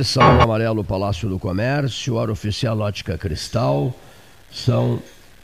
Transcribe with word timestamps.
Mesa 0.00 0.04
13, 0.04 0.04
Salão 0.04 0.40
Amarelo, 0.40 0.84
Palácio 0.84 1.28
do 1.28 1.38
Comércio, 1.38 2.14
hora 2.14 2.32
oficial 2.32 2.78
Ótica 2.78 3.18
Cristal. 3.18 3.94
São 4.50 5.02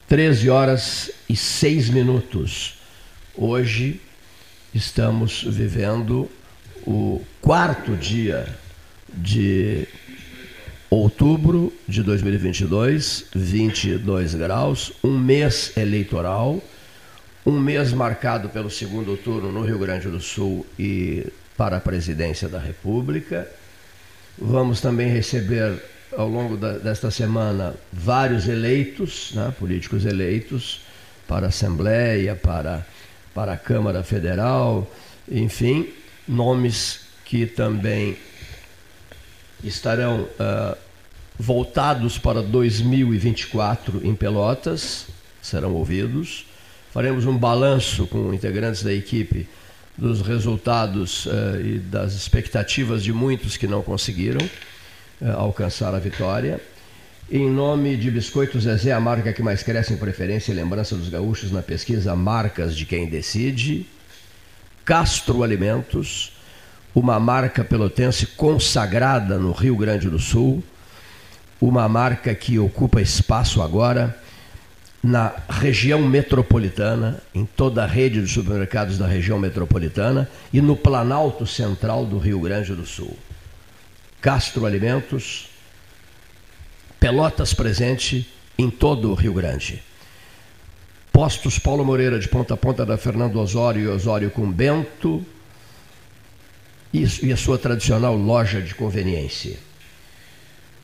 13 0.08 0.50
horas 0.50 1.10
e 1.28 1.36
6 1.36 1.90
minutos. 1.90 2.78
Hoje 3.36 4.00
estamos 4.74 5.42
vivendo 5.42 6.28
o 6.86 7.22
quarto 7.40 7.96
dia 7.96 8.46
de 9.12 9.86
outubro 10.88 11.72
de 11.86 12.02
2022, 12.02 13.26
22 13.34 14.34
graus, 14.34 14.92
um 15.04 15.18
mês 15.18 15.76
eleitoral, 15.76 16.62
um 17.44 17.58
mês 17.60 17.92
marcado 17.92 18.48
pelo 18.48 18.70
segundo 18.70 19.16
turno 19.16 19.52
no 19.52 19.62
Rio 19.62 19.78
Grande 19.78 20.08
do 20.08 20.20
Sul 20.20 20.64
e 20.78 21.26
para 21.56 21.76
a 21.76 21.80
presidência 21.80 22.48
da 22.48 22.58
República. 22.58 23.48
Vamos 24.38 24.82
também 24.82 25.08
receber 25.08 25.82
ao 26.16 26.28
longo 26.28 26.56
da, 26.56 26.72
desta 26.72 27.10
semana 27.10 27.74
vários 27.92 28.46
eleitos, 28.46 29.32
né, 29.34 29.52
políticos 29.58 30.04
eleitos 30.04 30.82
para 31.26 31.46
a 31.46 31.48
Assembleia, 31.48 32.36
para, 32.36 32.86
para 33.34 33.54
a 33.54 33.56
Câmara 33.56 34.02
Federal, 34.02 34.90
enfim, 35.30 35.88
nomes 36.28 37.00
que 37.24 37.46
também 37.46 38.16
estarão 39.64 40.22
uh, 40.22 40.76
voltados 41.38 42.18
para 42.18 42.42
2024 42.42 44.06
em 44.06 44.14
Pelotas, 44.14 45.06
serão 45.42 45.74
ouvidos. 45.74 46.46
Faremos 46.92 47.26
um 47.26 47.36
balanço 47.36 48.06
com 48.06 48.32
integrantes 48.32 48.82
da 48.82 48.92
equipe 48.92 49.48
dos 49.96 50.20
resultados 50.20 51.26
uh, 51.26 51.60
e 51.62 51.78
das 51.78 52.14
expectativas 52.14 53.02
de 53.02 53.12
muitos 53.12 53.56
que 53.56 53.66
não 53.66 53.82
conseguiram 53.82 54.44
uh, 55.20 55.30
alcançar 55.36 55.94
a 55.94 55.98
vitória. 55.98 56.60
Em 57.30 57.50
nome 57.50 57.96
de 57.96 58.10
Biscoito 58.10 58.60
Zezé, 58.60 58.92
a 58.92 59.00
marca 59.00 59.32
que 59.32 59.42
mais 59.42 59.62
cresce 59.62 59.92
em 59.92 59.96
preferência 59.96 60.52
e 60.52 60.54
lembrança 60.54 60.94
dos 60.94 61.08
gaúchos 61.08 61.50
na 61.50 61.62
pesquisa 61.62 62.14
Marcas 62.14 62.76
de 62.76 62.84
Quem 62.84 63.08
Decide. 63.08 63.86
Castro 64.84 65.42
Alimentos, 65.42 66.32
uma 66.94 67.18
marca 67.18 67.64
pelotense 67.64 68.26
consagrada 68.26 69.38
no 69.38 69.50
Rio 69.50 69.76
Grande 69.76 70.08
do 70.08 70.18
Sul, 70.18 70.62
uma 71.60 71.88
marca 71.88 72.32
que 72.34 72.58
ocupa 72.58 73.00
espaço 73.00 73.60
agora 73.60 74.16
na 75.06 75.32
região 75.48 76.02
metropolitana, 76.02 77.22
em 77.32 77.46
toda 77.46 77.84
a 77.84 77.86
rede 77.86 78.20
de 78.20 78.26
supermercados 78.26 78.98
da 78.98 79.06
região 79.06 79.38
metropolitana 79.38 80.28
e 80.52 80.60
no 80.60 80.74
Planalto 80.74 81.46
Central 81.46 82.04
do 82.04 82.18
Rio 82.18 82.40
Grande 82.40 82.74
do 82.74 82.84
Sul. 82.84 83.16
Castro 84.20 84.66
Alimentos, 84.66 85.48
Pelotas 86.98 87.54
presente 87.54 88.28
em 88.58 88.68
todo 88.68 89.12
o 89.12 89.14
Rio 89.14 89.32
Grande. 89.32 89.80
Postos 91.12 91.56
Paulo 91.56 91.84
Moreira 91.84 92.18
de 92.18 92.26
ponta 92.26 92.54
a 92.54 92.56
ponta 92.56 92.84
da 92.84 92.98
Fernando 92.98 93.38
Osório 93.38 93.82
e 93.82 93.88
Osório 93.88 94.28
com 94.28 94.50
Bento 94.50 95.24
e 96.92 97.32
a 97.32 97.36
sua 97.36 97.58
tradicional 97.58 98.16
loja 98.16 98.60
de 98.60 98.74
conveniência 98.74 99.65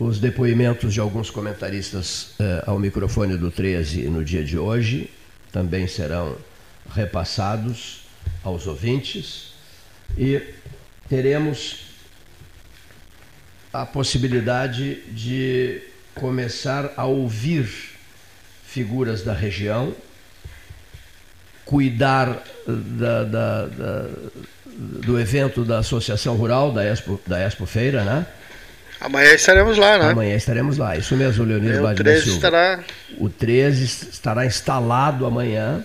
os 0.02 0.18
depoimentos 0.18 0.92
de 0.92 1.00
alguns 1.00 1.30
comentaristas 1.30 2.34
eh, 2.40 2.64
ao 2.66 2.78
microfone 2.78 3.36
do 3.36 3.50
13 3.50 4.08
no 4.08 4.24
dia 4.24 4.44
de 4.44 4.58
hoje 4.58 5.08
também 5.52 5.86
serão 5.86 6.36
repassados 6.92 8.02
aos 8.42 8.66
ouvintes 8.66 9.52
e 10.18 10.42
teremos 11.08 11.86
a 13.72 13.86
possibilidade 13.86 15.02
de 15.12 15.80
começar 16.14 16.92
a 16.96 17.04
ouvir 17.04 17.68
figuras 18.64 19.22
da 19.22 19.32
região, 19.32 19.94
cuidar 21.64 22.42
da, 22.66 23.24
da, 23.24 23.66
da, 23.66 24.08
do 24.66 25.18
evento 25.18 25.64
da 25.64 25.78
Associação 25.78 26.36
Rural, 26.36 26.72
da 26.72 26.84
Expo, 26.84 27.20
da 27.26 27.38
Expo 27.38 27.66
Feira, 27.66 28.04
né? 28.04 28.26
Amanhã 29.02 29.34
estaremos 29.34 29.76
lá, 29.78 29.98
né? 29.98 30.10
Amanhã 30.10 30.36
estaremos 30.36 30.78
lá, 30.78 30.96
isso 30.96 31.16
mesmo, 31.16 31.44
Leonardo 31.44 32.00
O 32.00 32.04
13 32.04 32.30
estará. 32.30 32.84
O 33.18 33.28
13 33.28 33.84
estará 33.84 34.46
instalado 34.46 35.26
amanhã 35.26 35.84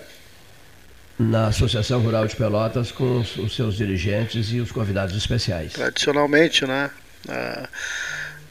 na 1.18 1.48
Associação 1.48 2.00
Rural 2.00 2.28
de 2.28 2.36
Pelotas 2.36 2.92
com 2.92 3.18
os, 3.18 3.36
os 3.36 3.56
seus 3.56 3.74
dirigentes 3.74 4.52
e 4.52 4.60
os 4.60 4.70
convidados 4.70 5.16
especiais. 5.16 5.72
Tradicionalmente, 5.72 6.64
né? 6.64 6.90
A 7.28 7.68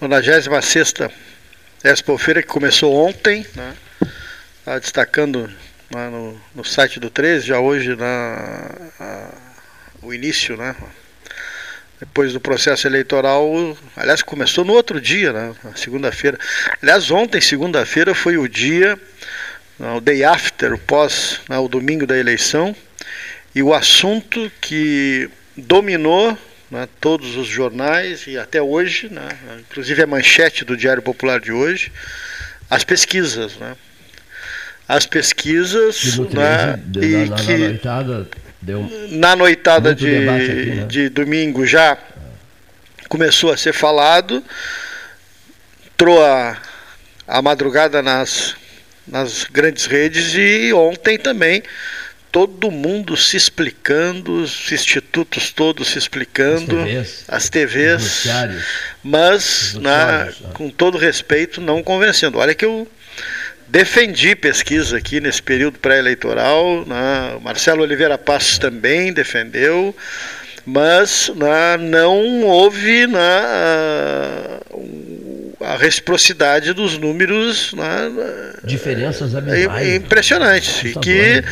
96 0.01 0.93
Expo 1.81 2.17
Feira 2.17 2.41
que 2.41 2.49
começou 2.49 2.93
ontem, 2.93 3.45
né? 3.55 3.73
Tá 4.65 4.79
destacando 4.79 5.49
né, 5.89 6.09
no, 6.09 6.37
no 6.53 6.65
site 6.65 6.99
do 6.99 7.09
13, 7.09 7.47
já 7.47 7.59
hoje 7.61 7.95
na, 7.95 8.75
a, 8.99 9.29
o 10.01 10.13
início, 10.13 10.57
né? 10.57 10.75
Depois 11.99 12.33
do 12.33 12.39
processo 12.39 12.87
eleitoral, 12.87 13.75
aliás, 13.95 14.21
começou 14.21 14.63
no 14.63 14.73
outro 14.73 15.01
dia, 15.01 15.33
né, 15.33 15.55
segunda-feira. 15.75 16.37
Aliás, 16.81 17.09
ontem, 17.09 17.41
segunda-feira, 17.41 18.13
foi 18.13 18.37
o 18.37 18.47
dia, 18.47 18.99
né, 19.79 19.93
o 19.93 19.99
day 19.99 20.23
after, 20.23 20.73
o 20.73 20.77
pós, 20.77 21.41
né, 21.49 21.57
o 21.57 21.67
domingo 21.67 22.05
da 22.05 22.17
eleição, 22.17 22.75
e 23.55 23.63
o 23.63 23.73
assunto 23.73 24.51
que 24.61 25.29
dominou 25.55 26.37
né, 26.69 26.87
todos 27.01 27.35
os 27.35 27.47
jornais 27.47 28.27
e 28.27 28.37
até 28.37 28.61
hoje, 28.61 29.09
né, 29.09 29.29
inclusive 29.59 30.03
a 30.03 30.07
manchete 30.07 30.63
do 30.63 30.77
Diário 30.77 31.01
Popular 31.01 31.39
de 31.39 31.51
hoje, 31.51 31.91
as 32.69 32.83
pesquisas, 32.83 33.55
né? 33.55 33.75
As 34.87 35.05
pesquisas, 35.05 36.17
né, 36.29 36.79
e 37.01 37.29
na, 37.29 37.35
que 37.35 37.57
na 37.57 38.25
Deu 38.61 38.89
Na 39.11 39.35
noitada 39.35 39.93
de, 39.93 40.07
aqui, 40.07 40.65
né? 40.71 40.85
de 40.85 41.09
domingo 41.09 41.65
já 41.65 41.97
começou 43.07 43.51
a 43.51 43.57
ser 43.57 43.73
falado, 43.73 44.43
entrou 45.85 46.23
a, 46.23 46.57
a 47.27 47.41
madrugada 47.41 48.01
nas, 48.01 48.55
nas 49.07 49.45
grandes 49.45 49.85
redes 49.85 50.33
e 50.35 50.73
ontem 50.73 51.17
também 51.17 51.63
todo 52.31 52.69
mundo 52.69 53.15
se 53.15 53.37
explicando, 53.37 54.41
os 54.41 54.71
institutos 54.71 55.51
todos 55.51 55.87
se 55.87 55.97
explicando, 55.97 56.77
as 56.79 56.83
TVs, 56.83 57.25
as 57.27 57.49
TVs 57.49 58.27
mas 59.03 59.73
na, 59.75 60.25
né? 60.25 60.33
com 60.53 60.69
todo 60.69 60.97
respeito 60.97 61.61
não 61.61 61.81
convencendo. 61.81 62.37
Olha 62.37 62.53
que 62.53 62.65
eu 62.65 62.87
defendi 63.77 64.35
pesquisa 64.35 64.97
aqui 64.97 65.21
nesse 65.21 65.39
período 65.39 65.77
pré-eleitoral, 65.77 66.83
né? 66.87 67.37
Marcelo 67.43 67.83
Oliveira 67.83 68.17
Passos 68.17 68.57
também 68.57 69.13
defendeu, 69.13 69.95
mas 70.65 71.31
né, 71.35 71.77
não 71.77 72.41
houve 72.41 73.05
né, 73.05 73.19
a 75.61 75.77
reciprocidade 75.77 76.73
dos 76.73 76.97
números. 76.97 77.71
Né, 77.73 78.11
Diferenças 78.63 79.35
abismais. 79.35 79.87
Impressionantes. 79.93 80.83
E 80.83 80.99
que 80.99 81.43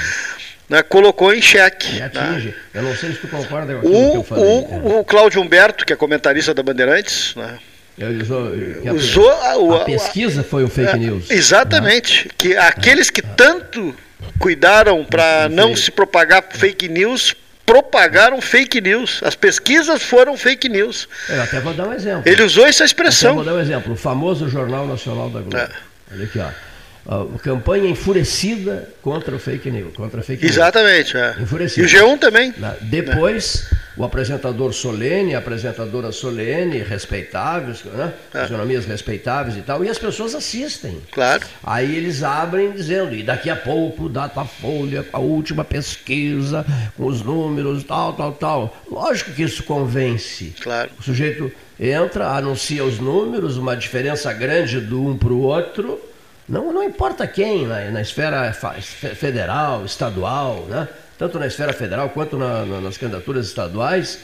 né, 0.68 0.82
colocou 0.82 1.32
em 1.32 1.44
xeque. 1.44 2.00
Né? 2.00 2.56
Eu 2.74 2.82
não 2.82 2.96
sei 2.96 3.12
se 3.12 3.20
tu 3.20 3.28
concorda 3.28 3.76
com 3.76 3.88
o, 3.88 4.12
que 4.12 4.18
eu 4.18 4.24
falei. 4.24 4.44
O, 4.44 4.62
né? 4.62 4.82
o 4.84 5.04
Cláudio 5.04 5.44
Humberto, 5.44 5.86
que 5.86 5.94
é 5.94 5.96
comentarista 5.96 6.56
da 6.56 6.64
Bandeirantes, 6.64 7.36
né, 7.36 7.60
Usou, 7.98 9.32
a, 9.32 9.58
usou 9.58 9.74
a, 9.76 9.78
a, 9.78 9.82
a, 9.82 9.86
pesquisa 9.86 10.44
foi 10.44 10.64
o 10.64 10.68
fake 10.68 10.96
é, 10.96 10.98
news. 10.98 11.32
Exatamente. 11.32 12.26
Né? 12.26 12.32
Que 12.38 12.58
aqueles 12.58 13.10
que 13.10 13.22
tanto 13.22 13.96
cuidaram 14.38 15.06
para 15.06 15.48
não 15.50 15.76
se 15.76 15.92
propagar 15.92 16.44
fake 16.52 16.90
news 16.90 17.34
propagaram 17.66 18.42
fake 18.42 18.82
news. 18.82 19.22
As 19.24 19.36
pesquisas 19.36 20.04
foram 20.04 20.38
fake 20.38 20.68
news. 20.68 21.08
Eu 21.30 21.42
até 21.42 21.60
vou 21.60 21.74
dar 21.74 21.88
um 21.88 21.94
exemplo. 21.94 22.24
Ele 22.26 22.44
usou 22.44 22.66
essa 22.68 22.84
expressão. 22.84 23.36
Vou 23.36 23.46
dar 23.46 23.54
um 23.54 23.60
exemplo. 23.60 23.94
O 23.94 23.96
famoso 23.96 24.50
Jornal 24.50 24.86
Nacional 24.86 25.30
da 25.30 25.40
Globo. 25.40 25.58
É. 25.58 25.70
Olha 26.12 26.26
aqui, 26.26 26.40
ó 26.40 26.75
uh, 27.06 27.40
campanha 27.40 27.90
enfurecida 27.90 28.90
contra 29.02 29.36
o 29.36 29.40
fake 29.40 29.70
news. 29.70 29.94
Contra 29.96 30.22
fake 30.22 30.46
Exatamente. 30.46 31.16
É. 31.16 31.36
Enfurecida. 31.40 31.82
E 31.82 31.86
o 31.86 31.90
G1 31.90 32.20
também. 32.20 32.54
Depois, 32.82 33.68
é. 33.72 33.76
o 33.98 34.04
apresentador 34.04 34.74
solene, 34.74 35.36
a 35.36 35.40
apresentadora 35.40 36.12
solene, 36.12 36.80
respeitáveis, 36.80 37.84
né? 37.84 38.14
É. 38.34 38.42
Fisionomias 38.42 38.86
respeitáveis 38.86 39.58
e 39.58 39.62
tal, 39.62 39.84
e 39.84 39.90
as 39.90 40.00
pessoas 40.00 40.34
assistem. 40.34 41.02
Claro. 41.12 41.46
Aí 41.64 41.96
eles 41.96 42.24
abrem 42.24 42.72
dizendo, 42.72 43.16
e 43.16 43.24
daqui 43.24 43.50
a 43.50 43.56
pouco, 43.56 44.10
Datafolha, 44.10 45.04
com 45.04 45.18
a 45.18 45.20
última 45.20 45.64
pesquisa, 45.64 46.66
com 46.98 47.06
os 47.06 47.22
números, 47.22 47.84
tal, 47.84 48.14
tal, 48.14 48.32
tal. 48.34 48.84
Lógico 48.90 49.32
que 49.32 49.44
isso 49.44 49.64
convence. 49.64 50.54
Claro. 50.62 50.90
O 51.00 51.04
sujeito 51.04 51.52
entra, 51.80 52.30
anuncia 52.30 52.84
os 52.84 53.00
números, 53.00 53.58
uma 53.58 53.76
diferença 53.76 54.32
grande 54.32 54.80
do 54.80 55.10
um 55.10 55.18
para 55.18 55.34
o 55.34 55.42
outro 55.42 56.00
não, 56.48 56.72
não 56.72 56.84
importa 56.84 57.26
quem, 57.26 57.66
na, 57.66 57.90
na 57.92 58.02
esfera 58.02 58.54
federal, 58.54 59.84
estadual, 59.86 60.66
né? 60.70 60.88
tanto 61.18 61.40
na 61.40 61.48
esfera 61.48 61.74
federal 61.74 62.10
quanto 62.10 62.38
na, 62.38 62.66
na, 62.66 62.82
nas 62.82 62.98
candidaturas 62.98 63.48
estaduais, 63.48 64.20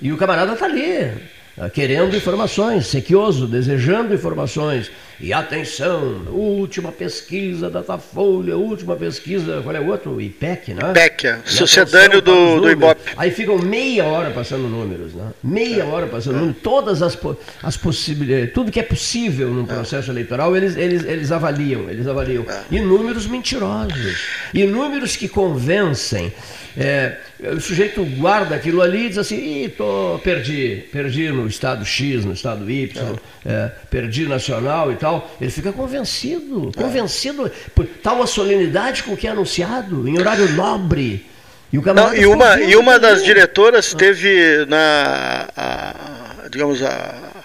e 0.00 0.12
o 0.12 0.16
camarada 0.16 0.52
está 0.52 0.66
ali. 0.66 1.10
ah, 1.56 1.70
querendo 1.70 2.16
informações, 2.16 2.86
sequioso, 2.86 3.46
desejando 3.46 4.12
informações. 4.14 4.90
E 5.22 5.32
atenção, 5.32 6.26
última 6.30 6.90
pesquisa 6.90 7.70
da 7.70 7.78
Datafolha, 7.78 8.56
última 8.56 8.96
pesquisa, 8.96 9.60
qual 9.62 9.76
é 9.76 9.80
o 9.80 9.86
outro? 9.86 10.20
IPEC, 10.20 10.74
né? 10.74 10.90
IPEC, 10.90 11.26
é. 11.28 11.38
sucedâneo 11.44 12.20
do, 12.20 12.60
do 12.60 12.70
Ibope. 12.70 13.00
Aí 13.16 13.30
ficam 13.30 13.56
meia 13.56 14.04
hora 14.04 14.30
passando 14.30 14.66
números, 14.68 15.14
né? 15.14 15.30
Meia 15.42 15.84
hora 15.84 16.06
passando 16.08 16.38
números, 16.38 16.56
todas 16.60 17.02
as, 17.02 17.16
as 17.62 17.76
possibilidades, 17.76 18.52
tudo 18.52 18.72
que 18.72 18.80
é 18.80 18.82
possível 18.82 19.48
num 19.48 19.64
processo 19.64 20.10
eleitoral, 20.10 20.56
eles, 20.56 20.76
eles, 20.76 21.04
eles 21.04 21.30
avaliam, 21.30 21.88
eles 21.88 22.06
avaliam. 22.08 22.44
E 22.68 22.80
números 22.80 23.26
mentirosos, 23.26 24.18
e 24.52 24.64
números 24.64 25.16
que 25.16 25.28
convencem. 25.28 26.32
É, 26.74 27.18
o 27.54 27.60
sujeito 27.60 28.02
guarda 28.16 28.54
aquilo 28.54 28.80
ali 28.80 29.06
e 29.06 29.08
diz 29.10 29.18
assim, 29.18 29.64
Ih, 29.64 29.68
tô, 29.68 30.18
perdi, 30.24 30.84
perdi 30.90 31.30
no 31.30 31.46
estado 31.46 31.84
X, 31.84 32.24
no 32.24 32.32
estado 32.32 32.70
Y, 32.70 33.18
é, 33.44 33.70
perdi 33.90 34.26
nacional 34.26 34.90
e 34.90 34.96
tal. 34.96 35.11
Ele 35.40 35.50
fica 35.50 35.72
convencido, 35.72 36.70
convencido 36.76 37.50
por 37.74 37.86
tal 37.86 38.22
a 38.22 38.26
solenidade 38.26 39.02
com 39.02 39.16
que 39.16 39.26
é 39.26 39.30
anunciado, 39.30 40.08
em 40.08 40.18
horário 40.18 40.48
nobre. 40.52 41.26
E, 41.72 41.78
o 41.78 41.94
Não, 41.94 42.14
e 42.14 42.26
uma, 42.26 42.60
e 42.60 42.76
uma 42.76 42.98
das 42.98 43.24
diretoras 43.24 43.94
teve 43.94 44.66
na, 44.66 45.48
a, 45.56 46.48
digamos, 46.50 46.82
a, 46.82 47.44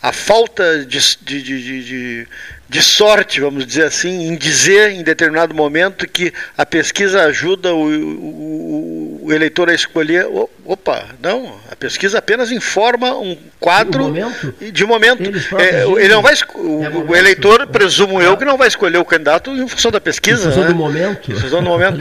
a 0.00 0.12
falta 0.12 0.84
de, 0.84 0.98
de, 1.22 1.42
de, 1.42 1.84
de 1.84 2.28
de 2.68 2.82
sorte, 2.82 3.40
vamos 3.40 3.66
dizer 3.66 3.84
assim, 3.84 4.28
em 4.28 4.36
dizer 4.36 4.90
em 4.90 5.02
determinado 5.02 5.54
momento 5.54 6.08
que 6.08 6.32
a 6.56 6.64
pesquisa 6.64 7.24
ajuda 7.24 7.74
o, 7.74 7.86
o, 7.86 9.20
o 9.24 9.32
eleitor 9.32 9.68
a 9.68 9.74
escolher. 9.74 10.26
Opa, 10.64 11.04
não, 11.22 11.58
a 11.70 11.76
pesquisa 11.76 12.18
apenas 12.18 12.50
informa 12.50 13.14
um 13.14 13.36
quadro 13.60 14.04
momento? 14.04 14.54
de 14.72 14.84
momento. 14.84 15.22
É, 15.58 15.84
ele 15.84 16.08
não 16.08 16.22
vai, 16.22 16.34
o, 16.54 16.84
é 16.84 16.88
o 16.88 17.16
eleitor, 17.16 17.66
presumo 17.66 18.20
eu, 18.20 18.36
que 18.36 18.44
não 18.44 18.56
vai 18.56 18.68
escolher 18.68 18.98
o 18.98 19.04
candidato 19.04 19.50
em 19.50 19.68
função 19.68 19.90
da 19.90 20.00
pesquisa. 20.00 20.42
Em 20.42 20.46
função 20.46 20.62
né? 20.62 20.68
do 20.68 20.74
momento. 20.74 21.32
Em 21.32 21.34
função 21.34 21.62
do 21.62 21.68
momento. 21.68 21.98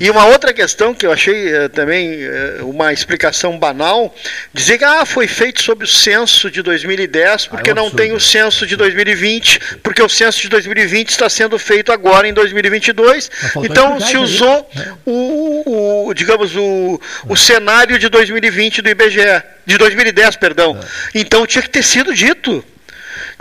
e 0.00 0.10
uma 0.10 0.26
outra 0.26 0.52
questão 0.52 0.94
que 0.94 1.06
eu 1.06 1.12
achei 1.12 1.54
uh, 1.54 1.68
também 1.68 2.26
uh, 2.26 2.68
uma 2.68 2.92
explicação 2.92 3.58
banal, 3.58 4.14
dizer 4.52 4.78
que 4.78 4.84
ah, 4.84 5.04
foi 5.04 5.26
feito 5.26 5.62
sob 5.62 5.84
o 5.84 5.86
censo 5.86 6.50
de 6.50 6.62
2010, 6.62 7.48
porque 7.48 7.70
ah, 7.70 7.72
é 7.72 7.74
um 7.74 7.76
não 7.76 7.90
tem 7.90 8.12
o 8.12 8.20
censo 8.20 8.66
de 8.66 8.76
2020, 8.76 9.78
porque 9.82 10.05
o 10.06 10.08
censo 10.08 10.40
de 10.40 10.48
2020 10.48 11.10
está 11.10 11.28
sendo 11.28 11.58
feito 11.58 11.92
agora 11.92 12.26
em 12.26 12.32
2022. 12.32 13.30
Então 13.64 14.00
se 14.00 14.16
usou 14.16 14.68
né? 14.74 14.94
o, 15.04 16.08
o, 16.08 16.14
digamos, 16.14 16.56
o, 16.56 17.00
o 17.28 17.36
cenário 17.36 17.98
de 17.98 18.08
2020 18.08 18.82
do 18.82 18.88
IBGE, 18.88 19.42
de 19.64 19.76
2010, 19.76 20.36
perdão. 20.36 20.78
É. 20.80 21.20
Então 21.20 21.46
tinha 21.46 21.62
que 21.62 21.70
ter 21.70 21.82
sido 21.82 22.14
dito. 22.14 22.64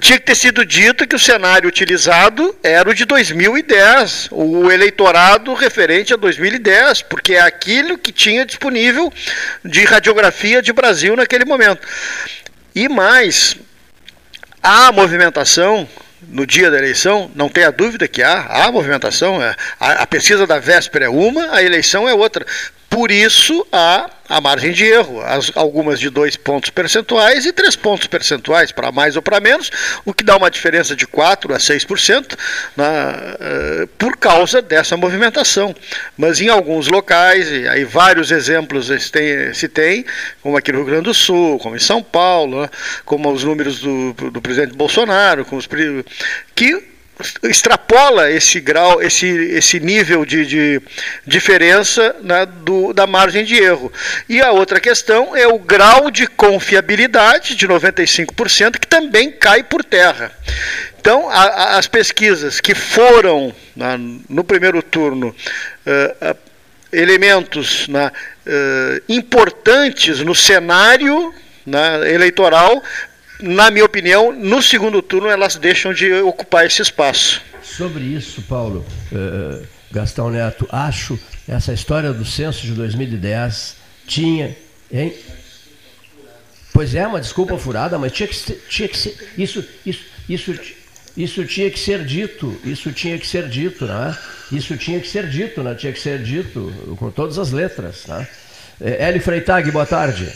Tinha 0.01 0.19
que 0.19 0.25
ter 0.25 0.35
sido 0.35 0.65
dito 0.65 1.07
que 1.07 1.15
o 1.15 1.19
cenário 1.19 1.69
utilizado 1.69 2.55
era 2.61 2.89
o 2.89 2.93
de 2.93 3.05
2010, 3.05 4.27
o 4.31 4.69
eleitorado 4.69 5.53
referente 5.53 6.13
a 6.13 6.17
2010, 6.17 7.03
porque 7.03 7.35
é 7.35 7.41
aquilo 7.41 7.97
que 7.97 8.11
tinha 8.11 8.45
disponível 8.45 9.11
de 9.63 9.85
radiografia 9.85 10.61
de 10.61 10.73
Brasil 10.73 11.15
naquele 11.15 11.45
momento. 11.45 11.87
E 12.73 12.89
mais, 12.89 13.55
a 14.61 14.91
movimentação 14.91 15.87
no 16.35 16.45
dia 16.45 16.69
da 16.69 16.77
eleição, 16.77 17.31
não 17.33 17.47
tenha 17.47 17.71
dúvida 17.71 18.09
que 18.09 18.21
há, 18.21 18.41
há 18.41 18.69
movimentação, 18.69 19.41
é, 19.41 19.55
a, 19.79 20.03
a 20.03 20.07
pesquisa 20.07 20.45
da 20.45 20.59
véspera 20.59 21.05
é 21.05 21.09
uma, 21.09 21.55
a 21.55 21.63
eleição 21.63 22.09
é 22.09 22.13
outra. 22.13 22.45
Por 22.89 23.11
isso 23.11 23.65
há 23.71 24.09
a 24.27 24.41
margem 24.41 24.71
de 24.71 24.83
erro, 24.83 25.21
as, 25.21 25.51
algumas 25.55 25.99
de 25.99 26.09
dois 26.09 26.35
pontos 26.35 26.69
percentuais 26.69 27.45
e 27.45 27.53
três 27.53 27.75
pontos 27.75 28.07
percentuais, 28.07 28.71
para 28.71 28.91
mais 28.91 29.15
ou 29.15 29.21
para 29.21 29.39
menos, 29.39 29.69
o 30.03 30.13
que 30.13 30.23
dá 30.23 30.35
uma 30.35 30.49
diferença 30.49 30.95
de 30.95 31.05
4 31.05 31.53
a 31.53 31.57
6% 31.57 32.37
na, 32.75 32.83
uh, 32.83 33.87
por 33.99 34.17
causa 34.17 34.61
dessa 34.61 34.97
movimentação. 34.97 35.75
Mas 36.17 36.41
em 36.41 36.49
alguns 36.49 36.87
locais, 36.87 37.49
e 37.49 37.67
aí 37.67 37.83
vários 37.83 38.31
exemplos 38.31 38.87
se 38.87 39.11
tem, 39.11 39.53
se 39.53 39.67
tem 39.67 40.05
como 40.41 40.57
aqui 40.57 40.71
no 40.71 40.79
Rio 40.79 40.87
Grande 40.87 41.03
do 41.03 41.13
Sul, 41.13 41.59
como 41.59 41.75
em 41.75 41.79
São 41.79 42.01
Paulo, 42.01 42.63
né, 42.63 42.69
como 43.03 43.31
os 43.31 43.43
números 43.43 43.79
do, 43.79 44.13
do 44.31 44.41
presidente 44.41 44.75
Bolsonaro, 44.75 45.45
com 45.45 45.57
os, 45.57 45.67
que 46.55 46.94
extrapola 47.43 48.29
esse 48.29 48.59
grau, 48.59 49.01
esse, 49.01 49.27
esse 49.27 49.79
nível 49.79 50.25
de, 50.25 50.45
de 50.45 50.81
diferença 51.25 52.15
né, 52.21 52.45
do, 52.45 52.93
da 52.93 53.07
margem 53.07 53.45
de 53.45 53.55
erro. 53.55 53.91
E 54.27 54.41
a 54.41 54.51
outra 54.51 54.79
questão 54.79 55.35
é 55.35 55.47
o 55.47 55.57
grau 55.57 56.11
de 56.11 56.27
confiabilidade 56.27 57.55
de 57.55 57.67
95%, 57.67 58.79
que 58.79 58.87
também 58.87 59.31
cai 59.31 59.63
por 59.63 59.83
terra. 59.83 60.31
Então, 60.99 61.29
a, 61.29 61.43
a, 61.43 61.77
as 61.77 61.87
pesquisas 61.87 62.59
que 62.59 62.75
foram 62.75 63.53
né, 63.75 63.97
no 64.27 64.43
primeiro 64.43 64.81
turno 64.81 65.33
uh, 65.85 66.37
elementos 66.91 67.87
né, 67.87 68.11
uh, 68.45 69.03
importantes 69.07 70.19
no 70.19 70.35
cenário 70.35 71.33
né, 71.65 72.13
eleitoral 72.13 72.83
na 73.39 73.69
minha 73.71 73.85
opinião, 73.85 74.31
no 74.31 74.61
segundo 74.61 75.01
turno 75.01 75.27
elas 75.27 75.55
deixam 75.55 75.93
de 75.93 76.11
ocupar 76.21 76.65
esse 76.65 76.81
espaço. 76.81 77.41
Sobre 77.61 78.03
isso, 78.03 78.41
Paulo, 78.43 78.85
uh, 79.11 79.65
Gastão 79.91 80.29
Neto, 80.29 80.67
acho 80.71 81.19
essa 81.47 81.73
história 81.73 82.13
do 82.13 82.25
censo 82.25 82.61
de 82.61 82.73
2010 82.73 83.75
tinha, 84.07 84.55
hein? 84.91 85.13
Pois 86.73 86.93
é, 86.93 87.07
uma 87.07 87.21
desculpa 87.21 87.57
furada, 87.57 87.97
mas 87.97 88.11
tinha 88.11 88.27
que 88.27 88.35
ser, 88.35 88.63
tinha 88.69 88.87
que 88.87 88.97
ser 88.97 89.15
isso, 89.37 89.65
isso, 89.85 90.05
isso, 90.27 90.59
isso 91.15 91.45
tinha 91.45 91.69
que 91.71 91.79
ser 91.79 92.03
dito, 92.03 92.59
isso 92.65 92.91
tinha 92.91 93.17
que 93.17 93.25
ser 93.25 93.47
dito, 93.47 93.85
né? 93.85 94.17
Isso 94.51 94.75
tinha 94.75 94.99
que 94.99 95.07
ser 95.07 95.27
dito, 95.27 95.63
né? 95.63 95.73
Tinha 95.73 95.93
que 95.93 95.99
ser 95.99 96.21
dito 96.21 96.73
com 96.99 97.09
todas 97.09 97.39
as 97.39 97.51
letras, 97.51 98.05
né? 98.07 98.27
Eli 98.81 99.19
Freitag, 99.19 99.71
boa 99.71 99.85
tarde. 99.85 100.29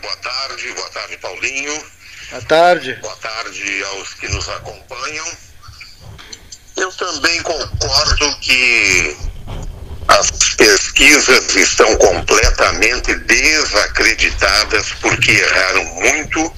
Boa 0.00 0.16
tarde. 0.16 0.72
Boa 0.72 0.90
tarde, 0.90 1.16
Paulinho. 1.18 1.84
Boa 2.30 2.42
tarde. 2.42 2.94
Boa 3.00 3.16
tarde 3.16 3.84
aos 3.84 4.14
que 4.14 4.28
nos 4.28 4.48
acompanham. 4.48 5.26
Eu 6.76 6.92
também 6.92 7.42
concordo 7.42 8.38
que 8.40 9.16
as 10.08 10.30
pesquisas 10.56 11.54
estão 11.56 11.96
completamente 11.96 13.14
desacreditadas 13.14 14.92
porque 15.00 15.32
erraram 15.32 15.84
muito 15.84 16.52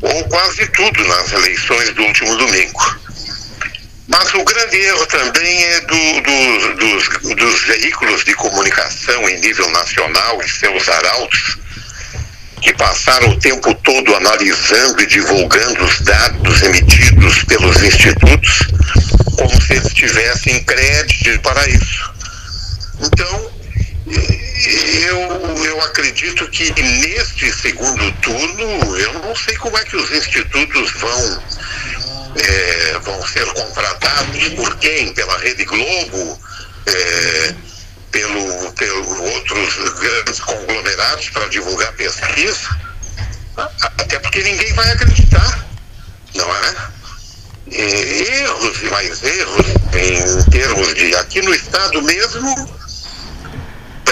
ou 0.00 0.24
quase 0.28 0.66
tudo 0.68 1.04
nas 1.04 1.32
eleições 1.32 1.90
do 1.94 2.02
último 2.02 2.36
domingo. 2.36 3.03
Mas 4.16 4.32
o 4.32 4.44
grande 4.44 4.76
erro 4.76 5.06
também 5.06 5.64
é 5.64 5.80
do, 5.80 6.20
do, 6.20 6.74
dos, 6.76 7.34
dos 7.34 7.64
veículos 7.64 8.22
de 8.22 8.32
comunicação 8.34 9.28
em 9.28 9.40
nível 9.40 9.68
nacional 9.70 10.40
e 10.40 10.48
seus 10.48 10.88
arautos, 10.88 11.58
que 12.62 12.72
passaram 12.74 13.30
o 13.30 13.40
tempo 13.40 13.74
todo 13.74 14.14
analisando 14.14 15.02
e 15.02 15.06
divulgando 15.06 15.84
os 15.84 16.00
dados 16.02 16.62
emitidos 16.62 17.42
pelos 17.42 17.82
institutos, 17.82 18.68
como 19.36 19.60
se 19.60 19.72
eles 19.72 19.92
tivessem 19.92 20.62
crédito 20.62 21.40
para 21.40 21.68
isso. 21.68 22.12
Então, 23.00 23.50
eu, 24.06 25.64
eu 25.64 25.80
acredito 25.82 26.48
que 26.50 26.72
neste 26.80 27.52
segundo 27.52 28.12
turno, 28.20 28.96
eu 28.96 29.12
não 29.14 29.34
sei 29.34 29.56
como 29.56 29.76
é 29.76 29.82
que 29.82 29.96
os 29.96 30.08
institutos 30.12 30.92
vão, 31.00 31.42
é, 32.36 32.98
vão 33.00 33.26
ser 33.26 33.46
contratados, 33.52 34.48
por 34.50 34.76
quem? 34.76 35.12
Pela 35.14 35.38
Rede 35.38 35.64
Globo? 35.64 36.40
É, 36.86 37.54
pelo, 38.14 38.72
pelo 38.74 39.24
outros 39.24 39.74
grandes 39.98 40.38
conglomerados 40.38 41.30
para 41.30 41.48
divulgar 41.48 41.92
pesquisa, 41.94 42.78
até 43.56 44.20
porque 44.20 44.40
ninguém 44.44 44.72
vai 44.74 44.88
acreditar, 44.92 45.66
não 46.36 46.48
é? 46.54 46.74
E 47.66 48.42
erros 48.42 48.82
e 48.82 48.86
mais 48.86 49.20
erros 49.20 49.66
em 49.94 50.50
termos 50.50 50.94
de 50.94 51.16
aqui 51.16 51.42
no 51.42 51.52
estado 51.52 52.00
mesmo, 52.02 52.78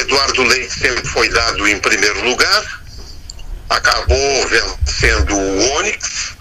Eduardo 0.00 0.42
Leite 0.42 0.80
sempre 0.80 1.06
foi 1.06 1.28
dado 1.28 1.68
em 1.68 1.78
primeiro 1.78 2.24
lugar, 2.24 2.82
acabou 3.70 4.48
vencendo 4.48 5.36
o 5.36 5.76
Onyx 5.76 6.34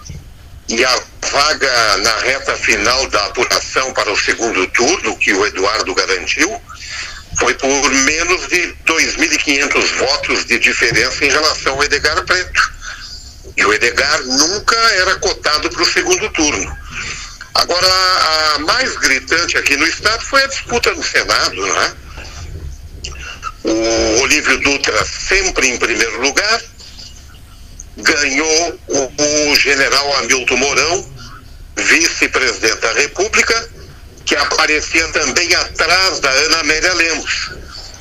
e 0.72 0.82
a 0.86 1.02
vaga 1.30 1.96
na 1.98 2.16
reta 2.20 2.56
final 2.56 3.06
da 3.08 3.26
apuração 3.26 3.92
para 3.92 4.10
o 4.10 4.18
segundo 4.18 4.66
turno, 4.68 5.18
que 5.18 5.34
o 5.34 5.46
Eduardo 5.46 5.94
garantiu, 5.94 6.60
foi 7.38 7.52
por 7.54 7.90
menos 7.90 8.48
de 8.48 8.74
2.500 8.86 9.98
votos 9.98 10.46
de 10.46 10.58
diferença 10.58 11.26
em 11.26 11.30
relação 11.30 11.74
ao 11.74 11.84
Edgar 11.84 12.24
Preto. 12.24 12.72
E 13.54 13.66
o 13.66 13.72
Edgar 13.74 14.22
nunca 14.22 14.76
era 14.76 15.14
cotado 15.16 15.68
para 15.68 15.82
o 15.82 15.92
segundo 15.92 16.30
turno. 16.30 16.78
Agora, 17.54 17.86
a 18.54 18.58
mais 18.60 18.96
gritante 18.96 19.58
aqui 19.58 19.76
no 19.76 19.86
Estado 19.86 20.24
foi 20.24 20.42
a 20.42 20.46
disputa 20.46 20.90
no 20.94 21.02
Senado, 21.02 21.66
né? 21.66 21.96
o 23.64 24.22
Olívio 24.22 24.58
Dutra 24.60 25.04
sempre 25.04 25.68
em 25.68 25.78
primeiro 25.78 26.20
lugar, 26.20 26.60
ganhou 27.96 28.80
o, 28.88 29.50
o 29.50 29.56
general 29.56 30.16
Hamilton 30.18 30.56
Mourão, 30.56 31.06
vice-presidente 31.76 32.80
da 32.80 32.92
República, 32.92 33.68
que 34.24 34.36
aparecia 34.36 35.06
também 35.08 35.54
atrás 35.54 36.20
da 36.20 36.30
Ana 36.30 36.60
Amélia 36.60 36.94
Lemos. 36.94 37.50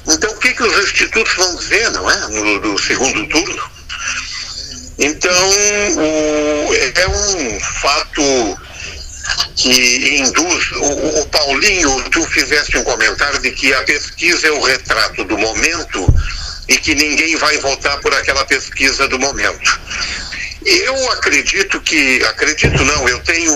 Então, 0.07 0.31
o 0.31 0.38
que, 0.38 0.53
que 0.53 0.63
os 0.63 0.83
institutos 0.83 1.33
vão 1.36 1.55
dizer, 1.55 1.89
não 1.91 2.10
é? 2.10 2.27
No, 2.29 2.60
no 2.62 2.79
segundo 2.79 3.27
turno? 3.27 3.71
Então, 4.98 5.50
o, 5.98 6.74
é 6.74 7.07
um 7.07 7.60
fato 7.60 8.60
que 9.55 10.17
induz. 10.17 10.71
O, 10.74 11.21
o, 11.21 11.25
Paulinho, 11.27 12.10
tu 12.10 12.24
fizeste 12.27 12.77
um 12.77 12.83
comentário 12.83 13.39
de 13.39 13.51
que 13.51 13.74
a 13.74 13.83
pesquisa 13.83 14.48
é 14.48 14.51
o 14.51 14.62
retrato 14.62 15.24
do 15.24 15.38
momento 15.38 16.13
e 16.72 16.78
que 16.78 16.96
ninguém 16.96 17.36
vai 17.36 17.58
votar 17.58 18.00
por 18.00 18.13
aquela 18.13 18.46
pesquisa 18.46 19.06
do 19.10 19.20
momento. 19.20 19.82
Eu 20.66 21.12
acredito 21.12 21.82
que. 21.82 22.24
Acredito 22.24 22.82
não, 22.86 23.10
eu 23.10 23.20
tenho 23.20 23.54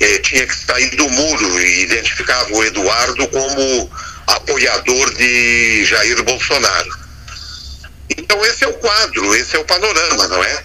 eh, 0.00 0.18
tinha 0.18 0.46
que 0.46 0.54
sair 0.54 0.90
do 0.96 1.08
muro 1.08 1.60
e 1.60 1.82
identificava 1.82 2.52
o 2.52 2.64
Eduardo 2.64 3.26
como 3.28 3.90
apoiador 4.26 5.14
de 5.14 5.84
Jair 5.86 6.22
Bolsonaro. 6.22 7.00
Então 8.16 8.44
esse 8.44 8.64
é 8.64 8.68
o 8.68 8.74
quadro, 8.74 9.34
esse 9.34 9.56
é 9.56 9.58
o 9.58 9.64
panorama, 9.64 10.28
não 10.28 10.44
é? 10.44 10.64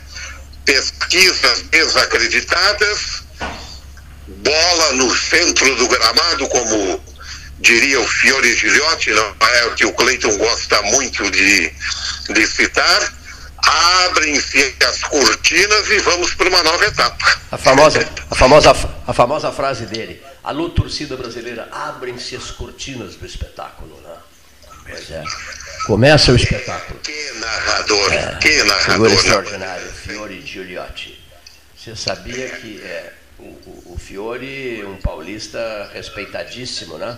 Pesquisas 0.65 1.61
desacreditadas, 1.71 3.23
bola 4.27 4.93
no 4.93 5.15
centro 5.15 5.75
do 5.75 5.87
gramado, 5.87 6.47
como 6.49 7.03
diria 7.59 7.99
o 7.99 8.07
Fiore 8.07 8.55
Gilhote, 8.55 9.11
não 9.11 9.35
é 9.47 9.65
o 9.65 9.75
que 9.75 9.85
o 9.85 9.93
Cleiton 9.93 10.37
gosta 10.37 10.81
muito 10.83 11.29
de, 11.31 11.71
de 12.29 12.47
citar. 12.47 13.13
Abrem-se 13.57 14.75
as 14.87 15.03
cortinas 15.03 15.89
e 15.89 15.99
vamos 15.99 16.33
para 16.35 16.49
uma 16.49 16.63
nova 16.63 16.85
etapa. 16.85 17.39
A 17.51 17.57
famosa, 17.57 18.07
a, 18.29 18.35
famosa, 18.35 18.71
a 19.07 19.13
famosa 19.13 19.51
frase 19.51 19.85
dele. 19.85 20.21
Alô, 20.43 20.69
torcida 20.69 21.17
brasileira, 21.17 21.67
abrem-se 21.71 22.35
as 22.35 22.51
cortinas 22.51 23.15
do 23.15 23.25
espetáculo. 23.25 23.99
Né? 24.01 24.15
Pois 24.87 25.11
é. 25.11 25.23
Começa 25.85 26.31
o 26.31 26.35
espetáculo. 26.35 26.99
Que 26.99 27.31
narrador, 27.33 28.13
é, 28.13 28.35
que 28.35 28.63
narrador. 28.63 29.09
Né? 29.09 29.15
extraordinário, 29.15 29.91
Fiore 29.91 30.41
Giuliotti. 30.45 31.23
Você 31.75 31.95
sabia 31.95 32.49
que 32.49 32.81
é, 32.81 33.13
o, 33.39 33.93
o 33.93 33.97
Fiore, 33.99 34.83
um 34.85 34.97
paulista 34.97 35.89
respeitadíssimo, 35.93 36.97
né? 36.97 37.17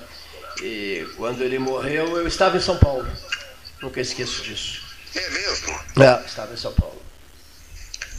E 0.61 1.07
quando 1.17 1.41
ele 1.43 1.59
morreu, 1.59 2.17
eu 2.17 2.27
estava 2.27 2.57
em 2.57 2.61
São 2.61 2.77
Paulo. 2.77 3.07
Nunca 3.81 4.01
esqueço 4.01 4.43
disso. 4.43 4.86
É 5.15 5.29
mesmo? 5.29 5.79
É, 5.99 6.25
estava 6.25 6.53
em 6.53 6.57
São 6.57 6.71
Paulo. 6.73 7.01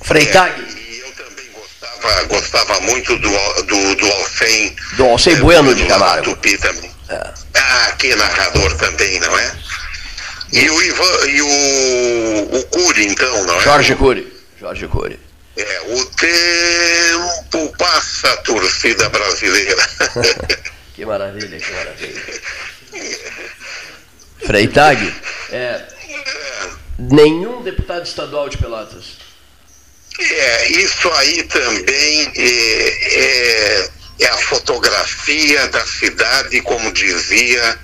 Freitag. 0.02 0.60
É, 0.60 0.80
e 0.80 1.00
eu 1.00 1.12
também 1.12 1.46
gostava, 1.52 2.24
gostava 2.24 2.80
muito 2.80 3.16
do, 3.18 3.62
do, 3.62 3.94
do 3.96 4.12
Alcem. 4.12 4.76
Do 4.96 5.04
Alcem 5.04 5.34
é, 5.34 5.36
Bueno 5.36 5.74
de 5.74 5.86
Camargo. 5.86 6.24
Tupi 6.24 6.56
também. 6.58 6.90
É. 7.08 7.34
Ah, 7.54 7.94
que 7.98 8.14
narrador 8.14 8.76
também, 8.76 9.20
não 9.20 9.38
é? 9.38 9.52
E 10.52 10.70
o 10.70 10.82
Ivan, 10.82 11.26
e 11.26 11.42
o, 11.42 12.58
o 12.58 12.64
Cury, 12.64 13.06
então, 13.06 13.44
não 13.44 13.60
é? 13.60 13.62
Jorge 13.62 13.94
Cury. 13.94 14.32
Jorge 14.58 14.88
Cury. 14.88 15.20
É, 15.56 15.80
o 15.88 16.04
tempo 16.06 17.76
passa 17.76 18.32
a 18.32 18.36
torcida 18.38 19.08
brasileira. 19.08 19.88
que 20.94 21.04
maravilha, 21.04 21.58
que 21.58 21.72
maravilha. 21.72 22.22
Freitag, 24.46 25.14
é, 25.50 25.82
nenhum 26.98 27.62
deputado 27.62 28.04
estadual 28.04 28.48
de 28.48 28.58
Pelotas. 28.58 29.18
É, 30.18 30.72
isso 30.72 31.08
aí 31.12 31.44
também 31.44 32.32
é, 32.34 33.14
é, 33.14 33.90
é 34.20 34.28
a 34.28 34.36
fotografia 34.38 35.68
da 35.68 35.84
cidade, 35.86 36.60
como 36.62 36.92
dizia. 36.92 37.78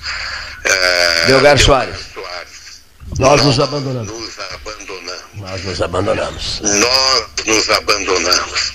Uh, 0.65 1.27
Delgar 1.29 1.59
Soares. 1.59 1.97
Soares. 2.13 2.83
Nós 3.19 3.45
nos 3.45 3.61
abandonamos. 3.61 4.13
Nos 4.13 4.39
abandonamos. 4.41 5.25
Nós 5.35 5.65
nos 5.65 5.83
abandonamos. 5.83 6.61
Nós 6.61 7.27
nos 7.47 7.71
abandonamos. 7.71 8.73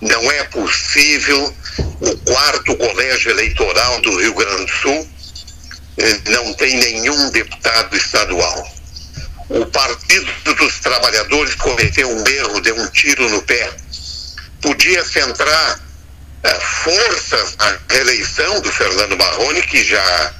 Não 0.00 0.32
é 0.32 0.42
possível 0.44 1.54
o 2.00 2.16
quarto 2.18 2.76
colégio 2.76 3.30
eleitoral 3.30 4.00
do 4.00 4.18
Rio 4.18 4.34
Grande 4.34 4.64
do 4.64 4.72
Sul 4.72 5.08
não 6.30 6.54
tem 6.54 6.76
nenhum 6.76 7.30
deputado 7.30 7.96
estadual. 7.96 8.72
O 9.48 9.66
Partido 9.66 10.54
dos 10.54 10.80
Trabalhadores 10.80 11.54
cometeu 11.56 12.08
um 12.08 12.26
erro, 12.26 12.60
deu 12.60 12.76
um 12.76 12.88
tiro 12.88 13.28
no 13.28 13.42
pé. 13.42 13.70
Podia 14.62 15.04
centrar 15.04 15.80
eh, 16.44 16.60
forças 16.60 17.56
na 17.56 17.78
reeleição 17.90 18.60
do 18.60 18.72
Fernando 18.72 19.16
Marrone, 19.16 19.62
que 19.62 19.84
já 19.84 20.32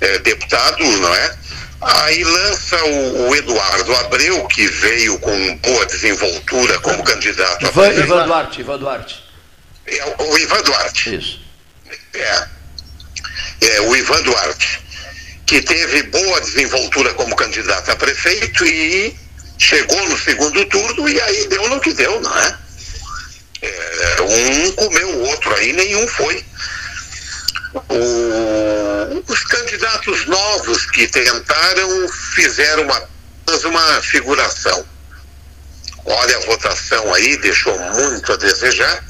é 0.00 0.18
deputado, 0.20 0.84
não 0.84 1.14
é? 1.14 1.36
Aí 1.80 2.24
lança 2.24 2.84
o, 2.84 3.28
o, 3.28 3.36
Eduardo 3.36 3.94
Abreu, 3.96 4.46
que 4.46 4.66
veio 4.66 5.18
com 5.18 5.56
boa 5.58 5.86
desenvoltura 5.86 6.78
como 6.80 7.04
candidato. 7.04 7.66
Ivan, 7.66 7.92
Ivan 7.92 8.26
Duarte, 8.26 8.60
Ivan 8.60 8.78
Duarte. 8.78 9.24
É, 9.86 10.22
o 10.22 10.38
Ivan 10.38 10.62
Duarte. 10.62 11.14
Isso. 11.16 11.40
É, 12.14 12.48
é, 13.60 13.80
o 13.82 13.94
Ivan 13.94 14.22
Duarte, 14.22 14.80
que 15.46 15.62
teve 15.62 16.02
boa 16.04 16.40
desenvoltura 16.40 17.14
como 17.14 17.36
candidato 17.36 17.90
a 17.90 17.96
prefeito 17.96 18.66
e 18.66 19.16
chegou 19.58 20.08
no 20.08 20.18
segundo 20.18 20.64
turno 20.66 21.08
e 21.08 21.20
aí 21.20 21.46
deu 21.46 21.68
no 21.68 21.80
que 21.80 21.92
deu, 21.92 22.20
não 22.20 22.38
é? 22.38 22.58
é 23.62 24.22
um 24.22 24.72
comeu 24.72 25.08
o 25.08 25.28
outro 25.28 25.54
aí, 25.54 25.72
nenhum 25.72 26.06
foi. 26.08 26.44
O, 27.88 29.32
os 29.32 29.44
candidatos 29.44 30.26
novos 30.26 30.86
que 30.86 31.06
tentaram 31.06 32.08
fizeram 32.34 32.82
uma, 32.82 33.08
uma 33.64 34.02
figuração. 34.02 34.84
Olha 36.04 36.36
a 36.36 36.40
votação 36.40 37.14
aí, 37.14 37.36
deixou 37.36 37.78
muito 37.78 38.32
a 38.32 38.36
desejar. 38.36 39.04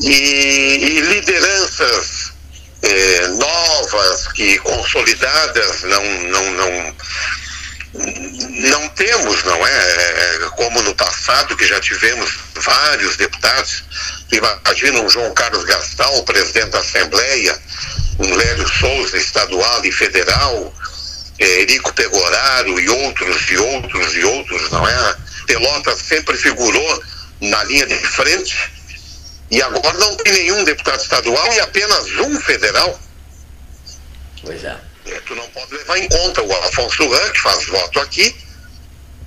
E, 0.00 0.10
e 0.10 1.00
lideranças 1.00 2.35
eh, 2.82 3.28
novas 3.28 4.28
que 4.28 4.58
consolidadas 4.58 5.82
não, 5.82 6.04
não, 6.04 6.50
não, 6.52 6.96
não 8.70 8.88
temos, 8.90 9.44
não 9.44 9.66
é? 9.66 9.72
é? 9.72 10.38
Como 10.56 10.82
no 10.82 10.94
passado, 10.94 11.56
que 11.56 11.66
já 11.66 11.80
tivemos 11.80 12.38
vários 12.54 13.16
deputados. 13.16 13.84
Imagina 14.30 15.00
um 15.00 15.08
João 15.08 15.32
Carlos 15.34 15.64
Gastal, 15.64 16.22
presidente 16.24 16.70
da 16.70 16.80
Assembleia, 16.80 17.58
um 18.18 18.34
Lélio 18.34 18.68
Souza, 18.68 19.16
estadual 19.16 19.84
e 19.84 19.92
federal, 19.92 20.74
é, 21.38 21.60
Erico 21.62 21.92
Pegoraro 21.92 22.80
e 22.80 22.88
outros, 22.88 23.50
e 23.50 23.56
outros, 23.56 24.14
e 24.14 24.24
outros, 24.24 24.70
não 24.70 24.86
é? 24.86 25.16
Pelotas 25.46 25.98
sempre 25.98 26.36
figurou 26.36 27.02
na 27.40 27.62
linha 27.64 27.86
de 27.86 27.94
frente 27.94 28.56
e 29.50 29.62
agora 29.62 29.98
não 29.98 30.16
tem 30.16 30.32
nenhum 30.32 30.64
deputado 30.64 31.00
estadual 31.00 31.52
e 31.52 31.60
apenas 31.60 32.06
um 32.20 32.40
federal. 32.40 32.98
Pois 34.42 34.64
é. 34.64 34.76
é 35.06 35.20
tu 35.26 35.34
não 35.34 35.46
pode 35.50 35.74
levar 35.74 35.98
em 35.98 36.08
conta 36.08 36.42
o 36.42 36.52
Afonso 36.64 37.08
Ran, 37.08 37.30
que 37.30 37.40
faz 37.40 37.66
voto 37.66 38.00
aqui, 38.00 38.34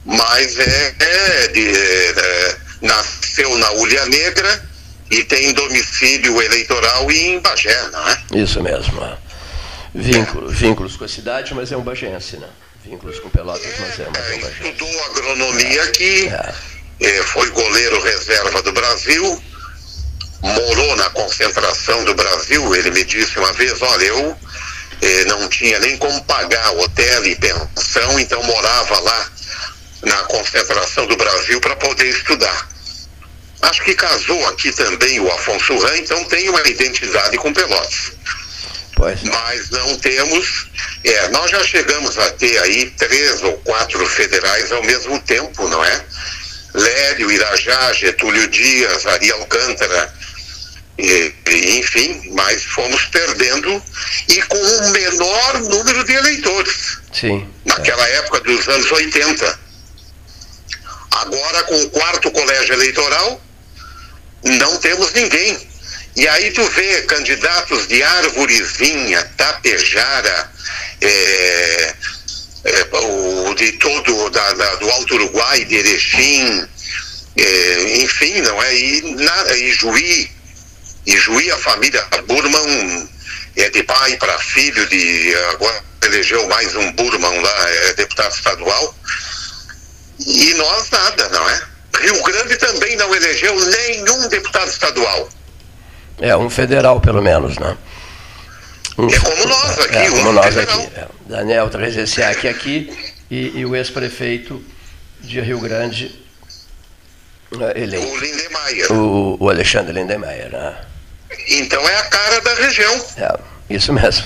mas 0.05 0.57
é, 0.59 0.95
é, 0.99 1.47
de, 1.47 1.67
é 1.69 2.57
nasceu 2.81 3.57
na 3.57 3.71
Ulha 3.73 4.05
Negra 4.05 4.69
e 5.11 5.23
tem 5.23 5.53
domicílio 5.53 6.41
eleitoral 6.41 7.09
em 7.11 7.39
Bagé, 7.39 7.89
não 7.91 8.09
é? 8.09 8.21
Isso 8.35 8.61
mesmo. 8.61 9.03
É. 9.03 9.17
Vínculo, 9.93 10.49
Vínculos 10.49 10.95
com 10.95 11.05
a 11.05 11.07
cidade, 11.07 11.53
mas 11.53 11.71
é 11.71 11.77
um 11.77 11.81
bagense, 11.81 12.37
né? 12.37 12.47
Vínculos 12.85 13.19
com 13.19 13.29
Pelotas, 13.29 13.73
mas 13.79 13.99
é, 13.99 14.07
mas 14.07 14.31
é 14.31 14.35
um 14.35 14.41
bagense. 14.41 14.69
Estudou 14.69 15.05
agronomia 15.05 15.83
aqui, 15.83 16.27
é. 16.27 16.53
é. 17.07 17.23
foi 17.23 17.49
goleiro 17.49 18.01
reserva 18.01 18.61
do 18.61 18.71
Brasil, 18.71 19.43
morou 20.41 20.95
na 20.95 21.09
concentração 21.09 22.03
do 22.05 22.13
Brasil. 22.13 22.75
Ele 22.75 22.91
me 22.91 23.03
disse 23.03 23.37
uma 23.37 23.53
vez: 23.53 23.81
olha, 23.81 24.05
eu 24.05 24.37
eh, 25.01 25.25
não 25.25 25.47
tinha 25.47 25.79
nem 25.79 25.97
como 25.97 26.23
pagar 26.25 26.71
hotel 26.71 27.25
e 27.25 27.35
pensão, 27.35 28.19
então 28.19 28.41
morava 28.43 28.99
lá 28.99 29.31
na 30.03 30.17
concentração 30.23 31.05
do 31.07 31.17
Brasil 31.17 31.59
para 31.61 31.75
poder 31.75 32.09
estudar. 32.09 32.67
Acho 33.61 33.83
que 33.83 33.93
casou 33.93 34.47
aqui 34.47 34.71
também 34.71 35.19
o 35.19 35.31
Afonso 35.31 35.77
Ran, 35.77 35.97
então 35.97 36.23
tem 36.25 36.47
uma 36.49 36.65
identidade 36.65 37.37
com 37.37 37.53
Pelotas. 37.53 38.13
Pois. 38.95 39.21
Mas 39.23 39.69
não 39.69 39.97
temos. 39.97 40.67
É, 41.03 41.27
nós 41.29 41.51
já 41.51 41.63
chegamos 41.63 42.17
a 42.17 42.31
ter 42.31 42.57
aí 42.59 42.89
três 42.91 43.41
ou 43.43 43.53
quatro 43.59 44.05
federais 44.05 44.71
ao 44.71 44.83
mesmo 44.83 45.19
tempo, 45.21 45.67
não 45.67 45.83
é? 45.83 46.05
Lério, 46.73 47.31
Irajá, 47.31 47.93
Getúlio 47.93 48.47
Dias, 48.47 49.05
Ari 49.05 49.31
Alcântara, 49.31 50.13
e, 50.99 51.79
enfim, 51.79 52.31
mas 52.33 52.63
fomos 52.63 53.05
perdendo 53.05 53.81
e 54.27 54.41
com 54.43 54.57
um 54.57 54.89
menor 54.89 55.61
número 55.61 56.03
de 56.03 56.13
eleitores. 56.13 56.97
Sim. 57.13 57.47
Naquela 57.65 58.07
é. 58.07 58.17
época 58.17 58.41
dos 58.41 58.67
anos 58.67 58.91
80. 58.91 59.59
Agora, 61.11 61.63
com 61.63 61.81
o 61.81 61.89
quarto 61.89 62.31
colégio 62.31 62.73
eleitoral, 62.73 63.41
não 64.43 64.77
temos 64.77 65.13
ninguém. 65.13 65.69
E 66.15 66.27
aí 66.27 66.51
tu 66.51 66.63
vê 66.63 67.03
candidatos 67.03 67.87
de 67.87 68.03
Arvorezinha, 68.03 69.23
Tapejara, 69.37 70.51
é, 71.01 71.95
é, 72.65 72.87
o, 72.91 73.53
de 73.55 73.71
todo 73.73 74.29
da, 74.29 74.53
da, 74.53 74.75
do 74.75 74.89
Alto 74.91 75.15
Uruguai, 75.15 75.63
de 75.63 75.75
Erechim, 75.75 76.67
é, 77.37 77.97
enfim, 78.01 78.41
não 78.41 78.61
é? 78.61 78.75
E, 78.75 79.01
na, 79.15 79.55
e 79.55 79.71
Juí, 79.71 80.29
Juí, 81.05 81.51
a 81.51 81.57
família 81.57 82.05
Burman 82.27 83.09
é 83.55 83.69
de 83.69 83.83
pai 83.83 84.15
para 84.17 84.37
filho, 84.39 84.87
de 84.87 85.35
agora 85.51 85.83
elegeu 86.05 86.47
mais 86.47 86.75
um 86.75 86.91
Burman 86.93 87.41
lá, 87.41 87.69
é 87.69 87.93
deputado 87.93 88.33
estadual. 88.33 88.95
E 90.25 90.53
nós 90.55 90.89
nada, 90.89 91.29
não 91.29 91.49
é? 91.49 91.61
Rio 92.01 92.23
Grande 92.23 92.55
também 92.57 92.95
não 92.95 93.13
elegeu 93.13 93.55
nenhum 93.55 94.27
deputado 94.29 94.69
estadual. 94.69 95.29
É, 96.21 96.35
um 96.35 96.49
federal 96.49 96.99
pelo 96.99 97.21
menos, 97.21 97.57
né? 97.57 97.77
Um, 98.97 99.07
é 99.07 99.19
como 99.19 99.45
nós 99.45 99.79
aqui, 99.79 99.95
é, 99.95 100.11
um 100.11 100.11
como 100.11 100.31
nós 100.33 100.53
federal. 100.53 100.79
aqui. 100.81 100.99
É. 100.99 101.07
Daniel 101.27 101.69
Trezessiak 101.69 102.47
aqui 102.47 103.13
e, 103.29 103.59
e 103.59 103.65
o 103.65 103.75
ex-prefeito 103.75 104.63
de 105.21 105.39
Rio 105.39 105.59
Grande 105.59 106.19
é, 107.59 107.81
eleito. 107.81 108.07
O 108.07 108.17
Lindemeyer. 108.17 108.91
O, 108.91 109.37
o 109.39 109.49
Alexandre 109.49 109.93
Lindemeyer, 109.93 110.51
né? 110.51 110.75
Então 111.47 111.87
é 111.87 111.95
a 111.95 112.03
cara 112.05 112.41
da 112.41 112.53
região. 112.55 113.05
É, 113.17 113.39
isso 113.69 113.93
mesmo. 113.93 114.25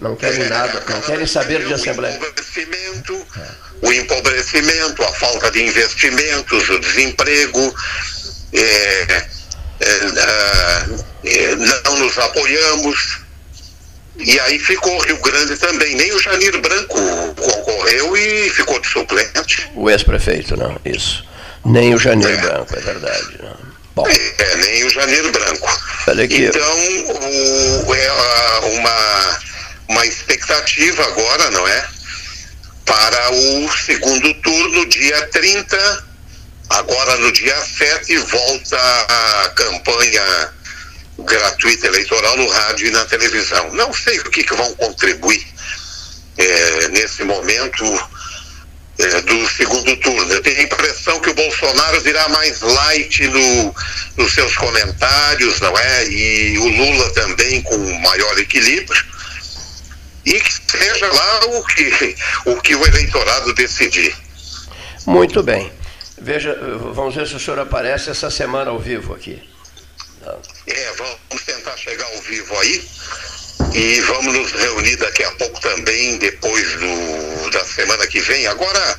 Não 0.00 0.14
querem 0.16 0.42
é, 0.42 0.48
nada, 0.48 0.82
não 0.88 1.00
querem 1.00 1.26
saber 1.26 1.64
de 1.64 1.72
Assembleia. 1.72 2.18
O 2.18 2.24
empobrecimento, 2.24 3.26
é. 3.36 3.86
o 3.86 3.92
empobrecimento, 3.92 5.02
a 5.02 5.12
falta 5.12 5.50
de 5.50 5.62
investimentos, 5.62 6.68
o 6.68 6.78
desemprego, 6.78 7.74
é, 8.52 9.26
é, 9.80 9.90
é, 11.24 11.56
não 11.84 11.98
nos 11.98 12.18
apoiamos. 12.18 13.20
E 14.18 14.38
aí 14.40 14.58
ficou 14.58 14.98
Rio 15.00 15.18
Grande 15.18 15.56
também. 15.56 15.94
Nem 15.94 16.12
o 16.12 16.20
Janir 16.20 16.60
Branco 16.60 16.98
concorreu 17.36 18.16
e 18.16 18.50
ficou 18.50 18.78
de 18.78 18.88
suplente. 18.88 19.70
O 19.74 19.88
ex-prefeito, 19.88 20.56
não, 20.56 20.78
isso. 20.84 21.24
Nem 21.64 21.94
o 21.94 21.98
Janir 21.98 22.38
Branco, 22.40 22.74
é 22.76 22.80
verdade. 22.80 23.38
Não. 23.42 23.69
Bom. 24.02 24.08
É, 24.38 24.56
nem 24.56 24.84
o 24.84 24.90
Janeiro 24.90 25.30
Branco. 25.30 25.68
Então, 26.48 26.78
o, 27.86 27.94
é 27.94 28.12
uma, 28.62 29.38
uma 29.88 30.06
expectativa 30.06 31.02
agora, 31.04 31.50
não 31.50 31.68
é? 31.68 31.88
Para 32.84 33.32
o 33.32 33.72
segundo 33.72 34.34
turno, 34.42 34.86
dia 34.86 35.26
30. 35.28 36.04
Agora, 36.70 37.16
no 37.16 37.32
dia 37.32 37.56
7, 37.56 38.16
volta 38.16 38.78
a 38.78 39.48
campanha 39.50 40.52
gratuita 41.18 41.88
eleitoral 41.88 42.36
no 42.36 42.48
rádio 42.48 42.88
e 42.88 42.90
na 42.90 43.04
televisão. 43.04 43.72
Não 43.74 43.92
sei 43.92 44.18
o 44.20 44.30
que, 44.30 44.44
que 44.44 44.54
vão 44.54 44.72
contribuir 44.76 45.46
é, 46.38 46.88
nesse 46.88 47.22
momento 47.24 47.84
é, 49.02 49.20
do 49.22 49.48
segundo 49.48 49.96
turno. 49.96 50.32
Eu 50.32 50.42
tenho 50.42 50.58
a 50.58 50.62
impressão 50.62 51.20
que 51.20 51.30
o 51.30 51.34
Bolsonaro 51.34 52.00
virá 52.00 52.28
mais 52.28 52.60
light 52.60 53.26
no, 53.28 53.74
nos 54.16 54.32
seus 54.32 54.56
comentários, 54.56 55.60
não 55.60 55.76
é? 55.76 56.08
E 56.08 56.58
o 56.58 56.68
Lula 56.68 57.12
também 57.12 57.62
com 57.62 57.76
maior 58.00 58.38
equilíbrio. 58.38 59.04
e 60.24 60.40
que 60.40 60.52
seja 60.52 61.06
lá 61.06 61.40
o 61.46 61.64
que 61.64 62.16
o, 62.46 62.60
que 62.60 62.74
o 62.74 62.86
eleitorado 62.86 63.54
decidir. 63.54 64.14
Muito 65.06 65.42
bem. 65.42 65.72
Veja, 66.20 66.54
vamos 66.92 67.14
ver 67.14 67.26
se 67.26 67.34
o 67.34 67.40
senhor 67.40 67.58
aparece 67.58 68.10
essa 68.10 68.30
semana 68.30 68.70
ao 68.70 68.78
vivo 68.78 69.14
aqui. 69.14 69.42
É, 70.66 70.92
vamos 70.98 71.42
tentar 71.46 71.76
chegar 71.78 72.04
ao 72.04 72.20
vivo 72.20 72.58
aí. 72.58 72.86
E 73.72 74.00
vamos 74.00 74.34
nos 74.34 74.52
reunir 74.52 74.96
daqui 74.96 75.22
a 75.22 75.30
pouco 75.32 75.60
também, 75.60 76.18
depois 76.18 76.72
do, 76.74 77.50
da 77.50 77.64
semana 77.64 78.04
que 78.08 78.18
vem. 78.20 78.46
Agora 78.48 78.98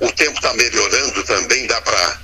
o 0.00 0.10
tempo 0.10 0.34
está 0.34 0.52
melhorando 0.54 1.22
também, 1.22 1.66
dá 1.68 1.80
para 1.80 2.18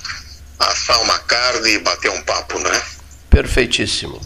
assar 0.59 1.01
uma 1.03 1.19
carne 1.21 1.75
e 1.75 1.79
bater 1.79 2.11
um 2.11 2.21
papo, 2.23 2.59
né? 2.59 2.83
Perfeitíssimo. 3.31 4.21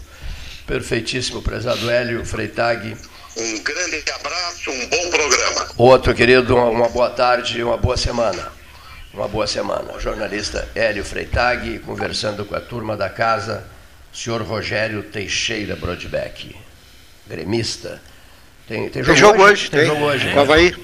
Perfeitíssimo, 0.67 1.43
prezado 1.43 1.91
Hélio 1.91 2.25
Freitag. 2.25 2.97
Um 3.37 3.63
grande 3.63 4.03
abraço, 4.13 4.71
um 4.71 4.87
bom 4.87 5.11
programa. 5.11 5.69
Outro, 5.77 6.15
querido, 6.15 6.57
uma 6.57 6.89
boa 6.89 7.11
tarde 7.11 7.59
e 7.59 7.63
uma 7.63 7.77
boa 7.77 7.99
semana. 7.99 8.51
Uma 9.13 9.29
boa 9.29 9.47
semana. 9.47 9.93
O 9.93 10.01
jornalista 10.01 10.67
Hélio 10.75 11.05
Freitag 11.05 11.81
conversando 11.81 12.47
com 12.47 12.55
a 12.55 12.61
turma 12.61 12.97
da 12.97 13.11
casa, 13.11 13.65
senhor 14.13 14.41
Rogério 14.41 15.03
Teixeira 15.03 15.77
Brodbeck 15.77 16.68
gremista. 17.29 18.01
Tem, 18.67 18.89
tem, 18.89 19.03
jogo, 19.03 19.15
tem 19.15 19.17
jogo, 19.17 19.43
hoje? 19.43 19.53
hoje 19.53 19.71
tem, 19.71 19.81
tem 19.81 19.89
jogo 19.89 20.05
hoje. 20.05 20.31
Com 20.33 20.41
Havaí? 20.41 20.75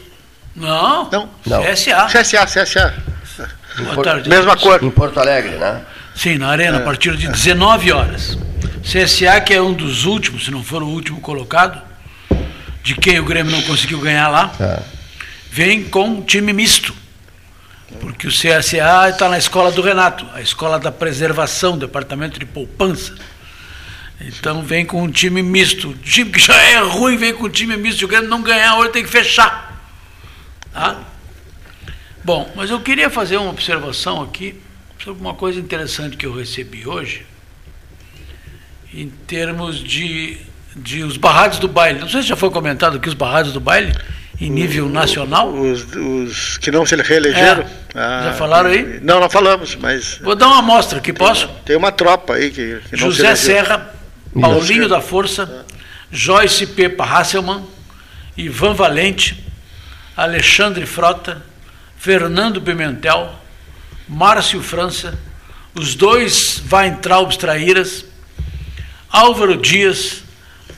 Não. 0.55 1.11
Não. 1.11 1.31
Não. 1.47 1.63
CSA. 1.63 2.07
CSA, 2.07 2.47
CSA. 2.47 2.95
Boa 3.77 4.05
tarde. 4.05 4.29
Mesma 4.29 4.57
cor. 4.57 4.83
Em 4.83 4.91
Porto 4.91 5.19
Alegre, 5.19 5.57
né? 5.57 5.83
Sim, 6.15 6.39
na 6.39 6.49
Arena, 6.49 6.79
é. 6.79 6.81
a 6.81 6.85
partir 6.85 7.17
de 7.17 7.29
19 7.29 7.93
horas. 7.93 8.39
CSA, 8.83 9.41
que 9.41 9.53
é 9.53 9.61
um 9.61 9.73
dos 9.73 10.05
últimos, 10.05 10.45
se 10.45 10.51
não 10.51 10.63
for 10.63 10.83
o 10.83 10.87
último 10.87 11.21
colocado, 11.21 11.83
de 12.83 12.95
quem 12.95 13.19
o 13.19 13.25
Grêmio 13.25 13.51
não 13.51 13.63
conseguiu 13.63 13.99
ganhar 13.99 14.29
lá, 14.29 14.53
é. 14.61 14.81
vem 15.51 15.83
com 15.85 16.07
um 16.07 16.23
time 16.23 16.53
misto. 16.53 16.95
Porque 18.01 18.27
o 18.27 18.31
CSA 18.31 19.09
está 19.09 19.29
na 19.29 19.39
escola 19.39 19.71
do 19.73 19.81
Renato, 19.81 20.27
a 20.35 20.41
escola 20.41 20.79
da 20.79 20.93
preservação, 20.93 21.79
departamento 21.79 22.39
de 22.39 22.45
poupança. 22.45 23.15
Então 24.21 24.63
vem 24.63 24.87
com 24.87 25.03
um 25.03 25.11
time 25.11 25.43
misto. 25.43 25.91
O 25.91 25.95
time 25.95 26.31
que 26.31 26.41
já 26.41 26.55
é 26.55 26.79
ruim 26.79 27.17
vem 27.17 27.35
com 27.35 27.45
um 27.45 27.51
time 27.51 27.77
misto. 27.77 28.05
O 28.05 28.09
Grêmio 28.09 28.29
não 28.29 28.43
ganhar 28.43 28.79
hoje 28.79 28.91
tem 28.91 29.03
que 29.03 29.11
fechar. 29.11 29.75
Tá? 30.73 31.01
Bom, 32.25 32.51
mas 32.57 32.71
eu 32.71 32.81
queria 32.81 33.11
fazer 33.11 33.37
uma 33.37 33.51
observação 33.51 34.23
aqui 34.23 34.61
sobre 35.03 35.21
uma 35.21 35.35
coisa 35.35 35.61
interessante 35.61 36.17
que 36.17 36.25
eu 36.25 36.35
recebi 36.35 36.89
hoje, 36.89 37.27
em 38.93 39.11
termos 39.11 39.79
de, 39.79 40.39
de 40.75 41.03
os 41.03 41.19
barrados 41.19 41.59
do 41.59 41.69
baile. 41.69 42.01
Não 42.01 42.09
sei 42.09 42.23
se 42.23 42.29
já 42.29 42.37
foi 42.37 42.51
comentado 42.51 42.97
aqui 42.97 43.09
os 43.09 43.15
barrados 43.15 43.53
do 43.53 43.61
baile 43.61 43.93
em 44.41 44.51
nível 44.51 44.89
nacional. 44.89 45.53
Os, 45.53 45.85
os 45.95 46.59
que 46.59 46.71
não 46.71 46.87
se 46.87 46.97
reelegeram. 46.97 47.63
É. 47.63 47.67
Ah, 47.95 48.23
já 48.25 48.33
falaram 48.33 48.71
aí? 48.71 49.01
Não, 49.03 49.21
não 49.21 49.29
falamos, 49.29 49.77
mas. 49.77 50.19
Vou 50.23 50.35
dar 50.35 50.47
uma 50.47 50.59
amostra 50.59 50.99
aqui, 50.99 51.13
posso? 51.13 51.49
Tem 51.65 51.77
uma 51.77 51.93
tropa 51.93 52.35
aí 52.35 52.51
que, 52.51 52.81
que 52.89 52.97
José 52.97 53.37
se 53.37 53.47
Serra, 53.47 53.95
Paulinho 54.41 54.89
da 54.89 55.01
Força, 55.01 55.65
Joyce 56.11 56.67
Pepa 56.67 57.05
Hasselmann, 57.05 57.65
Ivan 58.37 58.75
Valente, 58.75 59.45
Alexandre 60.17 60.87
Frota, 60.87 61.43
Fernando 61.97 62.61
Pimentel, 62.61 63.35
Márcio 64.09 64.63
França, 64.63 65.19
os 65.75 65.95
dois 65.95 66.63
Weintraub 66.71 67.33
Traíras, 67.37 68.05
Álvaro 69.11 69.57
Dias, 69.57 70.23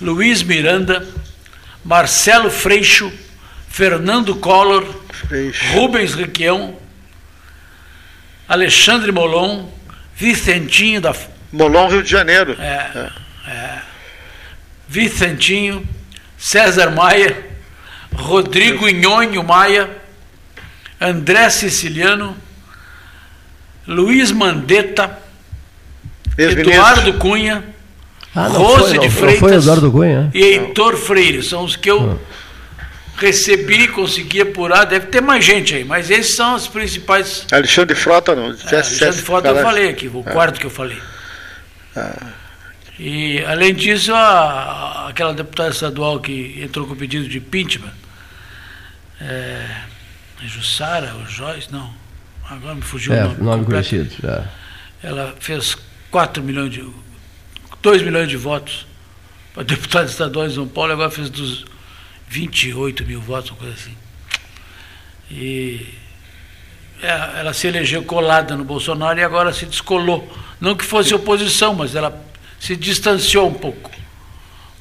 Luiz 0.00 0.42
Miranda, 0.42 1.06
Marcelo 1.84 2.50
Freixo, 2.50 3.12
Fernando 3.68 4.34
Collor, 4.36 4.84
Freixo. 5.10 5.72
Rubens 5.72 6.14
Requião, 6.14 6.76
Alexandre 8.48 9.10
Molon, 9.10 9.68
Vicentinho 10.14 11.00
da 11.00 11.14
Molon, 11.52 11.88
Rio 11.88 12.02
de 12.02 12.10
Janeiro. 12.10 12.56
É. 12.58 12.90
é. 12.94 13.25
É. 13.46 13.78
Vicentinho, 14.88 15.86
César 16.36 16.90
Maia, 16.90 17.44
Rodrigo 18.14 18.88
Inhonho 18.88 19.42
Maia, 19.42 19.90
André 21.00 21.48
Siciliano, 21.50 22.36
Luiz 23.86 24.32
Mandetta, 24.32 25.18
Eduardo 26.36 27.14
Cunha, 27.14 27.64
ah, 28.34 28.48
Rose 28.48 28.96
foi, 28.96 28.98
de 28.98 29.10
Freitas 29.10 29.66
Cunha, 29.90 30.30
e 30.34 30.42
Heitor 30.42 30.96
Freire. 30.96 31.42
São 31.42 31.64
os 31.64 31.76
que 31.76 31.90
eu 31.90 32.20
recebi, 33.16 33.88
consegui 33.88 34.42
apurar. 34.42 34.84
Deve 34.84 35.06
ter 35.06 35.22
mais 35.22 35.44
gente 35.44 35.74
aí, 35.74 35.84
mas 35.84 36.10
esses 36.10 36.36
são 36.36 36.54
os 36.54 36.68
principais. 36.68 37.46
Alexandre 37.50 37.94
Frota, 37.94 38.34
não. 38.34 38.52
É, 38.52 38.74
Alexandre 38.74 39.22
Frota 39.22 39.48
eu 39.48 39.62
falei 39.62 39.88
aqui, 39.88 40.08
o 40.08 40.22
quarto 40.22 40.60
que 40.60 40.66
eu 40.66 40.70
falei. 40.70 40.98
Ah. 41.96 42.45
E, 42.98 43.44
além 43.44 43.74
disso, 43.74 44.14
a, 44.14 45.08
aquela 45.08 45.34
deputada 45.34 45.70
estadual 45.70 46.18
que 46.20 46.58
entrou 46.62 46.86
com 46.86 46.94
o 46.94 46.96
pedido 46.96 47.28
de 47.28 47.38
impeachment, 47.38 47.92
é, 49.20 49.66
é 50.42 50.46
Jussara 50.46 51.14
ou 51.14 51.26
Joyce, 51.26 51.70
não, 51.70 51.92
agora 52.48 52.74
me 52.74 52.82
fugiu 52.82 53.12
é, 53.12 53.24
o 53.24 53.28
nome. 53.28 53.42
nome 53.42 53.64
conhecido. 53.66 54.14
É. 54.26 54.44
Ela 55.02 55.34
fez 55.38 55.76
4 56.10 56.42
milhões 56.42 56.72
de. 56.72 56.84
2 57.82 58.02
milhões 58.02 58.28
de 58.28 58.36
votos 58.36 58.86
para 59.52 59.62
deputado 59.64 60.08
estadual 60.08 60.46
em 60.46 60.50
São 60.50 60.66
Paulo, 60.66 60.92
agora 60.92 61.10
fez 61.10 61.30
dos 61.30 61.64
28 62.28 63.04
mil 63.04 63.20
votos, 63.20 63.50
uma 63.50 63.58
coisa 63.58 63.74
assim. 63.74 63.96
E 65.30 65.86
é, 67.02 67.40
ela 67.40 67.52
se 67.52 67.66
elegeu 67.66 68.02
colada 68.04 68.56
no 68.56 68.64
Bolsonaro 68.64 69.18
e 69.18 69.22
agora 69.22 69.52
se 69.52 69.66
descolou. 69.66 70.30
Não 70.60 70.74
que 70.74 70.84
fosse 70.84 71.14
oposição, 71.14 71.74
mas 71.74 71.94
ela 71.94 72.10
se 72.58 72.76
distanciou 72.76 73.48
um 73.48 73.54
pouco. 73.54 73.90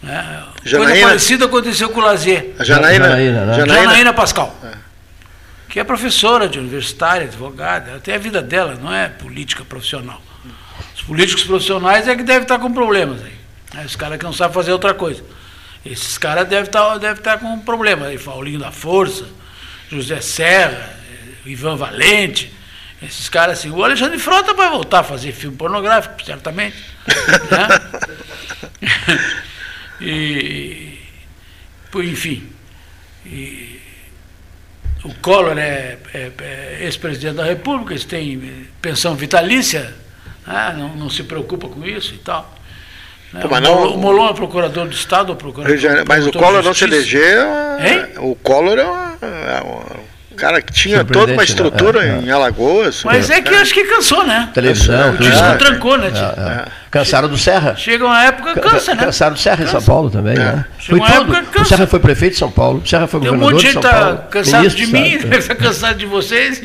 Né? 0.01 0.43
Coisa 0.69 1.07
parecida 1.07 1.45
aconteceu 1.45 1.89
com 1.89 1.99
o 1.99 2.03
Lazier. 2.03 2.53
A 2.59 2.63
Janaína, 2.63 3.05
Janaína, 3.05 3.45
né? 3.45 3.53
Janaína, 3.55 3.83
Janaína 3.83 4.13
Pascal. 4.13 4.55
É. 4.63 4.71
Que 5.67 5.79
é 5.79 5.83
professora 5.83 6.47
de 6.47 6.59
universitária, 6.59 7.25
advogada, 7.27 7.91
ela 7.91 7.99
tem 7.99 8.15
a 8.15 8.17
vida 8.17 8.41
dela, 8.41 8.75
não 8.75 8.93
é 8.93 9.09
política 9.09 9.65
profissional. 9.65 10.21
Os 10.95 11.01
políticos 11.01 11.43
profissionais 11.43 12.07
é 12.07 12.15
que 12.15 12.23
devem 12.23 12.43
estar 12.43 12.59
com 12.59 12.71
problemas 12.71 13.21
aí. 13.21 13.33
Né? 13.73 13.83
Os 13.85 13.95
caras 13.95 14.17
que 14.17 14.23
não 14.23 14.31
sabem 14.31 14.53
fazer 14.53 14.71
outra 14.71 14.93
coisa. 14.93 15.23
Esses 15.85 16.17
caras 16.17 16.47
devem 16.47 16.65
estar, 16.65 16.97
devem 16.97 17.17
estar 17.17 17.37
com 17.37 17.59
problemas 17.59 18.07
aí. 18.07 18.17
Paulinho 18.17 18.59
da 18.59 18.71
Força, 18.71 19.25
José 19.89 20.21
Serra, 20.21 20.95
Ivan 21.45 21.75
Valente. 21.75 22.54
Esses 23.01 23.29
caras 23.29 23.59
assim. 23.59 23.69
O 23.69 23.83
Alexandre 23.83 24.17
Frota 24.17 24.53
vai 24.53 24.69
voltar 24.69 24.99
a 24.99 25.03
fazer 25.03 25.31
filme 25.31 25.57
pornográfico, 25.57 26.23
certamente. 26.23 26.77
né? 27.51 27.67
e, 30.01 30.99
enfim. 31.93 32.49
E, 33.25 33.81
o 35.03 35.13
Collor 35.21 35.57
é, 35.57 35.97
é, 36.13 36.31
é 36.41 36.77
ex-presidente 36.81 37.35
da 37.35 37.43
República, 37.43 37.93
eles 37.93 38.05
têm 38.05 38.67
pensão 38.81 39.13
vitalícia, 39.15 39.93
né? 40.47 40.73
não, 40.75 40.95
não 40.95 41.09
se 41.09 41.23
preocupa 41.23 41.67
com 41.67 41.85
isso 41.85 42.15
e 42.15 42.17
tal. 42.17 42.51
Né? 43.31 43.41
Pô, 43.41 43.59
não, 43.59 43.93
o 43.93 43.97
Molon 43.97 44.29
é 44.29 44.33
procurador 44.33 44.87
do 44.87 44.93
Estado, 44.93 45.35
procurador, 45.35 45.77
mas 46.07 46.25
o 46.25 46.31
Collor 46.31 46.63
não 46.63 46.73
se 46.73 46.85
elegeu. 46.85 47.45
O 48.19 48.35
Collor 48.35 48.79
é 48.79 48.83
uma, 48.83 49.17
é 49.21 49.61
uma 49.61 50.14
cara 50.35 50.61
que 50.61 50.71
tinha 50.71 51.03
toda 51.03 51.33
uma 51.33 51.43
estrutura 51.43 52.05
é, 52.05 52.09
é. 52.09 52.19
em 52.25 52.29
Alagoas. 52.29 53.03
Mas 53.03 53.29
é 53.29 53.41
que 53.41 53.53
eu 53.53 53.57
acho 53.57 53.73
que 53.73 53.83
cansou, 53.85 54.25
né? 54.25 54.49
Televisão. 54.53 55.13
O 55.13 55.17
disco 55.17 55.43
é, 55.43 55.55
trancou, 55.55 55.97
né? 55.97 56.07
É, 56.07 56.71
Cansaram 56.91 57.27
do 57.27 57.37
Serra. 57.37 57.75
Chega 57.75 58.05
uma 58.05 58.23
época, 58.23 58.53
cansa, 58.59 58.95
né? 58.95 59.03
Cansaram 59.05 59.33
do 59.33 59.39
Serra 59.39 59.57
cansa. 59.57 59.69
em 59.69 59.71
São 59.71 59.83
Paulo 59.83 60.09
também, 60.09 60.35
né? 60.35 60.65
Chega 60.79 60.99
foi 60.99 61.11
tudo. 61.11 61.35
Época, 61.35 61.61
o 61.61 61.65
Serra 61.65 61.87
foi 61.87 61.99
prefeito 61.99 62.33
de 62.33 62.39
São 62.39 62.51
Paulo, 62.51 62.81
o 62.83 62.87
Serra 62.87 63.07
foi 63.07 63.19
Tem 63.19 63.29
governador 63.29 63.53
um 63.53 63.55
monte 63.55 63.67
de 63.67 63.73
São 63.73 63.81
tá 63.81 63.93
Paulo. 63.93 64.17
cansado 64.29 64.57
Ministro, 64.61 64.85
de 64.85 64.93
mim, 64.93 65.17
deve 65.17 65.37
estar 65.37 65.55
cansado 65.55 65.97
de 65.97 66.05
vocês. 66.05 66.61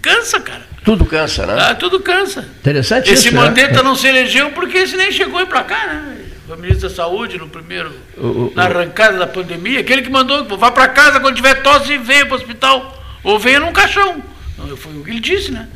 Cansa, 0.00 0.40
cara. 0.40 0.62
Tudo 0.84 1.04
cansa, 1.04 1.46
né? 1.46 1.56
Ah, 1.58 1.74
tudo 1.74 2.00
cansa. 2.00 2.44
Interessante 2.60 3.10
Esse 3.10 3.28
isso, 3.28 3.36
Mandetta 3.36 3.76
né? 3.76 3.82
não 3.82 3.94
se 3.94 4.06
elegeu 4.06 4.50
porque 4.50 4.78
esse 4.78 4.96
nem 4.96 5.12
chegou 5.12 5.38
aí 5.38 5.46
pra 5.46 5.62
cá, 5.62 5.86
né? 5.86 6.16
Foi 6.46 6.56
ministro 6.56 6.88
da 6.88 6.94
Saúde 6.94 7.38
no 7.38 7.48
primeiro, 7.48 7.92
o, 8.16 8.26
o, 8.26 8.52
na 8.54 8.64
arrancada 8.64 9.16
da 9.16 9.26
pandemia, 9.26 9.80
aquele 9.80 10.02
que 10.02 10.10
mandou, 10.10 10.44
vá 10.58 10.70
para 10.70 10.88
casa 10.88 11.18
quando 11.20 11.36
tiver 11.36 11.54
tosse 11.62 11.92
e 11.92 11.98
venha 11.98 12.26
para 12.26 12.34
o 12.34 12.36
hospital. 12.36 13.01
Ou 13.22 13.38
venha 13.38 13.60
num 13.60 13.72
caixão. 13.72 14.22
Foi 14.76 14.96
o 14.96 15.04
que 15.04 15.10
ele 15.10 15.20
disse, 15.20 15.50
né? 15.50 15.68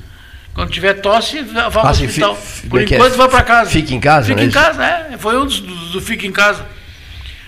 Quando 0.55 0.71
tiver 0.71 0.95
tosse, 0.95 1.43
vá 1.43 1.71
para 1.71 1.87
o 1.87 1.91
hospital. 1.91 2.39
Por 2.71 2.81
é 2.81 2.83
é? 2.83 2.87
enquanto, 2.87 3.13
é? 3.13 3.17
vá 3.17 3.29
para 3.29 3.43
casa. 3.43 3.71
Fique 3.71 3.95
em 3.95 4.01
casa, 4.01 4.29
Fique 4.29 4.41
né? 4.41 4.47
em 4.47 4.51
casa, 4.51 4.85
é. 4.85 5.19
Foi 5.19 5.39
um 5.39 5.45
dos 5.45 5.61
do, 5.61 5.75
do 5.91 6.01
Fique 6.01 6.27
em 6.27 6.33
Casa. 6.33 6.67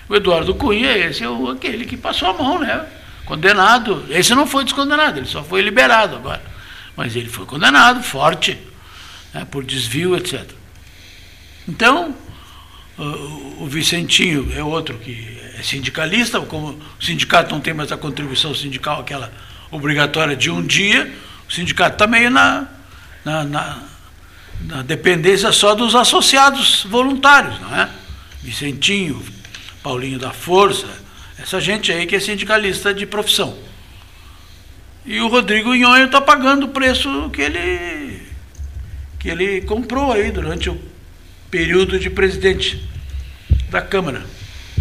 O 0.08 0.14
Eduardo 0.14 0.54
Cunha, 0.54 0.96
esse 0.96 1.24
é 1.24 1.28
o, 1.28 1.48
aquele 1.50 1.86
que 1.86 1.96
passou 1.96 2.28
a 2.28 2.32
mão, 2.34 2.58
né? 2.58 2.84
Condenado. 3.24 4.04
Esse 4.10 4.34
não 4.34 4.46
foi 4.46 4.64
descondenado, 4.64 5.18
ele 5.18 5.26
só 5.26 5.42
foi 5.42 5.62
liberado 5.62 6.16
agora. 6.16 6.42
Mas 6.96 7.16
ele 7.16 7.28
foi 7.28 7.46
condenado, 7.46 8.02
forte, 8.02 8.58
né? 9.32 9.46
por 9.50 9.64
desvio, 9.64 10.16
etc. 10.16 10.44
Então, 11.66 12.14
o 12.98 13.66
Vicentinho 13.66 14.52
é 14.54 14.62
outro 14.62 14.98
que 14.98 15.38
é 15.58 15.62
sindicalista, 15.62 16.40
como 16.40 16.78
o 17.00 17.04
sindicato 17.04 17.54
não 17.54 17.60
tem 17.60 17.72
mais 17.72 17.92
a 17.92 17.96
contribuição 17.96 18.54
sindical, 18.54 19.00
aquela 19.00 19.32
obrigatória 19.70 20.36
de 20.36 20.50
um 20.50 20.64
dia, 20.64 21.12
o 21.48 21.52
sindicato 21.52 21.94
está 21.94 22.06
meio 22.06 22.30
na, 22.30 22.66
na, 23.24 23.44
na, 23.44 23.82
na 24.60 24.82
dependência 24.82 25.52
só 25.52 25.74
dos 25.74 25.94
associados 25.94 26.84
voluntários, 26.84 27.60
não 27.60 27.74
é? 27.74 27.88
Vicentinho, 28.42 29.22
Paulinho 29.82 30.18
da 30.18 30.32
Força, 30.32 30.86
essa 31.38 31.60
gente 31.60 31.92
aí 31.92 32.06
que 32.06 32.16
é 32.16 32.20
sindicalista 32.20 32.92
de 32.92 33.06
profissão. 33.06 33.56
E 35.04 35.20
o 35.20 35.28
Rodrigo 35.28 35.74
Nhonho 35.74 36.06
está 36.06 36.20
pagando 36.20 36.66
o 36.66 36.68
preço 36.68 37.30
que 37.30 37.40
ele, 37.40 38.22
que 39.18 39.28
ele 39.28 39.62
comprou 39.62 40.12
aí 40.12 40.30
durante 40.30 40.68
o 40.68 40.80
período 41.50 41.98
de 41.98 42.10
presidente 42.10 42.86
da 43.70 43.80
Câmara. 43.80 44.24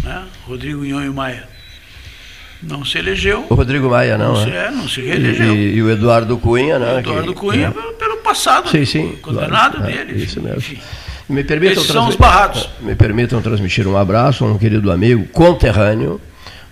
Né? 0.02 0.26
Rodrigo 0.46 0.84
Nhonho 0.84 1.14
Maia. 1.14 1.48
Não 2.62 2.84
se 2.84 2.98
elegeu. 2.98 3.46
O 3.48 3.54
Rodrigo 3.54 3.88
Maia 3.88 4.18
não, 4.18 4.34
não 4.34 4.44
se, 4.44 4.50
é? 4.50 4.66
é, 4.66 4.70
não 4.70 4.88
se 4.88 5.00
reelegeu. 5.00 5.54
E, 5.54 5.76
e, 5.76 5.82
o 5.82 5.90
Eduardo 5.90 6.36
Cunha, 6.38 6.78
né? 6.78 6.94
O 6.94 6.98
Eduardo 6.98 7.32
que, 7.32 7.40
Cunha, 7.40 7.68
é. 7.68 7.92
pelo 7.92 8.16
passado, 8.18 8.68
sim, 8.68 8.84
sim, 8.84 9.16
condenado 9.22 9.76
claro, 9.76 9.92
dele. 9.92 10.20
É, 10.20 10.24
isso 10.24 10.40
mesmo. 10.40 10.58
Enfim. 10.58 10.78
Me 11.28 11.44
permitam, 11.44 11.82
Esses 11.82 11.92
são 11.92 12.08
os 12.08 12.16
barrados. 12.16 12.68
me 12.80 12.94
permitam 12.94 13.40
transmitir 13.42 13.86
um 13.86 13.96
abraço 13.96 14.44
a 14.44 14.48
um 14.48 14.56
querido 14.56 14.90
amigo 14.90 15.24
conterrâneo, 15.26 16.18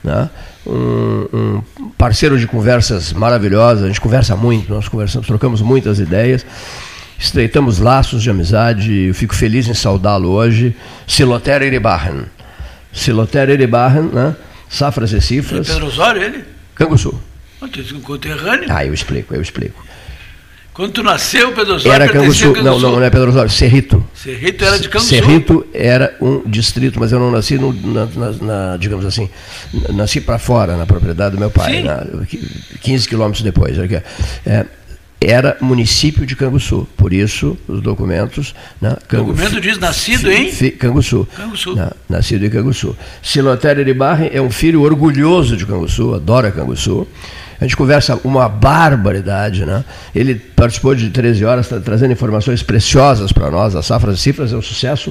né? 0.02 0.30
um, 0.66 1.62
um, 1.78 1.90
parceiro 1.96 2.38
de 2.38 2.46
conversas 2.46 3.12
maravilhosas, 3.12 3.84
a 3.84 3.86
gente 3.86 4.00
conversa 4.00 4.34
muito, 4.34 4.72
nós 4.72 4.88
conversamos, 4.88 5.26
trocamos 5.26 5.60
muitas 5.60 6.00
ideias, 6.00 6.44
estreitamos 7.18 7.78
laços 7.78 8.22
de 8.22 8.30
amizade, 8.30 8.92
eu 9.08 9.14
fico 9.14 9.34
feliz 9.34 9.68
em 9.68 9.74
saudá-lo 9.74 10.30
hoje, 10.30 10.74
Siloter 11.06 11.62
Iribarren. 11.62 12.24
Siloter 12.92 13.50
Iribarren, 13.50 14.08
né? 14.12 14.34
Safras 14.68 15.12
e 15.12 15.20
Cifras. 15.20 15.68
É 15.68 15.72
Pedro 15.72 15.86
Osório, 15.86 16.22
ele? 16.22 16.44
Canguçu. 16.74 17.20
Um 17.94 18.00
conterrâneo. 18.00 18.66
Ah, 18.68 18.84
eu 18.84 18.92
explico, 18.92 19.34
eu 19.34 19.40
explico. 19.40 19.84
Quando 20.76 20.92
tu 20.92 21.02
nasceu, 21.02 21.52
Pedro 21.52 21.76
Osório 21.76 22.02
era 22.02 22.12
Canguçu. 22.12 22.52
Não, 22.62 22.78
não, 22.78 22.96
não 22.96 23.02
é 23.02 23.08
Pedro 23.08 23.30
Osório, 23.30 23.50
Serrito. 23.50 24.06
Serrito 24.14 24.62
era 24.62 24.78
de 24.78 24.90
Canguçu. 24.90 25.08
Serrito 25.08 25.66
era 25.72 26.14
um 26.20 26.42
distrito, 26.44 27.00
mas 27.00 27.12
eu 27.12 27.18
não 27.18 27.30
nasci, 27.30 27.56
no, 27.56 27.72
na, 27.72 28.04
na, 28.04 28.32
na, 28.32 28.76
digamos 28.76 29.06
assim, 29.06 29.30
nasci 29.94 30.20
para 30.20 30.38
fora, 30.38 30.76
na 30.76 30.84
propriedade 30.84 31.34
do 31.34 31.40
meu 31.40 31.50
pai, 31.50 31.82
na, 31.82 32.06
15 32.82 33.08
quilômetros 33.08 33.42
depois. 33.42 33.74
É, 34.44 34.66
era 35.20 35.56
município 35.60 36.26
de 36.26 36.36
Canguçu, 36.36 36.86
por 36.96 37.12
isso 37.12 37.56
os 37.66 37.80
documentos. 37.80 38.54
Né, 38.80 38.96
Cangu, 39.08 39.30
o 39.30 39.34
documento 39.34 39.60
diz 39.60 39.78
nascido 39.78 40.30
em 40.30 40.50
Canguçu. 40.72 41.26
Canguçu. 41.34 41.74
Né, 41.74 41.90
nascido 42.08 42.44
em 42.44 42.50
Canguçu. 42.50 42.96
Silotério 43.22 43.84
de 43.84 43.94
Barre 43.94 44.30
é 44.32 44.40
um 44.40 44.50
filho 44.50 44.82
orgulhoso 44.82 45.56
de 45.56 45.64
Canguçu, 45.64 46.14
adora 46.14 46.50
Canguçu. 46.50 47.06
A 47.58 47.64
gente 47.64 47.76
conversa 47.76 48.20
uma 48.22 48.48
barbaridade, 48.50 49.64
né? 49.64 49.82
Ele 50.14 50.34
participou 50.34 50.94
de 50.94 51.08
13 51.08 51.42
horas, 51.44 51.66
tá 51.66 51.80
trazendo 51.80 52.12
informações 52.12 52.62
preciosas 52.62 53.32
para 53.32 53.50
nós. 53.50 53.74
A 53.74 53.82
Safras 53.82 54.18
e 54.18 54.20
Cifras 54.20 54.52
é 54.52 54.56
um 54.56 54.60
sucesso, 54.60 55.10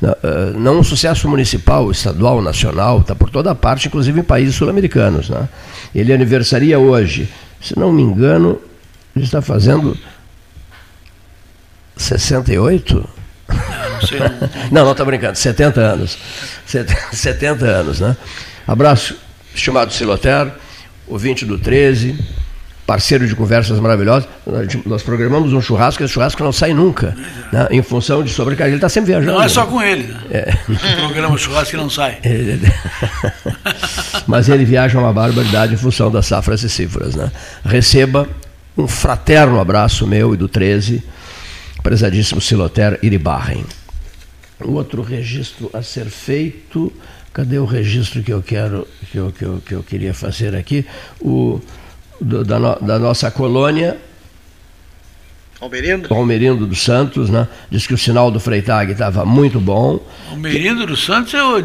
né? 0.00 0.10
eh, 0.22 0.52
não 0.56 0.78
um 0.78 0.82
sucesso 0.82 1.28
municipal, 1.28 1.90
estadual, 1.90 2.40
nacional, 2.40 3.00
está 3.00 3.14
por 3.14 3.28
toda 3.28 3.54
parte, 3.54 3.88
inclusive 3.88 4.20
em 4.20 4.22
países 4.22 4.54
sul-americanos. 4.54 5.28
Né? 5.28 5.46
Ele 5.94 6.14
aniversaria 6.14 6.78
hoje, 6.78 7.28
se 7.60 7.78
não 7.78 7.92
me 7.92 8.00
engano, 8.00 8.58
ele 9.14 9.24
está 9.24 9.42
fazendo 9.42 9.96
68? 11.96 13.08
Não, 13.52 14.08
sei, 14.08 14.18
não, 14.70 14.90
está 14.90 15.04
brincando, 15.04 15.36
70 15.36 15.80
anos. 15.80 16.18
70 17.12 17.64
anos, 17.66 18.00
né? 18.00 18.16
Abraço, 18.66 19.16
estimado 19.54 19.92
Siloter 19.92 20.50
ouvinte 21.06 21.44
do 21.44 21.58
13, 21.58 22.18
parceiro 22.86 23.26
de 23.26 23.34
conversas 23.34 23.78
maravilhosas. 23.78 24.28
Nós 24.86 25.02
programamos 25.02 25.52
um 25.52 25.60
churrasco, 25.60 26.02
esse 26.02 26.12
churrasco 26.12 26.42
não 26.42 26.52
sai 26.52 26.72
nunca, 26.72 27.16
né? 27.52 27.68
em 27.70 27.82
função 27.82 28.22
de 28.22 28.30
sobrecarga. 28.30 28.70
Ele 28.70 28.76
está 28.76 28.88
sempre 28.88 29.12
viajando. 29.12 29.32
Não 29.32 29.42
é 29.42 29.48
só 29.48 29.66
com 29.66 29.82
ele, 29.82 30.04
né? 30.04 30.20
É. 30.30 30.52
Programa 30.96 31.36
churrasco 31.36 31.70
que 31.70 31.76
não 31.76 31.90
sai. 31.90 32.18
Mas 34.26 34.48
ele 34.48 34.64
viaja 34.64 34.98
uma 34.98 35.12
barbaridade 35.12 35.74
em 35.74 35.76
função 35.76 36.10
das 36.10 36.26
safras 36.26 36.62
e 36.62 36.68
cifras. 36.68 37.14
Né? 37.14 37.30
Receba 37.64 38.28
um 38.76 38.88
fraterno 38.88 39.60
abraço 39.60 40.06
meu 40.06 40.34
e 40.34 40.36
do 40.36 40.48
13, 40.48 41.02
prezadíssimo 41.82 42.40
Siloter 42.40 42.98
Iribarren. 43.02 43.64
Outro 44.64 45.02
registro 45.02 45.70
a 45.72 45.82
ser 45.82 46.06
feito 46.06 46.92
Cadê 47.32 47.58
o 47.58 47.64
registro 47.64 48.22
que 48.22 48.32
eu 48.32 48.42
quero, 48.42 48.86
que 49.10 49.16
eu, 49.16 49.32
que 49.32 49.42
eu, 49.42 49.62
que 49.66 49.74
eu 49.74 49.82
queria 49.82 50.12
fazer 50.12 50.54
aqui? 50.54 50.84
O, 51.18 51.60
do, 52.20 52.44
da, 52.44 52.58
no, 52.58 52.74
da 52.78 52.98
nossa 52.98 53.30
colônia. 53.30 53.96
Almerindo? 55.58 56.12
Almerindo 56.12 56.66
dos 56.66 56.82
Santos, 56.82 57.30
né? 57.30 57.48
Diz 57.70 57.86
que 57.86 57.94
o 57.94 57.98
sinal 57.98 58.30
do 58.30 58.38
Freitag 58.38 58.92
estava 58.92 59.24
muito 59.24 59.58
bom. 59.58 59.98
Almerindo 60.30 60.84
dos 60.86 61.02
Santos 61.02 61.32
é, 61.32 61.42
o, 61.42 61.58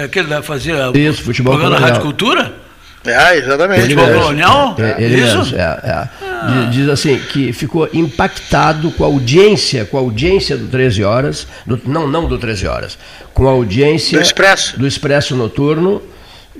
é 0.00 0.04
aquele 0.04 0.26
da 0.26 0.42
fazer 0.42 0.74
Isso, 0.96 1.22
futebol 1.22 1.52
programa 1.52 1.78
na 1.78 1.86
Rádio 1.86 2.02
Cultura? 2.02 2.63
É, 3.06 3.36
exatamente. 3.36 3.82
Futebol 3.82 4.06
colonial? 4.06 4.76
É, 4.78 5.02
ele 5.02 5.20
Isso? 5.20 5.38
mesmo, 5.38 5.56
é, 5.56 5.60
é. 5.60 6.08
Ah. 6.22 6.68
Diz 6.70 6.88
assim, 6.88 7.18
que 7.18 7.52
ficou 7.52 7.88
impactado 7.92 8.90
com 8.92 9.04
a 9.04 9.06
audiência, 9.06 9.84
com 9.84 9.96
a 9.96 10.00
audiência 10.00 10.56
do 10.56 10.68
13 10.68 11.04
horas, 11.04 11.46
do, 11.66 11.80
não, 11.84 12.06
não 12.08 12.26
do 12.26 12.38
13 12.38 12.66
horas, 12.66 12.98
com 13.32 13.46
a 13.48 13.50
audiência 13.50 14.18
do 14.18 14.22
Expresso, 14.22 14.78
do 14.78 14.86
Expresso 14.86 15.36
Noturno, 15.36 16.02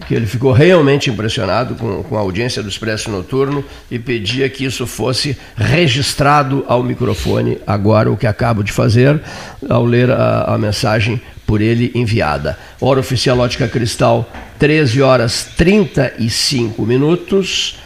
que 0.07 0.15
ele 0.15 0.27
ficou 0.27 0.53
realmente 0.53 1.09
impressionado 1.09 1.77
com, 1.77 2.03
com 2.03 2.17
a 2.17 2.21
audiência 2.21 2.63
do 2.63 2.69
Expresso 2.69 3.11
Noturno 3.11 3.65
e 3.91 3.99
pedia 3.99 4.49
que 4.49 4.65
isso 4.65 4.87
fosse 4.87 5.39
registrado 5.57 6.65
ao 6.67 6.83
microfone 6.83 7.59
agora, 7.67 8.11
o 8.11 8.17
que 8.17 8.27
acabo 8.27 8.63
de 8.63 8.73
fazer 8.73 9.21
ao 9.69 9.85
ler 9.85 10.11
a, 10.11 10.55
a 10.55 10.59
mensagem 10.59 11.21
por 11.47 11.61
ele 11.61 11.91
enviada. 11.95 12.59
Hora 12.81 13.01
oficial 13.01 13.39
Ótica 13.39 13.69
Cristal, 13.69 14.31
13 14.59 15.03
horas 15.03 15.49
35 15.57 16.83
minutos. 16.83 17.79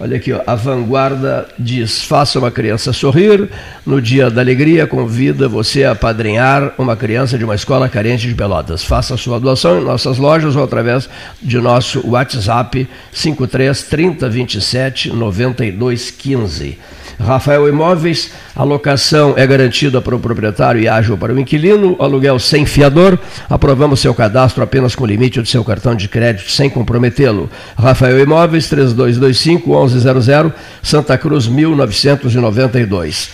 Olha 0.00 0.16
aqui, 0.16 0.32
ó, 0.32 0.40
a 0.46 0.54
vanguarda 0.54 1.48
diz: 1.58 2.04
faça 2.04 2.38
uma 2.38 2.52
criança 2.52 2.92
sorrir. 2.92 3.48
No 3.84 4.00
dia 4.00 4.30
da 4.30 4.40
alegria, 4.40 4.86
convida 4.86 5.48
você 5.48 5.84
a 5.84 5.94
padrinhar 5.94 6.72
uma 6.78 6.96
criança 6.96 7.36
de 7.36 7.44
uma 7.44 7.56
escola 7.56 7.88
carente 7.88 8.28
de 8.28 8.34
Pelotas. 8.34 8.84
Faça 8.84 9.16
sua 9.16 9.40
doação 9.40 9.80
em 9.80 9.84
nossas 9.84 10.16
lojas 10.16 10.54
ou 10.54 10.62
através 10.62 11.08
de 11.42 11.58
nosso 11.58 12.06
WhatsApp 12.06 12.88
53 13.10 13.82
30 13.82 14.28
27 14.28 15.10
92 15.12 16.12
15. 16.12 16.78
Rafael 17.18 17.68
Imóveis, 17.68 18.32
a 18.54 18.62
locação 18.62 19.34
é 19.36 19.46
garantida 19.46 20.00
para 20.00 20.14
o 20.14 20.20
proprietário 20.20 20.80
e 20.80 20.88
ágil 20.88 21.18
para 21.18 21.34
o 21.34 21.38
inquilino, 21.38 21.96
aluguel 21.98 22.38
sem 22.38 22.64
fiador, 22.64 23.18
aprovamos 23.50 24.00
seu 24.00 24.14
cadastro 24.14 24.62
apenas 24.62 24.94
com 24.94 25.04
limite 25.04 25.40
do 25.40 25.48
seu 25.48 25.64
cartão 25.64 25.94
de 25.94 26.08
crédito 26.08 26.50
sem 26.50 26.70
comprometê-lo. 26.70 27.50
Rafael 27.76 28.20
Imóveis, 28.20 28.70
3225-1100, 28.70 30.52
Santa 30.82 31.18
Cruz, 31.18 31.48
1992. 31.48 33.30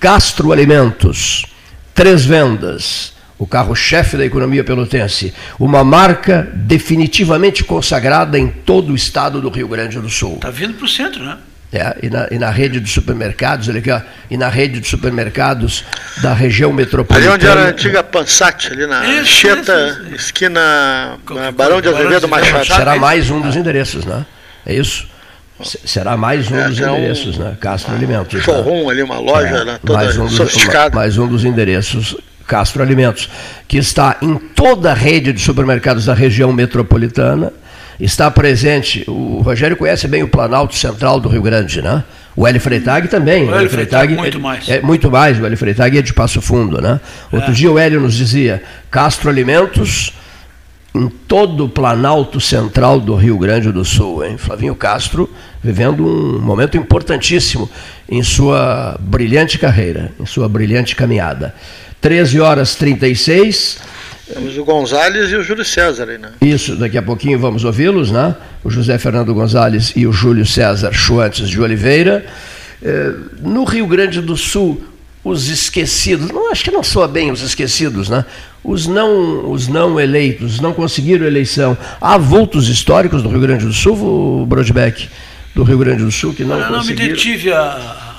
Castro 0.00 0.52
Alimentos, 0.52 1.44
três 1.94 2.24
vendas 2.24 3.18
o 3.38 3.46
carro-chefe 3.46 4.16
da 4.16 4.26
economia 4.26 4.64
pelotense, 4.64 5.32
uma 5.58 5.84
marca 5.84 6.50
definitivamente 6.54 7.62
consagrada 7.62 8.36
em 8.36 8.48
todo 8.48 8.92
o 8.92 8.96
estado 8.96 9.40
do 9.40 9.48
Rio 9.48 9.68
Grande 9.68 10.00
do 10.00 10.10
Sul. 10.10 10.34
Está 10.34 10.50
vindo 10.50 10.74
para 10.74 10.84
o 10.84 10.88
centro, 10.88 11.24
né? 11.24 11.38
É, 11.70 11.98
e, 12.02 12.08
na, 12.08 12.28
e, 12.30 12.38
na, 12.38 12.48
rede 12.48 12.80
de 12.80 12.88
supermercados, 12.88 13.68
olha 13.68 13.80
aqui, 13.80 13.90
ó, 13.90 14.00
e 14.30 14.38
na 14.38 14.48
rede 14.48 14.80
de 14.80 14.88
supermercados 14.88 15.84
da 16.22 16.32
região 16.32 16.72
metropolitana. 16.72 17.34
Ali 17.34 17.44
onde 17.44 17.46
era 17.46 17.66
a 17.66 17.68
antiga 17.68 18.02
Pansat, 18.02 18.72
ali 18.72 18.86
na 18.86 19.06
isso, 19.06 19.26
Cheta, 19.26 19.88
isso, 19.90 20.02
isso. 20.04 20.14
esquina 20.14 21.18
Barão 21.54 21.82
de 21.82 21.88
Azevedo 21.88 22.26
Machado. 22.26 22.64
Será 22.64 22.96
mais 22.96 23.30
um 23.30 23.38
dos 23.42 23.54
endereços, 23.54 24.06
né? 24.06 24.24
É 24.64 24.74
isso? 24.74 25.06
Será 25.84 26.16
mais 26.16 26.50
um 26.50 26.56
é, 26.56 26.68
dos 26.68 26.78
endereços, 26.78 27.36
um, 27.36 27.42
né? 27.42 27.56
Castro 27.60 27.94
Alimentos. 27.94 28.42
Showroom 28.42 28.86
tá? 28.86 28.90
ali, 28.90 29.02
uma 29.02 29.18
loja 29.18 29.56
é, 29.58 29.64
né, 29.64 29.78
toda 29.84 29.98
mais 29.98 30.16
um 30.16 30.28
sofisticada. 30.28 30.90
Dos, 30.90 30.96
mais 30.96 31.18
um 31.18 31.26
dos 31.26 31.44
endereços 31.44 32.16
Castro 32.46 32.82
Alimentos, 32.82 33.28
que 33.68 33.76
está 33.76 34.16
em 34.22 34.36
toda 34.36 34.92
a 34.92 34.94
rede 34.94 35.34
de 35.34 35.40
supermercados 35.40 36.06
da 36.06 36.14
região 36.14 36.50
metropolitana 36.50 37.52
está 37.98 38.30
presente. 38.30 39.04
O 39.08 39.40
Rogério 39.40 39.76
conhece 39.76 40.06
bem 40.06 40.22
o 40.22 40.28
Planalto 40.28 40.74
Central 40.76 41.18
do 41.20 41.28
Rio 41.28 41.42
Grande, 41.42 41.82
né? 41.82 42.04
O 42.36 42.46
Hélio 42.46 42.60
Freitag 42.60 43.08
também. 43.08 43.48
O 43.48 43.54
Hélio 43.54 43.68
Freitag, 43.70 44.14
muito 44.14 44.38
é, 44.38 44.40
mais. 44.40 44.68
É, 44.68 44.80
muito 44.80 45.10
mais. 45.10 45.40
O 45.40 45.44
Hélio 45.44 45.58
Freitag 45.58 45.98
é 45.98 46.02
de 46.02 46.14
Passo 46.14 46.40
Fundo, 46.40 46.80
né? 46.80 47.00
Outro 47.32 47.50
é. 47.50 47.54
dia 47.54 47.70
o 47.70 47.78
Hélio 47.78 48.00
nos 48.00 48.14
dizia, 48.14 48.62
Castro 48.90 49.28
Alimentos 49.28 50.12
em 50.94 51.08
todo 51.08 51.66
o 51.66 51.68
Planalto 51.68 52.40
Central 52.40 52.98
do 52.98 53.14
Rio 53.14 53.36
Grande 53.38 53.70
do 53.70 53.84
Sul, 53.84 54.24
hein? 54.24 54.38
Flavinho 54.38 54.74
Castro 54.74 55.28
vivendo 55.62 56.06
um 56.06 56.40
momento 56.40 56.76
importantíssimo 56.76 57.68
em 58.08 58.22
sua 58.22 58.96
brilhante 59.00 59.58
carreira, 59.58 60.12
em 60.18 60.24
sua 60.24 60.48
brilhante 60.48 60.96
caminhada. 60.96 61.54
13 62.00 62.40
horas 62.40 62.74
36 62.76 63.78
Temos 64.32 64.58
o 64.58 64.64
Gonzalez 64.64 65.30
e 65.30 65.36
o 65.36 65.42
Júlio 65.42 65.64
César 65.64 66.08
aí, 66.10 66.18
né? 66.18 66.30
Isso, 66.42 66.76
daqui 66.76 66.98
a 66.98 67.02
pouquinho 67.02 67.38
vamos 67.38 67.64
ouvi-los, 67.64 68.10
né? 68.10 68.34
O 68.62 68.70
José 68.70 68.98
Fernando 68.98 69.32
Gonzalez 69.32 69.92
e 69.96 70.06
o 70.06 70.12
Júlio 70.12 70.44
César 70.44 70.92
Schwantes 70.92 71.48
de 71.48 71.60
Oliveira. 71.60 72.26
É, 72.82 73.12
no 73.42 73.64
Rio 73.64 73.86
Grande 73.86 74.20
do 74.20 74.36
Sul, 74.36 74.82
os 75.24 75.48
esquecidos, 75.48 76.30
não 76.30 76.50
acho 76.52 76.62
que 76.62 76.70
não 76.70 76.82
soa 76.82 77.08
bem 77.08 77.30
os 77.30 77.42
esquecidos, 77.42 78.08
né? 78.08 78.24
Os 78.62 78.86
não, 78.86 79.50
os 79.50 79.66
não 79.66 79.98
eleitos, 79.98 80.60
não 80.60 80.72
conseguiram 80.74 81.26
eleição. 81.26 81.76
Há 82.00 82.18
vultos 82.18 82.68
históricos 82.68 83.22
do 83.22 83.28
Rio 83.30 83.40
Grande 83.40 83.64
do 83.64 83.72
Sul, 83.72 84.42
o 84.42 84.46
Brodbeck, 84.46 85.08
do 85.54 85.62
Rio 85.62 85.78
Grande 85.78 86.04
do 86.04 86.10
Sul, 86.12 86.34
que 86.34 86.44
não 86.44 86.56
Eu 86.56 86.60
não 86.64 86.70
me 86.70 86.76
conseguiram. 86.78 87.14
detive 87.14 87.52
a, 87.52 87.60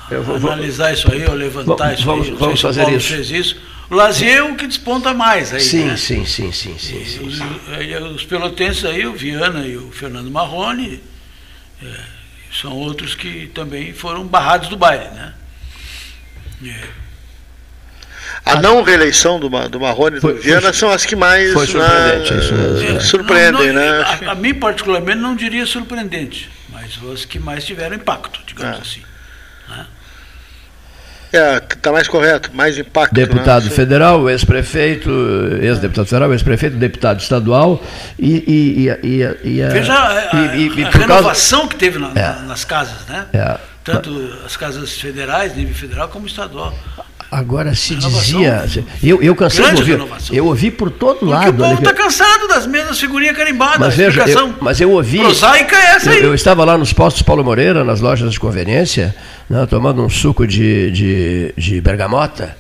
a 0.10 0.14
Eu 0.14 0.24
vou- 0.24 0.36
analisar 0.38 0.92
isso 0.94 1.10
aí, 1.12 1.26
ou 1.28 1.34
levantar 1.36 1.76
Vamos- 1.76 1.94
isso 2.00 2.06
vamos- 2.06 2.26
aí. 2.26 2.32
Não 2.32 2.38
vamos 2.40 2.62
fazer 2.62 2.90
isso. 2.90 3.10
fez 3.14 3.30
isso. 3.32 3.56
O 3.90 3.96
Lazier 3.96 4.38
é 4.38 4.44
o 4.44 4.56
que 4.56 4.68
desponta 4.68 5.14
mais 5.14 5.52
aí. 5.54 5.60
Sim, 5.62 5.86
né? 5.86 5.98
sim, 5.98 6.24
sim, 6.26 6.52
sim, 6.52 6.78
sim, 6.78 7.04
sim. 7.06 7.26
Os, 7.28 7.40
aí, 7.76 7.96
os 7.96 8.24
pelotenses 8.26 8.86
aí, 8.86 9.06
o 9.08 9.14
Viana 9.14 9.66
e 9.66 9.78
o 9.78 9.92
Fernando 9.92 10.30
Marrone, 10.30 11.02
é, 11.84 11.88
são 12.62 12.72
outros 12.74 13.16
que 13.16 13.48
também 13.48 13.92
foram 13.94 14.28
barrados 14.28 14.70
do 14.70 14.78
baile, 14.78 15.06
né? 15.10 15.34
É. 16.66 16.84
A 18.46 18.62
não 18.62 18.82
reeleição 18.84 19.40
do, 19.40 19.50
do 19.70 19.80
Marrone 19.80 20.18
e 20.18 20.20
do 20.20 20.36
Viana 20.36 20.62
foi- 20.62 20.74
são 20.74 20.90
as 20.92 21.06
que 21.06 21.16
mais 21.16 21.52
foi 21.52 21.66
surpreendente, 21.68 22.32
né, 22.34 22.38
é 22.40 22.44
isso 22.44 22.54
mesmo, 22.54 22.98
é. 22.98 23.00
surpreendem, 23.00 23.68
Não, 23.68 23.74
não, 23.74 23.82
né? 23.82 24.02
A, 24.28 24.32
a 24.32 24.36
mim, 24.36 24.54
particularmente, 24.54 25.18
não 25.20 25.36
diria 25.36 25.66
surpreendente, 25.66 26.50
mas 26.70 26.96
os 27.02 27.26
que 27.26 27.40
mais 27.40 27.66
tiveram 27.66 27.96
impacto, 27.96 28.40
digamos 28.46 28.78
Ah. 28.78 28.82
assim. 28.82 29.02
É, 31.32 31.60
tá 31.60 31.92
mais 31.92 32.08
correto, 32.08 32.50
mais 32.54 32.78
impacto. 32.78 33.14
Deputado 33.14 33.66
né? 33.66 33.70
federal, 33.72 34.28
ex-prefeito, 34.30 35.10
ex-deputado 35.62 36.08
federal, 36.08 36.32
ex-prefeito, 36.34 36.76
deputado 36.78 37.20
estadual 37.20 37.84
e, 38.18 38.44
e, 38.48 38.88
e, 38.88 39.08
e, 39.08 39.58
e 39.58 39.64
a- 39.64 39.70
Veja 39.70 39.94
a, 39.94 40.38
a- 40.38 40.56
e- 40.56 40.68
a 40.68 40.72
por 40.72 40.92
causa- 40.92 40.98
renovação 41.16 41.68
que 41.68 41.76
teve 41.76 42.00
na- 42.00 42.12
É. 42.16 42.22
na- 42.30 42.40
nas 42.48 42.66
casas, 42.66 43.06
né? 43.08 43.26
É. 43.34 43.58
Tanto 43.84 44.10
as 44.46 44.58
casas 44.58 44.94
federais, 45.00 45.56
nível 45.56 45.74
federal, 45.76 46.10
como 46.10 46.26
estadual. 46.28 46.74
Agora 47.32 47.76
se 47.76 47.94
Renovação. 47.94 48.20
dizia, 48.40 48.84
eu, 49.04 49.22
eu 49.22 49.36
cansei 49.36 49.60
de 49.60 49.66
Grande 49.68 49.82
ouvir, 49.82 49.92
renovação. 49.92 50.36
eu 50.36 50.46
ouvi 50.48 50.72
por 50.72 50.90
todo 50.90 51.20
Porque 51.20 51.32
lado. 51.32 51.50
o 51.50 51.54
povo 51.54 51.74
está 51.80 51.94
cansado 51.94 52.48
das 52.48 52.66
mesmas 52.66 53.00
figurinhas 53.00 53.38
carimbadas. 53.38 53.78
Mas 53.80 53.94
veja, 53.96 54.28
eu, 54.28 54.54
mas 54.60 54.82
eu 54.82 54.92
ouvi. 54.92 55.20
prosaica 55.20 55.76
é 55.76 55.96
essa 55.96 56.10
Eu, 56.10 56.14
aí. 56.18 56.24
eu 56.24 56.34
estava 56.34 56.66
lá 56.66 56.76
nos 56.76 56.92
postos 56.92 57.22
Paulo 57.22 57.44
Moreira, 57.44 57.84
nas 57.84 58.02
lojas 58.02 58.32
de 58.32 58.40
conveniência, 58.40 59.16
né, 59.48 59.68
tomando 59.70 60.04
um 60.04 60.10
suco 60.10 60.48
de, 60.48 60.90
de, 60.90 61.54
de 61.56 61.80
bergamota 61.82 62.58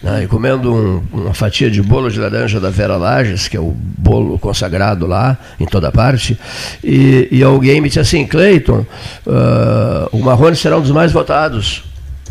né, 0.00 0.22
e 0.22 0.26
comendo 0.28 0.72
um- 0.72 1.02
uma 1.12 1.34
fatia 1.34 1.68
de 1.68 1.82
bolo 1.82 2.08
de 2.08 2.20
laranja 2.20 2.60
da 2.60 2.70
Vera 2.70 2.96
Lages, 2.96 3.48
que 3.48 3.56
é 3.56 3.60
o 3.60 3.74
bolo 3.76 4.38
consagrado 4.38 5.06
lá 5.08 5.36
em 5.58 5.66
toda 5.66 5.90
parte. 5.90 6.38
E, 6.84 7.26
e 7.32 7.42
alguém 7.42 7.80
me 7.80 7.88
disse 7.88 7.98
assim: 7.98 8.24
Cleiton, 8.26 8.86
ah, 9.26 10.08
o 10.12 10.18
Marrone 10.20 10.54
será 10.54 10.76
um 10.78 10.82
dos 10.82 10.92
mais 10.92 11.10
votados. 11.10 11.82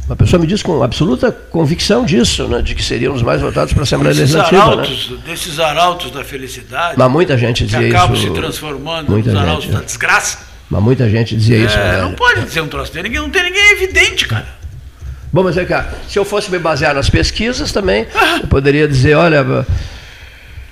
Uma 0.05 0.17
pessoa 0.17 0.39
me 0.39 0.45
disse 0.45 0.63
com 0.63 0.83
absoluta 0.83 1.31
convicção 1.31 2.05
disso, 2.05 2.47
né, 2.47 2.61
de 2.61 2.75
que 2.75 2.83
seria 2.83 3.09
um 3.09 3.13
dos 3.13 3.23
mais 3.23 3.41
votados 3.41 3.71
para 3.71 3.83
a 3.83 3.83
Assembleia 3.83 4.13
Desses 4.13 4.35
Legislativa. 4.35 4.75
Né? 4.75 4.83
arautos, 4.83 5.19
desses 5.25 5.59
arautos 5.59 6.11
da 6.11 6.23
felicidade, 6.25 6.95
Mas 6.97 7.11
muita 7.11 7.37
gente 7.37 7.63
que 7.63 7.69
dizia 7.71 7.87
acabam 7.87 8.17
isso. 8.17 8.27
se 8.27 8.33
transformando 8.33 9.09
muita 9.09 9.29
nos 9.31 9.39
gente, 9.39 9.49
arautos 9.49 9.67
né? 9.69 9.75
da 9.77 9.81
desgraça. 9.81 10.39
Mas 10.69 10.83
muita 10.83 11.09
gente 11.09 11.35
dizia 11.35 11.57
isso. 11.57 11.77
É, 11.77 11.93
né, 11.93 12.01
não 12.01 12.13
pode 12.13 12.43
dizer 12.43 12.61
um 12.61 12.67
troço 12.67 12.91
dele, 12.91 13.09
não 13.09 13.29
tem 13.29 13.43
ninguém 13.43 13.71
evidente, 13.71 14.27
cara. 14.27 14.47
Bom, 15.31 15.41
mas 15.41 15.55
vem 15.55 15.65
cá, 15.65 15.89
se 16.07 16.19
eu 16.19 16.25
fosse 16.25 16.51
me 16.51 16.59
basear 16.59 16.93
nas 16.93 17.09
pesquisas 17.09 17.71
também, 17.71 18.05
eu 18.41 18.47
poderia 18.47 18.87
dizer, 18.87 19.15
olha, 19.15 19.65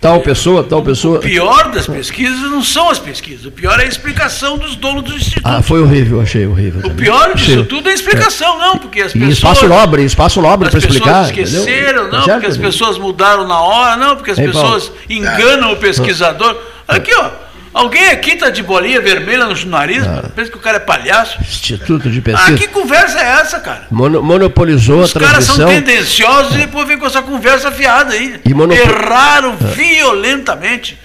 tal 0.02 0.20
pessoa, 0.22 0.64
tal 0.64 0.82
pessoa. 0.82 1.20
O 1.20 1.22
pior 1.22 1.70
das 1.72 1.86
pesquisas 1.88 2.40
não 2.50 2.64
são 2.64 2.90
as 2.90 2.98
pesquisas, 3.00 3.46
o 3.46 3.52
pior 3.52 3.80
é 3.80 3.84
a 3.84 3.88
explicação 3.88 4.58
dos 4.58 4.76
donos 4.76 5.04
do 5.04 5.14
instituto. 5.16 5.44
Ah, 5.48 5.62
foi 5.62 5.82
horrível, 5.82 6.20
achei 6.20 6.46
horrível. 6.48 6.80
O 6.80 6.84
também. 6.84 6.98
pior 6.98 7.34
disso 7.36 7.52
Achei- 7.52 7.66
tudo 7.66 7.88
é 7.88 7.92
a 7.92 7.96
explicação, 7.96 8.58
não, 8.58 8.78
porque 8.80 9.02
as 9.02 9.12
E 9.14 9.20
pessoas. 9.20 9.34
espaço 9.38 9.68
nobre, 9.68 10.04
espaço 10.04 10.42
nobre 10.42 10.68
As 10.68 10.72
para 10.74 10.82
pessoas 10.82 10.98
explicar. 10.98 11.26
esqueceram, 11.26 12.02
entendeu? 12.02 12.12
não, 12.12 12.26
Certo? 12.26 12.40
porque 12.40 12.52
as 12.52 12.58
pessoas 12.58 12.98
mudaram 12.98 13.48
na 13.48 13.60
hora, 13.62 13.96
não, 13.96 14.16
porque 14.16 14.32
as 14.32 14.38
Paulo? 14.38 14.52
pessoas 14.52 14.92
enganam 15.10 15.72
o 15.74 15.76
pesquisador. 15.78 16.58
Aqui, 16.88 17.12
ó, 17.16 17.30
alguém 17.74 18.10
aqui 18.10 18.36
tá 18.36 18.50
de 18.50 18.62
bolinha 18.64 19.00
vermelha 19.02 19.46
no 19.46 19.66
nariz, 19.66 20.04
pensa 20.36 20.52
que 20.52 20.58
o 20.58 20.62
cara 20.62 20.78
é 20.78 20.80
palhaço. 20.80 21.38
Instituto 21.42 22.10
de 22.10 22.20
Ah, 22.20 22.22
pesquisa. 22.22 22.58
que 22.58 22.68
conversa 22.68 23.20
é 23.20 23.40
essa, 23.42 23.60
cara? 23.60 23.88
Mono- 23.92 24.22
monopolizou 24.22 25.02
Os 25.02 25.16
a 25.16 25.20
caras 25.20 25.46
são 25.46 25.56
transmissão. 25.56 25.84
tendenciosos 25.84 26.56
e 26.56 26.58
depois 26.60 26.88
vem 26.88 26.98
com 26.98 27.06
essa 27.06 27.22
conversa 27.22 27.72
fiada 27.72 28.14
aí. 28.14 28.40
E 28.46 28.54
monopo- 28.54 28.80
Erraram 28.82 29.56
violentamente, 29.58 30.98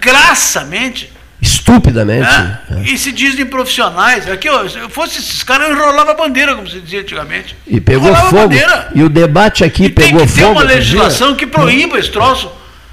crassamente. 0.00 1.10
Estupidamente. 1.40 2.20
né? 2.20 2.58
né? 2.70 2.82
E 2.86 2.96
se 2.96 3.10
dizem 3.10 3.44
profissionais. 3.44 4.30
Aqui, 4.30 4.48
ó, 4.48 4.68
se 4.68 4.78
eu 4.78 4.88
fosse 4.88 5.18
esses 5.18 5.42
caras, 5.42 5.68
eu 5.68 5.74
enrolava 5.74 6.12
a 6.12 6.14
bandeira, 6.14 6.54
como 6.54 6.68
se 6.68 6.80
dizia 6.80 7.00
antigamente. 7.00 7.56
E 7.66 7.80
pegou 7.80 8.08
Enrolava 8.10 8.26
a 8.28 8.30
fogo. 8.30 8.42
bandeira. 8.48 8.88
E 8.94 9.02
o 9.02 9.08
debate 9.08 9.64
aqui 9.64 9.84
E 9.86 9.90
tem 9.90 10.06
pegou 10.10 10.24
que 10.26 10.32
ter 10.32 10.40
fogo. 10.42 10.52
uma 10.52 10.62
legislação 10.62 11.34
que 11.34 11.44
proíba 11.46 11.98
esse 11.98 12.10
troço 12.10 12.48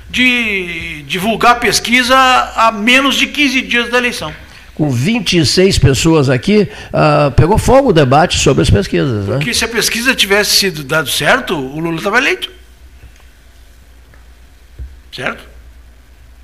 de 0.10 1.04
divulgar 1.04 1.60
pesquisa 1.60 2.16
a 2.56 2.72
menos 2.72 3.16
de 3.16 3.28
15 3.28 3.62
dias 3.62 3.90
da 3.90 3.98
eleição. 3.98 4.34
Com 4.74 4.90
26 4.90 5.78
pessoas 5.78 6.30
aqui, 6.30 6.68
ah, 6.94 7.32
pegou 7.36 7.58
fogo 7.58 7.90
o 7.90 7.94
debate 7.94 8.40
sobre 8.40 8.64
as 8.64 8.70
pesquisas. 8.70 9.28
Né? 9.28 9.36
Porque 9.36 9.54
se 9.54 9.66
a 9.66 9.68
pesquisa 9.68 10.16
tivesse 10.16 10.52
sido 10.56 10.84
dado 10.84 11.10
certo, 11.10 11.56
o 11.56 11.80
Lula 11.80 11.98
estava 11.98 12.18
eleito. 12.18 12.50
Certo? 15.12 15.44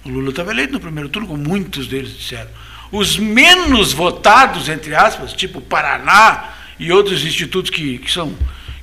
O 0.03 0.09
Lula 0.09 0.29
estava 0.29 0.51
eleito 0.51 0.73
no 0.73 0.79
primeiro 0.79 1.09
turno, 1.09 1.27
como 1.27 1.41
muitos 1.41 1.87
deles 1.87 2.15
disseram. 2.15 2.49
Os 2.91 3.17
menos 3.17 3.93
votados, 3.93 4.69
entre 4.69 4.93
aspas, 4.93 5.33
tipo 5.33 5.61
Paraná 5.61 6.49
e 6.77 6.91
outros 6.91 7.25
institutos 7.25 7.71
que, 7.71 7.97
que, 7.99 8.11
são, 8.11 8.35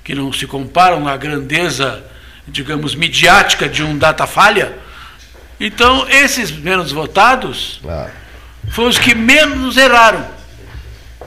que 0.02 0.14
não 0.14 0.32
se 0.32 0.46
comparam 0.46 1.00
na 1.00 1.16
grandeza, 1.16 2.02
digamos, 2.46 2.94
midiática 2.94 3.68
de 3.68 3.82
um 3.82 3.96
Datafolha. 3.96 4.72
Então, 5.60 6.06
esses 6.08 6.50
menos 6.50 6.90
votados 6.90 7.80
Ah. 7.88 8.08
foram 8.70 8.88
os 8.88 8.98
que 8.98 9.14
menos 9.14 9.76
erraram. 9.76 10.26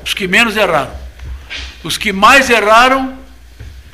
Os 0.04 0.14
que 0.14 0.28
menos 0.28 0.56
erraram. 0.58 0.92
Os 1.84 1.98
que 1.98 2.12
mais 2.12 2.50
erraram 2.50 3.18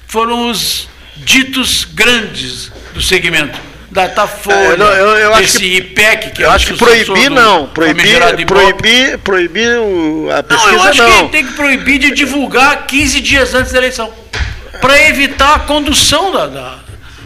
foram 0.08 0.50
os 0.50 0.88
ditos 1.18 1.86
grandes 1.86 2.72
do 2.94 3.02
segmento. 3.02 3.60
Datafolha, 3.92 4.56
É, 4.56 4.72
eu 4.72 4.78
não- 4.78 4.86
eu- 4.88 5.18
eu 5.18 5.40
esse 5.42 5.58
que- 5.60 5.76
IPEC, 5.78 6.32
que 6.32 6.44
Eu 6.44 6.50
é 6.50 6.56
acho 6.56 6.68
que 6.68 6.78
proibir 6.78 7.28
do 7.30 7.36
não, 7.36 7.68
proibir, 7.68 8.46
proibir, 8.46 9.18
proibir 9.18 9.78
o- 9.80 10.30
a 10.32 10.38
Não, 10.38 10.44
pesquisa 10.44 10.72
eu 10.76 10.82
acho 10.84 11.04
não. 11.04 11.26
que 11.26 11.32
tem 11.34 11.46
que 11.46 11.52
proibir 11.54 12.00
de 12.00 12.12
divulgar 12.12 12.86
15 12.88 13.20
dias 13.20 13.54
antes 13.54 13.74
da 13.74 13.78
eleição. 13.80 14.12
Para 14.80 14.98
evitar 15.10 15.56
a 15.56 15.60
condução 15.60 16.32
da- 16.32 16.48
da- 16.48 16.80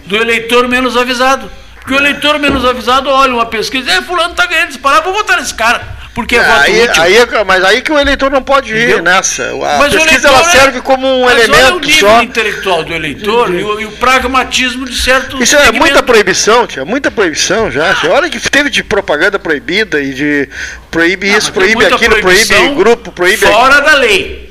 do 0.05 0.15
eleitor 0.15 0.67
menos 0.67 0.95
avisado. 0.97 1.49
Porque 1.79 1.93
o 1.93 1.97
eleitor 1.97 2.39
menos 2.39 2.65
avisado 2.65 3.09
olha 3.09 3.33
uma 3.33 3.45
pesquisa, 3.45 3.91
é, 3.91 4.01
fulano 4.01 4.31
está 4.31 4.45
ganhando 4.47 4.69
disparado, 4.69 5.03
vou 5.03 5.13
votar 5.13 5.37
nesse 5.37 5.53
cara. 5.53 5.95
Porque 6.15 6.35
é, 6.37 6.43
voto 6.43 6.61
aí, 6.61 6.81
útil. 6.81 7.03
aí 7.03 7.17
é- 7.17 7.43
mas 7.43 7.63
aí 7.65 7.81
que 7.81 7.91
o 7.91 7.99
eleitor 7.99 8.31
não 8.31 8.41
pode 8.41 8.71
ir 8.73 8.77
Entendeu? 8.83 9.01
nessa. 9.03 9.49
A 9.51 9.77
Mas 9.79 9.93
pesquisa 9.93 10.29
ela 10.29 10.39
é- 10.39 10.43
serve 10.57 10.81
como 10.81 11.05
um 11.05 11.25
mas 11.25 11.33
olha 11.33 11.41
o 11.41 11.43
elemento 11.43 11.79
nível 11.87 12.09
só. 12.09 12.23
intelectual 12.23 12.83
do 12.85 12.93
eleitor 12.93 13.53
e 13.53 13.61
o, 13.63 13.81
e 13.81 13.85
o 13.85 13.91
pragmatismo 13.91 14.85
de 14.85 14.95
certo 14.97 15.43
Isso 15.43 15.55
é 15.57 15.59
segmento. 15.59 15.79
muita 15.85 16.01
proibição, 16.01 16.65
tia, 16.65 16.85
muita 16.85 17.11
proibição 17.11 17.69
já. 17.69 17.93
tia. 17.95 18.11
Olha 18.13 18.29
que 18.29 18.39
teve 18.49 18.69
de 18.69 18.81
propaganda 18.81 19.37
proibida 19.37 20.01
e 20.01 20.13
de 20.13 20.49
proíbe 20.89 21.29
Não, 21.29 21.37
isso, 21.37 21.51
mas 21.53 21.65
tem 21.65 21.73
proíbe 21.75 21.93
aquilo, 21.93 22.15
proíbe 22.21 22.69
grupo, 22.75 23.11
proíbe 23.11 23.45
Fora 23.45 23.81
da 23.81 23.95
lei. 23.95 24.49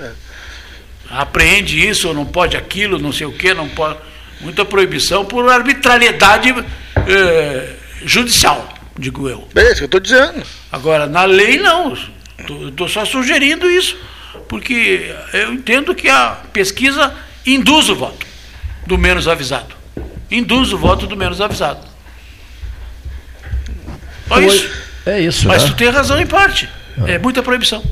Apreende 1.10 1.88
isso, 1.88 2.08
ou 2.08 2.14
não 2.14 2.26
pode 2.26 2.56
aquilo, 2.56 2.98
não 2.98 3.12
sei 3.12 3.26
o 3.26 3.32
que, 3.32 3.54
não 3.54 3.68
pode. 3.68 3.98
Muita 4.44 4.64
proibição 4.64 5.24
por 5.24 5.48
arbitrariedade 5.48 6.54
eh, 7.08 7.72
judicial, 8.04 8.68
digo 8.96 9.26
eu. 9.26 9.48
É 9.54 9.62
isso 9.64 9.76
que 9.76 9.82
eu 9.82 9.86
estou 9.86 10.00
dizendo. 10.00 10.42
Agora, 10.70 11.06
na 11.06 11.24
lei, 11.24 11.58
não. 11.58 11.96
Estou 12.68 12.88
só 12.88 13.06
sugerindo 13.06 13.70
isso, 13.70 13.96
porque 14.48 15.14
eu 15.32 15.54
entendo 15.54 15.94
que 15.94 16.10
a 16.10 16.36
pesquisa 16.52 17.14
induz 17.46 17.88
o 17.88 17.94
voto 17.94 18.26
do 18.86 18.98
menos 18.98 19.26
avisado. 19.26 19.74
Induz 20.30 20.72
o 20.72 20.78
voto 20.78 21.06
do 21.06 21.16
menos 21.16 21.40
avisado. 21.40 21.80
Só 24.28 24.40
isso. 24.40 24.70
É 25.06 25.20
isso. 25.20 25.48
Mas 25.48 25.62
né? 25.62 25.70
tu 25.70 25.76
tem 25.76 25.88
razão 25.88 26.20
em 26.20 26.26
parte. 26.26 26.68
É 27.06 27.18
muita 27.18 27.42
proibição. 27.42 27.82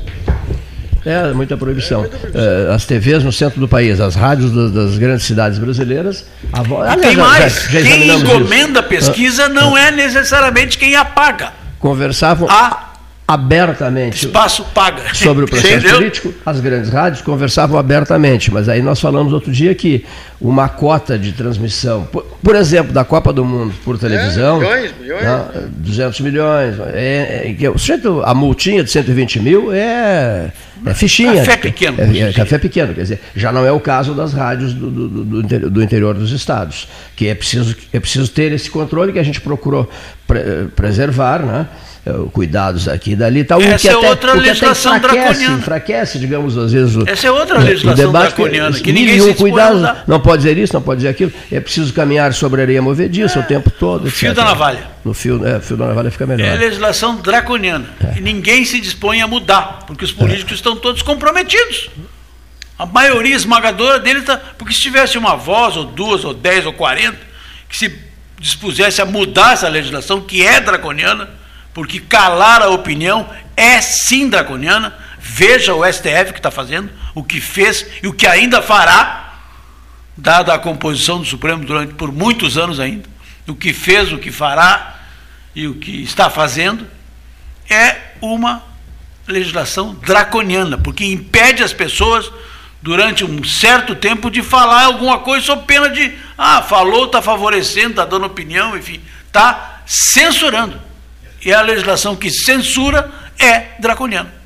É, 1.05 1.33
muita 1.33 1.57
proibição. 1.57 2.05
É, 2.33 2.73
as 2.73 2.85
TVs 2.85 3.23
no 3.23 3.31
centro 3.31 3.59
do 3.59 3.67
país, 3.67 3.99
as 3.99 4.15
rádios 4.15 4.51
das, 4.51 4.71
das 4.71 4.97
grandes 4.97 5.25
cidades 5.25 5.59
brasileiras. 5.59 6.25
A 6.53 6.59
Aliás, 6.61 7.01
tem 7.01 7.17
mais. 7.17 7.53
já- 7.69 7.81
já 7.81 7.81
quem 7.81 8.07
isso. 8.07 8.25
encomenda 8.25 8.79
a 8.79 8.83
pesquisa 8.83 9.49
não 9.49 9.77
é 9.77 9.91
necessariamente 9.91 10.77
quem 10.77 10.95
a 10.95 11.03
paga. 11.03 11.51
Conversavam. 11.79 12.47
Há 12.49 12.92
abertamente 13.27 14.25
espaço 14.25 14.65
paga 14.73 15.13
sobre 15.13 15.45
o 15.45 15.47
processo 15.47 15.87
político, 15.87 16.33
as 16.45 16.59
grandes 16.59 16.89
rádios 16.89 17.21
conversavam 17.21 17.77
abertamente, 17.79 18.51
mas 18.51 18.67
aí 18.67 18.81
nós 18.81 18.99
falamos 18.99 19.31
outro 19.31 19.51
dia 19.51 19.73
que 19.73 20.05
uma 20.41 20.67
cota 20.67 21.17
de 21.17 21.31
transmissão, 21.31 22.03
por, 22.11 22.23
por 22.43 22.53
exemplo, 22.53 22.91
da 22.91 23.05
Copa 23.05 23.31
do 23.31 23.45
Mundo 23.45 23.73
por 23.85 23.97
televisão, 23.97 24.61
é, 24.61 24.81
milhões, 24.81 24.93
milhões. 24.99 25.23
Não, 25.23 25.47
200 25.77 26.19
milhões, 26.19 26.75
é, 26.93 27.55
é, 27.57 28.23
a 28.25 28.33
multinha 28.33 28.83
de 28.83 28.91
120 28.91 29.39
mil 29.39 29.71
é, 29.71 30.51
é 30.85 30.93
fichinha. 30.93 31.35
Café 31.35 31.57
pequeno. 31.57 31.97
É, 32.01 32.19
é, 32.19 32.33
café 32.33 32.57
pequeno, 32.57 32.93
quer 32.93 33.01
dizer, 33.03 33.21
já 33.33 33.53
não 33.53 33.65
é 33.65 33.71
o 33.71 33.79
caso 33.79 34.13
das 34.13 34.33
rádios 34.33 34.73
do, 34.73 34.91
do, 34.91 35.43
do, 35.43 35.69
do 35.69 35.81
interior 35.81 36.13
dos 36.13 36.33
estados, 36.33 36.89
que 37.15 37.29
é 37.29 37.35
preciso, 37.35 37.73
é 37.93 37.99
preciso 38.01 38.29
ter 38.29 38.51
esse 38.51 38.69
controle 38.69 39.13
que 39.13 39.19
a 39.19 39.23
gente 39.23 39.39
procurou 39.39 39.89
pre, 40.27 40.65
preservar, 40.75 41.39
né? 41.39 41.67
Eh, 42.05 42.11
cuidados 42.33 42.89
aqui 42.89 43.11
e 43.11 43.15
dali. 43.15 43.45
Tá, 43.45 43.55
Essa 43.61 43.87
é 43.87 43.93
até, 43.93 44.09
outra 44.09 44.33
legislação 44.33 44.97
enfraquece, 44.97 45.23
draconiana. 45.23 45.57
Enfraquece, 45.57 46.19
digamos, 46.19 46.57
às 46.57 46.73
vezes. 46.73 46.97
O, 46.97 47.07
Essa 47.07 47.27
é 47.27 47.31
outra 47.31 47.59
legislação 47.59 48.07
debate, 48.07 48.35
draconiana, 48.35 48.77
que 48.77 48.91
ninguém 48.91 49.21
se 49.21 49.33
cuidado, 49.35 50.03
Não 50.05 50.19
pode 50.19 50.43
dizer 50.43 50.57
isso, 50.57 50.73
não 50.73 50.81
pode 50.81 50.97
dizer 50.97 51.07
aquilo. 51.07 51.31
É 51.49 51.61
preciso 51.61 51.93
caminhar 51.93 52.33
sobre 52.33 52.61
areia 52.61 52.81
movediça 52.81 53.39
é, 53.39 53.41
o 53.41 53.45
tempo 53.45 53.71
todo. 53.71 54.03
No 54.03 54.11
fio 54.11 54.33
da 54.33 54.43
navalha. 54.43 54.85
No 55.05 55.13
fio, 55.13 55.47
é, 55.47 55.61
fio 55.61 55.77
da 55.77 55.87
navalha 55.87 56.11
fica 56.11 56.25
melhor. 56.25 56.45
É 56.45 56.57
legislação 56.57 57.15
draconiana. 57.15 57.85
É. 58.03 58.17
E 58.17 58.21
ninguém 58.21 58.65
se 58.65 58.81
dispõe 58.81 59.21
a 59.21 59.27
mudar, 59.27 59.85
porque 59.87 60.03
os 60.03 60.11
políticos 60.11 60.51
é. 60.51 60.55
estão 60.55 60.75
todos 60.75 61.01
comprometidos. 61.01 61.89
A 62.77 62.85
maioria 62.85 63.33
esmagadora 63.33 63.97
dele 63.97 64.19
está. 64.19 64.35
Porque 64.57 64.73
se 64.73 64.81
tivesse 64.81 65.17
uma 65.17 65.37
voz, 65.37 65.77
ou 65.77 65.85
duas, 65.85 66.25
ou 66.25 66.33
dez, 66.33 66.65
ou 66.65 66.73
quarenta, 66.73 67.19
que 67.69 67.77
se 67.77 67.97
dispusesse 68.37 69.01
a 69.01 69.05
mudar 69.05 69.53
essa 69.53 69.69
legislação, 69.69 70.19
que 70.19 70.45
é 70.45 70.59
draconiana 70.59 71.42
porque 71.73 71.99
calar 71.99 72.61
a 72.61 72.69
opinião 72.69 73.29
é 73.57 73.81
sim 73.81 74.29
draconiana. 74.29 74.95
Veja 75.19 75.73
o 75.73 75.85
STF 75.85 76.33
que 76.33 76.39
está 76.39 76.51
fazendo, 76.51 76.91
o 77.15 77.23
que 77.23 77.41
fez 77.41 77.85
e 78.03 78.07
o 78.07 78.13
que 78.13 78.27
ainda 78.27 78.61
fará, 78.61 79.39
dada 80.15 80.53
a 80.53 80.59
composição 80.59 81.19
do 81.19 81.25
Supremo 81.25 81.65
durante 81.65 81.93
por 81.95 82.11
muitos 82.11 82.57
anos 82.57 82.79
ainda. 82.79 83.09
O 83.47 83.55
que 83.55 83.73
fez, 83.73 84.11
o 84.11 84.17
que 84.17 84.31
fará 84.31 84.99
e 85.55 85.67
o 85.67 85.75
que 85.75 86.03
está 86.03 86.29
fazendo 86.29 86.85
é 87.69 87.97
uma 88.21 88.63
legislação 89.27 89.95
draconiana, 89.95 90.77
porque 90.77 91.05
impede 91.05 91.63
as 91.63 91.73
pessoas 91.73 92.29
durante 92.81 93.23
um 93.23 93.43
certo 93.43 93.95
tempo 93.95 94.29
de 94.29 94.43
falar 94.43 94.83
alguma 94.83 95.19
coisa 95.19 95.45
sob 95.45 95.65
pena 95.65 95.89
de, 95.89 96.13
ah, 96.37 96.61
falou, 96.61 97.05
está 97.05 97.21
favorecendo, 97.21 97.91
está 97.91 98.05
dando 98.05 98.25
opinião, 98.25 98.77
enfim, 98.77 99.01
está 99.25 99.81
censurando 99.85 100.92
e 101.45 101.53
a 101.53 101.61
legislação 101.61 102.15
que 102.15 102.29
censura 102.29 103.09
é 103.39 103.79
draconiana. 103.79 104.43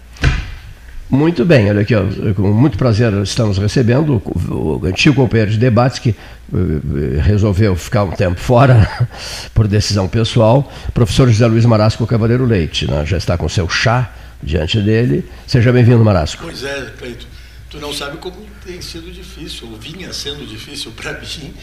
Muito 1.09 1.45
bem, 1.45 1.69
olha 1.69 1.81
aqui, 1.81 1.95
ó, 1.95 2.03
com 2.33 2.51
muito 2.51 2.77
prazer 2.77 3.13
estamos 3.23 3.57
recebendo 3.57 4.21
o, 4.25 4.81
o 4.81 4.85
antigo 4.85 5.15
companheiro 5.15 5.51
de 5.51 5.57
debates 5.57 5.99
que 5.99 6.09
uh, 6.09 7.21
resolveu 7.21 7.77
ficar 7.77 8.03
um 8.03 8.11
tempo 8.11 8.37
fora 8.37 9.07
por 9.55 9.69
decisão 9.69 10.05
pessoal, 10.09 10.69
professor 10.93 11.29
José 11.29 11.47
Luiz 11.47 11.63
Marasco 11.63 12.05
Cavaleiro 12.05 12.45
Leite, 12.45 12.91
né? 12.91 13.05
já 13.05 13.15
está 13.15 13.37
com 13.37 13.47
seu 13.47 13.69
chá 13.69 14.13
diante 14.43 14.81
dele. 14.81 15.23
Seja 15.47 15.71
bem-vindo, 15.71 16.03
Marasco. 16.03 16.43
Pois 16.43 16.61
é, 16.65 16.91
Cleito, 16.97 17.25
tu 17.69 17.79
não 17.79 17.93
sabe 17.93 18.17
como 18.17 18.35
tem 18.65 18.81
sido 18.81 19.09
difícil, 19.09 19.69
ou 19.71 19.77
vinha 19.77 20.11
sendo 20.11 20.45
difícil 20.45 20.91
para 20.91 21.13
mim 21.21 21.53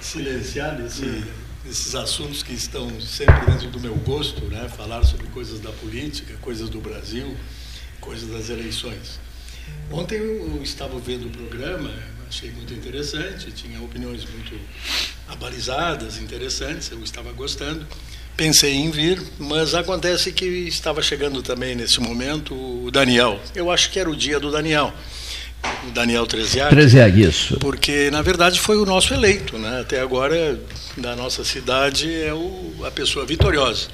silenciar 0.00 0.78
nesse 0.78 1.22
esses 1.70 1.94
assuntos 1.94 2.42
que 2.42 2.52
estão 2.52 3.00
sempre 3.00 3.46
dentro 3.46 3.68
do 3.68 3.80
meu 3.80 3.94
gosto, 3.96 4.44
né? 4.46 4.68
falar 4.68 5.04
sobre 5.04 5.26
coisas 5.28 5.60
da 5.60 5.70
política, 5.72 6.34
coisas 6.40 6.68
do 6.68 6.80
Brasil, 6.80 7.36
coisas 8.00 8.28
das 8.30 8.50
eleições. 8.50 9.18
Ontem 9.90 10.16
eu 10.16 10.60
estava 10.62 10.98
vendo 10.98 11.26
o 11.26 11.30
programa, 11.30 11.90
achei 12.28 12.50
muito 12.52 12.72
interessante, 12.72 13.50
tinha 13.50 13.80
opiniões 13.82 14.24
muito 14.24 14.58
abalizadas, 15.28 16.18
interessantes, 16.18 16.90
eu 16.90 17.02
estava 17.02 17.32
gostando. 17.32 17.86
Pensei 18.36 18.74
em 18.74 18.90
vir, 18.90 19.20
mas 19.38 19.74
acontece 19.74 20.30
que 20.30 20.44
estava 20.44 21.02
chegando 21.02 21.42
também 21.42 21.74
nesse 21.74 22.00
momento 22.00 22.54
o 22.54 22.90
Daniel. 22.90 23.40
Eu 23.54 23.70
acho 23.70 23.90
que 23.90 23.98
era 23.98 24.10
o 24.10 24.14
dia 24.14 24.38
do 24.38 24.50
Daniel 24.50 24.92
o 25.86 25.90
Daniel 25.90 26.26
Treziag. 26.26 26.70
Treziag, 26.70 27.22
isso. 27.22 27.58
Porque, 27.58 28.10
na 28.10 28.22
verdade, 28.22 28.60
foi 28.60 28.76
o 28.76 28.84
nosso 28.84 29.14
eleito. 29.14 29.58
Né? 29.58 29.80
Até 29.80 30.00
agora, 30.00 30.58
da 30.96 31.14
nossa 31.16 31.44
cidade, 31.44 32.12
é 32.12 32.32
o, 32.32 32.74
a 32.84 32.90
pessoa 32.90 33.24
vitoriosa. 33.24 33.88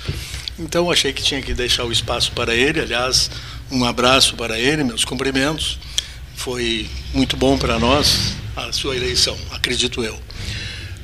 Então, 0.59 0.91
achei 0.91 1.13
que 1.13 1.23
tinha 1.23 1.41
que 1.43 1.55
deixar 1.55 1.85
o 1.85 1.93
espaço 1.93 2.33
para 2.33 2.55
ele. 2.55 2.81
Aliás, 2.81 3.31
um 3.71 3.85
abraço 3.85 4.37
para 4.37 4.59
ele, 4.59 4.85
meus 4.85 5.05
cumprimentos. 5.05 5.79
Foi 6.35 6.89
muito 7.13 7.37
bom 7.37 7.57
para 7.59 7.79
nós 7.79 8.35
a 8.57 8.73
sua 8.73 8.97
eleição, 8.97 9.37
acredito 9.51 10.03
eu. 10.03 10.19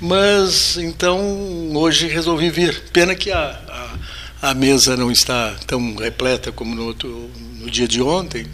Mas, 0.00 0.76
então, 0.76 1.20
hoje 1.74 2.06
resolvi 2.06 2.50
vir. 2.50 2.82
Pena 2.92 3.14
que 3.14 3.30
a, 3.32 3.88
a, 4.42 4.50
a 4.50 4.54
mesa 4.54 4.96
não 4.96 5.10
está 5.10 5.56
tão 5.66 5.96
repleta 5.96 6.52
como 6.52 6.74
no, 6.74 6.84
outro, 6.84 7.30
no 7.58 7.70
dia 7.70 7.88
de 7.88 8.00
ontem 8.00 8.46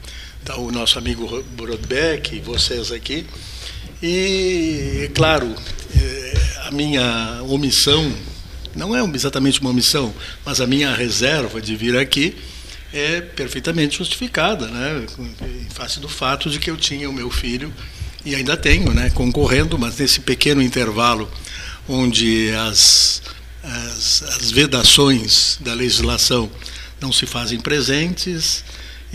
o 0.53 0.71
nosso 0.71 0.99
amigo 0.99 1.43
Brodbeck, 1.57 2.41
vocês 2.41 2.93
aqui. 2.93 3.27
E, 4.03 5.11
claro, 5.15 5.55
é, 5.97 6.67
a 6.67 6.71
minha 6.71 7.43
omissão, 7.49 8.13
não 8.75 8.95
é 8.95 9.03
exatamente 9.15 9.61
uma 9.61 9.71
omissão, 9.71 10.15
mas 10.45 10.61
a 10.61 10.67
minha 10.67 10.95
reserva 10.95 11.61
de 11.61 11.75
vir 11.75 11.97
aqui 11.97 12.37
é 12.93 13.21
perfeitamente 13.21 13.97
justificada, 13.99 14.67
né? 14.67 15.07
em 15.43 15.71
face 15.71 15.99
do 15.99 16.09
fato 16.09 16.51
de 16.51 16.59
que 16.59 16.71
eu 16.71 16.77
tinha 16.77 17.09
o 17.09 17.13
meu 17.13 17.31
filho, 17.31 17.73
e 18.25 18.35
ainda 18.35 18.57
tenho, 18.57 18.93
né? 18.93 19.11
concorrendo, 19.11 19.79
mas 19.79 19.97
nesse 19.99 20.21
pequeno 20.21 20.63
intervalo 20.63 21.31
onde 21.89 22.51
as, 22.53 23.23
as, 23.63 24.23
as 24.23 24.51
vedações 24.51 25.59
da 25.61 25.75
legislação 25.75 26.51
não 27.01 27.13
se 27.13 27.27
fazem 27.27 27.61
presentes, 27.61 28.65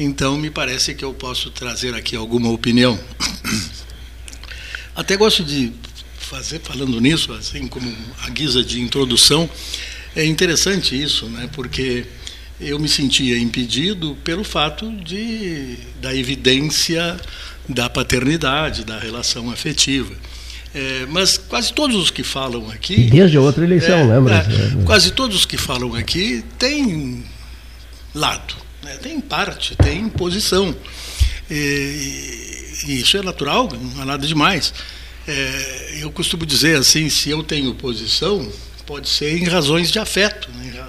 então, 0.02 0.38
me 0.38 0.50
parece 0.50 0.94
que 0.94 1.04
eu 1.04 1.14
posso 1.14 1.52
trazer 1.52 1.94
aqui 1.94 2.16
alguma 2.16 2.50
opinião. 2.50 2.98
Até 4.96 5.18
gosto 5.18 5.44
de 5.44 5.74
fazer, 6.18 6.62
falando 6.62 7.02
nisso, 7.02 7.34
assim 7.34 7.68
como 7.68 7.94
a 8.22 8.30
guisa 8.30 8.64
de 8.64 8.80
introdução, 8.80 9.50
é 10.16 10.26
interessante 10.26 11.00
isso, 11.00 11.26
né? 11.26 11.50
porque 11.52 12.06
eu 12.62 12.80
me 12.80 12.88
sentia 12.88 13.38
impedido 13.38 14.18
pelo 14.24 14.46
fato 14.46 14.90
de, 15.04 15.76
da 16.02 16.16
evidência 16.16 17.20
da 17.68 17.90
paternidade, 17.90 18.86
da 18.86 18.98
relação 18.98 19.52
afetiva. 19.52 20.16
É, 20.74 21.06
mas 21.10 21.38
quase 21.38 21.74
todos 21.74 21.98
os 21.98 22.10
que 22.10 22.24
falam 22.24 22.70
aqui. 22.72 23.10
Desde 23.10 23.36
a 23.36 23.42
outra 23.42 23.66
eleição, 23.66 23.98
é, 23.98 24.16
lembra? 24.16 24.36
É, 24.36 24.86
quase 24.86 25.12
todos 25.12 25.36
os 25.36 25.46
que 25.46 25.58
falam 25.58 25.94
aqui 25.94 26.44
têm 26.58 27.26
lado. 28.14 28.69
Né? 28.84 28.98
Tem 29.02 29.20
parte, 29.20 29.76
tem 29.76 30.08
posição. 30.10 30.76
E, 31.50 32.84
e, 32.88 33.02
isso 33.02 33.18
é 33.18 33.22
natural, 33.22 33.70
não 33.72 34.02
há 34.02 34.06
nada 34.06 34.26
demais. 34.26 34.74
É, 35.28 35.98
eu 36.02 36.12
costumo 36.12 36.46
dizer 36.46 36.78
assim, 36.78 37.10
se 37.10 37.30
eu 37.30 37.44
tenho 37.44 37.74
posição, 37.76 38.52
pode 38.86 39.10
ser 39.10 39.38
em 39.38 39.46
razões 39.46 39.92
de 39.92 40.00
afeto, 40.00 40.50
né? 40.52 40.84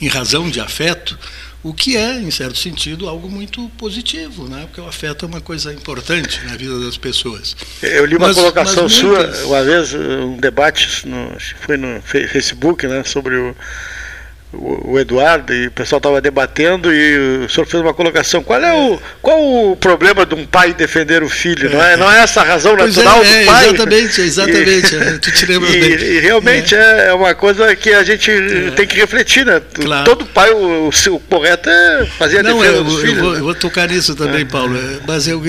em 0.00 0.08
razão 0.08 0.48
de 0.48 0.60
afeto, 0.60 1.18
o 1.62 1.74
que 1.74 1.96
é, 1.96 2.18
em 2.18 2.30
certo 2.30 2.58
sentido, 2.58 3.08
algo 3.08 3.28
muito 3.28 3.68
positivo, 3.76 4.48
né? 4.48 4.62
porque 4.66 4.80
o 4.80 4.86
afeto 4.86 5.24
é 5.24 5.28
uma 5.28 5.40
coisa 5.40 5.72
importante 5.74 6.40
na 6.46 6.56
vida 6.56 6.78
das 6.80 6.96
pessoas. 6.96 7.56
Eu 7.82 8.06
li 8.06 8.16
uma 8.16 8.28
mas, 8.28 8.36
colocação 8.36 8.84
mas 8.84 9.02
muitas... 9.02 9.38
sua, 9.38 9.46
uma 9.46 9.64
vez, 9.64 9.92
um 9.92 10.36
debate, 10.38 11.06
no, 11.06 11.36
foi 11.66 11.76
no 11.76 12.00
Facebook, 12.02 12.86
né, 12.86 13.04
sobre 13.04 13.36
o 13.36 13.56
o, 14.52 14.98
Eduardo 14.98 15.54
e 15.54 15.68
o 15.68 15.70
pessoal 15.70 15.98
estava 15.98 16.20
debatendo 16.20 16.92
e 16.92 17.44
o 17.44 17.48
senhor 17.48 17.66
fez 17.66 17.82
uma 17.82 17.94
colocação. 17.94 18.42
Qual 18.42 18.60
é 18.60 18.72
o, 18.72 18.98
qual 19.22 19.40
o 19.40 19.76
problema 19.76 20.26
de 20.26 20.34
um 20.34 20.44
pai 20.44 20.74
defender 20.74 21.22
o 21.22 21.28
filho? 21.28 21.70
Não 21.70 21.82
é, 21.82 21.96
não 21.96 22.10
é 22.10 22.22
essa 22.22 22.40
a 22.40 22.44
razão 22.44 22.74
é, 22.74 22.86
natural 22.86 23.22
é, 23.22 23.40
do 23.40 23.46
pai? 23.46 23.68
Exatamente, 23.68 24.20
exatamente. 24.20 24.94
E, 24.96 25.18
tu 25.18 25.32
te 25.32 25.46
lembra 25.46 25.70
e, 25.70 25.80
bem. 25.80 26.08
E 26.08 26.20
realmente 26.20 26.74
é. 26.74 27.06
é. 27.08 27.14
uma 27.14 27.34
coisa 27.34 27.74
que 27.76 27.90
a 27.92 28.02
gente 28.02 28.30
é. 28.30 28.70
tem 28.72 28.86
que 28.86 28.96
refletir, 28.96 29.46
né? 29.46 29.62
Claro. 29.74 30.04
Todo 30.04 30.26
pai, 30.26 30.50
o, 30.50 30.88
o, 30.88 31.20
correto 31.20 31.70
é 31.70 32.06
fazer 32.18 32.38
a 32.38 32.42
não, 32.42 32.58
defesa 32.58 32.76
eu, 32.76 32.84
dos 32.84 32.94
eu 32.94 33.00
filhos. 33.00 33.18
Vou, 33.20 33.32
né? 33.32 33.38
eu 33.38 33.44
vou 33.44 33.54
tocar 33.54 33.88
nisso 33.88 34.14
também, 34.16 34.44
Paulo. 34.44 34.76
Mas 35.06 35.28
eu, 35.28 35.40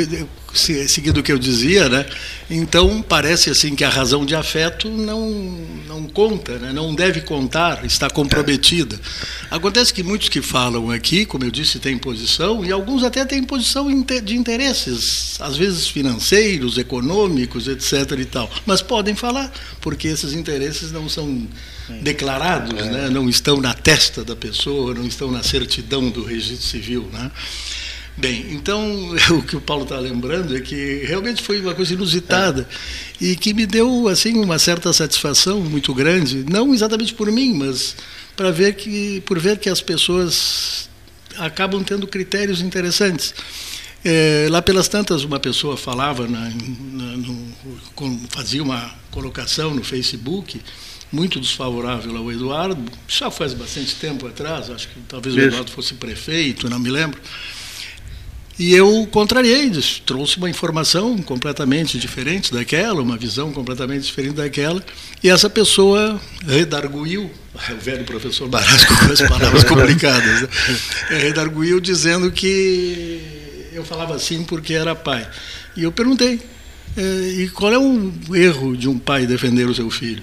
seguindo 0.53 1.19
o 1.19 1.23
que 1.23 1.31
eu 1.31 1.37
dizia, 1.37 1.87
né? 1.89 2.05
Então 2.49 3.01
parece 3.01 3.49
assim 3.49 3.75
que 3.75 3.83
a 3.83 3.89
razão 3.89 4.25
de 4.25 4.35
afeto 4.35 4.89
não 4.89 5.29
não 5.87 6.07
conta, 6.07 6.57
né? 6.57 6.71
não 6.73 6.93
deve 6.95 7.21
contar, 7.21 7.85
está 7.85 8.09
comprometida. 8.09 8.99
Acontece 9.49 9.93
que 9.93 10.03
muitos 10.03 10.29
que 10.29 10.41
falam 10.41 10.89
aqui, 10.89 11.25
como 11.25 11.43
eu 11.43 11.51
disse, 11.51 11.79
têm 11.79 11.97
posição 11.97 12.63
e 12.65 12.71
alguns 12.71 13.03
até 13.03 13.25
têm 13.25 13.43
posição 13.43 13.87
de 14.03 14.35
interesses, 14.35 15.39
às 15.39 15.57
vezes 15.57 15.87
financeiros, 15.87 16.77
econômicos, 16.77 17.67
etc. 17.67 18.19
e 18.19 18.25
tal. 18.25 18.49
Mas 18.65 18.81
podem 18.81 19.15
falar 19.15 19.51
porque 19.79 20.07
esses 20.07 20.33
interesses 20.33 20.91
não 20.91 21.09
são 21.09 21.47
declarados, 22.01 22.85
né? 22.85 23.09
não 23.09 23.29
estão 23.29 23.59
na 23.59 23.73
testa 23.73 24.23
da 24.23 24.35
pessoa, 24.35 24.93
não 24.93 25.05
estão 25.05 25.29
na 25.29 25.43
certidão 25.43 26.09
do 26.09 26.23
registro 26.23 26.67
civil, 26.67 27.09
né? 27.11 27.31
Bem, 28.17 28.47
então 28.51 29.15
o 29.31 29.41
que 29.41 29.55
o 29.55 29.61
Paulo 29.61 29.83
está 29.83 29.97
lembrando 29.97 30.55
é 30.55 30.59
que 30.59 31.03
realmente 31.05 31.41
foi 31.41 31.61
uma 31.61 31.73
coisa 31.73 31.93
inusitada 31.93 32.67
é. 33.21 33.25
e 33.25 33.35
que 33.35 33.53
me 33.53 33.65
deu 33.65 34.07
assim 34.07 34.37
uma 34.37 34.59
certa 34.59 34.91
satisfação 34.91 35.61
muito 35.61 35.93
grande, 35.93 36.45
não 36.49 36.73
exatamente 36.73 37.13
por 37.13 37.31
mim, 37.31 37.53
mas 37.53 37.95
para 38.35 38.51
ver 38.51 38.75
que 38.75 39.21
por 39.21 39.39
ver 39.39 39.57
que 39.59 39.69
as 39.69 39.81
pessoas 39.81 40.89
acabam 41.37 41.83
tendo 41.83 42.07
critérios 42.07 42.61
interessantes. 42.61 43.33
É, 44.03 44.47
lá 44.49 44.63
pelas 44.63 44.87
tantas, 44.87 45.23
uma 45.23 45.39
pessoa 45.39 45.77
falava, 45.77 46.27
na, 46.27 46.49
na, 46.49 47.17
no, 47.17 47.53
fazia 48.29 48.63
uma 48.63 48.91
colocação 49.11 49.75
no 49.75 49.83
Facebook, 49.83 50.59
muito 51.11 51.39
desfavorável 51.39 52.17
ao 52.17 52.31
Eduardo, 52.31 52.83
já 53.07 53.29
faz 53.29 53.53
bastante 53.53 53.95
tempo 53.95 54.25
atrás, 54.25 54.71
acho 54.71 54.87
que 54.87 54.99
talvez 55.07 55.35
Isso. 55.35 55.45
o 55.45 55.47
Eduardo 55.49 55.71
fosse 55.71 55.93
prefeito, 55.93 56.67
não 56.67 56.79
me 56.79 56.89
lembro. 56.89 57.21
E 58.59 58.73
eu 58.73 59.07
contrariei, 59.11 59.71
trouxe 60.05 60.37
uma 60.37 60.49
informação 60.49 61.17
completamente 61.19 61.97
diferente 61.97 62.53
daquela, 62.53 63.01
uma 63.01 63.17
visão 63.17 63.51
completamente 63.51 64.03
diferente 64.03 64.35
daquela, 64.35 64.83
e 65.23 65.29
essa 65.29 65.49
pessoa 65.49 66.19
redarguiu, 66.45 67.31
o 67.69 67.75
velho 67.81 68.03
professor 68.03 68.47
Barasco 68.47 68.93
com 68.97 69.11
as 69.11 69.21
palavras 69.21 69.63
complicadas, 69.63 70.41
né? 70.41 70.47
redarguiu 71.09 71.79
dizendo 71.79 72.31
que 72.31 73.19
eu 73.73 73.83
falava 73.83 74.15
assim 74.15 74.43
porque 74.43 74.73
era 74.73 74.93
pai. 74.93 75.27
E 75.75 75.83
eu 75.83 75.91
perguntei, 75.91 76.39
é, 76.97 77.01
e 77.01 77.49
qual 77.49 77.73
é 77.73 77.79
o 77.79 78.11
erro 78.35 78.75
de 78.75 78.87
um 78.89 78.99
pai 78.99 79.25
defender 79.25 79.67
o 79.67 79.73
seu 79.73 79.89
filho? 79.89 80.21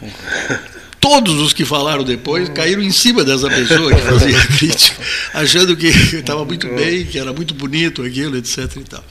Todos 1.08 1.40
os 1.40 1.54
que 1.54 1.64
falaram 1.64 2.04
depois 2.04 2.50
caíram 2.50 2.82
em 2.82 2.90
cima 2.90 3.24
dessa 3.24 3.48
pessoa 3.48 3.94
que 3.94 4.02
fazia 4.02 4.38
crítica, 4.58 5.02
achando 5.32 5.74
que 5.74 5.86
estava 6.12 6.44
muito 6.44 6.68
bem, 6.68 7.06
que 7.06 7.18
era 7.18 7.32
muito 7.32 7.54
bonito 7.54 8.02
aquilo, 8.02 8.36
etc. 8.36 8.76
E 8.76 8.84
tal. 8.84 9.02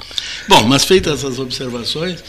Bom, 0.48 0.64
mas 0.68 0.86
feitas 0.86 1.20
essas 1.20 1.39
observações, 1.39 2.24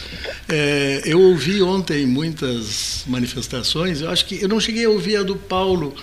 é, 0.49 1.03
eu 1.05 1.21
ouvi 1.21 1.61
ontem 1.61 2.07
muitas 2.07 3.05
manifestações. 3.07 4.01
Eu 4.01 4.11
acho 4.11 4.25
que 4.25 4.43
eu 4.43 4.49
não 4.49 4.59
cheguei 4.59 4.87
a 4.87 4.89
ouvir 4.89 5.17
a 5.17 5.23
do 5.23 5.37
Paulo, 5.37 5.95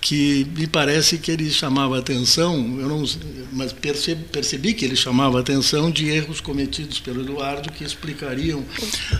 que 0.00 0.44
me 0.56 0.66
parece 0.66 1.16
que 1.16 1.30
ele 1.30 1.48
chamava 1.48 1.96
atenção, 1.96 2.56
eu 2.80 2.88
não, 2.88 3.04
mas 3.52 3.72
percebi, 3.72 4.24
percebi 4.24 4.74
que 4.74 4.84
ele 4.84 4.96
chamava 4.96 5.38
atenção 5.38 5.92
de 5.92 6.08
erros 6.08 6.40
cometidos 6.40 6.98
pelo 6.98 7.22
Eduardo 7.22 7.70
que 7.70 7.84
explicariam 7.84 8.64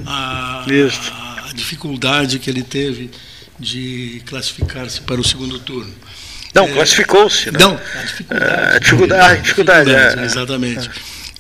a, 0.05 0.65
a, 0.65 1.51
a 1.51 1.53
dificuldade 1.55 2.41
que 2.41 2.51
ele 2.51 2.65
teve 2.65 3.11
de 3.59 4.23
classificar-se 4.27 5.01
para 5.01 5.21
o 5.21 5.25
segundo 5.25 5.59
turno. 5.59 5.93
Não, 6.55 6.65
é, 6.65 6.73
classificou-se. 6.73 7.51
Né? 7.51 7.59
Não, 7.61 7.75
a 7.75 8.03
dificuldade. 8.03 8.55
A 8.55 8.79
dificuldade, 8.79 9.31
a 9.31 9.37
dificuldade, 9.37 9.91
é. 9.91 10.25
exatamente. 10.25 10.91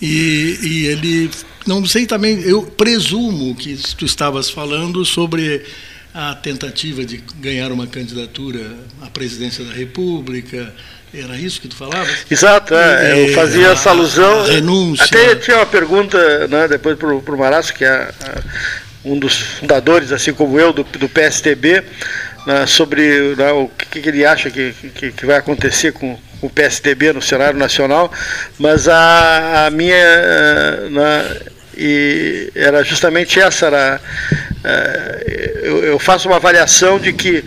E, 0.01 0.59
e 0.63 0.87
ele, 0.87 1.31
não 1.67 1.85
sei 1.87 2.07
também, 2.07 2.41
eu 2.43 2.63
presumo 2.63 3.55
que 3.55 3.75
tu 3.97 4.05
estavas 4.05 4.51
falando 4.51 5.05
sobre 5.05 5.65
a 6.13 6.35
tentativa 6.35 7.05
de 7.05 7.23
ganhar 7.41 7.73
uma 7.73 7.87
candidatura 7.87 8.75
à 9.03 9.07
presidência 9.09 9.65
da 9.65 9.73
República, 9.73 10.73
era 11.15 11.37
isso 11.37 11.61
que 11.61 11.69
tu 11.69 11.77
falava? 11.77 12.09
Exato, 12.31 12.75
é, 12.75 13.29
eu 13.29 13.35
fazia 13.35 13.69
a, 13.69 13.73
essa 13.73 13.91
alusão. 13.91 14.45
renúncia. 14.45 15.05
Até 15.05 15.35
tinha 15.37 15.59
uma 15.59 15.67
pergunta 15.67 16.49
né, 16.49 16.69
depois 16.69 16.99
para 16.99 17.15
o 17.15 17.39
Maraço, 17.39 17.73
que 17.73 17.85
é 17.85 17.91
a, 17.91 18.43
um 19.07 19.19
dos 19.19 19.37
fundadores, 19.37 20.13
assim 20.13 20.33
como 20.33 20.59
eu, 20.59 20.73
do, 20.73 20.83
do 20.83 21.09
PSTB, 21.09 21.83
né, 22.47 22.67
sobre 22.67 23.35
né, 23.37 23.53
o 23.53 23.69
que, 23.69 24.01
que, 24.01 24.09
ele 24.09 24.25
acha 24.25 24.51
que, 24.51 24.73
que, 24.95 25.13
que, 25.13 25.27
vai 25.27 25.37
acontecer 25.37 25.93
com 25.93 26.19
o 26.41 26.51
PSDB 26.51 27.13
no 27.13 27.23
cenário 27.23 27.59
nacional, 27.59 28.13
mas 28.59 28.89
a, 28.89 29.67
a 29.67 29.71
minha 29.71 29.97
né, 30.91 31.41
e 31.77 32.51
era 32.55 32.83
justamente 32.83 33.39
essa 33.39 33.67
era, 33.67 34.01
eh, 34.65 35.61
eu, 35.63 35.85
eu 35.85 35.99
faço 35.99 36.27
uma 36.27 36.37
avaliação 36.37 36.99
de 36.99 37.13
que 37.13 37.45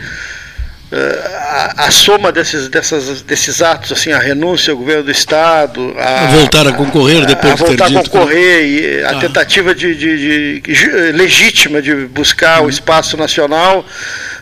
a, 0.92 1.86
a, 1.86 1.92
soma 1.92 2.32
desses, 2.32 2.68
dessas, 2.68 3.22
desses 3.22 3.62
atos, 3.62 3.92
assim, 3.92 4.12
a 4.12 4.18
renúncia 4.18 4.72
ao 4.72 4.78
governo 4.78 5.04
do 5.04 5.12
Estado, 5.12 5.94
a, 5.98 6.24
a 6.24 6.28
voltar 6.28 6.68
a 6.68 6.74
concorrer 6.74 7.26
depois 7.28 7.54
a, 7.54 7.56
de 7.56 7.64
voltar 7.64 7.86
a 7.86 7.92
concorrer 7.92 8.66
e 8.66 9.04
a 9.04 9.12
ah. 9.12 9.20
tentativa 9.20 9.76
de, 9.76 9.96
de, 9.96 10.62
de, 10.62 11.12
legítima 11.14 11.80
de 11.80 11.94
buscar 12.08 12.62
hum. 12.62 12.66
o 12.66 12.70
espaço 12.70 13.16
nacional 13.18 13.86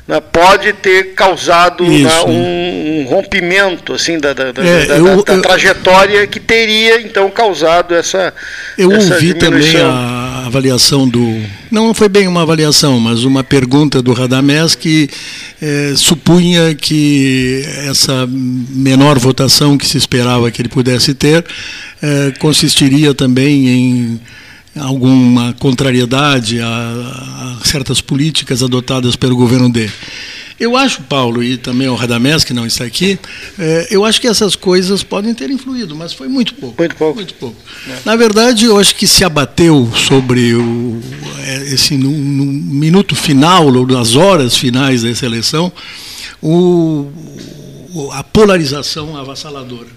né, 0.08 0.22
pode 0.22 0.72
ter 0.72 1.14
causado 1.14 1.84
né, 1.84 2.10
um, 2.26 3.02
um, 3.02 3.06
rompimento 3.10 3.94
assim 3.94 4.18
da, 4.18 4.32
da, 4.32 4.46
é, 4.48 4.54
da, 4.54 4.98
eu, 4.98 5.24
da, 5.24 5.34
eu, 5.34 5.42
trajetória 5.42 6.26
que 6.28 6.40
teria 6.40 7.02
então 7.02 7.30
causado 7.30 7.94
essa 7.94 8.34
eu 8.78 8.92
essa 8.94 9.16
ouvi 9.16 9.34
também 9.34 9.76
a 9.82 10.27
avaliação 10.48 11.08
do 11.08 11.22
não 11.72 11.94
foi 11.94 12.10
bem 12.10 12.28
uma 12.28 12.42
avaliação 12.42 13.00
mas 13.00 13.24
uma 13.24 13.44
pergunta 13.44 14.02
do 14.02 14.14
Radamés 14.14 14.76
que 14.76 15.10
é, 15.62 15.94
supunha 15.96 16.74
que 16.74 17.64
essa 17.86 18.28
menor 18.28 19.20
votação 19.20 19.78
que 19.78 19.88
se 19.88 19.98
esperava 19.98 20.50
que 20.50 20.62
ele 20.62 20.70
pudesse 20.70 21.14
ter 21.14 21.46
é, 22.02 22.32
consistiria 22.40 23.14
também 23.14 23.68
em 23.68 24.20
alguma 24.80 25.54
contrariedade 25.54 26.60
a, 26.60 26.68
a, 26.68 27.66
certas 27.66 28.02
políticas 28.02 28.62
adotadas 28.62 29.16
pelo 29.16 29.36
governo 29.36 29.70
dele. 29.70 29.92
Eu 30.60 30.76
acho, 30.76 31.04
Paulo, 31.04 31.44
e 31.44 31.56
também 31.56 31.88
o 31.88 31.94
Radamés, 31.94 32.44
que 32.44 32.54
não 32.54 32.66
está 32.66 32.84
aqui, 32.84 33.20
é, 33.60 33.88
eu 33.92 34.04
acho 34.04 34.20
que 34.20 34.28
essas 34.28 34.56
coisas 34.56 35.04
podem 35.04 35.34
ter 35.34 35.52
influído, 35.52 35.96
mas 35.96 36.14
foi 36.14 36.28
muito 36.28 36.56
pouco. 36.56 36.76
Muito 36.80 36.96
pouco. 36.96 37.16
Muito 37.16 37.34
pouco. 37.36 37.56
É. 37.88 37.98
Na 38.04 38.16
verdade, 38.16 38.66
eu 38.66 38.80
acho 38.80 38.96
que 38.96 39.06
se 39.06 39.24
abateu 39.24 39.92
sobre 39.96 40.56
o, 40.56 41.00
é, 41.46 41.74
esse 41.74 41.96
no, 41.96 42.10
no 42.10 42.46
minuto 42.46 43.16
final, 43.16 43.68
ou 43.68 43.86
nas 43.86 44.16
horas 44.16 44.58
finais 44.58 45.04
dessa 45.04 45.28
eleição, 45.28 45.72
o, 46.42 47.08
a 48.14 48.24
polarização 48.24 49.16
avassaladora, 49.16 49.90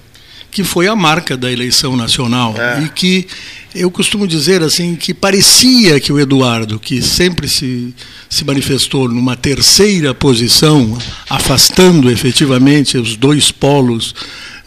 que 0.50 0.64
foi 0.64 0.86
a 0.86 0.96
marca 0.96 1.36
da 1.36 1.50
eleição 1.50 1.96
nacional 1.96 2.54
é. 2.58 2.82
e 2.82 2.88
que 2.88 3.26
eu 3.74 3.90
costumo 3.90 4.26
dizer 4.26 4.62
assim 4.62 4.96
que 4.96 5.14
parecia 5.14 6.00
que 6.00 6.12
o 6.12 6.18
Eduardo, 6.18 6.78
que 6.78 7.00
sempre 7.00 7.48
se, 7.48 7.94
se 8.28 8.44
manifestou 8.44 9.08
numa 9.08 9.36
terceira 9.36 10.12
posição, 10.12 10.98
afastando 11.28 12.10
efetivamente 12.10 12.98
os 12.98 13.16
dois 13.16 13.52
polos 13.52 14.14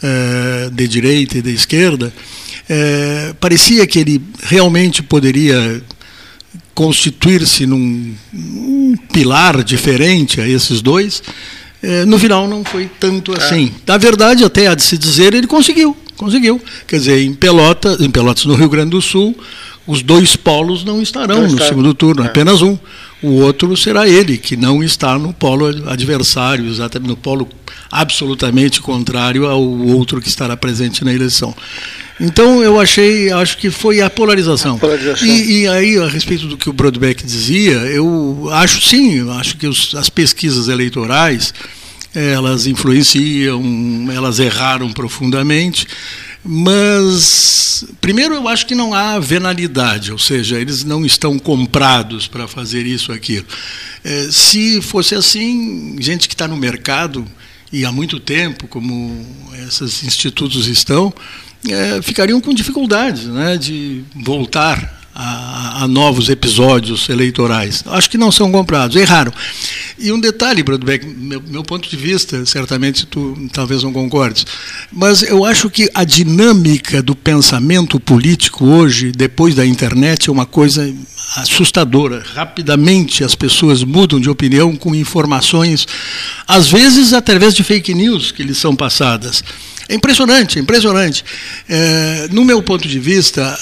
eh, 0.02 0.70
de 0.72 0.88
direita 0.88 1.38
e 1.38 1.42
de 1.42 1.54
esquerda, 1.54 2.14
eh, 2.70 3.36
parecia 3.42 3.86
que 3.86 4.00
ele 4.00 4.22
realmente 4.44 5.04
poderia 5.04 5.84
constituir-se 6.74 7.66
num, 7.66 8.16
num, 8.32 8.96
pilar 9.12 9.64
diferente 9.64 10.40
a 10.40 10.48
esses 10.48 10.82
dois. 10.82 11.22
Eh, 11.84 12.06
no 12.06 12.18
final 12.18 12.48
não 12.48 12.64
foi 12.64 12.90
tanto 12.98 13.36
assim. 13.38 13.68
É. 13.68 13.92
Na 13.92 13.98
verdade, 13.98 14.46
até 14.46 14.68
há 14.68 14.74
de 14.74 14.82
se 14.82 14.98
dizer, 14.98 15.34
ele 15.34 15.46
conseguiu. 15.46 15.96
Conseguiu. 16.16 16.62
Quer 16.88 16.98
dizer, 16.98 17.22
em 17.22 17.34
Pelotas, 17.34 18.00
em 18.00 18.10
Pelotas, 18.10 18.46
no 18.46 18.56
Rio 18.56 18.70
Grande 18.70 18.92
do 18.92 19.02
Sul, 19.02 19.38
os 19.86 20.02
dois 20.02 20.38
polos 20.38 20.86
não 20.86 21.02
estarão 21.02 21.46
no 21.46 21.62
segundo 21.62 21.94
turno, 21.94 22.24
é. 22.24 22.28
apenas 22.28 22.62
um. 22.62 22.78
O 23.24 23.40
outro 23.40 23.76
será 23.78 24.08
ele, 24.08 24.38
que 24.38 24.58
não 24.58 24.84
está 24.84 25.18
no 25.18 25.34
polo 25.34 25.68
adversário, 25.90 26.70
exatamente 26.70 27.10
no 27.10 27.16
polo 27.16 27.48
absolutamente 27.90 28.82
contrário 28.82 29.46
ao 29.46 29.64
outro 29.64 30.22
que 30.22 30.28
estará 30.28 30.58
presente 30.58 31.06
na 31.06 31.14
eleição. 31.14 31.56
Então 32.20 32.62
eu 32.62 32.80
achei, 32.80 33.32
acho 33.32 33.58
que 33.58 33.72
foi 33.72 34.02
a 34.02 34.10
polarização. 34.10 34.76
A 34.76 34.80
polarização. 34.80 35.28
E, 35.28 35.62
e, 35.62 35.68
aí, 35.68 35.98
a 35.98 36.08
respeito 36.08 36.48
do 36.48 36.58
que 36.58 36.70
o 36.70 36.74
Brodbeck 36.74 37.26
dizia, 37.26 37.74
eu 37.74 38.50
acho 38.52 38.82
sim, 38.82 39.28
acho 39.32 39.58
que 39.58 39.68
os, 39.68 39.96
as 39.96 40.10
pesquisas 40.10 40.68
eleitorais 40.68 41.54
elas 42.16 42.68
influenciam, 42.68 43.64
elas 44.14 44.38
erraram 44.38 44.92
profundamente, 44.92 45.88
mas 46.44 47.86
primeiro 48.02 48.36
eu 48.36 48.48
acho 48.48 48.66
que 48.66 48.76
não 48.76 48.94
há 48.94 49.20
venalidade, 49.20 50.12
ou 50.12 50.20
seja, 50.20 50.60
eles 50.60 50.84
não 50.84 51.06
estão 51.06 51.40
comprados 51.40 52.28
para 52.28 52.48
fazer 52.48 52.86
isso 52.86 53.12
aquilo. 53.12 53.46
É, 54.04 54.30
se 54.32 54.82
fosse 54.82 55.16
assim, 55.16 55.96
gente 56.00 56.28
que 56.28 56.34
está 56.34 56.48
no 56.48 56.58
mercado 56.58 57.26
e 57.72 57.86
há 57.86 57.92
muito 57.92 58.20
tempo, 58.20 58.68
como 58.68 59.26
esses 59.68 60.04
institutos 60.04 60.68
estão, 60.68 61.14
é, 61.70 62.02
ficariam 62.02 62.40
com 62.42 62.54
dificuldades 62.54 63.26
né, 63.26 63.58
de 63.58 64.04
voltar 64.16 65.02
a, 65.16 65.84
a, 65.84 65.88
novos 65.88 66.30
episódios 66.30 67.08
eleitorais. 67.08 67.84
Acho 67.88 68.10
que 68.10 68.18
não 68.18 68.32
são 68.32 68.52
comprados, 68.52 68.96
erraram. 68.96 69.32
E 70.04 70.12
um 70.12 70.20
detalhe, 70.20 70.62
Bradbeck, 70.64 71.06
meu, 71.06 71.42
meu 71.48 71.64
ponto 71.64 71.90
de 71.90 71.96
vista, 71.96 72.46
certamente 72.46 73.06
tu 73.06 73.38
talvez 73.54 73.84
não 73.84 73.94
concordes, 73.94 74.46
mas 74.92 75.24
eu 75.24 75.46
acho 75.46 75.70
que 75.70 75.90
a 75.94 76.04
dinâmica 76.04 77.02
do 77.02 77.16
pensamento 77.16 77.98
político 78.02 78.66
hoje, 78.66 79.14
depois 79.14 79.56
da 79.56 79.66
internet, 79.66 80.28
é 80.28 80.32
uma 80.32 80.46
coisa 80.46 80.94
assustadora. 81.38 82.22
Rapidamente 82.36 83.24
as 83.24 83.34
pessoas 83.34 83.82
mudam 83.82 84.20
de 84.20 84.30
opinião 84.30 84.76
com 84.76 84.94
informações, 84.94 85.88
às 86.46 86.70
vezes 86.70 87.14
através 87.14 87.56
de 87.56 87.64
fake 87.64 87.94
news 87.94 88.34
que 88.34 88.44
lhes 88.44 88.58
são 88.58 88.76
passadas. 88.76 89.42
É 89.90 89.96
impressionante, 89.96 90.58
é 90.58 90.62
impressionante. 90.62 91.26
É, 91.68 92.28
no 92.32 92.46
meu 92.46 92.62
ponto 92.62 92.88
de 92.88 93.00
vista, 93.00 93.58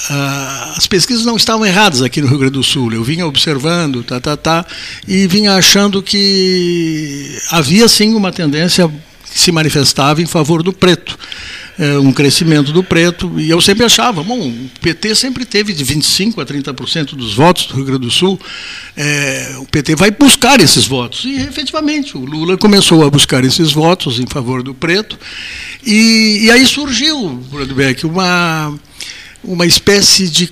as 0.76 0.86
pesquisas 0.86 1.24
não 1.24 1.36
estavam 1.36 1.66
erradas 1.66 2.02
aqui 2.02 2.20
no 2.20 2.28
Rio 2.28 2.38
Grande 2.38 2.54
do 2.54 2.62
Sul. 2.62 2.92
Eu 2.92 3.02
vinha 3.02 3.26
observando, 3.26 4.02
tá, 4.02 4.20
tá, 4.20 4.36
tá, 4.36 4.66
e 5.06 5.26
vinha 5.26 5.54
achando 5.54 6.02
que 6.02 7.36
havia 7.50 7.88
sim 7.88 8.14
uma 8.14 8.32
tendência 8.32 8.90
se 9.34 9.52
manifestava 9.52 10.20
em 10.22 10.26
favor 10.26 10.62
do 10.62 10.72
preto 10.72 11.18
é, 11.78 11.98
um 11.98 12.12
crescimento 12.12 12.72
do 12.72 12.84
preto, 12.84 13.40
e 13.40 13.48
eu 13.48 13.60
sempre 13.60 13.84
achava, 13.84 14.22
bom, 14.22 14.48
o 14.48 14.70
PT 14.80 15.14
sempre 15.14 15.44
teve 15.44 15.72
de 15.72 15.84
25% 15.84 16.40
a 16.40 16.46
30% 16.46 17.14
dos 17.16 17.34
votos 17.34 17.66
do 17.66 17.74
Rio 17.74 17.84
Grande 17.84 18.06
do 18.06 18.10
Sul, 18.10 18.38
é, 18.96 19.56
o 19.58 19.64
PT 19.66 19.94
vai 19.96 20.10
buscar 20.10 20.60
esses 20.60 20.86
votos. 20.86 21.24
E 21.24 21.36
efetivamente, 21.36 22.16
o 22.16 22.24
Lula 22.24 22.56
começou 22.58 23.04
a 23.04 23.10
buscar 23.10 23.44
esses 23.44 23.72
votos 23.72 24.20
em 24.20 24.26
favor 24.26 24.62
do 24.62 24.74
preto, 24.74 25.18
e, 25.84 26.40
e 26.42 26.50
aí 26.50 26.66
surgiu, 26.66 27.42
Beck, 27.74 28.04
uma, 28.04 28.78
uma 29.42 29.66
espécie 29.66 30.28
de 30.28 30.46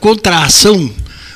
contra-ação 0.00 0.92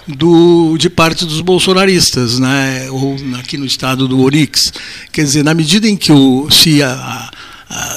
do, 0.06 0.76
de 0.78 0.90
parte 0.90 1.24
dos 1.24 1.40
bolsonaristas, 1.40 2.38
né, 2.38 2.88
ou 2.90 3.16
aqui 3.38 3.56
no 3.56 3.64
estado 3.64 4.06
do 4.06 4.20
Orix. 4.20 4.72
Quer 5.12 5.22
dizer, 5.22 5.44
na 5.44 5.54
medida 5.54 5.88
em 5.88 5.96
que 5.96 6.12
o, 6.12 6.48
se 6.50 6.82
a, 6.82 7.30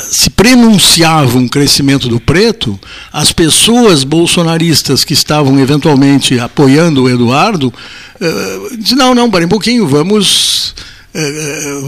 se 0.10 0.30
prenunciava 0.30 1.38
um 1.38 1.48
crescimento 1.48 2.08
do 2.08 2.20
preto, 2.20 2.80
as 3.12 3.32
pessoas 3.32 4.04
bolsonaristas 4.04 5.04
que 5.04 5.14
estavam 5.14 5.60
eventualmente 5.60 6.40
apoiando 6.40 7.04
o 7.04 7.10
Eduardo, 7.10 7.68
uh, 7.68 8.78
diziam, 8.78 8.98
não, 8.98 9.16
não, 9.16 9.32
para 9.32 9.46
um 9.46 9.50
pouquinho, 9.50 9.88
vamos 9.88 10.74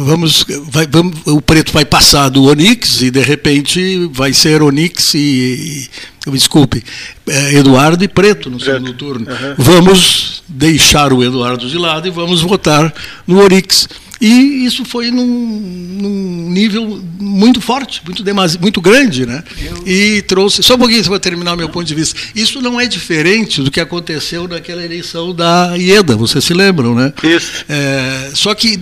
vamos, 0.06 0.44
vai, 0.70 0.88
vamos, 0.88 1.20
o 1.26 1.42
preto 1.42 1.72
vai 1.72 1.86
passar 1.86 2.30
do 2.30 2.46
Onix 2.46 3.02
e 3.02 3.12
de 3.12 3.22
repente 3.22 4.10
vai 4.12 4.34
ser 4.34 4.62
Onix 4.62 5.14
e, 5.14 5.88
e 6.26 6.32
desculpe, 6.32 6.84
Eduardo 7.54 8.04
e 8.04 8.08
Preto 8.08 8.50
no 8.50 8.60
segundo 8.60 8.94
turno. 8.94 9.28
Uhum. 9.30 9.56
Vamos 9.58 10.44
deixar 10.48 11.14
o 11.14 11.24
Eduardo 11.24 11.70
de 11.70 11.78
lado 11.78 12.08
e 12.08 12.12
vamos 12.12 12.42
votar 12.42 12.94
no 13.28 13.40
Orix. 13.40 13.88
E 14.22 14.66
isso 14.66 14.84
foi 14.84 15.12
num, 15.12 15.26
num 15.26 16.50
nível 16.50 17.02
muito 17.18 17.62
forte, 17.62 18.02
muito, 18.06 18.22
demasi, 18.22 18.60
muito 18.60 18.82
grande, 18.82 19.26
né? 19.26 19.42
E 19.86 20.22
trouxe. 20.24 20.62
Só 20.62 20.76
um 20.76 20.78
pouquinho 20.78 21.04
para 21.06 21.20
terminar 21.20 21.54
o 21.54 21.58
meu 21.58 21.70
ponto 21.70 21.86
de 21.86 21.96
vista. 21.96 22.20
Isso 22.36 22.62
não 22.62 22.80
é 22.80 22.86
diferente 22.86 23.62
do 23.62 23.72
que 23.72 23.80
aconteceu 23.80 24.46
naquela 24.46 24.84
eleição 24.84 25.34
da 25.34 25.74
IEDA, 25.78 26.18
vocês 26.18 26.44
se 26.44 26.54
lembram, 26.54 26.94
né? 26.94 27.14
Isso. 27.24 27.64
É, 27.70 28.32
só 28.34 28.54
que 28.54 28.78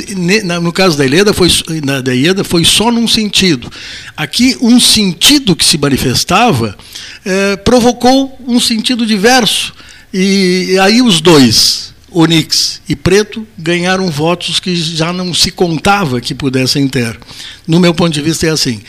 no 0.62 0.74
caso 0.74 0.98
da 0.98 1.06
IEDA, 1.06 1.34
foi, 1.34 1.50
na, 1.86 2.02
da 2.02 2.16
IEDA 2.16 2.44
foi 2.44 2.66
só 2.66 2.92
num 2.92 3.08
sentido. 3.08 3.72
Aqui, 4.16 4.58
um 4.60 4.80
sentido 4.80 5.56
que 5.56 5.66
se 5.66 5.78
manifestava 5.78 6.76
é, 7.24 7.56
provocou 7.58 8.40
um 8.48 8.60
sentido 8.60 9.06
diverso. 9.06 9.74
E, 10.12 10.70
e 10.72 10.80
aí 10.80 11.02
os 11.02 11.22
dois 11.22 11.94
Onix 12.10 12.82
e 12.88 12.96
Preto 12.96 13.46
ganharam 13.58 14.10
votos 14.10 14.60
que 14.60 14.76
já 14.76 15.12
não 15.12 15.34
se 15.34 15.52
contava 15.52 16.22
que 16.22 16.34
pudessem 16.34 16.88
ter. 16.88 17.20
No 17.68 17.80
meu 17.80 17.94
ponto 17.94 18.14
de 18.14 18.22
vista 18.22 18.48
é 18.48 18.50
assim. 18.50 18.82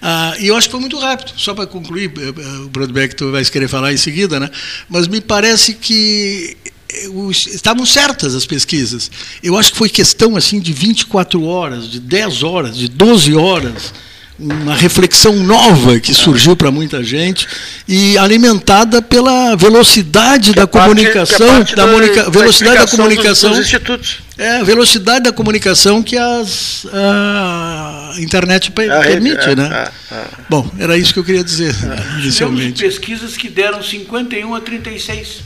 Ah, 0.00 0.34
e 0.38 0.48
eu 0.48 0.56
acho 0.56 0.68
que 0.68 0.72
foi 0.72 0.80
muito 0.80 0.98
rápido. 0.98 1.32
Só 1.36 1.54
para 1.54 1.66
concluir, 1.66 2.12
eh, 2.16 2.28
eh, 2.28 2.58
o 2.64 2.68
Brodbeck 2.68 3.14
tu 3.14 3.30
vai 3.30 3.44
querer 3.46 3.68
falar 3.68 3.92
em 3.92 3.96
seguida, 3.96 4.38
né? 4.38 4.50
mas 4.90 5.08
me 5.08 5.22
parece 5.22 5.72
que 5.72 6.56
eh, 6.92 7.08
estavam 7.30 7.86
certas 7.86 8.34
as 8.34 8.44
pesquisas. 8.44 9.10
Eu 9.42 9.56
acho 9.56 9.72
que 9.72 9.78
foi 9.78 9.88
questão 9.88 10.36
assim 10.36 10.60
de 10.60 10.72
24 10.72 11.42
horas, 11.44 11.90
de 11.90 11.98
10 11.98 12.42
horas, 12.42 12.76
de 12.76 12.88
12 12.88 13.34
horas 13.34 13.92
uma 14.38 14.74
reflexão 14.74 15.34
nova 15.36 15.98
que 15.98 16.12
surgiu 16.12 16.54
para 16.54 16.70
muita 16.70 17.02
gente 17.02 17.46
e 17.88 18.18
alimentada 18.18 19.00
pela 19.00 19.56
velocidade 19.56 20.50
que 20.50 20.56
da 20.56 20.66
comunicação, 20.66 21.64
da, 21.74 21.86
da 21.86 22.30
velocidade 22.30 22.80
da 22.80 22.86
comunicação, 22.86 23.50
dos, 23.50 23.58
dos 23.58 23.66
institutos. 23.66 24.18
É, 24.36 24.62
velocidade 24.62 25.24
da 25.24 25.32
comunicação 25.32 26.02
que 26.02 26.18
as, 26.18 26.86
a 26.92 28.14
internet 28.18 28.70
permite, 28.70 29.46
rede, 29.46 29.56
né? 29.56 29.90
É, 30.10 30.14
é, 30.14 30.18
é. 30.18 30.26
Bom, 30.50 30.70
era 30.78 30.98
isso 30.98 31.14
que 31.14 31.18
eu 31.18 31.24
queria 31.24 31.42
dizer 31.42 31.74
é. 31.74 32.20
inicialmente. 32.20 32.82
pesquisas 32.82 33.36
que 33.36 33.48
deram 33.48 33.82
51 33.82 34.54
a 34.54 34.60
36 34.60 35.40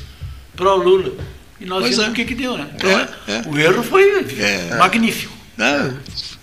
para 0.57 0.75
o 0.75 0.77
Lula. 0.77 1.13
E 1.61 1.67
nós 1.67 1.81
pois 1.81 1.91
vimos 1.97 2.09
é. 2.09 2.11
o 2.11 2.15
que, 2.15 2.25
que 2.25 2.35
deu, 2.35 2.57
né? 2.57 2.67
Então, 2.75 2.91
é, 2.91 3.43
o 3.47 3.57
erro 3.59 3.83
foi 3.83 4.27
magnífico. 4.77 5.39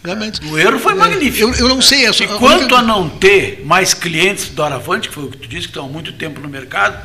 Realmente. 0.08 0.40
O 0.46 0.58
erro 0.58 0.80
foi 0.80 0.96
magnífico. 0.96 1.50
Eu, 1.50 1.54
eu 1.54 1.68
não 1.68 1.82
sei. 1.82 2.06
Essa, 2.06 2.24
e 2.24 2.28
quanto 2.28 2.74
a 2.74 2.82
não 2.82 3.10
ter 3.10 3.62
mais 3.66 3.94
clientes 3.94 4.48
do 4.48 4.64
Aravante, 4.64 5.10
que 5.10 5.14
foi 5.14 5.26
o 5.26 5.30
que 5.30 5.38
tu 5.38 5.50
disse, 5.50 5.64
que 5.64 5.72
estão 5.72 5.84
há 5.84 5.90
muito 5.90 6.14
tempo 6.14 6.40
no 6.40 6.48
mercado, 6.48 6.98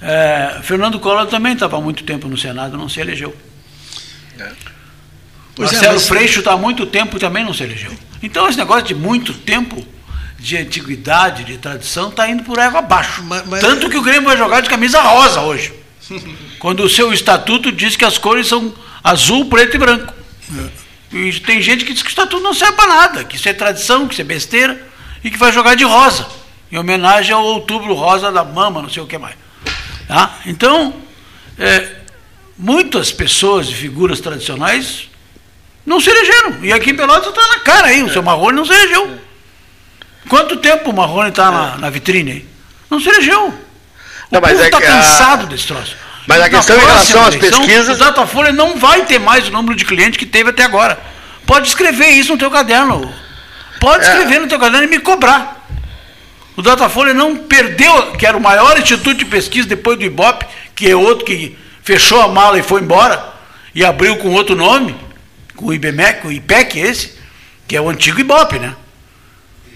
é, 0.00 0.60
Fernando 0.62 1.00
Collor 1.00 1.26
também 1.26 1.54
estava 1.54 1.76
há 1.76 1.80
muito 1.80 2.04
tempo 2.04 2.28
no 2.28 2.38
Senado, 2.38 2.78
não 2.78 2.88
se 2.88 3.00
elegeu. 3.00 3.36
É. 4.38 4.52
Pois 5.56 5.72
Marcelo 5.72 5.92
é, 5.92 5.94
mas... 5.94 6.06
Freixo 6.06 6.38
está 6.38 6.52
há 6.52 6.56
muito 6.56 6.86
tempo 6.86 7.16
e 7.16 7.20
também 7.20 7.44
não 7.44 7.52
se 7.52 7.64
elegeu. 7.64 7.92
Então 8.22 8.48
esse 8.48 8.56
negócio 8.56 8.84
de 8.84 8.94
muito 8.94 9.34
tempo, 9.34 9.84
de 10.38 10.56
antiguidade, 10.58 11.42
de 11.42 11.58
tradição, 11.58 12.10
está 12.10 12.28
indo 12.30 12.44
por 12.44 12.60
água 12.60 12.78
abaixo. 12.78 13.20
Mas, 13.24 13.44
mas... 13.46 13.60
Tanto 13.60 13.90
que 13.90 13.96
o 13.96 14.02
Grêmio 14.02 14.28
vai 14.28 14.36
jogar 14.36 14.60
de 14.60 14.68
camisa 14.68 15.00
rosa 15.00 15.40
hoje. 15.40 15.72
quando 16.60 16.84
o 16.84 16.88
seu 16.88 17.12
estatuto 17.12 17.72
diz 17.72 17.96
que 17.96 18.04
as 18.04 18.16
cores 18.16 18.46
são 18.46 18.72
azul, 19.02 19.46
preto 19.46 19.74
e 19.74 19.78
branco. 19.78 20.14
É. 20.56 20.85
E 21.12 21.40
tem 21.40 21.62
gente 21.62 21.84
que 21.84 21.92
diz 21.92 22.02
que 22.02 22.08
o 22.08 22.10
estatuto 22.10 22.42
não 22.42 22.52
serve 22.52 22.74
para 22.74 22.86
nada, 22.86 23.24
que 23.24 23.36
isso 23.36 23.48
é 23.48 23.52
tradição, 23.52 24.06
que 24.06 24.14
isso 24.14 24.22
é 24.22 24.24
besteira, 24.24 24.80
e 25.22 25.30
que 25.30 25.38
vai 25.38 25.52
jogar 25.52 25.74
de 25.74 25.84
rosa, 25.84 26.26
em 26.70 26.78
homenagem 26.78 27.32
ao 27.34 27.44
outubro 27.44 27.94
rosa 27.94 28.30
da 28.32 28.44
mama, 28.44 28.82
não 28.82 28.90
sei 28.90 29.02
o 29.02 29.06
que 29.06 29.18
mais. 29.18 29.36
Tá? 30.08 30.38
Então, 30.46 30.94
é, 31.58 31.96
muitas 32.56 33.12
pessoas 33.12 33.68
e 33.68 33.74
figuras 33.74 34.20
tradicionais 34.20 35.08
não 35.84 36.00
se 36.00 36.10
elegeram. 36.10 36.64
E 36.64 36.72
aqui 36.72 36.90
em 36.90 36.96
Pelotas 36.96 37.28
está 37.28 37.46
na 37.48 37.60
cara 37.60 37.88
aí, 37.88 38.02
o 38.02 38.12
seu 38.12 38.22
Marrone 38.22 38.56
não 38.56 38.64
se 38.64 38.72
elegeu. 38.72 39.18
Quanto 40.28 40.56
tempo 40.56 40.90
o 40.90 40.92
Marrone 40.94 41.28
está 41.28 41.50
na, 41.50 41.78
na, 41.78 41.90
vitrine 41.90 42.30
aí? 42.32 42.48
Não 42.90 43.00
se 43.00 43.08
elegeu. 43.08 43.48
O 43.48 43.54
não, 44.30 44.40
povo 44.40 44.60
está 44.60 44.78
é 44.78 44.80
cansado 44.80 45.44
a... 45.44 45.46
desse 45.46 45.66
troço. 45.66 45.96
Mas 46.26 46.40
a 46.42 46.50
questão 46.50 46.76
em 46.76 46.80
relação 46.80 47.24
às 47.24 47.36
pesquisas. 47.36 47.96
O 47.96 48.00
Datafolha 48.00 48.52
não 48.52 48.76
vai 48.76 49.04
ter 49.04 49.18
mais 49.18 49.48
o 49.48 49.52
número 49.52 49.76
de 49.76 49.84
clientes 49.84 50.18
que 50.18 50.26
teve 50.26 50.50
até 50.50 50.64
agora. 50.64 50.98
Pode 51.46 51.68
escrever 51.68 52.08
isso 52.08 52.32
no 52.32 52.38
teu 52.38 52.50
caderno. 52.50 53.12
Pode 53.80 54.04
é. 54.04 54.08
escrever 54.08 54.40
no 54.40 54.48
teu 54.48 54.58
caderno 54.58 54.86
e 54.86 54.90
me 54.90 54.98
cobrar. 54.98 55.66
O 56.56 56.62
Datafolha 56.62 57.14
não 57.14 57.36
perdeu, 57.36 58.12
que 58.12 58.26
era 58.26 58.36
o 58.36 58.40
maior 58.40 58.78
instituto 58.78 59.18
de 59.18 59.24
pesquisa 59.26 59.68
depois 59.68 59.98
do 59.98 60.04
Ibope, 60.04 60.46
que 60.74 60.88
é 60.90 60.96
outro 60.96 61.24
que 61.24 61.56
fechou 61.82 62.20
a 62.20 62.28
mala 62.28 62.58
e 62.58 62.62
foi 62.62 62.80
embora, 62.80 63.34
e 63.74 63.84
abriu 63.84 64.16
com 64.16 64.30
outro 64.32 64.56
nome, 64.56 64.96
com 65.54 65.66
o 65.66 65.74
IBMEC, 65.74 66.26
o 66.26 66.32
IPEC 66.32 66.78
esse, 66.78 67.18
que 67.68 67.76
é 67.76 67.80
o 67.80 67.88
antigo 67.88 68.18
Ibope, 68.18 68.58
né? 68.58 68.74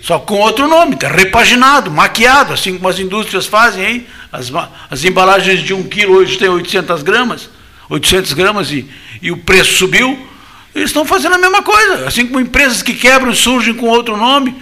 Só 0.02 0.18
com 0.18 0.38
outro 0.38 0.66
nome, 0.66 0.96
tá 0.96 1.08
repaginado, 1.08 1.90
maquiado, 1.90 2.54
assim 2.54 2.76
como 2.76 2.88
as 2.88 2.98
indústrias 2.98 3.46
fazem 3.46 3.84
aí. 3.84 4.06
As, 4.32 4.50
as 4.90 5.04
embalagens 5.04 5.60
de 5.60 5.74
um 5.74 5.82
quilo 5.82 6.14
hoje 6.14 6.38
tem 6.38 6.48
800 6.48 7.02
gramas, 7.02 7.50
800 7.88 8.32
gramas 8.32 8.70
e, 8.70 8.88
e 9.20 9.30
o 9.30 9.36
preço 9.36 9.74
subiu. 9.74 10.26
Eles 10.74 10.90
estão 10.90 11.04
fazendo 11.04 11.34
a 11.34 11.38
mesma 11.38 11.62
coisa, 11.62 12.06
assim 12.06 12.26
como 12.26 12.40
empresas 12.40 12.82
que 12.82 12.94
quebram 12.94 13.32
e 13.32 13.36
surgem 13.36 13.74
com 13.74 13.86
outro 13.86 14.16
nome. 14.16 14.56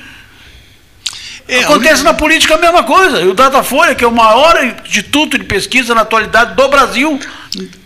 É, 1.46 1.60
Acontece 1.60 2.02
na 2.02 2.12
política 2.12 2.54
a 2.54 2.58
mesma 2.58 2.82
coisa. 2.82 3.22
E 3.22 3.28
o 3.28 3.34
Datafolha, 3.34 3.94
que 3.94 4.04
é 4.04 4.06
o 4.06 4.12
maior 4.12 4.62
instituto 4.84 5.38
de 5.38 5.44
pesquisa 5.44 5.94
na 5.94 6.02
atualidade 6.02 6.54
do 6.54 6.68
Brasil, 6.68 7.18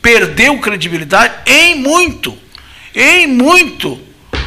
perdeu 0.00 0.58
credibilidade 0.58 1.34
em 1.46 1.76
muito. 1.76 2.36
Em 2.94 3.26
muito, 3.26 4.00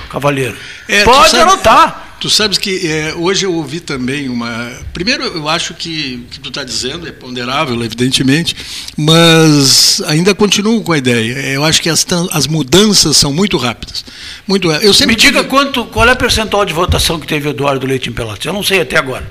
Cavalheiro. 0.10 0.56
É, 0.88 1.04
Pode 1.04 1.36
anotar. 1.40 2.05
Tu 2.20 2.30
sabes 2.30 2.58
que 2.58 2.88
é, 2.88 3.14
hoje 3.14 3.46
eu 3.46 3.54
ouvi 3.54 3.80
também 3.80 4.30
uma. 4.30 4.72
Primeiro, 4.94 5.24
eu 5.24 5.48
acho 5.50 5.74
que 5.74 6.24
o 6.26 6.32
que 6.32 6.40
tu 6.40 6.50
está 6.50 6.64
dizendo 6.64 7.08
é 7.08 7.12
ponderável, 7.12 7.84
evidentemente, 7.84 8.56
mas 8.98 10.02
ainda 10.08 10.34
continuo 10.34 10.82
com 10.82 10.92
a 10.94 10.98
ideia. 10.98 11.34
Eu 11.54 11.64
acho 11.64 11.82
que 11.82 11.90
as, 11.90 12.06
as 12.32 12.48
mudanças 12.48 13.18
são 13.18 13.32
muito 13.34 13.58
rápidas. 13.58 14.04
Muito, 14.48 14.72
eu 14.72 14.94
sempre 14.94 15.16
Me 15.16 15.22
diga 15.22 15.40
tive... 15.40 15.50
quanto, 15.50 15.86
qual 15.86 16.08
é 16.08 16.14
o 16.14 16.16
percentual 16.16 16.66
de 16.66 16.74
votação 16.74 17.20
que 17.20 17.28
teve 17.28 17.50
Eduardo 17.50 17.86
Leite 17.86 18.10
em 18.10 18.14
Pelotas? 18.14 18.46
Eu 18.46 18.54
não 18.54 18.64
sei 18.64 18.82
até 18.82 18.98
agora. 18.98 19.30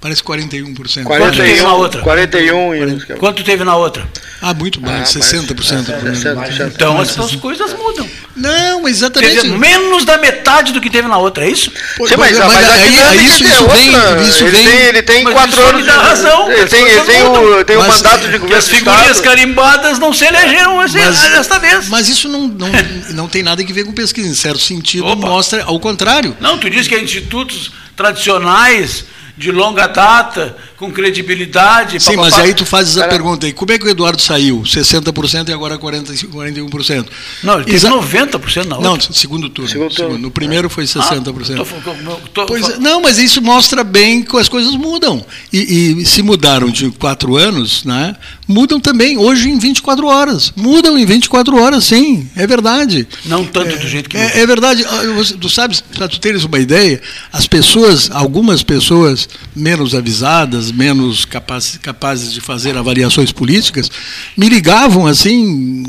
Parece 0.00 0.22
41%. 0.22 1.02
41, 1.02 1.04
Quanto 1.04 1.36
teve 1.36 1.62
na 1.62 1.74
outra? 1.74 2.02
41 2.02 2.74
e... 2.74 3.00
Quanto 3.18 3.42
teve 3.42 3.64
na 3.64 3.74
outra? 3.76 4.08
Ah, 4.40 4.54
muito 4.54 4.80
mais, 4.80 5.16
Ah, 5.16 5.20
60%. 5.20 5.72
mais, 5.74 5.86
pelo 5.86 6.02
menos. 6.04 6.18
60%. 6.20 6.72
Então 6.74 7.00
as, 7.00 7.18
as 7.18 7.34
coisas 7.36 7.72
mudam. 7.72 8.08
Não, 8.38 8.82
mas 8.82 8.96
exatamente. 8.98 9.34
Teve 9.40 9.48
menos 9.58 10.04
da 10.04 10.16
metade 10.18 10.72
do 10.72 10.80
que 10.80 10.88
teve 10.88 11.08
na 11.08 11.18
outra, 11.18 11.44
é 11.44 11.50
isso? 11.50 11.70
Pô, 11.96 12.06
Sim, 12.06 12.14
mas, 12.16 12.38
mas 12.38 12.52
mas 12.54 12.68
a 12.68 12.72
aí- 12.72 12.82
aí 12.82 13.26
isso- 13.26 13.44
é 13.44 13.46
isso 13.46 13.68
vem- 13.68 14.28
isso 14.28 14.44
ele, 14.44 14.50
vem- 14.50 14.66
tem, 14.66 14.80
ele 14.86 15.02
tem 15.02 15.24
Mas 15.24 15.34
quatro 15.34 15.62
anos 15.66 15.84
de 15.84 15.90
razão, 15.90 16.50
Ele 16.50 16.66
tem, 16.66 16.82
ele 16.86 17.00
tem, 17.02 17.22
o, 17.22 17.64
tem 17.64 17.76
um 17.76 17.80
Mas- 17.80 17.96
mandato 17.96 18.20
de 18.20 18.32
Que 18.32 18.38
governo 18.38 18.56
as 18.58 18.68
figurinhas 18.68 19.20
carimbadas 19.20 19.98
não 19.98 20.12
se 20.12 20.24
elegeram 20.24 20.82
esse- 20.84 20.96
desta 20.98 21.58
vez. 21.58 21.88
Mas 21.88 22.08
isso 22.08 22.28
não, 22.28 22.46
não, 22.48 22.68
não 23.14 23.28
tem 23.28 23.42
nada 23.42 23.62
que 23.64 23.72
ver 23.72 23.84
com 23.84 23.92
pesquisa. 23.92 24.28
Em 24.28 24.34
certo 24.34 24.60
sentido, 24.60 25.06
Opa. 25.06 25.26
mostra 25.26 25.64
ao 25.64 25.78
contrário. 25.80 26.36
Não, 26.40 26.58
tu 26.58 26.70
diz 26.70 26.86
que 26.86 26.94
é 26.94 27.00
institutos 27.02 27.72
tradicionais, 27.96 29.04
de 29.36 29.52
longa 29.52 29.86
data, 29.86 30.56
com 30.78 30.92
credibilidade. 30.92 32.00
Sim, 32.00 32.16
mas 32.16 32.34
aí 32.38 32.54
tu 32.54 32.64
fazes 32.64 32.96
a 32.98 33.08
pergunta 33.08 33.46
aí, 33.46 33.52
como 33.52 33.72
é 33.72 33.78
que 33.78 33.84
o 33.84 33.88
Eduardo 33.88 34.20
saiu? 34.22 34.62
60% 34.62 35.48
e 35.48 35.52
agora 35.52 35.76
40, 35.76 36.12
41%. 36.12 37.06
Não, 37.42 37.54
ele 37.56 37.64
teve 37.64 37.76
Exa- 37.76 37.90
90% 37.90 38.64
na 38.66 38.76
outra. 38.76 38.90
Não, 38.90 39.00
segundo 39.00 39.48
turno. 39.48 39.70
Segundo 39.70 39.94
turno. 39.94 40.18
No 40.18 40.30
primeiro 40.30 40.70
foi 40.70 40.84
60%. 40.84 41.60
Ah, 41.60 41.64
tô- 41.64 41.64
tô- 41.92 42.16
tô- 42.32 42.46
Pois 42.46 42.68
é, 42.68 42.78
não, 42.78 43.00
mas 43.02 43.18
isso 43.18 43.42
mostra 43.42 43.82
bem 43.82 44.22
que 44.22 44.36
as 44.38 44.48
coisas 44.48 44.74
mudam. 44.76 45.24
E, 45.52 45.98
e 46.00 46.06
se 46.06 46.22
mudaram 46.22 46.68
de 46.70 46.90
quatro 46.92 47.36
anos, 47.36 47.84
né? 47.84 48.14
Mudam 48.46 48.80
também, 48.80 49.18
hoje 49.18 49.48
em 49.50 49.58
24 49.58 50.06
horas. 50.06 50.52
Mudam 50.56 50.96
em 50.98 51.04
24 51.04 51.60
horas, 51.60 51.84
sim, 51.84 52.28
é 52.36 52.46
verdade. 52.46 53.06
Não 53.24 53.44
tanto 53.44 53.76
do 53.78 53.86
jeito 53.88 54.08
que 54.08 54.16
mudou. 54.16 54.32
É, 54.32 54.40
é 54.40 54.46
verdade. 54.46 54.84
Ah, 54.86 54.98
Tu 55.40 55.48
sabes, 55.48 55.80
para 55.80 56.08
tu 56.08 56.18
teres 56.20 56.44
uma 56.44 56.58
ideia, 56.58 57.00
as 57.32 57.46
pessoas, 57.46 58.10
algumas 58.10 58.62
pessoas 58.62 59.28
menos 59.54 59.94
avisadas, 59.94 60.67
menos 60.72 61.24
capazes, 61.24 61.76
capazes 61.78 62.32
de 62.32 62.40
fazer 62.40 62.76
avaliações 62.76 63.32
políticas, 63.32 63.90
me 64.36 64.48
ligavam 64.48 65.06
assim. 65.06 65.84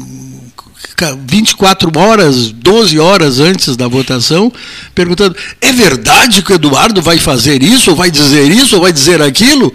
ca- 0.95 1.17
24 1.27 1.91
horas, 1.97 2.51
12 2.51 2.99
horas 2.99 3.39
antes 3.39 3.75
da 3.77 3.87
votação, 3.87 4.51
perguntando: 4.95 5.35
é 5.61 5.71
verdade 5.71 6.41
que 6.41 6.51
o 6.51 6.55
Eduardo 6.55 7.01
vai 7.01 7.17
fazer 7.19 7.61
isso, 7.63 7.91
ou 7.91 7.95
vai 7.95 8.09
dizer 8.11 8.49
isso, 8.51 8.75
ou 8.75 8.81
vai 8.81 8.91
dizer 8.93 9.21
aquilo? 9.21 9.73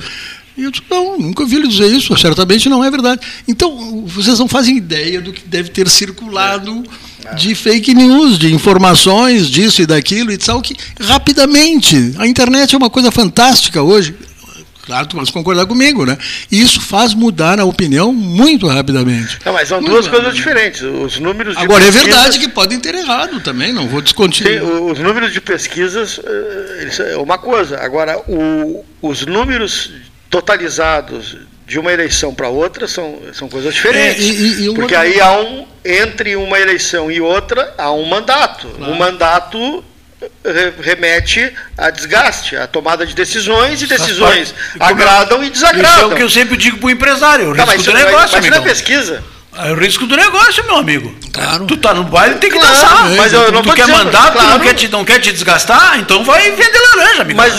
E 0.56 0.62
eu 0.62 0.70
disse, 0.70 0.84
não, 0.88 1.18
nunca 1.18 1.42
ouvi 1.42 1.56
ele 1.56 1.66
dizer 1.66 1.88
isso, 1.92 2.16
certamente 2.16 2.68
não 2.68 2.84
é 2.84 2.88
verdade. 2.88 3.20
Então, 3.48 4.04
vocês 4.06 4.38
não 4.38 4.46
fazem 4.46 4.76
ideia 4.76 5.20
do 5.20 5.32
que 5.32 5.42
deve 5.48 5.68
ter 5.68 5.88
circulado 5.88 6.84
de 7.36 7.56
fake 7.56 7.92
news, 7.92 8.38
de 8.38 8.54
informações 8.54 9.48
disso 9.50 9.82
e 9.82 9.86
daquilo 9.86 10.30
e 10.30 10.38
tal, 10.38 10.62
que 10.62 10.76
rapidamente. 11.00 12.14
A 12.18 12.26
internet 12.28 12.72
é 12.72 12.78
uma 12.78 12.88
coisa 12.90 13.10
fantástica 13.10 13.82
hoje. 13.82 14.14
Claro, 14.84 15.06
tu 15.06 15.16
vais 15.16 15.30
concordar 15.30 15.64
comigo, 15.66 16.04
né? 16.04 16.18
Isso 16.52 16.80
faz 16.80 17.14
mudar 17.14 17.58
a 17.58 17.64
opinião 17.64 18.12
muito 18.12 18.66
rapidamente. 18.66 19.38
Não, 19.44 19.52
mas 19.52 19.68
são 19.68 19.80
Muito 19.80 19.92
duas 19.92 20.06
coisas 20.08 20.34
diferentes. 20.34 20.82
Os 20.82 21.18
números 21.18 21.56
Agora, 21.56 21.84
é 21.84 21.86
pesquisas- 21.86 22.12
verdade 22.14 22.38
que 22.38 22.48
podem 22.48 22.78
ter 22.78 22.94
errado 22.94 23.40
também, 23.40 23.72
não 23.72 23.88
vou 23.88 24.00
Sim, 24.00 24.04
descontinuar. 24.04 24.62
o- 24.62 24.92
os 24.92 24.98
números 24.98 25.32
de 25.32 25.40
pesquisas 25.40 26.20
eh, 26.22 27.12
é 27.12 27.16
uma 27.16 27.38
coisa. 27.38 27.78
Agora, 27.80 28.18
o- 28.28 28.84
os 29.00 29.24
números 29.24 29.90
totalizados 30.28 31.36
de 31.66 31.78
uma 31.78 31.90
eleição 31.92 32.34
para 32.34 32.48
outra 32.48 32.86
são, 32.86 33.18
são 33.32 33.48
coisas 33.48 33.72
diferentes. 33.74 34.22
É, 34.22 34.28
e- 34.28 34.64
e- 34.64 34.70
e 34.70 34.74
porque 34.74 34.94
aí 34.94 35.18
há 35.20 35.32
um. 35.40 35.66
Entre 35.82 36.34
uma 36.36 36.58
eleição 36.58 37.10
e 37.10 37.20
outra, 37.20 37.74
há 37.76 37.90
um 37.92 38.06
mandato. 38.06 38.66
O 38.78 38.94
mandato 38.94 39.82
remete 40.80 41.52
a 41.76 41.90
desgaste, 41.90 42.56
a 42.56 42.66
tomada 42.66 43.06
de 43.06 43.14
decisões 43.14 43.80
e 43.82 43.86
decisões 43.86 44.54
e 44.74 44.78
eu- 44.80 44.86
agradam 44.86 45.38
e 45.42 45.44
Isso 45.46 45.52
desagradam. 45.54 46.10
é 46.10 46.14
o 46.14 46.16
que 46.16 46.22
eu 46.22 46.30
sempre 46.30 46.56
digo 46.56 46.78
para 46.78 46.86
o 46.86 46.90
empresário, 46.90 47.50
o 47.50 47.56
Tá, 47.56 47.62
risco 47.64 47.66
mas, 47.66 47.84
do 47.84 47.90
isso- 47.90 47.92
negócio, 48.06 48.30
mas 48.36 48.44
isso 48.44 48.54
não 48.54 48.60
é 48.62 48.68
pesquisa. 48.68 49.24
É 49.56 49.70
o 49.70 49.74
risco 49.76 50.04
do 50.06 50.16
negócio, 50.16 50.64
meu 50.64 50.76
amigo. 50.76 51.14
Claro. 51.32 51.64
Tu 51.66 51.76
tá 51.76 51.94
no 51.94 52.02
baile, 52.04 52.34
tem 52.36 52.50
que 52.50 52.58
Claro, 52.58 52.74
dançar. 52.74 53.08
mas 53.10 53.32
eu 53.32 53.52
não 53.52 53.62
tu 53.62 53.72
quer 53.72 53.86
dizendo, 53.86 54.04
mandar, 54.04 54.32
tu 54.32 54.38
não 54.38 54.44
claro. 54.46 54.60
quer, 54.62 54.74
te, 54.74 54.88
não 54.88 55.04
quer 55.04 55.20
te 55.20 55.30
desgastar, 55.32 55.98
então 56.00 56.24
vai 56.24 56.50
vender 56.50 56.78
laranja, 56.96 57.22
amigo. 57.22 57.36
Mas, 57.36 57.54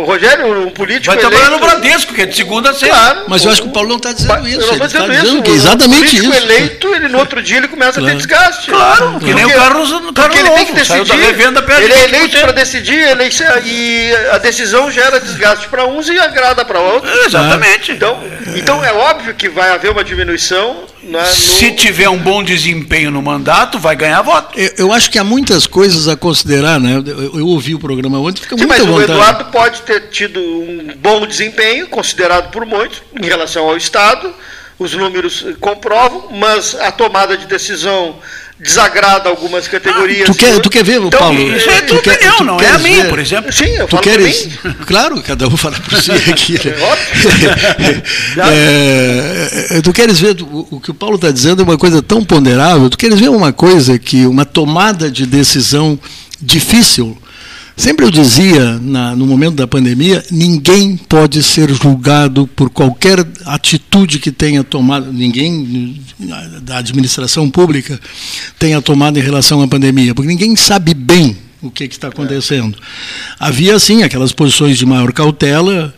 hum, 0.00 0.04
Rogério, 0.04 0.66
um 0.66 0.70
político. 0.70 1.06
vai 1.14 1.16
trabalhar 1.18 1.50
no 1.50 1.58
Bradesco, 1.58 2.12
que 2.14 2.22
é 2.22 2.26
de 2.26 2.36
segunda 2.36 2.70
a 2.70 2.74
sexta. 2.74 2.88
Claro. 2.96 3.20
Mas 3.28 3.44
eu 3.44 3.50
acho 3.50 3.62
que 3.62 3.68
o 3.68 3.70
Paulo 3.70 3.88
não 3.88 3.96
está 3.96 4.12
dizendo 4.12 4.34
Eu 4.34 4.46
isso. 4.46 4.60
não 4.60 4.66
Ele 4.68 4.72
estou 4.72 4.86
está 4.86 4.98
dizendo 5.06 5.10
dizendo 5.12 5.34
isso. 5.34 5.42
que 5.42 5.50
é 5.50 5.52
O 5.52 5.56
exatamente 5.56 5.96
político 6.16 6.26
isso. 6.34 6.36
eleito, 6.44 6.94
ele 6.94 7.08
no 7.08 7.18
outro 7.18 7.42
dia 7.42 7.56
ele 7.58 7.68
começa 7.68 7.90
a 7.90 7.94
ter 7.94 8.00
Claro. 8.02 8.16
desgaste. 8.16 8.70
Claro, 8.70 9.18
que 9.20 9.34
nem 9.34 9.44
o 9.44 9.52
Carlos, 9.54 9.92
o 9.92 10.12
Porque 10.12 10.38
ele 10.38 10.50
tem 10.50 10.66
que 10.66 10.72
decidir. 10.72 11.12
Ele 11.12 11.24
é 11.26 11.32
20%. 11.32 12.04
eleito 12.04 12.38
para 12.40 12.52
decidir 12.52 12.98
eleição, 13.08 13.46
e 13.64 14.10
a 14.32 14.38
decisão 14.38 14.90
gera 14.90 15.20
desgaste 15.20 15.68
para 15.68 15.86
uns 15.86 16.08
e 16.08 16.18
agrada 16.18 16.64
para 16.64 16.78
outros. 16.80 17.26
Exatamente. 17.26 17.92
Então, 17.92 18.18
então 18.56 18.84
é 18.84 18.92
óbvio 18.92 19.34
que 19.34 19.48
vai 19.48 19.70
haver 19.72 19.90
uma 19.90 20.02
diminuição 20.04 20.84
né, 21.02 21.18
no- 21.22 21.26
Se 21.34 21.72
tiver 21.72 22.08
um 22.10 22.18
bom 22.18 22.42
desempenho 22.42 23.10
no 23.10 23.22
mandato, 23.22 23.78
vai 23.78 23.96
ganhar 23.96 24.20
voto. 24.20 24.58
Eu, 24.58 24.70
eu 24.76 24.92
acho 24.92 25.10
que 25.10 25.18
há 25.18 25.24
muitas 25.24 25.66
coisas 25.66 26.06
a 26.08 26.14
considerar, 26.16 26.78
né? 26.78 27.02
Eu, 27.06 27.38
eu 27.38 27.46
ouvi 27.46 27.74
o 27.74 27.78
programa 27.78 28.18
ontem, 28.18 28.42
fica 28.42 28.54
Sim, 28.56 28.66
muito 28.66 28.68
mas 28.68 28.80
à 28.80 28.84
o 28.84 28.86
vontade. 28.92 29.10
Eduardo 29.12 29.44
pode 29.46 29.80
ter 29.90 30.08
tido 30.10 30.38
um 30.40 30.94
bom 30.98 31.26
desempenho, 31.26 31.88
considerado 31.88 32.50
por 32.52 32.64
muitos, 32.64 33.02
em 33.20 33.26
relação 33.26 33.68
ao 33.68 33.76
Estado. 33.76 34.32
Os 34.78 34.94
números 34.94 35.44
eh, 35.46 35.52
comprovam, 35.60 36.28
mas 36.32 36.74
a 36.74 36.90
tomada 36.92 37.36
de 37.36 37.46
decisão 37.46 38.16
desagrada 38.58 39.28
algumas 39.28 39.66
categorias. 39.68 40.26
Tu 40.26 40.34
quer, 40.34 40.58
tu 40.60 40.70
quer 40.70 40.84
ver, 40.84 41.00
Então, 41.00 41.18
Paulo? 41.18 41.56
Isso 41.56 41.68
é 41.68 41.78
a 41.78 41.82
tu 41.82 41.98
tua 42.00 42.12
opinião, 42.14 42.36
tu 42.38 42.44
não 42.44 42.60
é 42.60 42.68
a 42.70 42.78
minha, 42.78 43.02
ver- 43.02 43.08
por 43.10 43.18
exemplo. 43.18 43.52
Sim, 43.52 43.64
eu 43.66 43.86
Tu 43.86 43.90
falo 43.90 44.02
queres. 44.02 44.48
Claro, 44.86 45.20
cada 45.22 45.48
um 45.48 45.56
fala 45.56 45.76
por 45.80 46.00
si 46.00 46.12
aqui. 46.12 46.54
né? 46.66 46.74
É 48.38 48.40
É, 49.72 49.78
é, 49.78 49.82
tu 49.82 49.92
queres 49.92 50.18
ver 50.20 50.40
o, 50.42 50.66
o 50.70 50.80
que 50.80 50.90
o 50.90 50.94
Paulo 50.94 51.16
está 51.16 51.30
dizendo 51.30 51.60
é 51.62 51.64
uma 51.64 51.76
coisa 51.78 52.00
tão 52.00 52.24
ponderável. 52.24 52.88
Tu 52.88 52.96
queres 52.96 53.18
ver 53.18 53.28
uma 53.30 53.52
coisa 53.52 53.98
que 53.98 54.24
uma 54.26 54.44
tomada 54.46 55.10
de 55.10 55.26
decisão 55.26 55.98
difícil. 56.40 57.18
Sempre 57.76 58.04
eu 58.04 58.10
dizia 58.10 58.78
na- 58.78 59.16
no 59.16 59.26
momento 59.26 59.54
da 59.54 59.66
pandemia, 59.66 60.22
ninguém 60.30 60.96
pode 60.96 61.42
ser 61.42 61.72
julgado 61.72 62.46
por 62.48 62.68
qualquer 62.68 63.26
atitude 63.46 64.18
que 64.18 64.30
tenha 64.30 64.62
tomado, 64.62 65.10
ninguém 65.12 65.98
da 66.62 66.78
administração 66.78 67.48
pública 67.48 67.98
tenha 68.58 68.82
tomado 68.82 69.18
em 69.18 69.22
relação 69.22 69.62
à 69.62 69.68
pandemia, 69.68 70.14
porque 70.14 70.28
ninguém 70.28 70.54
sabe 70.56 70.92
bem 70.92 71.36
o 71.62 71.70
que 71.70 71.88
que 71.88 71.94
está 71.94 72.08
acontecendo. 72.08 72.76
Havia, 73.38 73.78
sim, 73.78 74.02
aquelas 74.02 74.32
posições 74.32 74.76
de 74.76 74.84
maior 74.84 75.10
cautela, 75.12 75.94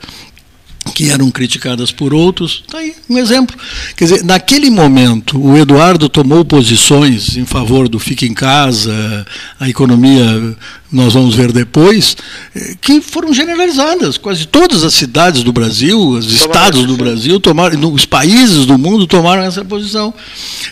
que 0.94 1.10
eram 1.10 1.30
criticadas 1.30 1.90
por 1.92 2.12
outros. 2.12 2.62
Está 2.66 2.78
aí 2.78 2.94
um 3.08 3.18
exemplo. 3.18 3.56
Quer 3.96 4.04
dizer, 4.04 4.24
naquele 4.24 4.68
momento, 4.70 5.40
o 5.40 5.56
Eduardo 5.56 6.08
tomou 6.08 6.44
posições 6.44 7.36
em 7.36 7.44
favor 7.46 7.88
do 7.88 7.98
fique 7.98 8.26
em 8.26 8.34
casa, 8.34 9.24
a 9.60 9.68
economia 9.68 10.56
nós 10.90 11.14
vamos 11.14 11.34
ver 11.34 11.52
depois, 11.52 12.14
eh, 12.54 12.74
que 12.78 13.00
foram 13.00 13.32
generalizadas. 13.32 14.18
Quase 14.18 14.44
todas 14.46 14.84
as 14.84 14.92
cidades 14.92 15.42
do 15.42 15.50
Brasil, 15.52 15.98
os 15.98 16.30
estados 16.30 16.84
do 16.84 16.96
Brasil, 16.96 17.40
tomaram, 17.40 17.90
os 17.92 18.04
países 18.04 18.66
do 18.66 18.76
mundo 18.76 19.06
tomaram 19.06 19.42
essa 19.42 19.64
posição. 19.64 20.12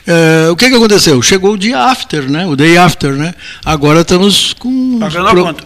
Eh, 0.07 0.49
o 0.51 0.57
que, 0.57 0.69
que 0.69 0.75
aconteceu? 0.75 1.23
Chegou 1.23 1.55
o 1.55 1.59
dia 1.59 1.79
after, 1.79 2.29
né? 2.31 2.47
o 2.47 2.55
day 2.55 2.77
after. 2.77 3.13
Né? 3.13 3.35
Agora 3.65 4.03
estamos 4.03 4.53
com. 4.59 4.99
Pagando 4.99 5.29
a 5.29 5.35
conta. 5.35 5.65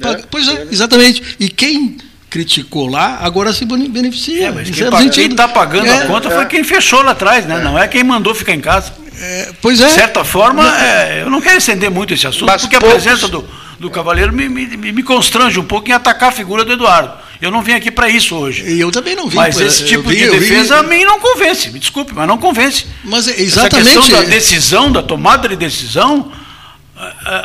Pa- 0.00 0.20
Pois 0.30 0.46
é, 0.46 0.66
exatamente. 0.70 1.22
E 1.40 1.48
quem 1.48 1.96
criticou 2.36 2.86
lá, 2.86 3.18
agora 3.22 3.50
se 3.52 3.64
bene- 3.64 3.88
beneficia. 3.88 4.48
É, 4.48 4.50
mas 4.50 4.68
em 4.68 4.72
quem 4.72 4.74
certo 4.82 4.90
pa- 4.92 4.98
quem 4.98 5.06
sentido. 5.12 5.30
está 5.32 5.48
pagando 5.48 5.86
É, 5.86 6.02
a 6.02 6.06
conta 6.06 6.28
foi 6.30 6.44
quem 6.44 6.62
fechou 6.62 7.02
lá 7.02 7.12
atrás, 7.12 7.46
né? 7.46 7.60
Não 7.60 7.78
é 7.78 7.88
quem 7.88 8.04
mandou 8.04 8.34
ficar 8.34 8.52
em 8.52 8.60
casa. 8.60 8.92
é, 9.18 9.52
pois 9.62 9.80
é. 9.80 9.86
De 9.86 9.92
certa 9.92 10.22
forma, 10.22 10.62
é, 10.78 11.22
eu 11.22 11.30
não 11.30 11.40
quero 11.40 11.56
estender 11.56 11.90
muito 11.90 12.12
esse 12.12 12.26
assunto, 12.26 12.44
Mas 12.46 12.60
porque 12.60 12.78
poucos- 12.78 12.98
a 12.98 13.00
presença 13.00 13.26
do, 13.28 13.42
do 13.80 13.88
cavaleiro 13.90 14.30
me, 14.34 14.46
me, 14.50 14.66
me 14.92 15.02
constrange 15.02 15.58
um 15.58 15.64
pouco 15.64 15.88
em 15.88 15.92
atacar 15.92 16.28
a 16.28 16.32
figura 16.32 16.62
do 16.66 16.72
Eduardo. 16.74 17.12
Eu 17.40 17.50
não 17.50 17.62
vim 17.62 17.72
aqui 17.72 17.90
para 17.90 18.08
isso 18.10 18.34
hoje. 18.36 18.64
E 18.66 18.78
eu 18.80 18.90
também 18.90 19.14
não 19.16 19.26
vi. 19.28 19.36
Mas 19.36 19.58
esse 19.58 19.84
tipo 19.86 20.08
vi- 20.10 20.16
de 20.16 20.22
eu 20.24 20.32
vi- 20.34 20.40
defesa 20.40 20.78
a 20.78 20.82
mim 20.82 21.04
não 21.04 21.18
convence. 21.18 21.70
Me 21.70 21.78
desculpe, 21.78 22.12
mas 22.14 22.26
não 22.28 22.36
convence. 22.36 22.84
Mas 23.04 23.26
é 23.28 23.30
Essa 23.32 23.40
exatamente. 23.42 23.94
questão 23.98 24.08
da 24.10 24.22
decisão, 24.28 24.92
da 24.92 25.02
tomada 25.02 25.48
de 25.48 25.56
decisão, 25.56 26.30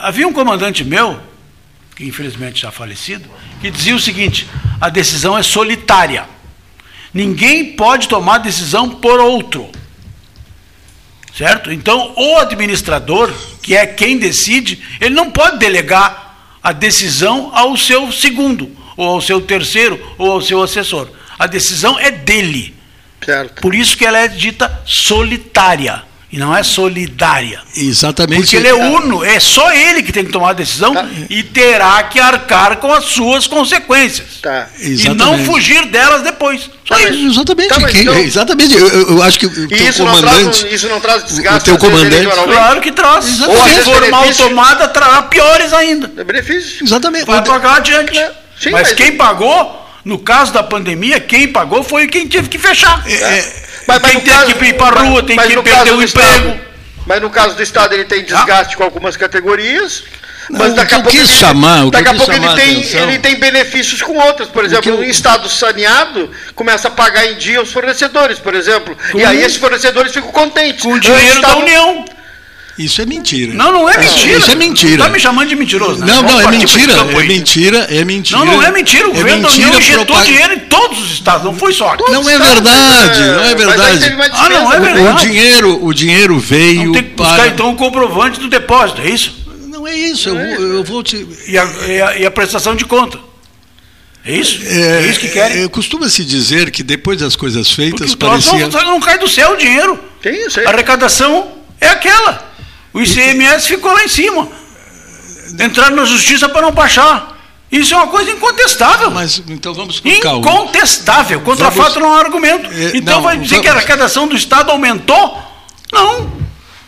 havia 0.02 0.28
um 0.28 0.34
comandante 0.34 0.84
meu, 0.84 1.20
que 1.96 2.06
infelizmente 2.06 2.62
já 2.62 2.72
falecido, 2.72 3.26
que 3.62 3.72
dizia 3.72 3.96
o 3.96 4.00
seguinte: 4.00 4.48
a 4.80 4.90
decisão 4.90 5.38
é 5.38 5.44
solitária. 5.44 6.26
Ninguém 7.14 7.74
pode 7.74 8.08
tomar 8.08 8.40
decisão 8.40 8.90
por 8.90 9.20
outro. 9.20 9.70
Certo? 11.38 11.72
Então, 11.72 12.14
o 12.18 12.38
administrador, 12.38 13.34
que 13.62 13.76
é 13.76 13.86
quem 13.86 14.18
decide, 14.18 14.82
ele 15.00 15.16
não 15.16 15.32
pode 15.32 15.60
delegar 15.60 16.58
a 16.62 16.72
decisão 16.72 17.52
ao 17.54 17.78
seu 17.78 18.12
segundo, 18.12 18.70
ou 18.98 19.08
ao 19.08 19.22
seu 19.22 19.40
terceiro, 19.40 20.00
ou 20.18 20.32
ao 20.32 20.42
seu 20.42 20.62
assessor. 20.62 21.10
A 21.40 21.48
decisão 21.48 21.98
é 21.98 22.12
dele. 22.12 22.76
Certo. 23.24 23.62
Por 23.62 23.74
isso 23.74 23.98
que 23.98 24.06
ela 24.06 24.18
é 24.18 24.28
dita 24.28 24.82
solitária. 24.86 26.04
E 26.32 26.38
não 26.38 26.56
é 26.56 26.64
solidária. 26.64 27.60
Exatamente. 27.76 28.42
Porque 28.44 28.56
ele 28.56 28.70
é 28.70 28.74
uno, 28.74 29.22
é 29.24 29.38
só 29.38 29.70
ele 29.74 30.02
que 30.02 30.14
tem 30.14 30.24
que 30.24 30.32
tomar 30.32 30.52
a 30.52 30.54
decisão 30.54 30.94
Tá. 30.94 31.06
e 31.30 31.44
terá 31.44 32.02
que 32.04 32.20
arcar 32.22 32.78
com 32.78 32.94
as 32.94 33.04
suas 33.04 33.48
consequências. 33.48 34.40
Tá. 34.42 34.68
E 34.80 35.10
não 35.10 35.38
fugir 35.44 35.86
delas 35.88 36.22
depois. 36.22 36.70
Só 36.88 36.96
Tá, 36.96 37.02
isso. 37.10 37.28
Exatamente. 37.32 37.68
Tá, 37.70 37.80
mas 37.82 37.92
quem- 37.92 38.02
então- 38.04 38.18
exatamente. 38.18 38.78
Eu, 38.78 38.88
eu- 38.88 39.10
eu 39.10 39.24
acho 39.24 39.40
que 39.40 39.46
o 39.46 39.68
teu 39.68 39.78
isso 39.90 40.04
não, 40.06 40.14
comandante. 40.16 40.44
traz, 40.60 40.64
um- 40.64 40.68
isso 40.76 40.88
não 40.88 41.00
traz 41.02 41.24
desgaste 41.26 41.66
teu 41.66 41.76
às 41.76 41.82
vezes, 41.82 41.96
comandante-? 41.98 42.54
Claro 42.54 42.82
que 42.82 42.92
traz. 42.94 43.26
Exatamente. 43.28 43.76
Se 43.76 43.84
for 43.84 44.10
mal 44.10 44.34
tomada, 44.34 44.88
trará 44.88 45.22
piores 45.24 45.74
ainda. 45.74 46.10
É 46.18 46.24
benefício. 46.24 46.86
Exatamente. 46.86 47.26
Vai 47.26 47.44
pagar 47.44 47.76
adiante. 47.78 48.18
É, 48.18 48.32
sim, 48.58 48.70
mas, 48.72 48.88
mas- 48.90 48.94
quem 48.94 49.18
pagou, 49.18 49.86
no 50.06 50.18
caso 50.18 50.54
da 50.54 50.64
pandemia, 50.64 51.20
quem 51.20 51.48
pagou 51.50 51.84
foi 51.84 52.08
quem 52.08 52.26
teve 52.28 52.48
que 52.48 52.58
fechar. 52.58 53.04
É, 53.06 53.70
Mas, 53.88 54.00
mas 54.02 54.12
Tem 54.12 54.14
no 54.16 54.22
que 54.22 54.30
caso- 54.30 54.52
ir 54.52 54.74
pra 54.74 54.92
mas- 54.92 55.08
rua, 55.10 55.24
tem 55.24 55.38
que 55.38 55.48
perder 55.48 55.64
caso 55.72 55.96
o 55.96 56.04
emprego. 56.04 56.04
Estado- 56.04 56.62
mas 57.06 57.22
no 57.22 57.30
caso 57.30 57.56
do 57.56 57.64
Estado 57.64 57.94
ele 57.94 58.06
tem 58.06 58.24
desgaste 58.24 58.78
com 58.78 58.84
algumas 58.84 59.18
categorias. 59.18 60.04
Mas 60.50 60.74
daqui 60.74 60.96
a 60.96 61.00
pouco, 61.00 61.16
ele, 61.16 61.26
chamar- 61.28 61.90
daqui 61.92 62.10
a 62.10 62.14
pouco 62.16 62.32
ele 62.34 62.46
a 62.48 62.54
tem, 62.56 62.80
atenção- 62.80 63.02
ele 63.04 63.20
tem 63.20 63.36
benefícios 63.36 64.02
com 64.02 64.18
outras. 64.18 64.50
Por 64.50 64.66
exemplo, 64.66 64.90
eu- 64.92 64.98
um 65.00 65.04
Estado 65.04 65.48
saneado 65.48 66.30
começa 66.56 66.88
a 66.90 66.92
pagar 66.92 67.26
em 67.26 67.36
dia 67.36 67.62
os 67.62 67.72
fornecedores, 67.72 68.38
por 68.40 68.54
exemplo. 68.54 68.98
E 69.16 69.24
aí 69.24 69.42
esses 69.44 69.58
fornecedores 69.58 70.12
ficam 70.12 70.32
contentes. 70.32 70.84
Com 70.84 70.94
o 70.94 71.00
dinheiro 71.00 71.26
da 71.42 71.48
estavam- 71.48 71.62
União. 71.62 72.06
Isso 72.84 73.02
é 73.02 73.06
mentira. 73.06 73.54
Não, 73.54 73.72
não 73.72 73.90
é 73.90 73.98
mentira. 73.98 74.38
Isso 74.38 74.52
é 74.52 74.56
mentira. 74.56 75.04
Tá 75.04 75.10
me 75.10 75.20
chamando 75.20 75.50
de 75.50 75.56
mentiroso, 75.56 76.00
né? 76.00 76.06
Não, 76.08 76.22
não, 76.24 76.40
é 76.40 76.44
esse 76.44 76.78
mentira. 76.78 76.94
É 76.94 77.24
mentira, 77.26 77.78
é 77.90 78.06
mentira. 78.06 78.40
Não, 78.40 78.46
não 78.46 78.64
é 78.64 78.72
mentira. 78.72 79.08
O 79.10 79.14
governo 79.14 79.44
da 79.44 79.50
União 79.50 79.70
mentira 79.70 79.82
injetou 79.84 80.06
propag- 80.06 80.26
dinheiro 80.28 80.54
em 80.54 80.60
todos 80.60 81.00
os 81.00 81.12
estados, 81.12 81.44
não 81.46 81.54
foi 81.56 81.74
só 81.74 81.90
aqui. 81.90 82.12
Não 82.12 82.30
é 82.30 82.38
verdade, 82.40 83.20
não 83.20 83.44
é 83.44 83.48
aí 83.50 83.56
verdade. 83.56 84.16
Ah, 84.34 84.50
não, 84.50 84.74
é 84.74 84.78
O- 84.80 84.82
verdade. 84.82 85.10
O 85.28 85.30
dinheiro, 85.30 85.86
o 85.86 85.94
dinheiro 85.94 86.40
veio 86.40 86.86
Não 86.86 86.92
tem 86.94 87.04
que 87.04 87.10
buscar 87.10 87.36
para. 87.36 87.48
então 87.48 87.70
o 87.72 87.76
comprovante 87.76 88.40
do 88.40 88.48
depósito, 88.50 89.02
é 89.02 89.10
isso? 89.10 89.36
Não 89.68 89.88
é 89.88 89.96
isso. 89.96 90.30
Eu, 90.30 90.36
vou- 90.36 90.66
eu 90.78 90.84
vou 90.84 91.04
te. 91.04 91.28
E 91.48 91.58
a, 91.58 91.66
e 91.88 92.02
a- 92.02 92.18
e 92.20 92.26
a 92.26 92.32
prestação 92.32 92.76
de 92.76 92.86
conta. 92.86 93.18
É 94.24 94.36
isso? 94.36 94.60
É, 94.68 95.08
isso 95.08 95.20
que 95.20 95.30
querem? 95.30 95.64
é, 95.64 95.68
Costuma-se 95.68 96.24
dizer 96.24 96.70
que 96.70 96.84
depois 96.84 97.20
das 97.20 97.36
coisas 97.36 97.68
Porque 97.68 97.82
feitas 97.82 98.14
troço 98.16 98.50
parecia. 98.52 98.68
não, 98.84 98.92
não 98.92 99.00
cai 99.00 99.18
do 99.18 99.28
céu 99.28 99.54
o 99.54 99.58
dinheiro. 99.58 100.00
Tem 100.22 100.46
isso 100.46 100.60
aí. 100.60 100.66
A 100.68 100.70
arrecadação 100.70 101.54
é 101.80 101.88
aquela. 101.88 102.51
O 102.94 103.00
ICMS 103.02 103.68
ficou 103.68 103.92
lá 103.94 104.04
em 104.04 104.08
cima. 104.08 104.48
Entraram 105.60 105.96
na 105.96 106.06
justiça 106.06 106.48
para 106.50 106.62
não 106.62 106.72
baixar. 106.72 107.30
Isso 107.72 107.94
é 107.94 107.98
uma 107.98 108.08
coisa 108.08 108.32
incontestável. 108.32 109.10
Mas 109.12 109.42
então 109.48 109.74
vamos 109.74 110.00
com 110.00 110.10
calma. 110.20 110.40
Incontestável. 110.40 111.40
Contra 111.42 111.70
Vamos- 111.70 111.86
fato 111.94 112.00
não 112.00 112.14
há 112.14 112.20
argumento. 112.20 112.70
É, 112.72 112.92
então 112.98 113.16
não, 113.16 113.22
vai 113.22 113.38
dizer 113.38 113.62
que 113.62 113.68
a 113.68 113.72
vamos- 113.72 113.78
arrecadação 113.86 114.28
do 114.28 114.36
Estado 114.36 114.72
aumentou? 114.72 115.42
Não. 115.92 116.32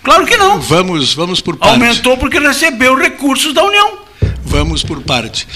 Claro 0.04 0.26
que 0.26 0.36
não. 0.36 0.60
Vamos, 0.60 1.14
vamos 1.14 1.39
por 1.39 1.56
parte. 1.56 1.72
Aumentou 1.74 2.18
porque 2.18 2.38
recebeu 2.38 2.95
recursos 2.97 3.54
da 3.54 3.64
União. 3.64 3.99
Vamos 4.43 4.84
por 4.84 4.99
parte. 5.01 5.47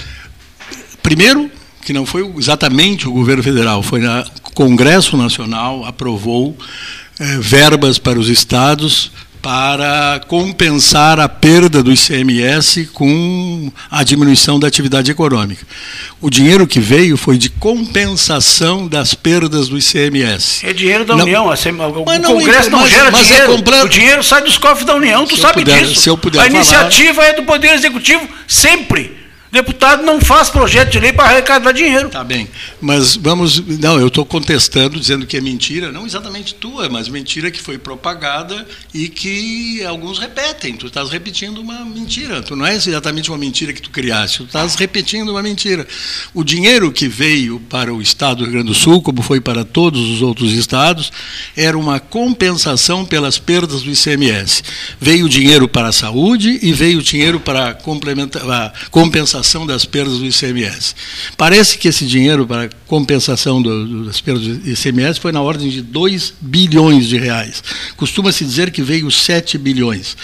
Primeiro, 1.02 1.50
que 1.82 1.92
não 1.92 2.06
foi 2.06 2.22
exatamente 2.38 3.06
o 3.06 3.12
governo 3.12 3.42
federal, 3.42 3.82
foi 3.82 4.00
o 4.06 4.24
Congresso 4.54 5.16
Nacional 5.16 5.84
aprovou 5.84 6.56
eh, 7.20 7.36
verbas 7.38 7.98
para 7.98 8.18
os 8.18 8.28
estados 8.28 9.12
para 9.42 10.20
compensar 10.26 11.20
a 11.20 11.28
perda 11.28 11.82
do 11.82 11.92
ICMS 11.92 12.86
com 12.92 13.70
a 13.90 14.02
diminuição 14.02 14.58
da 14.58 14.66
atividade 14.66 15.10
econômica. 15.10 15.64
O 16.20 16.28
dinheiro 16.28 16.66
que 16.66 16.80
veio 16.80 17.16
foi 17.16 17.38
de 17.38 17.48
compensação 17.48 18.88
das 18.88 19.14
perdas 19.14 19.68
do 19.68 19.78
ICMS. 19.78 20.66
É 20.66 20.72
dinheiro 20.72 21.04
da 21.04 21.14
Não- 21.16 21.24
União. 21.24 21.46
O 21.46 22.18
não, 22.18 22.34
Congresso 22.34 22.70
não 22.70 22.80
mas- 22.80 22.90
gera 22.90 23.10
mas 23.10 23.22
é 23.22 23.24
dinheiro. 23.34 23.52
completo- 23.56 23.86
O 23.86 23.88
dinheiro 23.88 24.22
sai 24.24 24.42
dos 24.42 24.58
cofres 24.58 24.84
da 24.84 24.94
União, 24.96 25.24
tu 25.26 25.36
Se 25.36 25.42
sabe 25.42 25.54
puder- 25.62 25.84
disso. 25.86 26.00
se 26.00 26.08
eu 26.10 26.18
puder 26.18 26.38
a 26.40 26.42
falar- 26.42 26.54
iniciativa 26.56 27.22
é 27.22 27.32
do 27.34 27.42
Poder 27.44 27.68
Executivo 27.74 28.28
sempre. 28.46 29.16
Deputado 29.50 30.02
não 30.02 30.20
faz 30.20 30.50
projeto 30.50 30.90
de 30.90 31.00
lei 31.00 31.10
para 31.10 31.24
arrecadar 31.24 31.72
dinheiro. 31.72 32.10
Tá 32.10 32.22
bem, 32.22 32.46
mas 32.80 33.16
vamos. 33.16 33.58
Não, 33.78 33.98
eu 33.98 34.08
estou 34.08 34.26
contestando, 34.26 35.00
dizendo 35.00 35.26
que 35.26 35.38
é 35.38 35.40
mentira, 35.40 35.90
não 35.90 36.04
exatamente 36.04 36.54
tua, 36.54 36.88
mas 36.90 37.08
mentira 37.08 37.50
que 37.50 37.60
foi 37.60 37.78
propagada 37.78 38.66
e 38.92 39.08
que 39.08 39.82
alguns 39.84 40.18
repetem. 40.18 40.74
Tu 40.74 40.86
estás 40.86 41.08
repetindo 41.08 41.58
uma 41.58 41.82
mentira. 41.84 42.42
Tu 42.42 42.54
não 42.54 42.66
é 42.66 42.74
exatamente 42.74 43.30
uma 43.30 43.38
mentira 43.38 43.72
que 43.72 43.80
tu 43.80 43.88
criaste, 43.88 44.38
tu 44.38 44.44
estás 44.44 44.74
repetindo 44.74 45.30
uma 45.30 45.42
mentira. 45.42 45.86
O 46.34 46.44
dinheiro 46.44 46.92
que 46.92 47.08
veio 47.08 47.58
para 47.70 47.92
o 47.92 48.02
Estado 48.02 48.38
do 48.38 48.44
Rio 48.44 48.52
Grande 48.52 48.68
do 48.68 48.74
Sul, 48.74 49.00
como 49.00 49.22
foi 49.22 49.40
para 49.40 49.64
todos 49.64 50.10
os 50.10 50.20
outros 50.20 50.52
estados, 50.52 51.10
era 51.56 51.78
uma 51.78 51.98
compensação 51.98 53.04
pelas 53.06 53.38
perdas 53.38 53.82
do 53.82 53.90
ICMS. 53.90 54.62
Veio 55.00 55.26
dinheiro 55.26 55.66
para 55.66 55.88
a 55.88 55.92
saúde 55.92 56.58
e 56.60 56.70
veio 56.74 57.02
dinheiro 57.02 57.40
para 57.40 57.70
a 57.70 57.74
compensação 58.90 59.37
das 59.66 59.84
perdas 59.84 60.18
do 60.18 60.26
ICMS. 60.26 60.94
Parece 61.36 61.78
que 61.78 61.88
esse 61.88 62.06
dinheiro 62.06 62.46
para 62.46 62.68
compensação 62.86 63.60
do- 63.62 63.86
do- 63.86 64.04
das 64.06 64.20
perdas 64.20 64.42
do 64.46 64.68
ICMS 64.70 65.20
foi 65.20 65.30
na 65.32 65.40
ordem 65.40 65.68
de 65.68 65.82
2 65.82 66.32
bilhões 66.40 67.06
de 67.08 67.16
reais. 67.18 67.62
Costuma-se 67.96 68.44
dizer 68.44 68.70
que 68.70 68.82
veio 68.82 69.10
7 69.10 69.56
bilhões. 69.58 70.16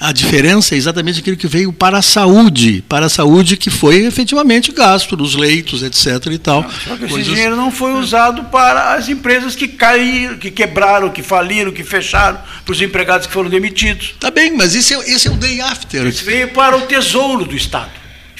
A 0.00 0.12
diferença 0.12 0.74
é 0.74 0.78
exatamente 0.78 1.20
aquilo 1.20 1.36
que 1.36 1.46
veio 1.46 1.72
para 1.72 1.98
a 1.98 2.02
saúde, 2.02 2.84
para 2.88 3.06
a 3.06 3.08
saúde 3.08 3.56
que 3.56 3.70
foi 3.70 4.04
efetivamente 4.04 4.72
gasto 4.72 5.16
nos 5.16 5.34
leitos, 5.34 5.82
etc. 5.82 6.26
e 6.32 6.38
tal. 6.38 6.62
Só 6.86 6.96
que 6.96 7.04
esse 7.04 7.12
Coisas- 7.14 7.32
dinheiro 7.34 7.56
não 7.56 7.70
foi 7.70 7.92
usado 7.94 8.44
para 8.44 8.94
as 8.94 9.08
empresas 9.08 9.54
que 9.56 9.68
caíram, 9.68 10.36
que 10.38 10.50
quebraram, 10.50 11.10
que 11.10 11.22
faliram, 11.22 11.72
que 11.72 11.82
fecharam, 11.84 12.38
para 12.64 12.72
os 12.72 12.80
empregados 12.80 13.26
que 13.26 13.32
foram 13.32 13.50
demitidos. 13.50 14.14
Tá 14.20 14.30
bem, 14.30 14.56
mas 14.56 14.74
esse 14.74 14.94
é, 14.94 14.98
esse 15.10 15.28
é 15.28 15.30
o 15.30 15.34
day 15.36 15.60
after. 15.60 16.06
Isso 16.06 16.24
veio 16.24 16.48
para 16.48 16.76
o 16.76 16.82
tesouro 16.82 17.44
do 17.44 17.56
Estado. 17.56 17.90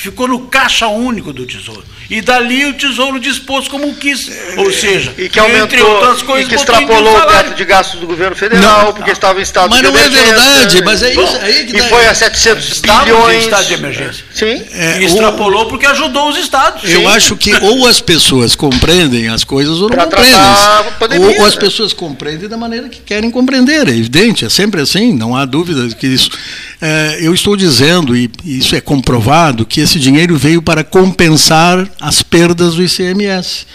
Ficou 0.02 0.26
no 0.26 0.40
caixa 0.40 0.88
único 0.88 1.32
do 1.32 1.46
tesouro. 1.46 1.84
E 2.10 2.20
dali 2.20 2.66
o 2.66 2.74
tesouro 2.74 3.18
dispôs 3.20 3.68
como 3.68 3.94
quis. 3.94 4.28
Ou 4.56 4.70
seja, 4.72 5.12
E 5.16 5.28
que 5.28 5.38
entre 5.40 5.80
aumentou, 5.80 5.88
outras 5.88 6.22
coisas, 6.22 6.46
e 6.46 6.48
que 6.50 6.56
extrapolou 6.56 7.16
o 7.16 7.20
teto 7.22 7.54
de 7.54 7.64
gastos 7.64 8.00
do 8.00 8.06
governo 8.06 8.34
federal, 8.36 8.86
Não, 8.86 8.92
porque 8.92 9.12
estava 9.12 9.38
em 9.38 9.42
estado 9.42 9.70
mas 9.70 9.78
de 9.80 9.84
não 9.86 9.96
é 9.96 10.06
emergência. 10.06 10.34
verdade, 10.34 10.82
mas 10.84 11.02
é 11.02 11.12
isso 11.14 11.36
aí 11.40 11.64
que 11.66 11.76
E 11.76 11.78
dá- 11.78 11.84
foi 11.88 12.06
a 12.06 12.14
700 12.14 12.68
Estávamos 12.72 13.08
em 13.08 13.14
bilhões. 13.14 13.44
estado 13.44 13.64
de 13.66 13.74
emergência. 13.74 14.24
Sim. 14.34 14.62
É, 14.72 14.98
e 15.00 15.04
extrapolou 15.04 15.66
porque 15.68 15.86
ajudou 15.86 16.28
os 16.28 16.36
estados. 16.36 16.82
Eu 16.90 17.08
acho 17.08 17.36
que 17.36 17.54
ou 17.54 17.86
as 17.86 18.00
pessoas 18.00 18.54
compreendem 18.56 19.28
as 19.28 19.44
coisas 19.44 19.76
ou 19.76 19.82
não 19.88 19.96
Pra 19.96 20.04
compreendem. 20.04 20.92
pandemia, 20.98 21.26
Ou, 21.28 21.38
ou 21.40 21.46
as 21.46 21.54
né? 21.54 21.60
pessoas 21.60 21.92
compreendem 21.92 22.48
da 22.48 22.56
maneira 22.56 22.88
que 22.88 23.00
querem 23.00 23.30
compreender. 23.30 23.86
É 23.88 23.92
evidente, 23.92 24.44
é 24.44 24.50
sempre 24.50 24.80
assim, 24.82 25.14
não 25.14 25.34
há 25.36 25.44
dúvida 25.44 25.88
que 25.94 26.08
isso. 26.08 26.28
É, 26.84 27.18
eu 27.22 27.32
estou 27.32 27.56
dizendo, 27.56 28.14
e 28.16 28.28
isso 28.44 28.74
é 28.74 28.80
comprovado, 28.80 29.64
que 29.64 29.80
esse 29.80 29.91
dinheiro 29.98 30.36
veio 30.36 30.62
para 30.62 30.84
compensar 30.84 31.88
as 32.00 32.22
perdas 32.22 32.74
do 32.74 32.82
ICMS. 32.82 33.66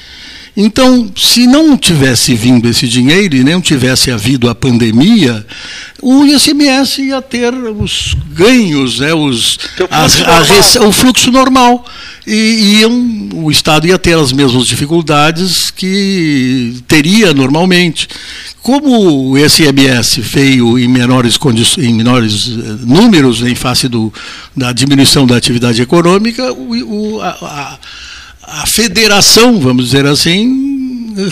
Então, 0.59 1.07
se 1.15 1.45
não 1.45 1.77
tivesse 1.77 2.33
vindo 2.33 2.67
esse 2.67 2.87
dinheiro 2.87 3.35
e 3.35 3.43
não 3.43 3.61
tivesse 3.61 4.09
havido 4.09 4.49
a 4.49 4.55
pandemia, 4.55 5.45
o 6.01 6.25
ICMS 6.25 6.99
ia 7.03 7.21
ter 7.21 7.53
os 7.53 8.15
ganhos, 8.33 8.99
né, 8.99 9.13
os, 9.13 9.59
as- 9.91 10.15
fluxo 10.15 10.23
a 10.23 10.27
normal. 10.39 10.43
rece- 10.55 10.79
o 10.79 10.91
fluxo 10.91 11.31
normal. 11.31 11.85
E 12.25 12.79
iam, 12.79 13.29
o 13.35 13.51
Estado 13.51 13.85
ia 13.85 13.99
ter 13.99 14.17
as 14.17 14.33
mesmas 14.33 14.65
dificuldades 14.65 15.69
que 15.69 16.73
teria 16.87 17.33
normalmente. 17.35 18.07
Como 18.63 19.29
o 19.29 19.37
ICMS 19.37 20.19
veio 20.21 20.77
em 20.79 20.87
menores, 20.87 21.37
em 21.77 21.93
menores 21.93 22.47
eh, 22.49 22.75
números 22.85 23.41
em 23.43 23.55
face 23.55 23.87
do, 23.87 24.11
da 24.55 24.73
diminuição 24.73 25.25
da 25.27 25.37
atividade 25.37 25.81
econômica, 25.81 26.51
o, 26.51 27.15
o- 27.15 27.21
a, 27.21 27.29
a- 27.29 27.79
a 28.49 28.65
federação, 28.65 29.59
vamos 29.59 29.85
dizer 29.85 30.05
assim, 30.05 30.65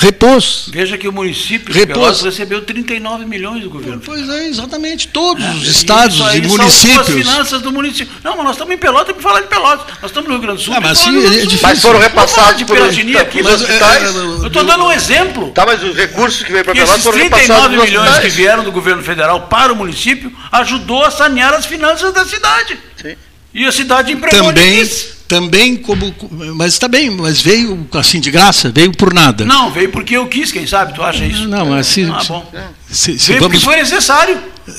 repôs. 0.01 0.65
Veja 0.69 0.97
que 0.97 1.07
o 1.07 1.13
município 1.13 1.71
de 1.71 1.79
Repôs. 1.79 1.95
Pelotas 1.97 2.21
recebeu 2.23 2.61
39 2.63 3.25
milhões 3.25 3.63
do 3.63 3.69
governo. 3.69 4.01
Pois 4.03 4.27
é, 4.27 4.47
exatamente. 4.47 5.07
Todos 5.07 5.45
os 5.55 5.61
Isso 5.61 5.71
estados 5.71 6.15
e 6.15 6.19
salvou 6.19 6.57
municípios. 6.57 6.99
as 6.99 7.07
finanças 7.13 7.61
do 7.61 7.71
município. 7.71 8.13
Não, 8.23 8.35
mas 8.35 8.45
nós 8.45 8.55
estamos 8.55 8.73
em 8.73 8.77
Pelotas 8.77 9.13
para 9.13 9.23
falar 9.23 9.41
de 9.41 9.47
Pelotas. 9.47 9.85
Nós 10.01 10.11
estamos 10.11 10.27
no 10.27 10.35
Rio 10.35 10.41
Grande 10.41 10.57
do 10.57 10.63
Sul. 10.65 10.73
Ah, 10.75 10.81
mas 10.81 10.97
sim, 10.97 11.17
é 11.17 11.21
Sul. 11.21 11.29
difícil. 11.41 11.59
Mas 11.61 11.81
foram 11.81 11.99
repassados 11.99 12.57
de 12.57 12.65
por 12.65 12.75
Piratininha 12.75 13.21
aqui, 13.21 13.41
mas, 13.41 13.53
é, 13.53 13.55
hospitais. 13.63 14.03
é, 14.03 14.17
Eu 14.19 14.47
estou 14.47 14.63
dando 14.65 14.83
um 14.85 14.91
exemplo. 14.91 15.51
Tá, 15.51 15.65
mas 15.65 15.81
os 15.83 15.95
recursos 15.95 16.43
que 16.43 16.51
veio 16.51 16.65
para 16.65 16.73
E 16.73 16.77
Pelotas 16.77 16.95
esses 16.95 17.03
foram 17.05 17.17
39 17.19 17.47
repassados 17.47 17.77
nos 17.77 17.85
milhões 17.89 18.05
que 18.07 18.11
hospitais. 18.15 18.35
vieram 18.35 18.63
do 18.65 18.71
governo 18.73 19.03
federal 19.03 19.41
para 19.47 19.71
o 19.71 19.75
município 19.75 20.33
ajudou 20.51 21.05
a 21.05 21.11
sanear 21.11 21.53
as 21.53 21.65
finanças 21.65 22.13
da 22.13 22.25
cidade. 22.25 22.77
Sim. 23.01 23.15
E 23.53 23.65
a 23.65 23.71
cidade 23.71 24.11
empregou 24.11 24.47
também. 24.51 24.83
Também 25.27 25.75
como, 25.75 26.13
mas 26.55 26.73
está 26.73 26.87
bem, 26.87 27.09
mas 27.09 27.41
veio 27.41 27.87
assim 27.93 28.19
de 28.19 28.29
graça, 28.29 28.71
veio 28.73 28.91
por 28.91 29.13
nada. 29.13 29.43
Não, 29.45 29.71
veio 29.71 29.89
porque 29.91 30.15
eu 30.15 30.27
quis, 30.27 30.51
quem 30.51 30.67
sabe? 30.67 30.93
Tu 30.93 31.01
acha 31.03 31.25
isso? 31.25 31.47
Não, 31.47 31.65
mas 31.65 31.87
se, 31.87 32.03
Ah, 32.03 32.21
bom. 32.27 32.51
se- 32.89 33.17
se 33.17 33.27
Veio 33.29 33.39
vamos, 33.41 33.57
porque 33.57 33.65
foi 33.65 33.75
necessário. 33.81 34.37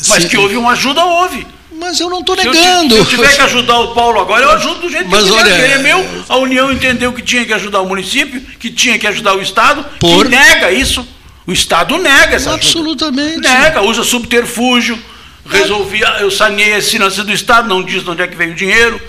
Mas 0.08 0.22
Se- 0.24 0.28
que 0.28 0.36
houve 0.36 0.56
uma 0.56 0.72
ajuda, 0.72 1.04
houve. 1.04 1.46
mas 1.80 1.98
eu 2.00 2.08
não 2.10 2.20
estou 2.20 2.36
Se 2.36 2.46
eu, 2.46 2.52
negando. 2.52 2.94
se 2.94 3.00
eu 3.00 3.04
tiver 3.06 3.34
que 3.34 3.40
ajudar 3.42 3.78
o 3.80 3.94
Paulo 3.94 4.20
agora, 4.20 4.44
eu 4.44 4.50
ajudo 4.52 4.80
do 4.80 4.88
jeito 4.90 5.08
Mas 5.08 5.24
que 5.24 5.30
eu 5.30 5.34
olha. 5.36 5.48
Ele 5.50 5.72
é 5.74 5.78
meu, 5.78 6.04
a 6.28 6.36
União 6.38 6.72
entendeu 6.72 7.12
que 7.12 7.22
tinha 7.22 7.44
que 7.44 7.52
ajudar 7.52 7.80
o 7.80 7.86
município, 7.88 8.40
que 8.58 8.70
tinha 8.70 8.98
que 8.98 9.06
ajudar 9.06 9.34
o 9.36 9.42
Estado, 9.42 9.84
Por- 10.00 10.24
que 10.24 10.30
nega 10.30 10.72
isso. 10.72 11.06
O 11.46 11.52
Estado 11.52 11.96
nega 11.98 12.34
essa 12.34 12.52
Absolutamente. 12.54 13.46
ajuda. 13.46 13.60
Nega, 13.60 13.82
usa 13.82 14.02
subterfúgio, 14.02 14.98
resolvi, 15.48 16.00
eu 16.20 16.30
saneei 16.30 16.74
as 16.74 16.88
finanças 16.88 17.24
do 17.24 17.32
Estado, 17.32 17.68
não 17.68 17.82
diz 17.84 18.02
de 18.02 18.10
onde 18.10 18.22
é 18.22 18.26
que 18.26 18.34
veio 18.36 18.52
o 18.52 18.54
dinheiro. 18.56 19.00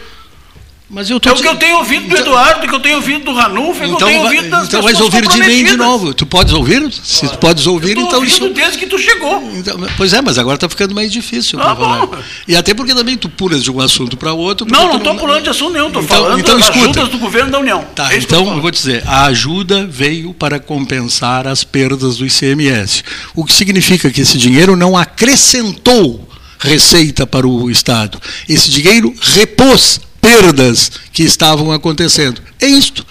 Mas 0.90 1.10
eu 1.10 1.20
tô 1.20 1.30
É 1.30 1.34
o 1.34 1.36
que 1.36 1.46
eu 1.48 1.56
tenho 1.58 1.78
ouvido 1.80 2.04
do 2.08 2.16
Então- 2.16 2.20
Eduardo, 2.22 2.66
que 2.66 2.74
eu 2.74 2.80
tenho 2.80 2.96
ouvido 2.96 3.26
do 3.26 3.34
Ranulfo, 3.34 3.84
é 3.84 3.86
que 3.88 3.92
eu 3.92 3.96
Então, 3.96 4.08
tenho 4.08 4.22
ouvido 4.24 4.50
das 4.50 4.68
então 4.68 4.82
vais 4.82 5.02
ouvir 5.02 5.28
de 5.28 5.38
mim 5.42 5.64
de 5.66 5.76
novo. 5.76 6.14
Tu 6.14 6.26
podes 6.26 6.54
ouvir? 6.54 6.90
Se 7.04 7.28
tu 7.28 7.38
podes 7.40 7.68
ouvir, 7.68 7.98
Eu 7.98 8.04
então 8.04 8.20
ouvindo 8.20 8.32
isso. 8.46 8.50
desde 8.54 8.78
que 8.78 8.88
tu 8.88 8.98
chegou. 8.98 9.52
Então, 9.54 9.78
pois 9.98 10.14
é, 10.14 10.22
mas 10.22 10.38
agora 10.38 10.56
está 10.56 10.70
ficando 10.70 10.96
mais 10.96 11.12
difícil. 11.12 11.60
Ah, 11.62 11.76
falar. 11.76 12.08
E 12.48 12.56
até 12.56 12.74
porque 12.74 12.96
também 12.96 13.18
tu 13.18 13.28
pulas 13.28 13.64
de 13.64 13.70
um 13.70 13.82
assunto 13.82 14.16
para 14.16 14.32
outro. 14.32 14.66
Não, 14.72 14.88
não 14.88 14.96
estou 14.98 15.14
pulando 15.16 15.44
de 15.44 15.50
assunto 15.50 15.74
nenhum, 15.74 15.88
estou 15.88 16.02
Então- 16.04 16.16
falando 16.24 16.40
então 16.40 16.58
das 16.58 16.70
escuta. 16.70 16.90
ajudas 17.02 17.10
do 17.10 17.18
governo 17.18 17.52
da 17.52 17.60
União. 17.60 17.84
Tá, 17.94 18.14
É 18.14 18.18
então 18.20 18.48
eu 18.56 18.62
vou 18.62 18.72
dizer, 18.72 19.04
a 19.06 19.26
ajuda 19.26 19.86
veio 19.86 20.34
para 20.34 20.58
compensar 20.58 21.48
as 21.48 21.66
perdas 21.66 22.16
do 22.16 22.26
ICMS. 22.26 23.04
O 23.36 23.44
que 23.44 23.52
significa 23.52 24.10
que 24.10 24.22
esse 24.22 24.38
dinheiro 24.38 24.78
não 24.78 24.96
acrescentou 24.96 26.28
receita 26.60 27.28
para 27.28 27.48
o 27.48 27.70
Estado. 27.70 28.20
Esse 28.48 28.72
dinheiro 28.72 29.14
repôs 29.20 30.00
perdas 30.28 30.92
que 31.14 31.24
estavam 31.24 31.72
acontecendo. 31.72 32.42
É 32.60 32.68
isto. 32.68 33.06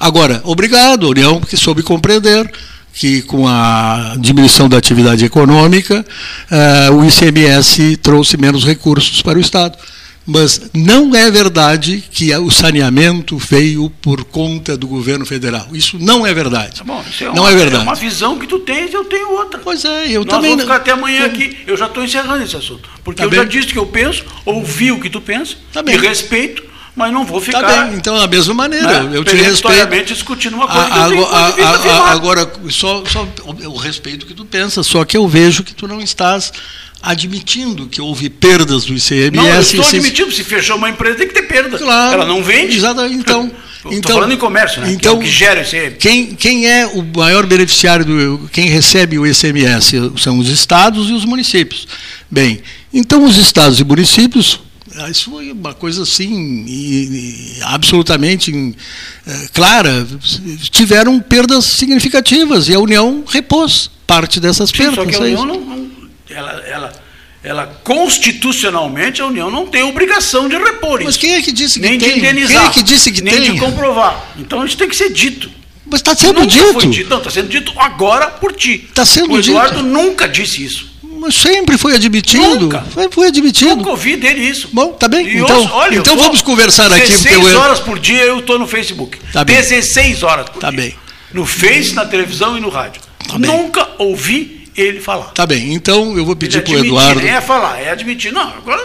Agora, 0.00 0.40
obrigado, 0.44 1.10
União, 1.10 1.38
porque 1.38 1.56
soube 1.56 1.82
compreender 1.82 2.50
que 2.94 3.20
com 3.22 3.46
a 3.46 4.16
diminuição 4.18 4.66
da 4.66 4.78
atividade 4.78 5.22
econômica, 5.22 6.04
eh, 6.50 6.90
o 6.90 7.04
ICMS 7.04 7.98
trouxe 7.98 8.38
menos 8.38 8.64
recursos 8.64 9.20
para 9.20 9.36
o 9.36 9.40
Estado. 9.40 9.76
Mas 10.26 10.60
não 10.74 11.14
é 11.14 11.30
verdade 11.30 12.02
que 12.10 12.34
o 12.36 12.50
saneamento 12.50 13.38
veio 13.38 13.88
por 14.02 14.24
conta 14.24 14.76
do 14.76 14.86
governo 14.88 15.24
federal. 15.24 15.68
Isso 15.72 15.98
não 16.00 16.26
é 16.26 16.34
verdade. 16.34 16.78
Tá 16.78 16.84
bom, 16.84 17.04
isso 17.08 17.22
é 17.24 17.26
não 17.28 17.44
uma, 17.44 17.50
é 17.50 17.54
verdade. 17.54 17.82
uma 17.84 17.94
visão 17.94 18.38
que 18.38 18.46
tu 18.46 18.58
tens 18.58 18.90
e 18.90 18.94
eu 18.94 19.04
tenho 19.04 19.30
outra. 19.32 19.60
Pois 19.62 19.84
é, 19.84 20.08
eu 20.08 20.24
Nós 20.24 20.34
também. 20.34 20.50
vamos 20.50 20.64
ficar 20.64 20.76
até 20.76 20.90
amanhã 20.90 21.26
aqui. 21.26 21.56
Eu 21.66 21.76
já 21.76 21.86
estou 21.86 22.02
encerrando 22.02 22.42
esse 22.42 22.56
assunto. 22.56 22.88
Porque 23.04 23.18
Tá 23.18 23.24
eu 23.24 23.30
bem. 23.30 23.38
já 23.38 23.44
disse 23.44 23.68
o 23.68 23.72
que 23.72 23.78
eu 23.78 23.86
penso, 23.86 24.24
ouvi 24.44 24.90
o 24.90 25.00
que 25.00 25.08
tu 25.08 25.20
pensa, 25.20 25.54
Tá 25.72 25.82
e 25.86 25.96
respeito, 25.96 26.64
mas 26.96 27.12
não 27.12 27.24
vou 27.24 27.40
ficar 27.40 27.60
Tá 27.62 27.84
bem, 27.84 27.94
então 27.96 28.18
da 28.18 28.26
mesma 28.26 28.54
maneira, 28.54 29.02
né, 29.02 29.16
eu 29.18 29.22
te 29.24 29.36
respeito. 29.36 30.06
discutindo 30.06 30.54
uma 30.54 30.66
coisa 30.66 30.86
que 30.86 30.98
A- 30.98 31.02
eu 31.02 31.10
tenho 31.10 31.26
a- 31.26 32.08
a- 32.08 32.10
agora, 32.12 32.50
só, 32.70 33.04
só 33.06 33.28
eu 33.60 33.76
respeito 33.76 34.24
o 34.24 34.26
que 34.26 34.34
tu 34.34 34.44
pensa, 34.46 34.82
só 34.82 35.04
que 35.04 35.16
eu 35.16 35.28
vejo 35.28 35.62
que 35.62 35.74
tu 35.74 35.86
não 35.86 36.00
estás 36.00 36.50
admitindo 37.02 37.86
que 37.86 38.00
houve 38.00 38.28
perdas 38.30 38.84
do 38.84 38.94
ICMS. 38.94 39.36
Não, 39.36 39.46
eu 39.46 39.60
estou 39.60 39.84
admitindo, 39.86 40.32
se 40.32 40.42
fechou 40.42 40.76
uma 40.76 40.88
empresa 40.88 41.18
tem 41.18 41.28
que 41.28 41.34
ter 41.34 41.42
perda. 41.42 41.78
Claro. 41.78 42.14
Ela 42.14 42.24
não 42.24 42.42
vende. 42.42 42.76
Exato, 42.76 43.04
então. 43.06 43.50
Estou 43.86 43.92
então 43.92 44.14
falando 44.16 44.32
em 44.32 44.36
comércio, 44.36 44.80
né? 44.80 44.90
Então, 44.90 44.98
que 44.98 45.06
é 45.06 45.10
o 45.12 45.30
que 45.30 45.30
gera 45.30 45.60
esse 45.60 45.90
Quem, 45.92 46.34
quem 46.34 46.66
é 46.68 46.86
o 46.86 47.04
maior 47.16 47.46
beneficiário, 47.46 48.04
do, 48.04 48.50
quem 48.52 48.66
recebe 48.66 49.16
o 49.16 49.24
ICMS 49.24 50.10
são 50.16 50.38
os 50.40 50.48
estados 50.48 51.08
e 51.08 51.12
os 51.12 51.24
municípios. 51.24 51.86
Bem, 52.28 52.60
então 52.92 53.22
os 53.24 53.36
estados 53.36 53.78
e 53.78 53.84
municípios, 53.84 54.58
isso 55.10 55.30
foi 55.30 55.52
uma 55.52 55.74
coisa 55.74 56.02
assim, 56.02 56.64
e- 56.66 57.56
e 57.58 57.62
absolutamente 57.62 58.50
em, 58.50 58.74
eh, 59.26 59.48
clara, 59.52 60.06
tiveram 60.70 61.20
perdas 61.20 61.64
significativas 61.66 62.68
e 62.68 62.74
a 62.74 62.80
União 62.80 63.24
repôs 63.26 63.90
parte 64.06 64.40
dessas 64.40 64.70
Sim, 64.70 64.76
perdas. 64.76 64.94
só 64.96 65.04
que 65.04 65.14
a 65.14 65.18
é 65.18 65.20
União 65.22 65.44
não, 65.44 65.60
não- 65.60 65.90
ela, 66.30 66.52
ela, 66.66 66.92
ela 67.42 67.66
constitucionalmente 67.84 69.20
a 69.20 69.26
União 69.26 69.50
não 69.50 69.66
tem 69.66 69.82
obrigação 69.82 70.48
de 70.48 70.56
repor 70.56 71.00
Mas 71.00 71.10
isso. 71.10 71.18
quem 71.20 71.34
é 71.34 71.42
que 71.42 71.52
disse 71.52 71.80
que 71.80 71.86
nem 71.88 71.98
tem? 71.98 72.12
de 72.14 72.18
indenizar. 72.18 72.62
Quem 72.62 72.70
é 72.70 72.72
que 72.72 72.82
disse 72.82 73.12
que 73.12 73.22
nem 73.22 73.34
tem? 73.34 73.52
de 73.54 73.58
comprovar. 73.60 74.32
Então 74.38 74.64
isso 74.64 74.76
tem 74.76 74.88
que 74.88 74.96
ser 74.96 75.10
dito. 75.12 75.50
Mas 75.88 76.00
está 76.00 76.16
sendo 76.16 76.40
nunca 76.40 76.46
dito. 76.52 76.72
Foi 76.72 76.86
dito. 76.88 77.08
Não, 77.10 77.18
está 77.18 77.30
sendo 77.30 77.48
dito 77.48 77.72
agora 77.78 78.26
por 78.28 78.52
ti. 78.52 78.88
Tá 78.92 79.04
sendo 79.04 79.34
o 79.34 79.38
Eduardo 79.38 79.76
dito. 79.76 79.86
nunca 79.88 80.26
disse 80.28 80.64
isso. 80.64 80.90
Mas 81.18 81.34
sempre 81.34 81.76
foi 81.78 81.94
admitido. 81.94 82.60
Nunca. 82.60 82.84
Foi, 82.90 83.08
foi 83.10 83.26
admitido. 83.28 83.76
Nunca 83.76 83.90
ouvi 83.90 84.16
dele 84.16 84.40
isso. 84.48 84.68
Bom, 84.72 84.92
tá 84.92 85.08
bem. 85.08 85.26
E 85.26 85.38
Então, 85.38 85.62
eu- 85.62 85.70
olha, 85.72 85.96
então 85.98 86.16
vamos 86.16 86.42
conversar 86.42 86.90
aqui. 86.92 87.00
16 87.00 87.36
porque 87.36 87.54
eu- 87.54 87.60
horas 87.60 87.80
por 87.80 87.98
dia 87.98 88.22
eu 88.24 88.38
estou 88.40 88.58
no 88.58 88.66
Facebook. 88.66 89.18
Tá 89.32 89.44
bem. 89.44 89.56
16 89.56 90.22
horas 90.22 90.48
por 90.48 90.60
Tá 90.60 90.70
dia. 90.70 90.80
bem. 90.80 90.94
No 91.32 91.44
Face, 91.44 91.94
na 91.94 92.04
televisão 92.06 92.56
e 92.56 92.60
no 92.60 92.68
rádio. 92.68 93.00
Tá 93.26 93.38
bem. 93.38 93.50
Nunca 93.50 93.88
ouvi 93.98 94.65
ele 94.76 95.00
falar. 95.00 95.26
Tá 95.32 95.46
bem, 95.46 95.72
então 95.74 96.16
eu 96.16 96.24
vou 96.24 96.36
pedir 96.36 96.62
para 96.62 96.72
o 96.74 96.78
Eduardo. 96.78 97.20
Nem 97.20 97.30
é 97.30 97.40
falar, 97.40 97.80
é 97.80 97.90
admitir. 97.90 98.32
Não, 98.32 98.48
agora 98.48 98.82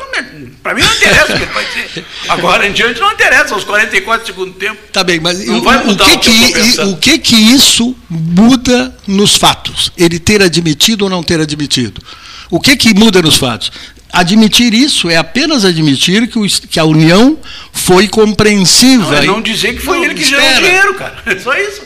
pra 0.63 0.73
mim 0.73 0.81
não 0.81 0.93
interessa 0.93 1.33
o 1.33 1.37
que 1.37 1.43
ele 1.43 1.51
vai 1.51 1.65
dizer. 1.65 2.05
Agora 2.29 2.67
em 2.67 2.71
diante 2.71 2.99
não 2.99 3.11
interessa, 3.11 3.53
aos 3.53 3.63
44 3.63 4.23
do 4.23 4.27
segundo 4.27 4.53
tempo. 4.53 4.77
Tá 4.93 5.03
bem, 5.03 5.19
mas 5.19 5.45
Não 5.45 5.59
o, 5.59 5.61
vai 5.61 5.83
o 5.83 5.87
mudar 5.87 6.05
que 6.05 6.11
o 6.15 6.19
que 6.19 6.29
tô 6.39 6.45
que, 6.47 6.53
pensando. 6.53 6.91
o 6.91 6.97
que 6.97 7.17
que 7.17 7.35
isso 7.35 7.95
muda 8.09 8.95
nos 9.07 9.35
fatos? 9.35 9.91
Ele 9.97 10.19
ter 10.19 10.41
admitido 10.41 11.03
ou 11.05 11.09
não 11.09 11.21
ter 11.23 11.39
admitido? 11.41 12.01
O 12.49 12.59
que 12.59 12.75
que 12.77 12.93
muda 12.93 13.21
nos 13.21 13.37
fatos? 13.37 13.71
Admitir 14.13 14.73
isso 14.73 15.09
é 15.09 15.15
apenas 15.17 15.63
admitir 15.63 16.27
que, 16.27 16.37
o, 16.37 16.45
que 16.45 16.79
a 16.79 16.83
União 16.83 17.37
foi 17.71 18.07
compreensiva. 18.07 19.11
Não, 19.11 19.17
é 19.17 19.25
não 19.25 19.41
dizer 19.41 19.73
que 19.73 19.79
foi 19.81 19.97
Não, 19.97 20.05
ele 20.05 20.15
que 20.15 20.21
espera. 20.23 20.41
gerou 20.41 20.57
o 20.57 20.63
dinheiro, 20.63 20.93
cara. 20.95 21.17
É 21.25 21.39
só 21.39 21.53
isso. 21.57 21.81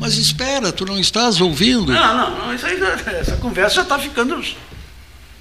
Mas 0.00 0.16
espera, 0.16 0.72
tu 0.72 0.86
não 0.86 0.98
estás 0.98 1.40
ouvindo? 1.42 1.92
Não, 1.92 2.16
não, 2.16 2.46
não 2.46 2.54
isso 2.54 2.64
aí, 2.64 2.76
essa 3.20 3.36
conversa 3.36 3.76
já 3.76 3.82
está 3.82 3.98
ficando. 3.98 4.42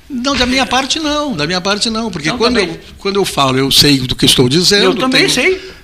Não, 0.10 0.36
da 0.36 0.46
minha 0.46 0.66
parte 0.66 1.00
não, 1.00 1.34
da 1.36 1.48
minha 1.48 1.62
parte 1.62 1.90
não, 1.90 2.12
porque 2.12 2.30
Não, 2.30 2.38
quando, 2.38 2.56
também. 2.60 2.76
eu, 2.76 2.80
quando 2.98 3.16
eu 3.16 3.24
falo, 3.26 3.58
eu 3.58 3.72
sei 3.72 4.00
do 4.00 4.16
que 4.16 4.26
estou 4.26 4.50
dizendo. 4.50 4.84
Eu 4.84 4.96
também 4.96 5.22
tenho- 5.28 5.30
sei. 5.34 5.80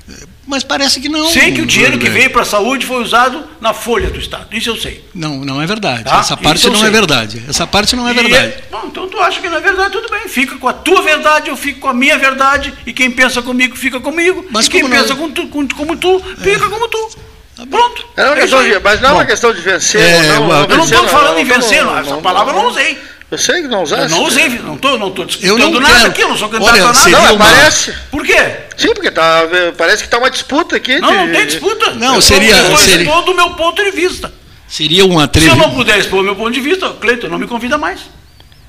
Mas 0.48 0.64
parece 0.64 1.00
que 1.00 1.10
não. 1.10 1.28
Sei 1.28 1.52
que 1.54 1.62
o 1.62 1.66
dinheiro 1.66 1.98
que 1.98 2.08
veio 2.08 2.30
para 2.30 2.44
a 2.44 2.46
saúde 2.46 2.86
foi 2.86 3.02
usado 3.02 3.44
na 3.60 3.74
folha 3.74 4.12
do 4.12 4.20
Estado. 4.20 4.56
Isso 4.56 4.70
eu 4.70 4.76
sei. 4.78 5.04
Não, 5.14 5.44
não 5.44 5.60
é 5.60 5.66
verdade. 5.66 6.04
Tá? 6.04 6.20
Essa 6.20 6.38
parte 6.38 6.68
não 6.68 6.76
é 6.76 6.80
sei. 6.82 6.90
verdade. 6.92 7.44
Essa 7.48 7.66
parte 7.66 7.96
não 7.96 8.08
é 8.08 8.12
E 8.12 8.14
verdade. 8.14 8.54
Bom, 8.70 8.84
então 8.86 9.08
tu 9.10 9.20
acha 9.22 9.42
que 9.42 9.50
não 9.50 9.58
é 9.58 9.62
verdade, 9.62 9.92
tudo 9.94 10.08
bem. 10.10 10.28
Fica 10.28 10.56
com 10.58 10.68
a 10.68 10.74
tua 10.74 11.02
verdade, 11.02 11.50
eu 11.50 11.58
fico 11.58 11.80
com 11.80 11.88
a 11.88 11.94
minha 11.96 12.18
verdade. 12.20 12.72
E 12.86 12.94
quem 12.94 13.10
pensa 13.10 13.42
comigo, 13.42 13.76
fica 13.76 14.00
comigo. 14.00 14.46
Mas 14.52 14.68
e 14.68 14.70
quem 14.70 14.82
como 14.82 14.94
não- 14.94 15.02
pensa 15.02 15.16
com 15.16 15.32
tu- 15.32 15.48
com- 15.48 15.68
como 15.68 15.96
tu, 15.98 16.20
fica 16.38 16.70
como 16.70 16.88
tu. 16.90 17.10
Pronto. 17.70 18.06
É 18.18 18.24
uma 18.26 18.34
É 18.38 18.42
questão 18.42 18.64
de, 18.64 18.80
mas 18.80 19.00
não 19.02 19.10
é 19.10 19.12
Bom, 19.14 19.18
uma 19.20 19.26
questão 19.26 19.54
de 19.54 19.62
vencer 19.62 20.02
é, 20.02 20.22
não. 20.22 20.34
eu 20.36 20.40
não 20.48 20.62
Eu 20.64 20.78
não 20.78 20.84
estou 20.86 21.08
falando 21.08 21.38
em 21.40 21.46
não, 21.46 21.56
vencer, 21.56 21.84
não, 21.86 21.98
essa 21.98 22.10
não, 22.12 22.22
palavra 22.22 22.52
eu 22.52 22.56
não. 22.58 22.64
não 22.64 22.70
usei. 22.72 22.98
Eu 23.32 23.38
sei 23.40 23.62
que 23.64 23.68
não 23.68 23.84
usaste. 23.84 24.04
Eu 24.04 24.10
não 24.10 24.24
usei, 24.26 24.50
não 24.50 24.76
estou 24.76 25.00
não 25.00 25.12
tô 25.12 25.24
Eu 25.24 25.26
disputando 25.28 25.60
não 25.74 25.80
nada 25.80 25.96
quero. 25.96 26.08
aqui, 26.10 26.22
eu 26.22 26.28
não 26.30 26.38
sou 26.38 26.50
candidato 26.50 26.74
Olha, 26.76 26.84
a 26.86 26.94
nada. 26.94 27.10
Não, 27.10 27.36
uma- 27.36 27.46
parece. 27.46 27.92
Por 28.12 28.24
quê? 28.26 28.52
Sim, 28.78 28.94
porque 28.94 29.10
tá, 29.10 29.44
parece 29.78 30.04
que 30.04 30.08
está 30.08 30.18
uma 30.18 30.30
disputa 30.30 30.76
aqui. 30.76 31.00
Não, 31.00 31.12
não 31.12 31.26
de- 31.28 31.32
tem 31.34 31.46
disputa. 31.48 31.92
Não, 31.96 32.16
eu 32.16 32.22
seria- 32.22 32.56
Estou 32.62 32.78
seria- 32.78 33.04
expondo 33.04 33.32
o 33.32 33.36
meu 33.36 33.50
ponto 33.52 33.84
de 33.84 33.92
vista. 33.92 34.32
Seria 34.68 35.06
um 35.06 35.18
Se 35.34 35.46
eu 35.48 35.56
não 35.56 35.72
puder 35.72 35.98
expor 36.00 36.20
o 36.20 36.24
meu 36.24 36.36
ponto 36.36 36.52
de 36.52 36.60
vista, 36.60 36.90
Cleiton, 37.00 37.28
não 37.28 37.38
me 37.40 37.48
convida 37.48 37.78
mais. 37.78 38.02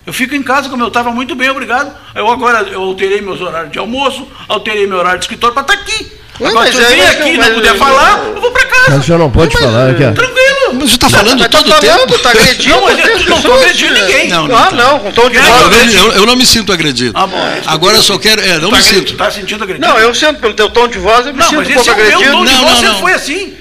Eu 0.07 0.13
fico 0.13 0.35
em 0.35 0.43
casa 0.43 0.69
como 0.69 0.83
eu 0.85 0.89
estava 0.89 1.11
muito 1.11 1.35
bem, 1.35 1.51
obrigado. 1.51 1.93
Eu 2.15 2.31
agora 2.31 2.61
eu 2.69 2.81
alterei 2.83 3.21
meus 3.21 3.41
horários 3.41 3.73
de 3.73 3.79
almoço, 3.79 4.27
alterei 4.49 4.87
meu 4.87 4.99
horário 4.99 5.19
de 5.19 5.25
escritório 5.25 5.53
para 5.55 5.63
estar 5.63 5.75
aqui. 5.75 6.13
Ué, 6.41 6.49
agora, 6.51 6.67
mas 6.67 6.75
se 6.77 6.83
eu 6.83 6.97
mas 6.99 7.11
aqui 7.11 7.29
e 7.31 7.39
não- 7.39 7.47
não 7.47 7.55
puder 7.55 7.71
mas- 7.71 7.79
falar, 7.79 8.19
eu 8.35 8.41
vou 8.41 8.51
para 8.51 8.65
Mas 8.67 8.87
casa. 8.87 8.99
o 8.99 9.03
senhor 9.03 9.19
não 9.19 9.31
pode 9.31 9.55
Mas, 9.55 9.63
falar 9.65 9.91
aqui. 9.91 10.05
ó. 10.05 10.13
Tranquilo. 10.13 10.75
Mas 10.75 10.91
você 10.91 10.97
está 10.97 11.09
falando 11.09 11.39
Mas 11.39 11.49
tá 11.49 11.59
todo 11.59 11.69
falando, 11.71 12.07
tempo. 12.07 12.19
tá 12.19 12.31
agredindo. 12.31 12.75
Não, 12.75 12.83
mas 12.85 12.99
eu 12.99 13.19
não 13.31 13.43
tô 13.43 13.53
agredindo 13.55 13.97
é. 13.97 14.01
ninguém. 14.03 14.29
Não, 14.29 14.45
Ah, 14.57 14.67
tá. 14.67 14.71
não, 14.73 14.99
com 15.01 15.13
tom 15.13 15.31
de 15.31 15.37
é 15.39 15.41
voz. 15.43 15.61
Eu, 15.61 15.67
agredido? 15.67 16.27
não 16.27 16.37
me 16.37 16.45
sinto 16.47 16.73
agredido. 16.73 17.13
Ah, 17.19 17.27
bom, 17.27 17.37
é. 17.39 17.63
Agora 17.67 17.97
eu 17.97 18.03
só 18.03 18.19
quero. 18.19 18.43
É, 18.43 18.59
não 18.59 18.71
tá 18.71 18.77
me 18.77 18.83
agredido, 18.83 19.09
sinto. 19.09 19.17
Tá 19.17 19.31
sentindo 19.31 19.65
agredido? 19.65 19.87
Não, 19.89 19.99
eu 19.99 20.15
sinto 20.15 20.41
pelo 20.41 20.53
teu 20.55 20.69
tom 20.69 20.89
de 20.89 20.99
voz, 20.99 21.27
eu 21.27 21.33
me 21.33 21.39
Não, 21.39 21.47
sinto 21.49 21.59
mas 21.59 21.69
um 21.69 21.75
pouco 21.75 21.91
é 21.91 21.93
o 21.93 21.97
meu 21.97 22.05
agredido. 22.07 22.33
tom 22.33 22.45
de 22.45 22.53
Não, 22.53 22.61
voz, 22.61 22.71
não, 22.73 22.77
sempre 22.81 22.93
não. 22.95 23.01
foi 23.01 23.13
assim. 23.15 23.55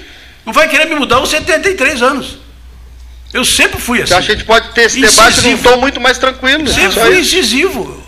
Não 0.44 0.52
vai 0.52 0.68
querer 0.68 0.84
me 0.86 0.94
mudar 0.96 1.16
aos 1.16 1.30
73 1.30 2.02
anos. 2.02 2.38
Eu 3.32 3.44
sempre 3.44 3.80
fui 3.80 4.00
assim. 4.02 4.12
Que 4.12 4.18
a 4.18 4.20
gente 4.20 4.44
pode 4.44 4.68
ter 4.70 4.82
esse 4.82 5.00
debate 5.00 5.40
num 5.42 5.48
Incisivo. 5.52 5.62
tom 5.70 5.76
muito 5.78 6.00
mais 6.00 6.18
tranquilo. 6.18 6.66
Sempre 6.68 6.92
Só 6.92 7.00
fui 7.00 7.20
incisivo. 7.20 8.05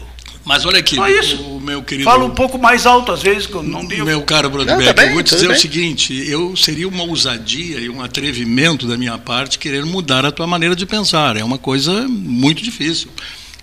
Mas 0.48 0.64
olha 0.64 0.78
aqui, 0.78 0.94
Só 0.94 1.06
isso. 1.06 1.42
o 1.42 1.60
meu 1.60 1.82
querido. 1.82 2.08
Falo 2.08 2.24
um 2.24 2.30
pouco 2.30 2.56
mais 2.58 2.86
alto 2.86 3.12
às 3.12 3.20
vezes, 3.20 3.46
que 3.46 3.54
eu 3.54 3.62
não 3.62 3.84
devo. 3.84 4.06
Meu 4.06 4.22
caro 4.22 4.48
Brodbeck, 4.48 4.94
tá 4.94 5.04
eu 5.04 5.12
vou 5.12 5.22
te 5.22 5.34
dizer 5.34 5.44
o 5.44 5.50
bem. 5.50 5.58
seguinte: 5.58 6.26
eu 6.26 6.56
seria 6.56 6.88
uma 6.88 7.02
ousadia 7.02 7.78
e 7.78 7.90
um 7.90 8.02
atrevimento 8.02 8.86
da 8.86 8.96
minha 8.96 9.18
parte 9.18 9.58
querer 9.58 9.84
mudar 9.84 10.24
a 10.24 10.32
tua 10.32 10.46
maneira 10.46 10.74
de 10.74 10.86
pensar. 10.86 11.36
É 11.36 11.44
uma 11.44 11.58
coisa 11.58 12.08
muito 12.08 12.62
difícil. 12.62 13.10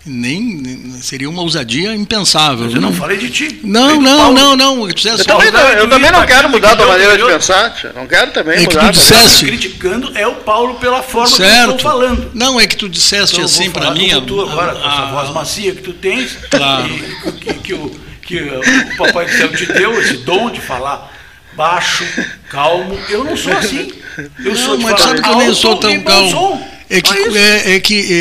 Nem, 0.06 0.94
seria 1.02 1.28
uma 1.28 1.42
ousadia 1.42 1.96
impensável. 1.96 2.70
Eu 2.70 2.80
não 2.80 2.94
falei 2.94 3.18
de 3.18 3.30
ti. 3.30 3.60
Não, 3.64 4.00
não, 4.00 4.32
não, 4.32 4.56
não. 4.56 4.88
Tu 4.90 5.08
Eu 5.08 5.26
também, 5.26 5.52
não, 5.52 5.60
eu 5.70 5.90
também 5.90 6.12
não 6.12 6.26
quero 6.26 6.48
mudar 6.50 6.80
a 6.80 6.86
maneira 6.86 7.18
de 7.18 7.24
pensar. 7.24 7.74
tia. 7.74 7.92
Não 7.96 8.06
quero 8.06 8.32
também 8.32 8.54
É 8.56 8.60
que 8.60 8.66
mudar. 8.76 8.80
tu 8.82 8.86
tá 8.86 8.92
disseste- 8.92 9.46
criticando 9.46 10.12
é 10.16 10.28
o 10.28 10.36
Paulo 10.36 10.76
pela 10.76 11.02
forma 11.02 11.28
que 11.36 11.42
eu 11.42 11.48
certo. 11.48 11.62
estou 11.76 11.80
falando. 11.80 12.30
Não, 12.36 12.60
é 12.60 12.68
que 12.68 12.76
tu 12.76 12.88
disseste 12.88 13.36
Então, 13.38 13.46
assim 13.46 13.72
para 13.72 13.92
mim. 13.92 14.10
tu 14.28 14.40
agora, 14.42 14.74
com 14.76 14.80
essa 14.88 15.02
a- 15.02 15.12
voz 15.12 15.30
macia 15.32 15.74
que 15.74 15.82
tu 15.82 15.94
tens, 15.94 16.38
Claro. 16.52 16.88
e 16.88 17.32
que, 17.32 17.54
que 17.56 17.74
o, 17.74 18.00
que 18.22 18.38
o 18.44 18.98
Papai 18.98 19.26
do 19.26 19.32
Céu 19.32 19.52
te 19.52 19.66
deu, 19.74 20.00
esse 20.00 20.18
dom 20.18 20.52
de 20.52 20.62
falar 20.62 21.12
baixo, 21.56 22.06
calmo. 22.50 22.96
Eu 23.10 23.24
não 23.24 23.36
sou 23.36 23.54
assim. 23.54 23.92
Eu 24.18 24.54
Não, 24.54 24.56
sou 24.56 24.78
de 24.78 24.84
mas 24.84 24.92
falar 25.02 25.08
sabe 25.16 25.22
que 25.24 25.30
eu 25.30 25.36
nem 25.38 25.54
sou 25.54 25.76
tão 25.78 26.00
calmo. 26.04 26.75
É 26.90 27.02
que, 27.02 27.14
é, 27.14 27.76
é 27.76 27.80
que 27.80 28.14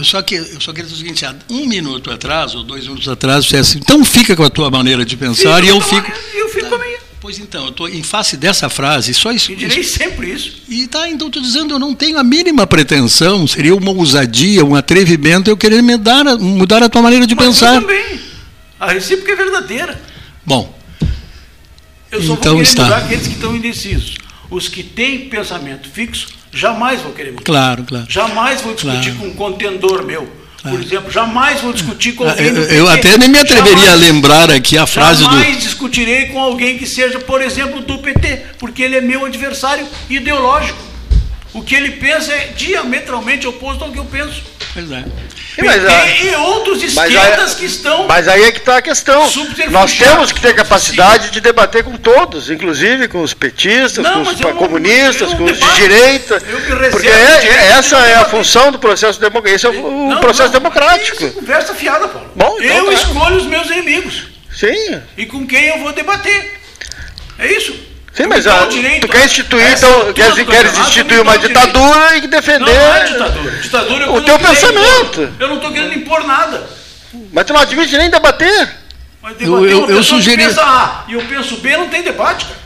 é, 0.00 0.02
só 0.02 0.20
que 0.22 0.34
eu 0.34 0.60
só 0.60 0.72
queria 0.72 0.88
dizer 0.88 0.94
o 0.94 0.98
seguinte: 0.98 1.24
há 1.24 1.34
um 1.48 1.66
minuto 1.66 2.10
atrás 2.10 2.54
ou 2.54 2.64
dois 2.64 2.84
minutos 2.84 3.08
atrás, 3.08 3.46
você 3.46 3.58
disse 3.60 3.70
assim, 3.72 3.78
então 3.78 4.04
fica 4.04 4.34
com 4.34 4.42
a 4.42 4.50
tua 4.50 4.70
maneira 4.70 5.04
de 5.04 5.16
pensar 5.16 5.62
e 5.62 5.68
eu 5.68 5.80
fico. 5.80 6.02
minha, 6.02 6.42
eu 6.42 6.48
fico 6.48 6.68
com 6.68 6.74
a 6.74 6.78
minha. 6.78 6.98
Pois 7.20 7.38
então, 7.38 7.64
eu 7.64 7.70
estou 7.70 7.88
em 7.88 8.02
face 8.02 8.36
dessa 8.36 8.68
frase, 8.68 9.12
só 9.12 9.32
isso. 9.32 9.50
E 9.50 9.56
direi 9.56 9.82
sempre 9.82 10.30
isso. 10.32 10.62
E 10.68 10.86
tá, 10.86 11.08
então 11.08 11.26
estou 11.26 11.42
dizendo, 11.42 11.74
eu 11.74 11.78
não 11.78 11.92
tenho 11.92 12.16
a 12.16 12.22
mínima 12.24 12.64
pretensão, 12.66 13.44
seria 13.46 13.74
uma 13.74 13.90
ousadia, 13.90 14.64
um 14.64 14.74
atrevimento 14.76 15.50
eu 15.50 15.56
querer 15.56 15.82
mudar, 15.82 16.24
mudar 16.38 16.80
a 16.82 16.88
tua 16.88 17.02
maneira 17.02 17.26
de 17.26 17.34
Mas 17.34 17.44
pensar. 17.46 17.74
Eu 17.74 17.80
também. 17.82 18.20
A 18.78 18.92
recíproca 18.92 19.32
é 19.32 19.36
verdadeira. 19.36 20.00
Bom, 20.46 20.78
Eu 22.10 22.22
só 22.22 22.34
Então 22.34 22.54
vou 22.54 22.62
querer 22.62 22.62
está. 22.62 22.84
mudar 22.84 22.96
aqueles 22.98 23.26
que 23.26 23.34
estão 23.34 23.54
indecisos. 23.54 24.14
Os 24.50 24.68
que 24.68 24.82
têm 24.82 25.28
pensamento 25.28 25.88
fixo, 25.88 26.28
jamais 26.52 27.00
vou 27.02 27.12
querer 27.12 27.30
mudar. 27.32 27.44
claro, 27.44 27.84
claro. 27.84 28.06
Jamais 28.08 28.60
vou 28.62 28.74
discutir 28.74 29.12
Claro. 29.12 29.18
com 29.18 29.26
um 29.26 29.34
contendor 29.34 30.04
meu. 30.04 30.38
Por 30.62 30.80
exemplo, 30.80 31.10
jamais 31.10 31.60
vou 31.60 31.72
discutir 31.72 32.12
com 32.12 32.24
Ah, 32.24 32.30
alguém. 32.30 32.46
Eu, 32.48 32.62
eu 32.64 32.88
até 32.88 33.16
nem 33.16 33.28
me 33.28 33.38
atreveria 33.38 33.76
Jamais- 33.86 33.92
a 33.92 33.94
lembrar 33.94 34.50
aqui 34.50 34.76
a 34.76 34.86
frase 34.86 35.22
do. 35.22 35.30
Jamais 35.30 35.62
discutirei 35.62 36.26
com 36.26 36.40
alguém 36.40 36.76
que 36.76 36.84
seja, 36.86 37.18
por 37.20 37.40
exemplo, 37.40 37.80
do 37.80 37.98
PT, 37.98 38.42
porque 38.58 38.82
ele 38.82 38.96
é 38.96 39.00
meu 39.00 39.24
adversário 39.24 39.86
ideológico. 40.10 40.78
O 41.54 41.62
que 41.62 41.74
ele 41.74 41.92
pensa 41.92 42.32
é 42.32 42.52
diametralmente 42.56 43.46
oposto 43.46 43.84
ao 43.84 43.92
que 43.92 43.98
eu 43.98 44.04
penso. 44.04 44.42
Pois 44.74 44.90
é. 44.90 45.04
Sim, 45.58 45.68
PT 45.68 45.86
ah, 45.88 46.06
e 46.06 46.34
outros 46.36 46.82
esquerdas 46.82 47.52
aí, 47.52 47.58
que 47.58 47.64
estão. 47.66 48.06
mas 48.06 48.28
aí 48.28 48.44
é 48.44 48.52
que 48.52 48.58
está 48.58 48.78
a 48.78 48.82
questão. 48.82 49.28
Nós 49.70 49.92
temos 49.92 50.30
que 50.30 50.40
ter 50.40 50.54
capacidade 50.54 51.30
de 51.30 51.40
debater 51.40 51.82
com 51.82 51.96
todos, 51.96 52.48
inclusive 52.50 53.08
com 53.08 53.22
os 53.22 53.34
petistas, 53.34 54.04
Não, 54.04 54.24
com 54.24 54.30
os 54.30 54.40
eu 54.40 54.54
comunistas, 54.54 55.32
eu 55.32 55.36
com 55.36 55.44
os 55.44 55.58
de 55.58 55.74
direita. 55.74 56.40
Porque 56.90 57.08
é- 57.08 57.40
de 57.40 57.48
essa 57.48 57.96
é 57.98 58.14
a 58.14 58.24
função 58.24 58.70
do 58.70 58.78
processo 58.78 59.20
democrático. 59.20 59.56
Esse 59.56 59.66
é 59.66 59.70
o, 59.70 60.10
Não, 60.10 60.20
processo 60.20 60.52
não, 60.52 60.60
democrático. 60.60 61.16
Isso 61.16 61.26
é 61.26 61.30
conversa 61.30 61.74
fiada, 61.74 62.06
Paulo. 62.08 62.30
Bom, 62.34 62.56
então 62.60 62.76
eu 62.76 62.86
tá. 62.86 62.92
escolho 62.92 63.36
os 63.36 63.46
meus 63.46 63.68
inimigos 63.68 64.24
Sim. 64.54 65.00
e 65.16 65.26
com 65.26 65.46
quem 65.46 65.66
eu 65.66 65.78
vou 65.80 65.92
debater. 65.92 66.60
É 67.38 67.52
isso. 67.52 67.87
Sim, 68.18 68.24
Eu 68.24 68.28
mas 68.30 68.44
direito 68.68 69.06
tu 69.06 69.12
quer 69.12 69.24
instituir, 69.26 69.64
essa 69.64 69.86
então, 69.86 69.96
altura 70.08 70.12
queres, 70.44 70.76
instituir 70.76 71.18
eu 71.18 71.22
uma 71.22 71.38
direito. 71.38 71.56
ditadura 71.60 72.16
e 72.16 72.26
defender. 72.26 72.64
Não, 72.64 72.74
não 72.88 72.94
é 72.96 73.04
ditadura. 73.04 73.50
Ditadura 73.58 74.04
é 74.04 74.08
O 74.10 74.20
teu 74.22 74.34
eu 74.34 74.38
pensamento. 74.40 75.22
impor. 75.22 75.30
Eu 75.38 75.48
não 75.48 75.54
estou 75.56 75.70
querendo 75.72 75.94
impor 75.94 76.26
nada. 76.26 76.66
Mas 77.32 77.44
tu 77.46 77.52
não 77.52 77.60
admite 77.60 77.96
nem 77.96 78.10
debater. 78.10 78.68
Mas 79.22 79.32
Eu- 79.40 79.46
debater 79.60 79.70
eu- 79.70 79.78
uma 79.84 79.90
eu 79.92 79.98
que 79.98 80.02
sugeri- 80.04 80.44
pensa 80.44 80.62
A 80.62 81.04
e 81.06 81.12
eu 81.12 81.22
penso 81.22 81.56
B, 81.58 81.76
não 81.76 81.88
tem 81.88 82.02
debate, 82.02 82.44
cara. 82.46 82.58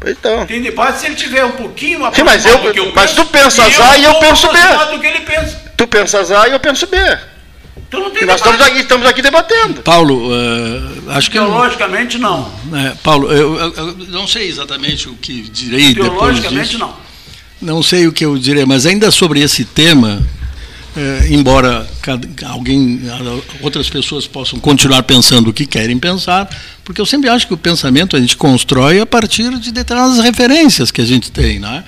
Pois 0.00 0.12
Então. 0.16 0.46
Tem 0.46 0.62
debate 0.62 0.98
se 1.00 1.06
ele 1.06 1.14
tiver 1.16 1.44
um 1.44 1.52
pouquinho 1.52 1.98
Sim, 2.14 2.22
mas 2.22 2.46
eu- 2.46 2.52
aproximado 2.56 2.62
do 2.68 2.72
que 2.72 2.80
eu 2.80 2.92
mas 2.94 3.10
penso, 3.12 3.14
tu 3.16 3.30
pensas 3.30 3.80
A 3.80 3.98
e 3.98 4.04
eu 4.04 4.14
penso 4.14 4.48
B. 4.50 4.58
aproximado 4.58 4.90
do 4.92 4.98
que 5.00 5.06
ele 5.06 5.20
pensa. 5.20 5.62
Tu 5.76 5.86
pensas 5.86 6.30
A 6.32 6.48
e 6.48 6.52
eu 6.52 6.60
penso 6.60 6.86
B. 6.86 6.96
Então 7.88 8.00
não 8.00 8.10
tem 8.10 8.24
nós 8.26 8.36
estamos 8.36 8.60
aqui, 8.60 8.78
estamos 8.80 9.06
aqui 9.06 9.22
debatendo. 9.22 9.82
Paulo, 9.82 10.30
eh, 10.32 10.80
acho 11.16 11.30
que. 11.30 11.38
Teologicamente, 11.38 12.18
não. 12.18 12.50
É, 12.72 12.90
Paulo, 13.02 13.30
eu, 13.32 13.54
eu- 13.56 13.74
eu 13.74 13.96
não 14.08 14.26
sei 14.26 14.48
exatamente 14.48 15.08
o 15.08 15.14
que 15.14 15.42
direi 15.42 15.94
depois 15.94 16.10
Teologicamente, 16.12 16.66
disso. 16.70 16.78
não. 16.78 16.94
Não 17.60 17.82
sei 17.82 18.06
o 18.06 18.12
que 18.12 18.24
eu 18.24 18.38
direi, 18.38 18.64
mas 18.64 18.84
ainda 18.86 19.10
sobre 19.10 19.40
esse 19.40 19.64
tema, 19.64 20.22
eh, 20.96 21.28
embora 21.30 21.88
cada- 22.02 22.28
alguém, 22.48 23.00
outras 23.60 23.88
pessoas 23.88 24.26
possam 24.26 24.58
continuar 24.60 25.02
pensando 25.02 25.48
o 25.50 25.52
que 25.52 25.64
querem 25.66 25.98
pensar, 25.98 26.48
porque 26.84 27.00
eu 27.00 27.06
sempre 27.06 27.28
acho 27.30 27.46
que 27.46 27.54
o 27.54 27.56
pensamento 27.56 28.16
a 28.16 28.20
gente 28.20 28.36
constrói 28.36 29.00
a 29.00 29.06
partir 29.06 29.56
de 29.58 29.72
determinadas 29.72 30.22
referências 30.22 30.90
que 30.90 31.00
a 31.00 31.04
gente 31.06 31.30
tem, 31.32 31.58
né? 31.58 31.82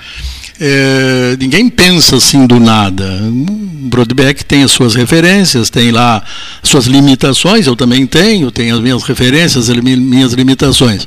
Eh, 0.58 1.36
ninguém 1.38 1.68
pensa 1.68 2.16
assim 2.16 2.46
do 2.46 2.58
nada. 2.58 3.04
O 3.24 3.88
Brodbeck 3.88 4.44
tem 4.44 4.62
as 4.62 4.70
suas 4.70 4.94
referências, 4.94 5.68
tem 5.70 5.90
lá 5.92 6.22
as 6.62 6.68
suas 6.68 6.86
limitações, 6.86 7.66
eu 7.66 7.76
também 7.76 8.06
tenho, 8.06 8.50
tenho 8.50 8.74
as 8.74 8.80
minhas 8.80 9.02
referências, 9.02 9.68
as 9.68 9.76
mi- 9.76 9.96
minhas 9.96 10.32
limitações. 10.32 11.06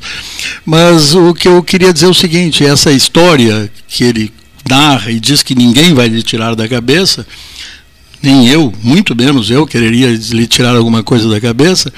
Mas 0.64 1.14
o 1.14 1.34
que 1.34 1.48
eu 1.48 1.62
queria 1.62 1.92
dizer 1.92 2.06
é 2.06 2.10
o 2.10 2.14
seguinte: 2.14 2.64
essa 2.64 2.92
história 2.92 3.70
que 3.88 4.04
ele 4.04 4.32
narra 4.68 5.10
e 5.10 5.18
diz 5.18 5.42
que 5.42 5.54
ninguém 5.54 5.94
vai 5.94 6.06
lhe 6.08 6.22
tirar 6.22 6.54
da 6.54 6.68
cabeça, 6.68 7.26
nem 8.22 8.46
eu, 8.48 8.72
muito 8.82 9.16
menos 9.16 9.50
eu, 9.50 9.66
quereria 9.66 10.08
lhe 10.08 10.46
tirar 10.46 10.76
alguma 10.76 11.02
coisa 11.02 11.28
da 11.28 11.40
cabeça, 11.40 11.92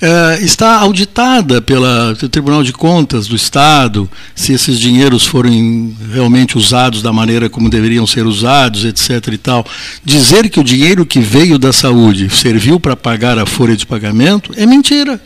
eh, 0.00 0.38
está 0.40 0.78
auditada 0.78 1.60
pelo 1.60 1.84
Tribunal 2.30 2.62
de 2.62 2.72
Contas 2.72 3.26
do 3.26 3.34
Estado, 3.34 4.08
se 4.34 4.52
esses 4.52 4.78
dinheiros 4.78 5.26
forem 5.26 5.96
realmente 6.12 6.56
usados 6.56 7.02
da 7.02 7.12
maneira 7.12 7.48
como 7.50 7.68
deveriam 7.68 8.06
ser 8.06 8.26
usados, 8.26 8.84
etc. 8.84 9.32
e 9.32 9.38
tal. 9.38 9.66
Dizer 10.04 10.48
que 10.48 10.60
o 10.60 10.64
dinheiro 10.64 11.04
que 11.04 11.20
veio 11.20 11.58
da 11.58 11.72
saúde 11.72 12.30
serviu 12.30 12.78
para 12.78 12.94
pagar 12.94 13.38
a 13.38 13.46
folha 13.46 13.76
de 13.76 13.86
pagamento 13.86 14.52
é 14.56 14.64
mentira. 14.66 15.20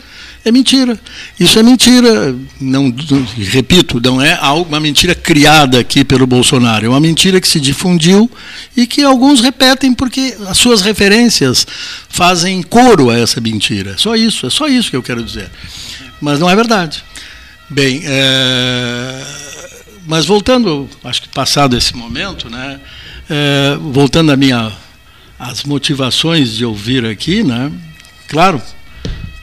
É 0.45 0.51
mentira. 0.53 0.99
Isso 1.39 1.59
é 1.59 1.63
mentira. 1.63 2.35
Não, 2.61 2.95
repito, 3.37 4.01
não 4.01 4.21
é 4.23 4.39
uma 4.53 4.81
mentira 4.81 5.15
criada 5.15 5.81
aqui 5.81 6.05
pelo 6.05 6.27
Bolsonaro. 6.27 6.87
É 6.87 6.89
uma 6.89 7.01
mentira 7.01 7.41
que 7.41 7.49
se 7.49 7.61
difundiu 7.61 8.31
e 8.77 8.87
que 8.87 9.03
alguns 9.03 9.41
repetem 9.41 9.93
porque 9.93 10.37
as 10.47 10.57
suas 10.57 10.81
referências 10.81 11.67
fazem 12.09 12.63
coro 12.63 13.11
a 13.11 13.19
essa 13.19 13.41
mentira. 13.41 13.97
Só 13.99 14.15
isso, 14.15 14.47
é 14.47 14.51
só 14.51 14.69
isso 14.69 14.91
que 14.91 14.97
eu 14.97 15.03
quero 15.03 15.23
dizer. 15.23 15.51
Mas 16.21 16.39
não 16.39 16.49
é 16.49 16.57
verdade. 16.57 17.03
Bem, 17.71 18.01
é, 18.05 19.27
mas 20.07 20.25
voltando, 20.25 20.89
acho 21.05 21.21
que 21.21 21.29
passado 21.29 21.77
esse 21.77 21.95
momento, 21.95 22.49
né, 22.49 22.81
é, 23.29 23.77
voltando 23.79 24.33
a 24.33 24.37
minha, 24.37 24.73
as 25.39 25.65
motivações 25.65 26.57
de 26.57 26.65
ouvir 26.65 27.05
aqui, 27.05 27.43
né, 27.43 27.71
claro, 28.27 28.63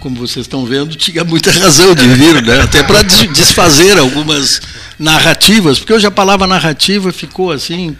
como 0.05 0.17
vocês 0.17 0.45
estão 0.45 0.63
vendo, 0.67 0.95
tinha 0.95 1.23
muita 1.23 1.49
razão 1.49 1.95
de 1.95 2.07
vir, 2.09 2.39
né? 2.43 2.61
até 2.61 2.83
para 2.83 3.01
desfazer 3.01 3.97
algumas 3.97 4.61
narrativas, 4.99 5.79
porque 5.79 5.93
hoje 5.93 6.05
a 6.05 6.11
palavra 6.11 6.45
narrativa 6.45 7.11
ficou 7.11 7.51
assim. 7.51 7.97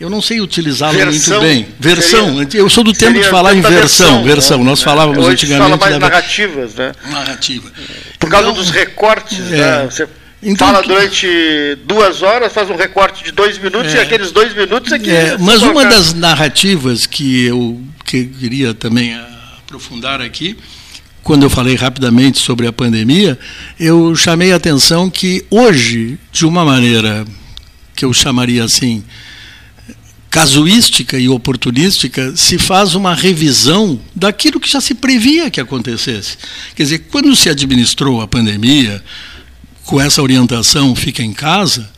Eu 0.00 0.08
não 0.08 0.22
sei 0.22 0.40
utilizá-la 0.40 0.94
muito 0.94 1.10
Versão. 1.10 1.40
bem. 1.42 1.68
Versão. 1.78 2.38
Seria- 2.38 2.60
eu 2.60 2.70
sou 2.70 2.82
do 2.82 2.94
tempo 2.94 3.20
de 3.20 3.28
falar 3.28 3.52
em 3.54 3.60
tanta 3.60 3.74
versão. 3.74 4.24
Versão. 4.24 4.58
né? 4.58 4.64
Nós 4.64 4.82
falávamos 4.82 5.18
Hoje 5.26 5.32
antigamente 5.34 5.62
fala 5.68 5.76
mais 5.76 5.92
da 5.92 5.98
narrativas, 6.08 6.74
né? 6.74 6.92
narrativa. 7.10 7.70
Por 8.18 8.30
causa 8.30 8.48
Então, 8.48 8.58
dos 8.58 8.70
recortes, 8.70 9.38
é. 9.52 9.56
né? 9.58 9.84
Você 9.90 10.08
Então, 10.42 10.68
fala 10.68 10.80
que- 10.82 10.88
durante 10.88 11.78
duas 11.84 12.22
horas, 12.22 12.50
faz 12.50 12.70
um 12.70 12.76
recorte 12.76 13.22
de 13.24 13.30
dois 13.30 13.58
minutos 13.58 13.92
É. 13.94 13.98
e 13.98 14.00
aqueles 14.00 14.32
dois 14.32 14.54
minutos 14.54 14.90
aqui. 14.90 15.10
É, 15.10 15.36
mas 15.38 15.60
uma 15.62 15.84
das 15.84 16.14
narrativas 16.14 17.04
que 17.06 17.44
eu 17.44 17.78
que 18.06 18.24
queria 18.24 18.72
também 18.72 19.14
aprofundar 19.58 20.22
aqui, 20.22 20.56
quando 21.22 21.44
eu 21.44 21.50
falei 21.50 21.76
rapidamente 21.76 22.38
sobre 22.38 22.66
a 22.66 22.72
pandemia, 22.72 23.38
eu 23.78 24.14
chamei 24.16 24.52
a 24.52 24.56
atenção 24.56 25.08
que 25.08 25.44
hoje, 25.50 26.18
de 26.32 26.44
uma 26.44 26.64
maneira 26.64 27.24
que 27.94 28.04
eu 28.04 28.12
chamaria 28.12 28.64
assim, 28.64 29.04
casuística 30.28 31.18
e 31.18 31.28
oportunística, 31.28 32.34
se 32.36 32.58
faz 32.58 32.94
uma 32.94 33.14
revisão 33.14 34.00
daquilo 34.16 34.58
que 34.58 34.70
já 34.70 34.80
se 34.80 34.94
previa 34.94 35.50
que 35.50 35.60
acontecesse. 35.60 36.38
Quer 36.74 36.84
dizer, 36.84 36.98
quando 37.10 37.36
se 37.36 37.48
administrou 37.48 38.20
a 38.20 38.26
pandemia, 38.26 39.02
com 39.84 40.00
essa 40.00 40.22
orientação, 40.22 40.96
fica 40.96 41.22
em 41.22 41.32
casa, 41.32 41.88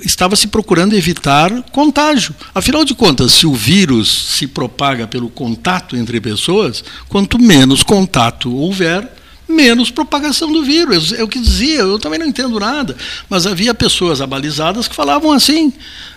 estava 0.00 0.36
se 0.36 0.48
procurando 0.48 0.94
evitar 0.94 1.50
contágio. 1.70 2.34
Afinal 2.54 2.84
de 2.84 2.94
contas, 2.94 3.32
se 3.32 3.46
o 3.46 3.54
vírus 3.54 4.36
se 4.36 4.46
propaga 4.46 5.06
pelo 5.06 5.28
contato 5.28 5.96
entre 5.96 6.20
pessoas, 6.20 6.84
quanto 7.08 7.38
menos 7.38 7.82
contato 7.82 8.54
houver, 8.54 9.08
menos 9.48 9.90
propagação 9.90 10.52
do 10.52 10.64
vírus. 10.64 11.12
É 11.12 11.22
o 11.22 11.28
que 11.28 11.38
dizia, 11.38 11.80
eu 11.80 11.98
também 11.98 12.18
não 12.18 12.26
entendo 12.26 12.58
nada, 12.58 12.96
mas 13.28 13.46
havia 13.46 13.74
pessoas 13.74 14.20
abalizadas 14.20 14.88
que 14.88 14.94
falavam 14.94 15.32
assim. 15.32 15.72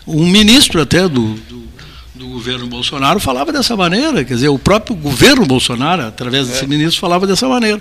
Um 0.08 0.28
ministro 0.28 0.82
até 0.82 1.08
do, 1.08 1.36
do, 1.36 1.64
do 2.16 2.28
governo 2.28 2.68
Bolsonaro 2.68 3.20
falava 3.20 3.54
dessa 3.54 3.78
maneira, 3.78 4.26
quer 4.26 4.34
dizer, 4.34 4.50
o 4.50 4.60
próprio 4.60 4.96
governo 4.96 5.46
Bolsonaro, 5.46 6.08
através 6.08 6.48
desse 6.48 6.66
ministro, 6.66 7.00
falava 7.00 7.28
dessa 7.28 7.48
maneira. 7.48 7.80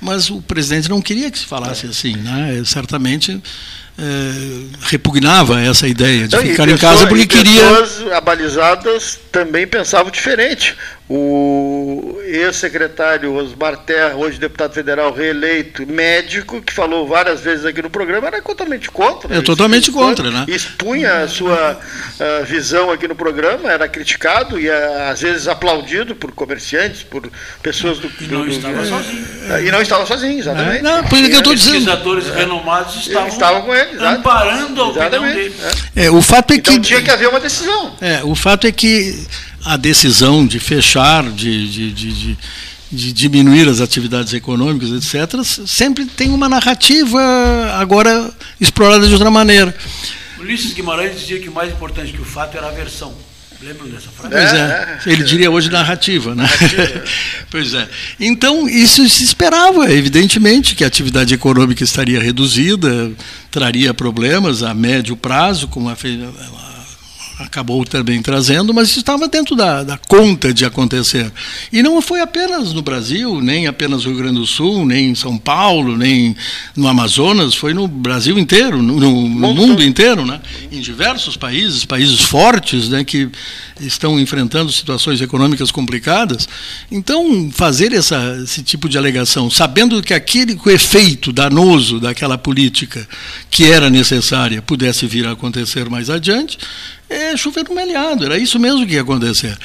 Mas 0.00 0.28
o 0.28 0.42
presidente 0.42 0.90
não 0.90 1.00
queria 1.00 1.30
que 1.30 1.38
se 1.38 1.46
falasse 1.46 1.86
assim, 1.86 2.14
né? 2.16 2.62
Certamente 2.66 3.40
eh, 3.98 4.66
repugnava 4.82 5.60
essa 5.60 5.86
ideia 5.88 6.26
de 6.28 6.36
Não, 6.36 6.42
e 6.44 6.50
ficar 6.50 6.68
em 6.68 6.72
pessoa- 6.72 6.92
casa 6.92 7.06
porque 7.06 7.22
e 7.24 7.26
queria. 7.26 7.62
Pessoas 7.62 8.12
abalizadas 8.12 9.18
também 9.32 9.66
pensavam 9.66 10.10
diferente. 10.10 10.76
O 11.08 12.18
ex-secretário 12.24 13.32
Osmar 13.34 13.76
Terra, 13.78 14.16
hoje 14.16 14.40
deputado 14.40 14.72
federal 14.72 15.12
reeleito, 15.14 15.86
médico, 15.86 16.60
que 16.60 16.72
falou 16.72 17.06
várias 17.06 17.40
vezes 17.42 17.64
aqui 17.64 17.80
no 17.80 17.88
programa, 17.88 18.26
era 18.26 18.42
totalmente 18.42 18.90
contra. 18.90 19.32
É 19.36 19.40
totalmente 19.40 19.92
contra, 19.92 20.30
né? 20.32 20.44
Expunha 20.48 21.22
a 21.22 21.28
sua 21.28 21.78
ah, 22.18 22.42
visão 22.44 22.90
aqui 22.90 23.06
no 23.06 23.14
programa, 23.14 23.70
era 23.70 23.86
criticado 23.88 24.58
e 24.58 24.68
ah, 24.68 25.10
às 25.12 25.20
vezes 25.20 25.46
aplaudido 25.46 26.16
por 26.16 26.32
comerciantes, 26.32 27.04
por 27.04 27.30
pessoas 27.62 27.98
do. 27.98 28.08
E 28.20 28.26
não 28.26 28.40
do- 28.44 28.48
estava 28.50 28.82
é, 28.82 28.84
sozinho. 28.84 29.26
E 29.64 29.70
não 29.70 29.80
estava 29.80 30.06
sozinho, 30.06 30.38
exatamente. 30.40 30.78
É, 30.78 30.82
não, 30.82 31.04
por 31.04 31.18
isso 31.18 31.28
que 31.30 31.34
eu 31.36 31.38
estou 31.38 31.54
dizendo. 31.54 31.72
Pesquisadores 31.74 32.28
renomados 32.30 32.96
estavam, 33.06 33.28
estavam 33.28 33.62
com 33.62 33.72
ele, 33.74 33.85
exato. 33.94 34.18
amparando 34.18 34.80
a 34.82 34.88
opinião 34.88 35.06
Exatamente. 35.06 35.34
dele. 35.34 35.54
é. 35.96 36.04
É, 36.06 36.10
o 36.10 36.22
fato 36.22 36.52
é 36.52 36.56
Então 36.56 36.74
que. 36.74 36.80
tinha 36.80 37.02
que 37.02 37.10
haver 37.10 37.28
uma 37.28 37.40
decisão. 37.40 37.96
É, 38.00 38.22
o 38.24 38.34
fato 38.34 38.66
é 38.66 38.72
que 38.72 39.26
a 39.64 39.76
decisão 39.76 40.46
de 40.46 40.58
fechar, 40.58 41.24
de, 41.24 41.68
de, 41.68 41.92
de, 41.92 42.12
de, 42.12 42.38
de 42.92 43.12
diminuir 43.12 43.68
as 43.68 43.80
atividades 43.80 44.32
econômicas, 44.32 44.90
etc., 44.90 45.42
sempre 45.66 46.04
tem 46.04 46.30
uma 46.30 46.48
narrativa 46.48 47.20
agora 47.74 48.30
explorada 48.60 49.06
de 49.06 49.12
outra 49.12 49.30
maneira. 49.30 49.74
Ulisses 50.38 50.72
Guimarães 50.72 51.18
dizia 51.18 51.40
que 51.40 51.48
o 51.48 51.52
mais 51.52 51.72
importante 51.72 52.12
que 52.12 52.20
o 52.20 52.24
fato 52.24 52.56
era 52.56 52.68
a 52.68 52.72
versão. 52.72 53.14
Lembram 53.62 53.88
dessa 53.88 54.10
frase? 54.10 54.34
Pois 54.34 54.52
é, 54.52 54.98
ele 55.06 55.24
diria 55.24 55.50
hoje 55.50 55.70
narrativa, 55.70 56.34
né? 56.34 56.42
Narrativa. 56.42 57.04
pois 57.50 57.74
é. 57.74 57.88
Então, 58.20 58.68
isso 58.68 59.08
se 59.08 59.24
esperava, 59.24 59.90
evidentemente, 59.90 60.74
que 60.74 60.84
a 60.84 60.86
atividade 60.86 61.34
econômica 61.34 61.82
estaria 61.82 62.20
reduzida, 62.20 63.10
traria 63.50 63.94
problemas 63.94 64.62
a 64.62 64.74
médio 64.74 65.16
prazo, 65.16 65.68
como 65.68 65.88
a, 65.88 65.96
acabou 67.38 67.84
também 67.84 68.22
trazendo, 68.22 68.72
mas 68.72 68.96
estava 68.96 69.28
dentro 69.28 69.54
da, 69.54 69.82
da, 69.82 69.98
conta 69.98 70.54
de 70.54 70.64
acontecer. 70.64 71.30
E 71.70 71.82
não 71.82 72.00
foi 72.00 72.20
apenas 72.20 72.72
no 72.72 72.80
Brasil, 72.80 73.40
nem 73.42 73.66
apenas 73.66 74.04
no 74.04 74.10
Rio 74.10 74.18
Grande 74.18 74.40
do 74.40 74.46
Sul, 74.46 74.86
nem 74.86 75.10
em 75.10 75.14
São 75.14 75.36
Paulo, 75.36 75.96
nem 75.98 76.34
no 76.74 76.88
Amazonas, 76.88 77.54
foi 77.54 77.74
no 77.74 77.86
Brasil 77.86 78.38
inteiro, 78.38 78.80
no, 78.80 78.98
no 79.00 79.54
mundo 79.54 79.82
inteiro, 79.82 80.24
né? 80.24 80.40
em 80.72 80.80
diversos 80.80 81.36
países, 81.36 81.84
países 81.84 82.22
fortes 82.22 82.88
né, 82.88 83.04
que 83.04 83.28
estão 83.80 84.18
enfrentando 84.18 84.72
situações 84.72 85.20
econômicas 85.20 85.70
complicadas. 85.70 86.48
Então, 86.90 87.50
fazer 87.52 87.92
essa, 87.92 88.40
esse 88.42 88.62
tipo 88.62 88.88
de 88.88 88.96
alegação, 88.96 89.50
sabendo 89.50 90.02
que 90.02 90.14
aquele 90.14 90.56
que 90.56 90.68
o 90.68 90.72
efeito 90.72 91.32
danoso 91.32 92.00
daquela 92.00 92.38
política 92.38 93.06
que 93.50 93.64
era 93.70 93.90
necessária 93.90 94.62
pudesse 94.62 95.06
vir 95.06 95.26
a 95.26 95.32
acontecer 95.32 95.90
mais 95.90 96.08
adiante, 96.08 96.58
é 97.08 97.36
chover 97.36 97.68
no 97.68 97.74
melhado, 97.74 98.24
era 98.24 98.36
isso 98.36 98.58
mesmo 98.58 98.86
que 98.86 98.94
ia 98.94 99.02
acontecer. 99.02 99.56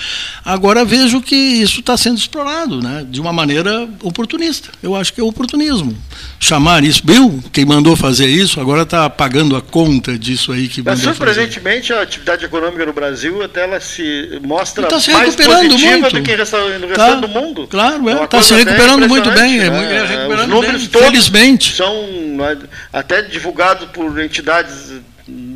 Agora 0.46 0.86
vejo 0.86 1.22
que 1.22 1.36
isso 1.36 1.80
está 1.80 1.98
sendo 1.98 2.18
explorado 2.18 2.82
né, 2.82 3.06
de 3.10 3.20
uma 3.20 3.34
maneira 3.34 3.90
oportunista. 4.04 4.70
Eu 4.82 4.96
acho 4.96 5.12
que 5.14 5.20
é 5.20 5.24
oportunismo. 5.24 5.98
Chamar 6.40 6.84
isso, 6.84 7.06
Bill, 7.06 7.44
quem 7.52 7.66
mandou 7.66 7.96
fazer 7.96 8.28
isso, 8.28 8.60
agora 8.60 8.84
está 8.84 9.10
pagando 9.10 9.56
a 9.56 9.62
conta 9.62 10.18
disso 10.18 10.52
aí 10.52 10.68
que 10.68 10.84
Mas, 10.84 11.00
mandou 11.00 11.16
surpreendentemente, 11.16 11.88
fazer. 11.90 12.00
a 12.00 12.04
atividade 12.04 12.46
econômica 12.46 12.86
no 12.86 12.94
Brasil 12.94 13.42
até 13.44 13.64
ela 13.64 13.80
se 13.80 14.40
mostra 14.44 14.88
tá 14.88 15.00
se 15.00 15.12
mais 15.12 15.36
recuperando 15.36 15.72
positiva 15.72 16.00
muito. 16.00 16.16
do 16.16 16.22
que 16.22 16.32
no 16.32 16.88
restante 16.88 16.96
tá, 16.96 17.16
do 17.16 17.28
mundo. 17.28 17.68
Claro, 17.68 18.10
está 18.10 18.24
é, 18.24 18.28
tá 18.28 18.42
se 18.42 18.54
recuperando 18.54 19.08
muito 19.08 19.32
bem, 19.32 19.58
né? 19.58 19.96
é, 19.96 20.06
recuperando 20.06 20.42
Os 20.42 20.48
números 20.48 20.82
bem, 20.82 20.90
todos 20.90 21.08
felizmente. 21.08 21.76
são 21.76 22.08
né, 22.38 22.58
até 22.94 23.22
divulgados 23.22 23.88
por 23.90 24.20
entidades 24.24 24.92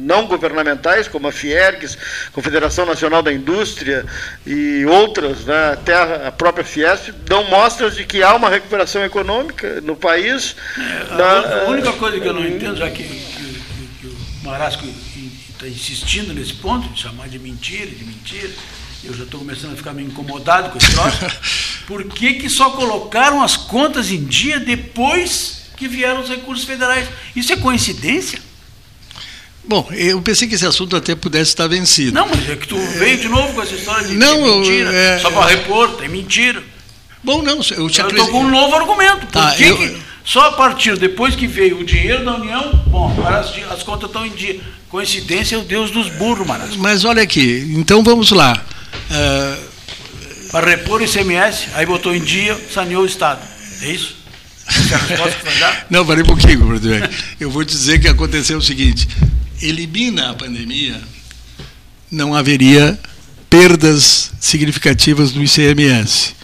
não 0.05 0.27
governamentais, 0.27 1.07
como 1.07 1.27
a 1.27 1.31
Fiergs, 1.31 1.97
Confederação 2.31 2.85
Nacional 2.85 3.23
da 3.23 3.33
Indústria 3.33 4.05
e 4.45 4.85
outras, 4.85 5.45
né, 5.45 5.73
até 5.73 5.95
a 6.27 6.31
própria 6.31 6.63
Fiesp, 6.63 7.11
dão 7.25 7.43
mostras 7.49 7.95
de 7.95 8.05
que 8.05 8.21
há 8.21 8.35
uma 8.35 8.49
recuperação 8.49 9.03
econômica 9.03 9.81
no 9.81 9.95
país. 9.95 10.55
É, 10.77 11.21
a, 11.21 11.63
a, 11.65 11.69
única 11.69 11.91
coisa 11.93 12.19
que 12.19 12.27
eu 12.27 12.33
não 12.33 12.45
entendo, 12.45 12.77
já 12.77 12.89
que, 12.89 13.03
que, 13.03 13.09
que, 13.09 13.89
que 14.01 14.07
o 14.07 14.15
Marasco 14.43 14.85
está 15.51 15.67
insistindo 15.67 16.33
nesse 16.33 16.53
ponto, 16.53 16.87
de 16.89 17.01
chamar 17.01 17.27
de 17.27 17.39
mentira, 17.39 17.87
de 17.87 18.03
mentira, 18.03 18.49
eu 19.03 19.13
já 19.13 19.23
estou 19.23 19.39
começando 19.39 19.73
a 19.73 19.75
ficar 19.75 19.93
meio 19.93 20.07
incomodado 20.07 20.69
com 20.69 20.77
esse 20.77 20.91
troço, 20.91 21.19
por 21.87 22.03
que, 22.05 22.35
que 22.35 22.49
só 22.49 22.71
colocaram 22.71 23.41
as 23.41 23.57
contas 23.57 24.11
em 24.11 24.23
dia 24.23 24.59
depois 24.59 25.65
que 25.75 25.87
vieram 25.87 26.21
os 26.21 26.29
recursos 26.29 26.65
federais? 26.65 27.07
Isso 27.35 27.51
é 27.53 27.57
coincidência? 27.57 28.44
Bom, 29.67 29.87
eu 29.91 30.21
pensei 30.21 30.47
que 30.47 30.55
esse 30.55 30.65
assunto 30.65 30.95
até 30.95 31.15
pudesse 31.15 31.49
estar 31.49 31.67
vencido. 31.67 32.13
Não, 32.13 32.27
mas 32.27 32.49
é 32.49 32.55
que 32.55 32.67
tu 32.67 32.77
veio 32.77 33.17
de 33.17 33.27
novo 33.27 33.53
com 33.53 33.61
essa 33.61 33.73
história 33.73 34.07
de 34.07 34.15
não, 34.15 34.41
que 34.43 34.49
é 34.49 34.55
mentira, 34.55 34.93
é, 34.93 35.19
só 35.19 35.31
para 35.31 35.47
repor, 35.47 35.97
é 36.03 36.07
mentira. 36.07 36.63
Bom, 37.23 37.41
não, 37.41 37.55
eu 37.55 37.89
te 37.89 37.99
Eu 38.01 38.09
estou 38.09 38.27
com 38.27 38.41
um 38.41 38.49
novo 38.49 38.75
argumento. 38.75 39.25
Por 39.25 39.31
tá, 39.31 39.51
que, 39.51 39.63
eu... 39.63 39.77
que 39.77 39.97
só 40.23 40.49
a 40.49 40.51
partir 40.51 40.97
depois 40.97 41.35
que 41.35 41.47
veio 41.47 41.79
o 41.79 41.83
dinheiro 41.83 42.23
da 42.23 42.35
União, 42.35 42.71
bom, 42.87 43.11
agora 43.11 43.39
as, 43.39 43.51
as 43.71 43.83
contas 43.83 44.09
estão 44.09 44.25
em 44.25 44.31
dia. 44.31 44.59
Coincidência 44.89 45.55
é 45.55 45.57
o 45.59 45.63
Deus 45.63 45.89
dos 45.89 46.09
burros, 46.09 46.45
Marasco. 46.45 46.77
Mas 46.77 47.03
olha 47.03 47.23
aqui, 47.23 47.73
então 47.75 48.03
vamos 48.03 48.31
lá. 48.31 48.63
Uh... 49.09 49.75
Para 50.51 50.69
repor 50.69 51.01
o 51.01 51.03
ICMS, 51.03 51.67
aí 51.73 51.85
botou 51.85 52.15
em 52.15 52.21
dia, 52.21 52.57
saneou 52.71 53.03
o 53.03 53.05
Estado. 53.05 53.41
É 53.81 53.87
isso? 53.87 54.15
É? 54.67 55.85
Não, 55.89 56.05
parei 56.05 56.23
um 56.23 56.27
pouquinho, 56.27 56.81
Eu 57.39 57.51
vou 57.51 57.63
dizer 57.63 57.99
que 57.99 58.07
aconteceu 58.07 58.57
o 58.57 58.61
seguinte: 58.61 59.07
elimina 59.61 60.31
a 60.31 60.33
pandemia, 60.33 61.01
não 62.11 62.33
haveria 62.35 62.99
perdas 63.49 64.31
significativas 64.39 65.31
do 65.31 65.43
ICMS. 65.43 66.35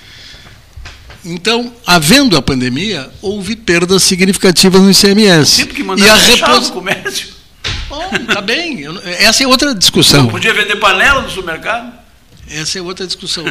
Então, 1.24 1.72
havendo 1.86 2.36
a 2.36 2.42
pandemia, 2.42 3.10
houve 3.22 3.56
perdas 3.56 4.02
significativas 4.04 4.82
no 4.82 4.90
ICMS. 4.90 5.52
Sempre 5.52 5.76
que 5.76 5.82
e 5.84 6.10
a 6.10 6.16
repos... 6.16 6.70
o 6.70 6.74
comércio. 6.74 7.28
Bom, 7.88 8.10
tá 8.34 8.42
bem. 8.42 8.86
Essa 9.20 9.44
é 9.44 9.48
outra 9.48 9.76
discussão. 9.76 10.24
Não 10.24 10.30
podia 10.30 10.54
vender 10.54 10.78
panela 10.78 11.22
no 11.22 11.30
supermercado? 11.30 11.94
Essa 12.50 12.80
é 12.80 12.82
outra 12.82 13.06
discussão. 13.06 13.46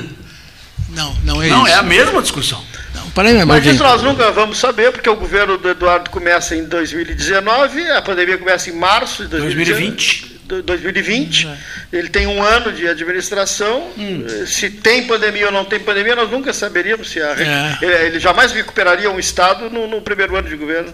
Não, 0.95 1.17
não 1.25 1.43
é 1.43 1.49
não, 1.49 1.57
isso. 1.57 1.57
Não, 1.57 1.67
é 1.67 1.75
a 1.75 1.83
mesma 1.83 2.23
discussão. 2.23 2.63
Não, 2.95 3.25
aí, 3.25 3.45
Mas 3.45 3.67
isso 3.67 3.83
nós 3.83 4.03
nunca 4.03 4.31
vamos 4.31 4.59
saber, 4.59 4.93
porque 4.93 5.09
o 5.09 5.17
governo 5.17 5.57
do 5.57 5.69
Eduardo 5.69 6.11
começa 6.11 6.57
em 6.57 6.65
2019, 6.65 7.89
a 7.91 8.03
pandemia 8.03 8.39
começa 8.39 8.71
em 8.71 8.73
março 8.73 9.25
de 9.25 9.31
2020. 9.31 10.31
2020. 10.65 11.47
É. 11.47 11.57
Ele 11.93 12.09
tem 12.09 12.27
um 12.27 12.43
ano 12.43 12.73
de 12.73 12.89
administração. 12.89 13.89
Hum. 13.97 14.27
Se 14.47 14.69
tem 14.69 15.07
pandemia 15.07 15.47
ou 15.47 15.53
não 15.53 15.65
tem 15.65 15.79
pandemia, 15.79 16.17
nós 16.17 16.29
nunca 16.29 16.53
saberíamos 16.53 17.09
se 17.09 17.21
a, 17.21 17.79
é. 17.81 18.07
ele 18.07 18.19
jamais 18.19 18.51
recuperaria 18.51 19.09
um 19.09 19.19
Estado 19.21 19.71
no, 19.71 19.87
no, 19.87 20.03
primeiro 20.03 20.35
ano 20.35 20.49
de 20.49 20.57
governo. 20.57 20.93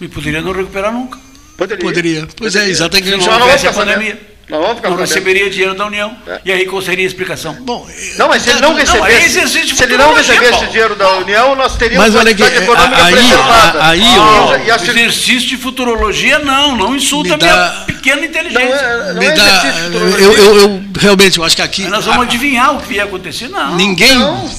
E 0.00 0.06
poderia 0.06 0.40
não 0.40 0.52
recuperar 0.52 0.92
nunca. 0.92 1.18
Poderia. 1.56 1.84
Poderia. 1.84 2.28
Pois 2.36 2.54
é, 2.54 2.60
Poderia. 2.60 2.68
é, 2.68 2.70
exatamente. 2.70 3.10
Se 3.10 3.28
não 3.28 3.40
houvesse 3.40 3.66
a 3.66 3.72
pandemia. 3.72 4.31
Não, 4.52 4.60
vamos 4.60 4.82
não 4.82 4.96
receberia 4.96 5.48
dinheiro 5.48 5.74
da 5.74 5.86
União. 5.86 6.14
É. 6.26 6.40
E 6.44 6.52
aí 6.52 6.66
qual 6.66 6.82
seria 6.82 7.06
a 7.06 7.08
explicação? 7.08 7.54
Bom, 7.62 7.88
não, 8.18 8.28
mas 8.28 8.42
se 8.42 8.50
ele 8.50 8.60
não 8.60 8.74
recebesse, 8.74 9.40
não, 9.40 9.48
se 9.48 9.82
ele 9.82 9.96
não 9.96 10.12
recebesse 10.12 10.66
dinheiro 10.66 10.94
da 10.94 11.16
União, 11.16 11.54
nós 11.56 11.74
teríamos 11.78 12.06
mas, 12.06 12.14
olha 12.14 12.32
aqui, 12.32 12.42
econômica 12.42 13.02
aí, 13.02 13.14
preservada. 13.14 13.86
Aí, 13.86 14.02
aí, 14.02 14.70
oh, 14.70 14.90
exercício 14.90 15.48
de 15.48 15.56
futurologia 15.56 16.38
não, 16.40 16.76
não 16.76 16.94
insulta 16.94 17.38
dá, 17.38 17.46
a 17.46 17.70
minha 17.70 17.84
pequena 17.86 18.26
inteligência. 18.26 18.68
Não 18.68 19.10
é, 19.10 19.14
não 19.14 19.22
é 19.22 19.32
dá, 19.32 19.74
eu, 20.18 20.32
eu, 20.32 20.56
eu, 20.60 20.84
realmente, 21.00 21.38
eu 21.38 21.44
acho 21.44 21.56
que 21.56 21.62
aqui... 21.62 21.82
Mas 21.84 21.90
nós 21.90 22.04
vamos 22.04 22.20
a, 22.20 22.24
adivinhar 22.24 22.76
o 22.76 22.82
que 22.82 22.92
ia 22.92 23.04
acontecer, 23.04 23.48
não. 23.48 23.74
Ninguém, 23.74 24.18
não. 24.18 24.50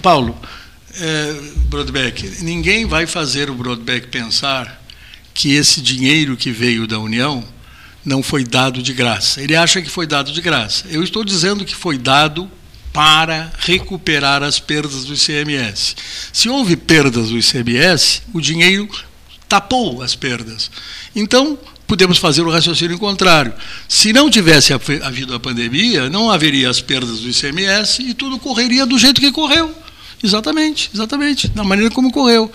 Paulo, 0.00 0.38
é, 1.00 1.34
Broadback, 1.64 2.36
ninguém 2.42 2.86
vai 2.86 3.04
fazer 3.04 3.50
o 3.50 3.54
Broadback 3.54 4.06
pensar 4.06 4.80
que 5.34 5.56
esse 5.56 5.80
dinheiro 5.80 6.36
que 6.36 6.52
veio 6.52 6.86
da 6.86 7.00
União 7.00 7.42
não 8.04 8.22
foi 8.22 8.44
dado 8.44 8.82
de 8.82 8.92
graça. 8.92 9.40
Ele 9.42 9.54
acha 9.54 9.82
que 9.82 9.90
foi 9.90 10.06
dado 10.06 10.32
de 10.32 10.40
graça. 10.40 10.84
Eu 10.88 11.02
estou 11.02 11.24
dizendo 11.24 11.64
que 11.64 11.74
foi 11.74 11.98
dado 11.98 12.50
para 12.92 13.52
recuperar 13.58 14.42
as 14.42 14.58
perdas 14.58 15.04
do 15.04 15.14
ICMS. 15.14 15.94
Se 16.32 16.48
houve 16.48 16.76
perdas 16.76 17.28
do 17.28 17.38
ICMS, 17.38 18.22
o 18.32 18.40
dinheiro 18.40 18.88
tapou 19.48 20.02
as 20.02 20.14
perdas. 20.14 20.70
Então, 21.14 21.58
podemos 21.86 22.18
fazer 22.18 22.42
o 22.42 22.50
raciocínio 22.50 22.98
contrário. 22.98 23.52
Se 23.88 24.12
não 24.12 24.30
tivesse 24.30 24.72
havido 24.72 25.34
a 25.34 25.40
pandemia, 25.40 26.08
não 26.08 26.30
haveria 26.30 26.70
as 26.70 26.80
perdas 26.80 27.20
do 27.20 27.28
ICMS 27.28 28.02
e 28.02 28.14
tudo 28.14 28.38
correria 28.38 28.86
do 28.86 28.98
jeito 28.98 29.20
que 29.20 29.32
correu. 29.32 29.74
Exatamente, 30.22 30.90
exatamente, 30.94 31.48
da 31.48 31.64
maneira 31.64 31.92
como 31.92 32.12
correu. 32.12 32.50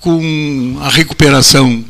Com 0.00 0.78
a 0.80 0.88
recuperação 0.88 1.84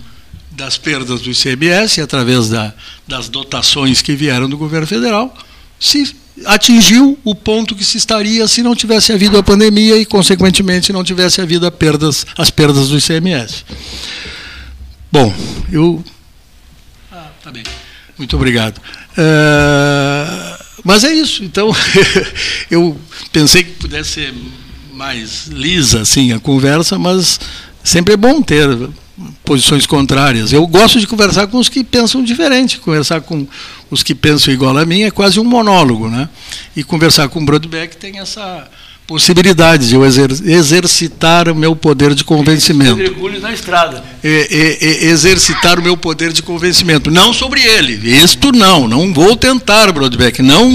das 0.58 0.76
perdas 0.76 1.20
do 1.20 1.30
ICMS, 1.30 2.00
através 2.00 2.48
da, 2.48 2.74
das 3.06 3.28
dotações 3.28 4.02
que 4.02 4.16
vieram 4.16 4.48
do 4.48 4.58
governo 4.58 4.88
federal, 4.88 5.32
se 5.78 6.16
atingiu 6.44 7.16
o 7.24 7.34
ponto 7.34 7.76
que 7.76 7.84
se 7.84 7.96
estaria 7.96 8.46
se 8.48 8.60
não 8.60 8.74
tivesse 8.74 9.12
havido 9.12 9.38
a 9.38 9.42
pandemia 9.42 9.96
e, 9.96 10.04
consequentemente, 10.04 10.92
não 10.92 11.04
tivesse 11.04 11.40
havido 11.40 11.64
a 11.64 11.70
perdas, 11.70 12.26
as 12.36 12.50
perdas 12.50 12.88
do 12.88 12.98
ICMS. 12.98 13.64
Bom, 15.12 15.32
eu. 15.70 16.04
Ah, 17.12 17.30
tá 17.42 17.52
bem. 17.52 17.62
Muito 18.18 18.34
obrigado. 18.34 18.78
Uh, 18.78 20.64
mas 20.82 21.04
é 21.04 21.14
isso. 21.14 21.44
Então, 21.44 21.70
eu 22.68 23.00
pensei 23.32 23.62
que 23.62 23.70
pudesse 23.74 24.10
ser 24.10 24.34
mais 24.92 25.46
lisa 25.46 26.00
assim 26.00 26.32
a 26.32 26.40
conversa, 26.40 26.98
mas 26.98 27.38
sempre 27.84 28.14
é 28.14 28.16
bom 28.16 28.42
ter 28.42 28.68
posições 29.44 29.86
contrárias. 29.86 30.52
Eu 30.52 30.66
gosto 30.66 31.00
de 31.00 31.06
conversar 31.06 31.46
com 31.46 31.58
os 31.58 31.68
que 31.68 31.82
pensam 31.82 32.22
diferente. 32.22 32.78
Conversar 32.78 33.20
com 33.20 33.46
os 33.90 34.02
que 34.02 34.14
pensam 34.14 34.52
igual 34.52 34.76
a 34.76 34.84
mim 34.84 35.02
é 35.02 35.10
quase 35.10 35.40
um 35.40 35.44
monólogo, 35.44 36.08
né? 36.08 36.28
E 36.76 36.84
conversar 36.84 37.28
com 37.28 37.40
o 37.40 37.44
Broadback 37.44 37.96
tem 37.96 38.18
essa 38.18 38.68
possibilidade 39.06 39.88
de 39.88 39.94
eu 39.94 40.04
exer 40.04 40.30
exercitar 40.44 41.48
o 41.48 41.54
meu 41.54 41.74
poder 41.74 42.14
de 42.14 42.22
convencimento. 42.22 43.00
na 43.40 43.52
estrada. 43.52 44.04
exercitar 44.22 45.78
o 45.78 45.82
meu 45.82 45.96
poder 45.96 46.32
de 46.32 46.42
convencimento. 46.42 47.10
Não 47.10 47.32
sobre 47.32 47.62
ele. 47.62 47.94
Isto 48.06 48.52
não. 48.52 48.86
Não 48.86 49.12
vou 49.14 49.34
tentar, 49.34 49.90
Broadback. 49.92 50.42
Não, 50.42 50.70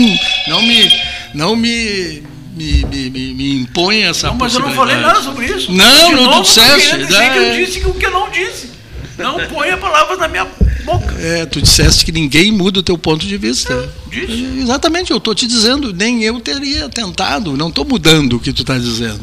não 0.48 0.62
me, 0.64 0.92
não 1.34 1.56
me 1.56 2.24
me, 2.56 2.86
me, 2.86 3.10
me, 3.10 3.34
me 3.34 3.56
impõe 3.62 4.04
essa 4.04 4.28
Não, 4.28 4.36
mas 4.36 4.54
eu 4.54 4.60
não 4.62 4.72
falei 4.74 4.96
nada 4.98 5.22
sobre 5.22 5.46
isso. 5.46 5.72
Não, 5.72 6.10
De 6.10 6.16
não 6.16 6.24
novo, 6.26 6.38
tu 6.44 6.44
disseste. 6.44 6.98
dizer 6.98 7.18
né? 7.20 7.30
que 7.30 7.38
eu 7.40 7.66
disse 7.66 7.80
o 7.86 7.94
que 7.94 8.06
eu 8.06 8.12
não 8.12 8.30
disse. 8.30 8.70
Não 9.18 9.38
ponha 9.48 9.78
palavras 9.78 10.18
na 10.20 10.28
minha 10.28 10.46
boca. 10.86 11.14
É, 11.20 11.46
tu 11.46 11.62
disseste 11.62 12.04
que 12.04 12.12
ninguém 12.12 12.52
muda 12.52 12.80
o 12.80 12.84
teu 12.84 12.98
ponto 12.98 13.26
de 13.26 13.38
vista. 13.38 13.88
Disse. 14.10 14.60
Exatamente, 14.62 15.12
eu 15.12 15.18
estou 15.18 15.36
te 15.36 15.46
dizendo, 15.48 15.94
nem 15.94 16.24
eu 16.24 16.40
teria 16.40 16.90
tentado, 16.90 17.56
não 17.56 17.70
estou 17.70 17.86
mudando 17.86 18.34
o 18.38 18.40
que 18.40 18.52
tu 18.52 18.62
está 18.64 18.78
dizendo. 18.78 19.20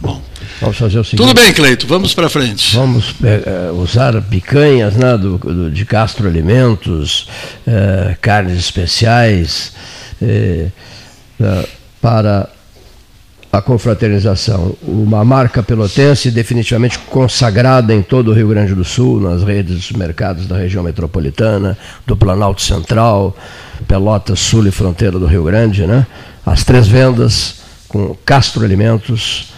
Bom, 0.00 0.22
Vamos 0.60 0.76
fazer 0.78 0.98
o 0.98 1.04
seguinte. 1.04 1.26
tudo 1.26 1.34
bem, 1.34 1.52
Cleito, 1.52 1.86
vamos 1.86 2.14
para 2.14 2.28
frente. 2.30 2.74
Vamos 2.74 3.14
eh, 3.22 3.42
eh, 3.46 3.70
usar 3.72 4.20
picanhas 4.22 4.94
né, 4.94 5.16
do, 5.18 5.36
do- 5.38 5.70
de 5.70 5.84
Castro 5.84 6.26
Alimentos, 6.28 7.26
eh, 7.66 8.16
carnes 8.20 8.58
especiais, 8.58 9.72
eh, 10.22 10.68
eh, 11.40 11.68
para 12.00 12.48
a 13.52 13.60
confraternização. 13.60 14.74
Uma 14.82 15.24
marca 15.24 15.62
pelotense 15.62 16.30
definitivamente 16.30 16.98
consagrada 17.10 17.92
em 17.94 18.00
todo 18.02 18.30
o 18.30 18.34
Rio 18.34 18.48
Grande 18.48 18.74
do 18.74 18.84
Sul, 18.84 19.20
nas 19.20 19.42
redes 19.42 19.74
dos 19.76 19.92
mercados 19.92 20.46
da 20.46 20.56
região 20.56 20.84
metropolitana, 20.84 21.76
do 22.06 22.16
Planalto 22.16 22.62
Central, 22.62 23.36
Pelotas, 23.88 24.38
Sul 24.38 24.66
e 24.66 24.70
fronteira 24.70 25.18
do 25.18 25.26
Rio 25.26 25.42
Grande. 25.44 25.84
Né? 25.86 26.06
As 26.46 26.62
três 26.62 26.86
vendas 26.86 27.56
com 27.88 28.14
Castro 28.24 28.64
Alimentos, 28.64 29.52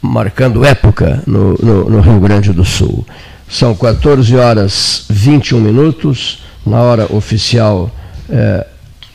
marcando 0.00 0.64
época 0.64 1.22
no, 1.26 1.54
no- 1.62 1.90
no 1.90 2.00
Rio 2.00 2.18
Grande 2.18 2.52
do 2.52 2.64
Sul. 2.64 3.06
São 3.48 3.74
14 3.74 4.34
horas 4.36 5.04
21 5.08 5.60
minutos, 5.60 6.42
na 6.66 6.80
hora 6.80 7.06
oficial 7.14 7.88
é, 8.28 8.66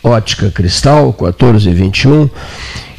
Ótica 0.07 0.49
Cristal, 0.49 1.11
14 1.13 1.69
e 1.69 1.73
21. 1.73 2.29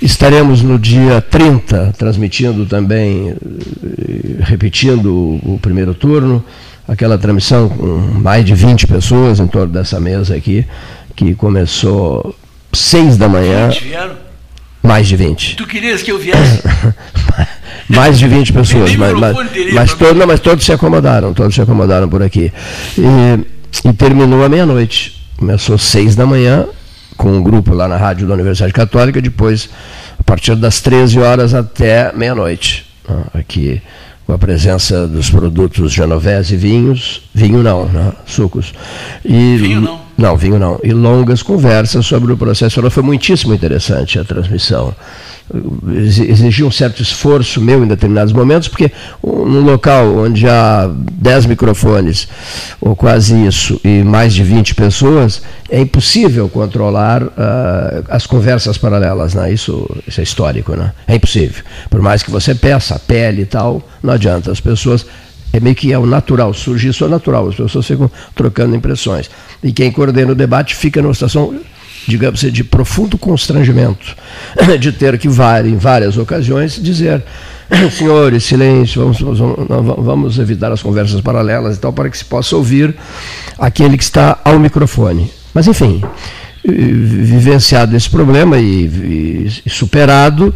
Estaremos 0.00 0.62
no 0.62 0.78
dia 0.78 1.20
30, 1.20 1.92
transmitindo 1.98 2.64
também, 2.66 3.30
eh, 3.30 4.36
repetindo 4.44 5.12
o, 5.42 5.58
primeiro 5.60 5.92
turno, 5.92 6.44
aquela 6.86 7.18
transmissão 7.18 7.68
com 7.68 7.84
mais 8.20 8.44
de 8.44 8.54
20 8.54 8.86
pessoas 8.86 9.40
em 9.40 9.46
torno 9.48 9.72
dessa 9.72 9.98
mesa 9.98 10.36
aqui, 10.36 10.64
que 11.16 11.34
começou 11.34 12.34
6 12.72 13.16
da 13.16 13.28
manhã, 13.28 13.70
Gente, 13.72 13.84
vieram? 13.88 14.14
mais 14.82 15.08
de 15.08 15.16
20. 15.16 15.56
Tu 15.56 15.66
querias 15.66 16.00
que 16.02 16.12
eu 16.12 16.18
viesse? 16.18 16.62
Mais 17.88 18.18
de 18.18 18.28
20 18.28 18.52
pessoas, 18.52 18.94
mas, 18.96 19.14
mas, 19.14 19.34
mas, 19.72 19.94
todo- 19.94 20.14
não, 20.14 20.26
mas 20.26 20.40
todos 20.40 20.62
se 20.62 20.70
acomodaram, 20.70 21.32
todos 21.32 21.54
se 21.54 21.62
acomodaram 21.62 22.06
por 22.06 22.22
aqui. 22.22 22.52
E, 22.98 23.88
e 23.88 23.92
terminou 23.94 24.44
à 24.44 24.48
meia-noite. 24.48 25.26
Começou 25.38 25.74
às 25.74 25.82
seis 25.84 26.14
da 26.14 26.26
manhã, 26.26 26.66
com 27.18 27.32
um 27.32 27.42
grupo 27.42 27.74
lá 27.74 27.86
na 27.86 27.96
rádio 27.98 28.26
da 28.26 28.32
Universidade 28.34 28.72
Católica, 28.72 29.20
depois, 29.20 29.68
a 30.18 30.22
partir 30.22 30.54
das 30.54 30.80
13 30.80 31.18
horas 31.18 31.52
até 31.52 32.12
meia-noite. 32.14 32.86
né, 33.06 33.24
Aqui, 33.34 33.82
com 34.24 34.32
a 34.32 34.38
presença 34.38 35.06
dos 35.06 35.28
produtos 35.28 35.92
Genovese 35.92 36.54
e 36.54 36.56
vinhos, 36.56 37.22
vinho 37.34 37.62
não, 37.62 37.86
né, 37.86 38.12
sucos. 38.24 38.72
E, 39.24 39.56
Vinho 39.56 39.80
não. 39.80 40.07
Não, 40.18 40.36
vinho 40.36 40.58
não. 40.58 40.80
E 40.82 40.92
longas 40.92 41.42
conversas 41.42 42.04
sobre 42.04 42.32
o 42.32 42.36
processo. 42.36 42.90
Foi 42.90 43.02
muitíssimo 43.02 43.54
interessante 43.54 44.18
a 44.18 44.24
transmissão 44.24 44.92
exi- 45.96 46.30
exigia 46.30 46.66
um 46.66 46.70
certo 46.70 47.00
esforço 47.02 47.60
meu 47.60 47.82
em 47.82 47.86
determinados 47.88 48.32
momentos, 48.32 48.68
porque 48.68 48.90
um- 49.22 49.44
num 49.46 49.60
local 49.64 50.14
onde 50.16 50.46
há 50.48 50.90
10 51.12 51.46
microfones, 51.46 52.28
ou 52.80 52.94
quase 52.94 53.34
isso, 53.46 53.80
e 53.84 54.02
mais 54.02 54.34
de 54.34 54.42
20 54.42 54.74
pessoas, 54.74 55.40
é 55.70 55.80
impossível 55.80 56.48
controlar 56.48 57.22
ah, 57.36 58.02
as 58.08 58.26
conversas 58.26 58.76
paralelas. 58.76 59.34
Né? 59.34 59.52
Isso, 59.52 59.88
isso 60.06 60.20
é 60.20 60.24
histórico, 60.24 60.74
né? 60.76 60.92
é 61.06 61.14
impossível. 61.14 61.62
Por 61.88 62.00
mais 62.02 62.22
que 62.22 62.30
você 62.30 62.54
peça, 62.54 62.96
a 62.96 62.98
pele 62.98 63.42
e 63.42 63.46
tal, 63.46 63.82
não 64.02 64.14
adianta. 64.14 64.50
As 64.52 64.60
pessoas 64.60 65.06
é 65.52 65.60
meio 65.60 65.74
que 65.74 65.92
é 65.92 65.98
o 65.98 66.06
natural, 66.06 66.52
surge 66.52 66.88
isso 66.88 67.04
é 67.04 67.08
natural, 67.08 67.48
as 67.48 67.54
pessoas 67.54 67.86
ficam 67.86 68.10
trocando 68.34 68.76
impressões. 68.76 69.30
E 69.62 69.72
quem 69.72 69.90
coordena 69.90 70.32
o 70.32 70.34
debate 70.34 70.74
fica 70.74 71.00
numa 71.00 71.14
situação, 71.14 71.58
digamos 72.06 72.40
assim, 72.40 72.52
de 72.52 72.62
profundo 72.62 73.16
constrangimento, 73.16 74.14
de 74.78 74.92
ter 74.92 75.18
que, 75.18 75.28
em 75.28 75.76
várias 75.76 76.16
ocasiões, 76.16 76.80
dizer: 76.82 77.24
senhores, 77.96 78.44
silêncio, 78.44 79.02
vamos, 79.02 79.20
vamos, 79.20 80.04
vamos- 80.04 80.38
evitar 80.38 80.70
as 80.70 80.82
conversas 80.82 81.20
paralelas 81.20 81.76
e 81.76 81.80
tal, 81.80 81.92
para 81.92 82.10
que 82.10 82.18
se 82.18 82.24
possa 82.24 82.56
ouvir 82.56 82.94
aquele 83.58 83.96
que 83.96 84.04
está 84.04 84.38
ao 84.44 84.58
microfone. 84.58 85.30
Mas, 85.54 85.66
enfim, 85.66 86.02
vivenciado 86.72 87.96
esse 87.96 88.08
problema 88.08 88.58
e, 88.58 88.84
e- 89.64 89.70
superado, 89.70 90.54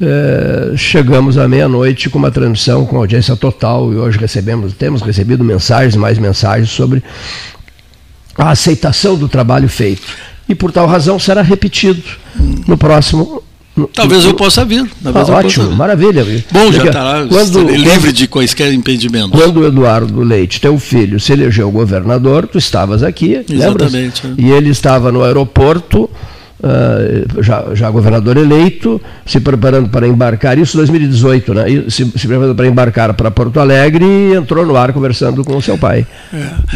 eh, 0.00 0.72
chegamos 0.76 1.38
à 1.38 1.46
meia-noite 1.48 2.10
com 2.10 2.18
uma 2.18 2.30
transmissão 2.30 2.84
com 2.84 2.96
audiência 2.96 3.36
total 3.36 3.92
e 3.92 3.96
hoje 3.96 4.18
recebemos, 4.18 4.72
temos 4.72 5.02
recebido 5.02 5.44
mensagens, 5.44 5.96
mais 5.96 6.18
mensagens 6.18 6.70
sobre 6.70 7.02
a 8.36 8.50
aceitação 8.50 9.16
do 9.16 9.28
trabalho 9.28 9.68
feito. 9.68 10.06
E 10.48 10.54
por 10.54 10.72
tal 10.72 10.86
razão 10.86 11.18
será 11.18 11.42
repetido 11.42 12.02
no 12.66 12.76
próximo. 12.78 13.42
Talvez 13.86 14.24
eu 14.24 14.34
possa 14.34 14.64
vir. 14.64 14.80
Ah, 14.82 15.12
Talvez 15.12 15.26
possa 15.26 15.38
ótimo, 15.46 15.66
vir. 15.68 15.76
maravilha. 15.76 16.26
Bom, 16.50 16.72
já 16.72 16.84
lá 17.02 17.26
quando- 17.28 17.68
livre 17.68 18.12
de 18.12 18.26
quaisquer 18.26 18.72
impedimentos. 18.72 19.30
quando 19.38 19.60
o 19.60 19.66
Eduardo 19.66 20.20
Leite, 20.22 20.60
teu 20.60 20.78
filho, 20.78 21.18
se 21.20 21.32
elegeu 21.32 21.70
governador, 21.70 22.46
tu 22.46 22.58
estavas 22.58 23.02
aqui, 23.02 23.36
lembras? 23.48 23.92
Exatamente, 23.92 24.26
é. 24.26 24.30
E 24.38 24.50
ele 24.50 24.70
estava 24.70 25.12
no 25.12 25.22
aeroporto, 25.22 26.08
ah, 26.62 26.98
já, 27.40 27.66
já 27.74 27.90
governador 27.90 28.36
eleito, 28.36 29.00
se 29.24 29.38
preparando 29.38 29.88
para 29.88 30.06
embarcar, 30.08 30.58
isso 30.58 30.76
em 30.76 30.80
2018, 30.80 31.54
né? 31.54 31.64
Se, 31.88 32.04
se 32.04 32.26
preparando 32.26 32.54
para 32.54 32.66
embarcar 32.66 33.14
para 33.14 33.30
Porto 33.30 33.60
Alegre 33.60 34.04
e 34.04 34.34
entrou 34.34 34.66
no 34.66 34.76
ar 34.76 34.92
conversando 34.92 35.44
com 35.44 35.56
o 35.56 35.62
seu 35.62 35.78
pai. 35.78 36.04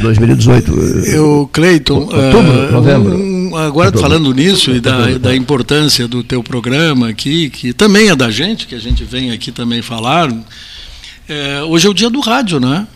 2018. 0.01 0.73
Eu, 1.07 1.49
Cleiton, 1.53 1.95
Outubro, 2.01 2.67
ah, 2.69 2.73
novembro. 2.73 3.19
Agora 3.57 3.89
Outubro. 3.89 4.01
falando 4.01 4.35
nisso 4.35 4.71
e 4.71 4.81
da, 4.81 5.19
da 5.19 5.35
importância 5.35 6.07
do 6.09 6.23
teu 6.23 6.43
programa 6.43 7.09
aqui, 7.09 7.51
que 7.51 7.73
também 7.73 8.09
é 8.09 8.17
da 8.17 8.31
gente, 8.31 8.67
que 8.67 8.75
a 8.75 8.79
gente 8.81 9.05
vem 9.05 9.31
aqui 9.31 9.51
também 9.53 9.83
falar. 9.83 10.33
é, 11.29 11.63
hoje 11.63 11.87
é 11.87 11.91
o 11.91 11.95
dia 11.95 12.11
do 12.11 12.21
rádio, 12.21 12.59
né? 12.61 12.87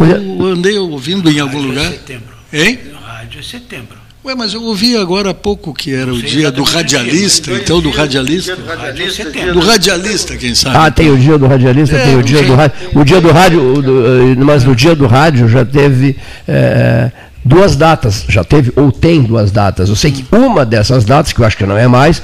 É. 0.00 0.40
Eu 0.40 0.46
andei 0.46 0.76
ouvindo 0.78 1.30
em 1.30 1.38
algum 1.38 1.58
Rádio 1.58 1.66
é 1.66 1.74
lugar. 1.74 1.90
setembro. 1.92 2.34
Hein? 2.52 2.78
No 2.92 2.98
rádio 2.98 3.40
é 3.40 3.42
setembro. 3.42 4.03
Ué, 4.24 4.34
mas 4.34 4.54
eu 4.54 4.62
ouvi 4.62 4.96
agora 4.96 5.30
há 5.30 5.34
pouco 5.34 5.74
que 5.74 5.94
era 5.94 6.10
o 6.10 6.18
sei 6.18 6.30
dia 6.30 6.50
do 6.50 6.62
dia, 6.64 6.74
radialista, 6.76 7.50
Dois 7.50 7.62
então 7.62 7.80
do 7.80 7.90
radialista. 7.90 8.56
dia 8.56 8.64
do 8.64 8.66
radialista, 8.66 9.22
Rádio 9.24 9.42
dia 9.42 9.52
Do 9.52 9.60
radialista, 9.60 10.36
quem 10.38 10.54
sabe? 10.54 10.76
Ah, 10.78 10.90
tem 10.90 11.10
o 11.10 11.18
dia 11.18 11.36
do 11.36 11.46
radialista, 11.46 11.96
É, 11.96 12.04
tem 12.06 12.14
o 12.14 12.16
não 12.16 12.22
dia 12.22 12.42
do 12.42 12.54
rádio. 12.54 12.76
O 12.94 13.04
dia 13.04 13.20
do 13.20 13.30
rádio, 13.32 13.82
do- 13.82 14.06
eh, 14.06 14.34
mas 14.42 14.64
no 14.64 14.74
dia 14.74 14.94
do 14.96 15.06
rádio 15.06 15.46
já 15.46 15.62
teve 15.62 16.16
eh, 16.48 17.10
duas 17.44 17.76
datas, 17.76 18.24
já 18.26 18.42
teve 18.42 18.72
ou 18.76 18.90
tem 18.90 19.22
duas 19.22 19.50
datas. 19.50 19.90
Eu 19.90 19.96
sei 19.96 20.10
que 20.10 20.24
uma 20.34 20.64
dessas 20.64 21.04
datas, 21.04 21.30
que 21.34 21.40
eu 21.40 21.44
acho 21.44 21.58
que 21.58 21.66
não 21.66 21.76
é 21.76 21.86
mais, 21.86 22.22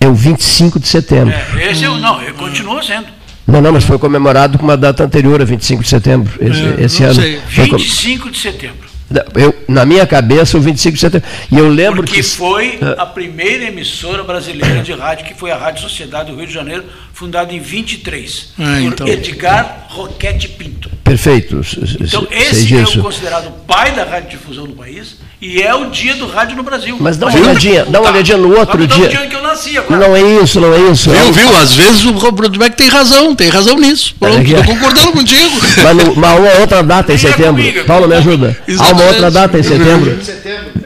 é 0.00 0.06
o 0.08 0.14
25 0.14 0.80
de 0.80 0.88
setembro. 0.88 1.34
É, 1.58 1.70
esse 1.70 1.84
eu 1.84 1.98
não, 1.98 2.22
ele 2.22 2.32
continua 2.32 2.82
sendo. 2.82 3.06
Não, 3.46 3.60
não, 3.60 3.72
mas 3.72 3.84
foi 3.84 3.98
comemorado 3.98 4.56
com 4.58 4.64
uma 4.64 4.76
data 4.76 5.04
anterior, 5.04 5.42
a 5.42 5.44
25 5.44 5.82
de 5.82 5.88
setembro, 5.90 6.32
esse, 6.40 6.62
É, 6.62 6.84
esse 6.84 7.02
não 7.02 7.10
ano. 7.10 7.20
sei. 7.20 7.40
Foi 7.46 7.68
com- 7.68 7.76
25 7.76 8.30
de 8.30 8.38
setembro. 8.38 8.89
Eu, 9.34 9.54
na 9.68 9.84
minha 9.84 10.06
cabeça, 10.06 10.56
o 10.56 10.60
25 10.60 10.94
de 10.94 11.00
setembro. 11.00 11.28
E 11.50 11.58
eu 11.58 11.68
lembro 11.68 12.02
Porque 12.02 12.16
que. 12.16 12.22
foi 12.22 12.78
É. 12.80 13.00
a 13.00 13.06
primeira 13.06 13.64
emissora 13.64 14.22
brasileira 14.22 14.82
de 14.82 14.92
rádio, 14.92 15.26
que 15.26 15.34
foi 15.34 15.50
a 15.50 15.56
Rádio 15.56 15.82
Sociedade 15.82 16.30
do 16.30 16.36
Rio 16.38 16.46
de 16.46 16.52
Janeiro, 16.54 16.84
fundada 17.20 17.52
em 17.52 17.60
23, 17.60 18.48
Ah, 18.58 18.62
por 18.62 18.80
então. 18.80 19.06
Edgar 19.06 19.84
Roquete 19.90 20.48
Pinto. 20.48 20.88
Perfeito, 21.04 21.60
Então, 22.00 22.26
esse 22.30 22.74
é 22.74 22.82
o 22.82 23.02
considerado 23.02 23.50
pai 23.66 23.92
da 23.92 24.04
radiodifusão 24.04 24.64
no 24.64 24.72
país 24.74 25.16
e 25.38 25.60
é 25.60 25.74
o 25.74 25.90
dia 25.90 26.14
do 26.14 26.26
rádio 26.26 26.56
no 26.56 26.62
Brasil. 26.62 26.96
Mas 26.98 27.18
dá 27.18 27.26
uma 27.26 27.32
Viu? 27.32 27.42
olhadinha, 27.42 27.84
dá 27.84 28.00
uma 28.00 28.06
Tá. 28.08 28.12
olhadinha 28.14 28.38
no 28.38 28.56
outro 28.58 28.78
Mas 28.78 28.88
dia. 28.88 29.08
dia 29.08 29.26
que 29.26 29.36
eu 29.36 29.42
nasci 29.42 29.76
agora. 29.76 30.00
Não 30.08 30.16
é 30.16 30.22
isso, 30.42 30.60
não 30.62 30.72
é 30.72 30.78
isso. 30.90 31.10
Viu, 31.10 31.30
viu? 31.30 31.56
Às 31.58 31.74
vezes 31.74 32.06
o 32.06 32.12
Beck 32.58 32.74
tem 32.74 32.88
razão, 32.88 33.34
tem 33.34 33.50
razão 33.50 33.76
nisso. 33.78 34.14
Pronto, 34.18 34.40
estou 34.40 34.64
concordando 34.64 35.12
contigo. 35.12 35.60
Mas 35.84 35.96
no- 35.96 36.12
uma, 36.14 36.32
uma 36.36 36.52
outra 36.60 36.82
data 36.82 37.12
em 37.12 37.16
é 37.16 37.18
setembro. 37.18 37.62
comigo. 37.62 37.84
Paulo, 37.84 38.08
me 38.08 38.14
ajuda. 38.14 38.56
Há 38.56 38.70
uma 38.70 38.72
Exatamente. 38.72 39.08
outra 39.08 39.30
data 39.30 39.58
em 39.58 39.62
setembro. 39.62 40.18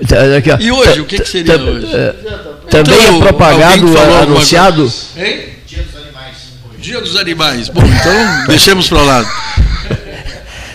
Tá, 0.08 0.36
aqui, 0.36 0.50
ó. 0.50 0.56
E 0.58 0.72
hoje, 0.72 1.00
o 1.00 1.04
que 1.04 1.18
que 1.20 1.28
seria 1.28 1.56
tá- 1.56 1.64
hoje? 1.64 1.86
é, 1.94 2.14
Também 2.70 2.98
Então, 2.98 3.14
é 3.16 3.18
propagado, 3.20 3.86
alguma 3.86 4.18
anunciado. 4.22 4.82
coisa? 4.82 4.94
Hein? 5.16 5.53
Dia 6.84 7.00
dos 7.00 7.16
animais. 7.16 7.68
Bom, 7.70 7.82
então 7.82 8.46
deixemos 8.46 8.88
para 8.90 9.00
lado. 9.00 9.26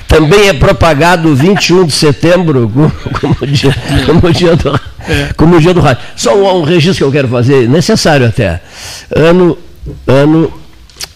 Também 0.08 0.48
é 0.48 0.54
propagado 0.54 1.36
21 1.36 1.86
de 1.86 1.94
setembro 1.94 2.68
como, 2.68 2.92
como 3.22 3.36
dia, 3.46 3.76
como 4.08 4.34
dia 4.34 4.56
do, 4.56 4.82
como 5.38 5.62
dia 5.62 5.72
do 5.72 5.82
rádio. 5.82 6.02
Só 6.16 6.36
um, 6.36 6.62
um 6.62 6.64
registro 6.64 6.98
que 6.98 7.04
eu 7.04 7.12
quero 7.12 7.28
fazer, 7.28 7.70
necessário 7.70 8.26
até. 8.26 8.60
Ano, 9.16 9.56
ano 10.08 10.52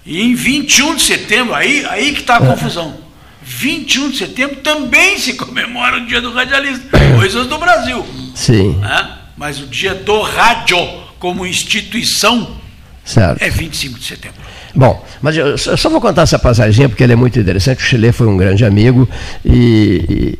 E 0.06 0.22
em 0.22 0.34
21 0.34 0.94
de 0.96 1.02
setembro, 1.02 1.54
aí, 1.54 1.84
aí 1.88 2.12
que 2.12 2.20
está 2.20 2.38
a 2.38 2.44
é. 2.44 2.46
confusão. 2.46 3.09
21 3.42 4.10
de 4.10 4.18
setembro 4.18 4.56
também 4.56 5.18
se 5.18 5.34
comemora 5.34 5.98
o 5.98 6.06
dia 6.06 6.20
do 6.20 6.32
radialista. 6.32 6.98
Coisas 7.16 7.46
do 7.46 7.58
Brasil. 7.58 8.04
Sim. 8.34 8.76
Né? 8.78 9.10
Mas 9.36 9.60
o 9.60 9.66
dia 9.66 9.94
do 9.94 10.20
rádio 10.22 10.78
como 11.18 11.46
instituição 11.46 12.56
certo. 13.04 13.42
é 13.42 13.50
25 13.50 13.98
de 13.98 14.04
setembro. 14.04 14.40
Bom, 14.74 15.04
mas 15.20 15.36
eu 15.36 15.58
só 15.58 15.88
vou 15.88 16.00
contar 16.00 16.22
essa 16.22 16.38
passagem 16.38 16.88
porque 16.88 17.02
ela 17.02 17.12
é 17.12 17.16
muito 17.16 17.38
interessante. 17.38 17.78
O 17.78 17.82
Chile 17.82 18.12
foi 18.12 18.26
um 18.26 18.36
grande 18.36 18.64
amigo 18.64 19.08
e, 19.44 20.38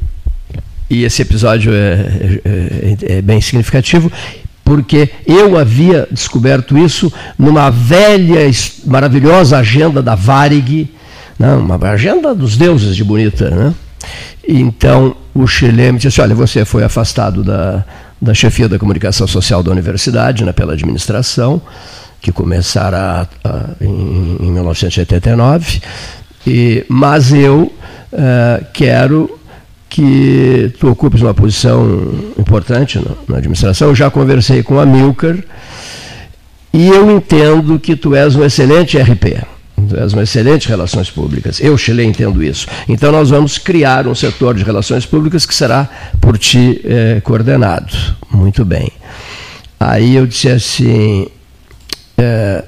e, 0.89 0.99
e 0.99 1.05
esse 1.05 1.23
episódio 1.23 1.73
é, 1.75 2.41
é, 2.45 3.19
é 3.19 3.23
bem 3.23 3.41
significativo 3.41 4.11
porque 4.65 5.11
eu 5.27 5.59
havia 5.59 6.07
descoberto 6.13 6.79
isso 6.79 7.13
numa 7.37 7.71
velha, 7.71 8.49
maravilhosa 8.87 9.59
agenda 9.59 10.01
da 10.01 10.15
Varig, 10.15 10.89
uma 11.49 11.77
agenda 11.89 12.35
dos 12.35 12.57
deuses 12.57 12.95
de 12.95 13.05
Bonita. 13.05 13.51
Né? 13.51 13.75
Então 14.47 15.17
o 15.35 15.47
Chile 15.47 15.93
me 15.93 15.99
disse: 15.99 16.21
Olha, 16.21 16.35
você 16.35 16.65
foi 16.65 16.85
afastado 16.85 17.43
da, 17.43 17.85
da 18.21 18.35
chefia 18.35 18.69
da 18.69 18.79
comunicação 18.79 19.27
social 19.27 19.63
da 19.63 19.71
universidade, 19.71 20.45
né, 20.45 20.53
pela 20.53 20.75
administração, 20.75 21.61
que 22.21 22.31
começara 22.33 22.99
a, 23.45 23.49
a, 23.49 23.65
em, 23.81 24.37
em 24.41 24.53
1989, 24.53 25.81
e, 26.47 26.85
mas 26.89 27.33
eu 27.33 27.73
uh, 28.13 28.65
quero 28.73 29.39
que 29.89 30.73
tu 30.79 30.89
ocupes 30.89 31.21
uma 31.21 31.35
posição 31.35 31.85
importante 32.39 32.99
na, 32.99 33.11
na 33.29 33.39
administração. 33.39 33.89
Eu 33.89 33.95
já 33.95 34.11
conversei 34.11 34.63
com 34.63 34.79
a 34.79 34.87
Milker 34.87 35.45
e 36.73 36.89
eu 36.89 37.11
entendo 37.11 37.79
que 37.79 37.97
tu 37.97 38.15
és 38.15 38.37
um 38.37 38.45
excelente 38.45 38.97
RP. 38.97 39.43
Tu 39.89 39.97
és 39.97 40.13
uma 40.13 40.23
excelente 40.23 40.69
relações 40.69 41.11
públicas. 41.11 41.61
Eu, 41.61 41.77
Chile, 41.77 42.05
entendo 42.05 42.43
isso. 42.43 42.67
Então, 42.89 43.13
nós 43.13 43.31
vamos 43.31 43.59
criar 43.59 44.07
um 44.07 44.15
setor 44.15 44.55
de 44.55 44.63
relações 44.63 45.07
públicas 45.07 45.47
que 45.47 45.55
será 45.55 45.89
por 46.21 46.39
ti 46.39 46.81
eh, 46.85 47.21
coordenado. 47.23 47.93
Muito 48.31 48.65
bem. 48.65 48.91
Aí 49.79 50.17
eu 50.17 50.27
disse 50.27 50.49
assim: 50.49 51.27
eh, 52.19 52.65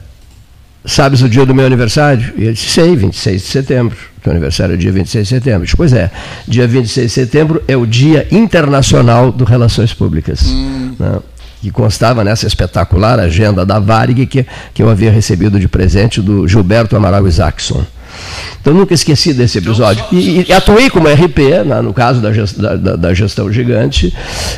Sabes 0.85 1.23
o 1.23 1.29
dia 1.29 1.47
do 1.47 1.55
meu 1.55 1.65
aniversário? 1.65 2.33
E 2.37 2.45
ele 2.45 2.53
disse: 2.55 2.71
Sei, 2.71 2.97
26 2.97 3.43
de 3.43 3.49
setembro. 3.49 3.97
Teu 4.23 4.31
aniversário 4.31 4.75
é 4.75 4.77
dia 4.77 4.93
26 4.93 5.27
de 5.27 5.35
setembro. 5.35 5.65
Disse, 5.65 5.77
pois 5.77 5.93
é, 5.93 6.11
dia 6.47 6.67
26 6.67 7.07
de 7.09 7.13
setembro 7.13 7.63
é 7.67 7.77
o 7.77 7.85
Dia 7.85 8.29
Internacional 8.31 9.33
do 9.33 9.45
Relações 9.45 9.93
Públicas. 9.93 10.45
Hum. 10.47 10.95
Né? 10.97 11.19
Que 11.63 11.71
constava 11.71 12.25
nessa 12.25 12.47
espetacular 12.47 13.21
agenda 13.21 13.65
da 13.65 13.79
Varig 13.79 14.27
que, 14.27 14.45
que 14.75 14.83
eu 14.83 14.91
havia 14.91 15.13
recebido 15.13 15.61
de 15.61 15.69
presente 15.69 16.21
do 16.21 16.47
Gilberto 16.47 16.97
Amaral 16.97 17.27
Isaacson. 17.27 17.87
Então 18.61 18.75
nunca 18.75 18.95
esqueci 18.95 19.33
desse 19.33 19.59
então, 19.59 19.73
episódio. 19.73 20.05
E, 20.13 20.45
e 20.49 20.53
atuei 20.53 20.91
como 20.91 21.09
RP, 21.09 21.65
na, 21.65 21.81
no 21.81 21.95
caso 21.95 22.21
da, 22.21 22.33
gest, 22.33 22.57
da, 22.59 22.77
da, 22.77 23.15
gestão 23.15 23.51
gigante, 23.53 24.13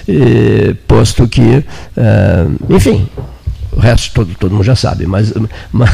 e, 0.09 0.75
posto 0.87 1.29
que, 1.29 1.63
eh, 1.97 2.47
enfim, 2.71 3.07
o 3.73 3.81
resto 3.81 4.13
todo, 4.15 4.35
todo 4.39 4.53
mundo 4.53 4.65
já 4.65 4.77
sabe, 4.77 5.07
mas, 5.07 5.33
mas, 5.71 5.91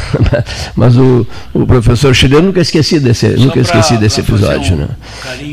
mas 0.75 0.97
o, 0.97 1.27
o 1.53 1.67
professor 1.67 2.15
chileno 2.15 2.49
nunca 2.49 2.61
esqueci 2.61 2.99
desse, 2.99 3.29
nunca 3.31 3.53
pra, 3.53 3.63
esqueci 3.63 3.97
desse 3.97 4.21
episódio. 4.21 4.75
Um 4.75 4.79
né? 4.79 4.89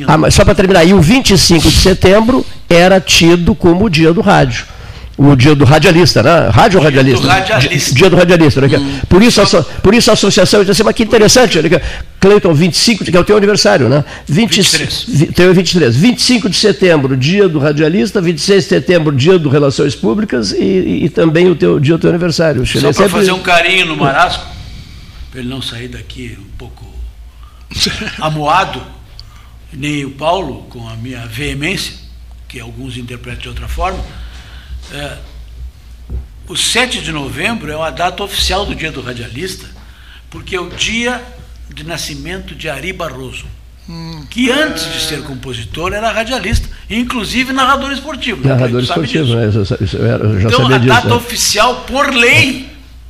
Ah, 0.08 0.18
mas 0.18 0.34
só 0.34 0.46
para 0.46 0.56
terminar, 0.56 0.84
e 0.86 0.94
o 0.94 1.02
25 1.02 1.70
de 1.70 1.78
setembro 1.82 2.46
era 2.70 3.00
tido 3.00 3.56
como 3.56 3.86
o 3.86 3.90
dia 3.90 4.14
do 4.14 4.22
rádio 4.22 4.66
o 5.18 5.36
dia 5.36 5.56
do 5.56 5.66
radialista, 5.66 6.22
né? 6.22 6.50
Rádio 6.50 6.80
dia 6.80 6.90
radialista. 6.90 7.22
Do 7.22 7.28
radialista. 7.28 7.96
Dia 7.96 8.10
do 8.10 8.16
radialista. 8.16 8.62
Né? 8.62 8.78
Hum. 8.78 9.00
Por, 9.10 9.24
isso, 9.24 9.42
a, 9.42 9.64
por 9.64 9.96
isso 9.96 10.12
a 10.12 10.14
associação 10.14 10.60
disse 10.60 10.72
assim, 10.74 10.84
mas 10.84 10.96
que 10.96 11.04
interessante, 11.04 11.60
né? 11.60 11.82
Cleiton, 12.20 12.54
25, 12.54 13.04
que 13.04 13.18
é 13.18 13.20
o 13.20 13.24
teu 13.24 13.36
aniversário, 13.36 13.90
né? 13.90 14.06
20, 14.28 14.62
23. 14.62 15.34
Teu 15.34 15.54
23. 15.54 15.96
25 15.96 16.50
de 16.50 16.58
setembro, 16.58 17.18
dia 17.18 17.50
do 17.50 17.58
radialista, 17.58 18.22
26 18.22 18.64
de 18.64 18.70
setembro, 18.70 19.16
dia 19.16 19.40
do 19.40 19.50
Relações 19.50 19.96
Públicas 19.96 20.52
e, 20.52 21.06
e 21.06 21.10
também 21.10 21.50
o 21.50 21.56
teu 21.56 21.80
dia 21.80 21.98
do 21.98 22.02
teu 22.02 22.12
aniversário. 22.12 22.66
Só 22.66 22.80
para 22.80 22.94
sempre... 22.94 23.10
fazer 23.10 23.32
um 23.32 23.42
carinho 23.42 23.88
no 23.88 23.98
Marasco, 23.98 24.46
para 25.32 25.40
ele 25.40 25.50
não 25.50 25.64
sair 25.64 25.88
daqui 25.88 26.38
um 26.40 26.58
pouco 26.58 26.86
amuado, 28.22 28.84
nem 29.74 30.06
o 30.06 30.12
Paulo, 30.12 30.68
com 30.70 30.88
a 30.88 30.96
minha 30.96 31.26
veemência, 31.26 31.94
que 32.48 32.60
alguns 32.60 32.98
interpretam 32.98 33.42
de 33.42 33.50
outra 33.50 33.68
forma, 33.68 34.00
é, 34.92 35.18
o 36.48 36.56
7 36.56 37.02
de 37.02 37.12
novembro 37.12 37.72
é 37.72 37.76
uma 37.76 37.90
data 37.90 38.24
oficial 38.24 38.66
do 38.66 38.74
Dia 38.74 38.92
do 38.92 39.02
Radialista, 39.02 39.66
porque 40.30 40.56
é 40.56 40.62
o 40.62 40.70
dia 40.70 41.22
de 41.70 41.84
nascimento 41.84 42.56
de 42.56 42.70
Ari 42.70 42.94
Barroso, 42.94 43.46
hum. 43.88 44.26
que 44.30 44.50
antes 44.50 44.92
de 44.94 45.02
ser 45.02 45.24
compositor 45.24 45.94
era 45.94 46.10
radialista, 46.12 46.70
inclusive 46.90 47.52
narrador 47.52 47.92
esportivo. 47.92 48.42
Né? 48.42 48.54
Narrador 48.54 48.82
esportivo, 48.82 49.36
né? 49.36 49.46
eu, 49.48 49.52
já 49.52 49.76
então, 50.48 50.68
a 50.68 50.78
disso, 50.78 50.88
data 50.88 51.10
né? 51.10 51.16
oficial, 51.16 51.82
por 51.82 52.14
lei, 52.14 52.70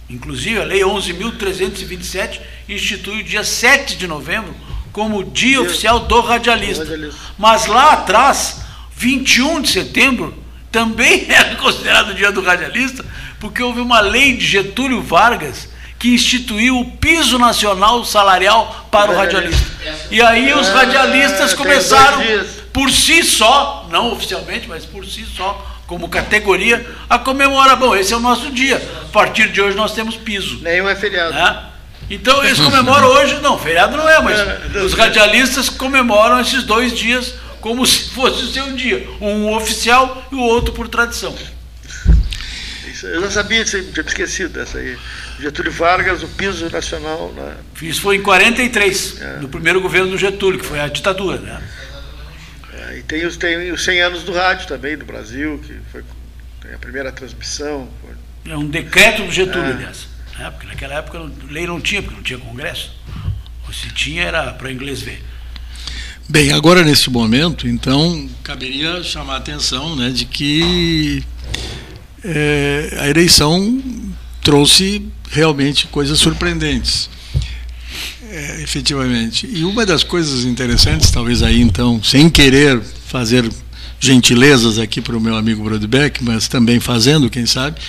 inclusive 0.10 0.60
a 0.60 0.64
Lei 0.64 0.82
11.327, 0.82 2.40
institui 2.68 3.22
o 3.22 3.24
dia 3.24 3.44
7 3.44 3.98
de 3.98 4.08
novembro 4.08 4.54
como 4.92 5.24
dia, 5.24 5.58
dia 5.58 5.62
oficial 5.62 6.00
do 6.02 6.22
radialista. 6.22 6.84
do 6.84 6.92
radialista. 6.92 7.22
Mas 7.38 7.68
lá 7.68 7.94
atrás, 7.94 8.62
21 8.96 9.62
de 9.62 9.70
setembro, 9.70 10.34
também 10.72 11.26
era 11.30 11.56
considerado 11.56 12.10
o 12.10 12.14
dia 12.14 12.32
do 12.32 12.42
radialista, 12.42 13.04
porque 13.40 13.62
houve 13.62 13.80
uma 13.80 14.00
lei 14.00 14.36
de 14.36 14.46
Getúlio 14.46 15.02
Vargas 15.02 15.70
que 16.00 16.14
instituiu 16.14 16.80
o 16.80 16.92
piso 16.98 17.40
nacional 17.40 18.06
salarial 18.06 18.88
para 18.92 19.12
o 19.12 19.16
radialista. 19.16 19.66
E 20.12 20.22
aí 20.22 20.54
os 20.54 20.68
radialistas 20.70 21.54
começaram, 21.54 22.22
por 22.72 22.92
si 22.92 23.24
só, 23.24 23.88
não 23.90 24.12
oficialmente, 24.14 24.68
mas 24.68 24.86
por 24.86 25.06
si 25.06 25.26
só, 25.26 25.66
como 25.88 26.08
categoria, 26.08 26.86
a 27.10 27.18
comemorar. 27.18 27.78
Bom, 27.78 27.96
esse 27.96 28.14
é 28.14 28.18
o 28.18 28.20
nosso 28.20 28.52
dia. 28.52 28.76
A 29.04 29.12
partir 29.12 29.52
de 29.52 29.60
hoje 29.60 29.76
nós 29.76 29.94
temos 29.94 30.16
piso. 30.16 30.60
Nenhum 30.62 30.88
é 30.88 30.96
feriado. 30.96 31.34
Né? 31.34 31.64
Então 32.10 32.44
eles 32.44 32.60
comemoram 32.60 33.08
hoje, 33.18 33.40
não, 33.42 33.58
feriado 33.58 33.98
não 33.98 34.08
é, 34.08 34.22
mas 34.22 34.40
é, 34.40 34.80
os 34.80 34.94
radialistas 34.94 35.68
comemoram 35.70 36.40
esses 36.40 36.64
dois 36.64 36.96
dias 36.96 37.34
como 37.68 37.86
se 37.86 38.12
fosse 38.12 38.46
o 38.46 38.48
seu 38.48 38.72
dia, 38.72 39.06
um 39.20 39.54
oficial 39.54 40.26
e 40.32 40.36
o 40.36 40.40
outro 40.40 40.74
por 40.74 40.88
tradição. 40.88 41.36
Eu 43.04 43.22
já 43.22 43.30
sabia, 43.30 43.66
tinha 43.66 43.84
me 43.84 43.92
esquecido 43.92 44.54
dessa 44.54 44.78
aí. 44.78 44.98
Getúlio 45.38 45.72
Vargas, 45.72 46.24
o 46.24 46.30
piso 46.30 46.70
nacional. 46.70 47.34
Né? 47.34 47.58
Isso 47.82 48.02
foi 48.02 48.16
em 48.16 48.22
43, 48.24 49.22
é. 49.22 49.40
no 49.40 49.50
primeiro 49.50 49.82
governo 49.82 50.12
do 50.12 50.18
Getúlio, 50.18 50.60
que 50.62 50.66
foi 50.66 50.80
a 50.80 50.88
ditadura. 50.88 51.38
Né? 51.40 51.62
É, 52.74 53.00
e 53.00 53.04
tem 53.04 53.26
os, 53.26 53.36
tem 53.36 53.70
os 53.70 53.84
100 53.84 54.02
anos 54.02 54.24
do 54.24 54.32
rádio 54.32 54.66
também, 54.66 54.98
do 54.98 55.04
Brasil, 55.04 55.60
que 55.60 55.78
foi 55.92 56.04
a 56.74 56.78
primeira 56.78 57.12
transmissão. 57.12 57.90
Foi... 58.02 58.52
É 58.52 58.56
um 58.56 58.66
decreto 58.66 59.24
do 59.24 59.32
Getúlio, 59.32 59.72
é. 59.72 59.74
aliás. 59.74 60.08
Né? 60.40 60.50
Porque 60.52 60.68
naquela 60.68 60.96
época 60.96 61.30
lei 61.50 61.68
não 61.68 61.82
tinha, 61.82 62.02
porque 62.02 62.16
não 62.16 62.24
tinha 62.24 62.40
congresso. 62.40 62.96
Ou 63.68 63.74
se 63.74 63.90
tinha, 63.90 64.24
era 64.24 64.54
para 64.54 64.72
inglês 64.72 65.02
ver. 65.02 65.22
Bem, 66.30 66.52
agora 66.52 66.84
nesse 66.84 67.10
momento, 67.10 67.70
então, 67.70 68.30
caberia 68.44 69.02
chamar 69.02 69.36
a 69.36 69.38
atenção 69.38 69.96
né, 69.96 70.10
de 70.10 70.26
que 70.26 71.24
é, 72.22 72.98
a 73.00 73.08
eleição 73.08 73.82
trouxe 74.42 75.08
realmente 75.32 75.88
coisas 75.88 76.20
surpreendentes, 76.20 77.10
é, 78.30 78.62
efetivamente. 78.62 79.48
E 79.50 79.64
uma 79.64 79.86
das 79.86 80.04
coisas 80.04 80.44
interessantes, 80.44 81.10
talvez 81.12 81.42
aí 81.42 81.62
então, 81.62 82.04
sem 82.04 82.30
querer 82.30 82.82
fazer 83.08 83.50
gentilezas 83.98 84.78
aqui 84.80 85.00
para 85.00 85.16
o 85.16 85.22
meu 85.22 85.38
amigo 85.38 85.64
Brodbeck, 85.64 86.22
mas 86.22 86.50
também 86.50 86.82
fazendo, 86.82 87.30
quem 87.30 87.46
sabe, 87.46 87.80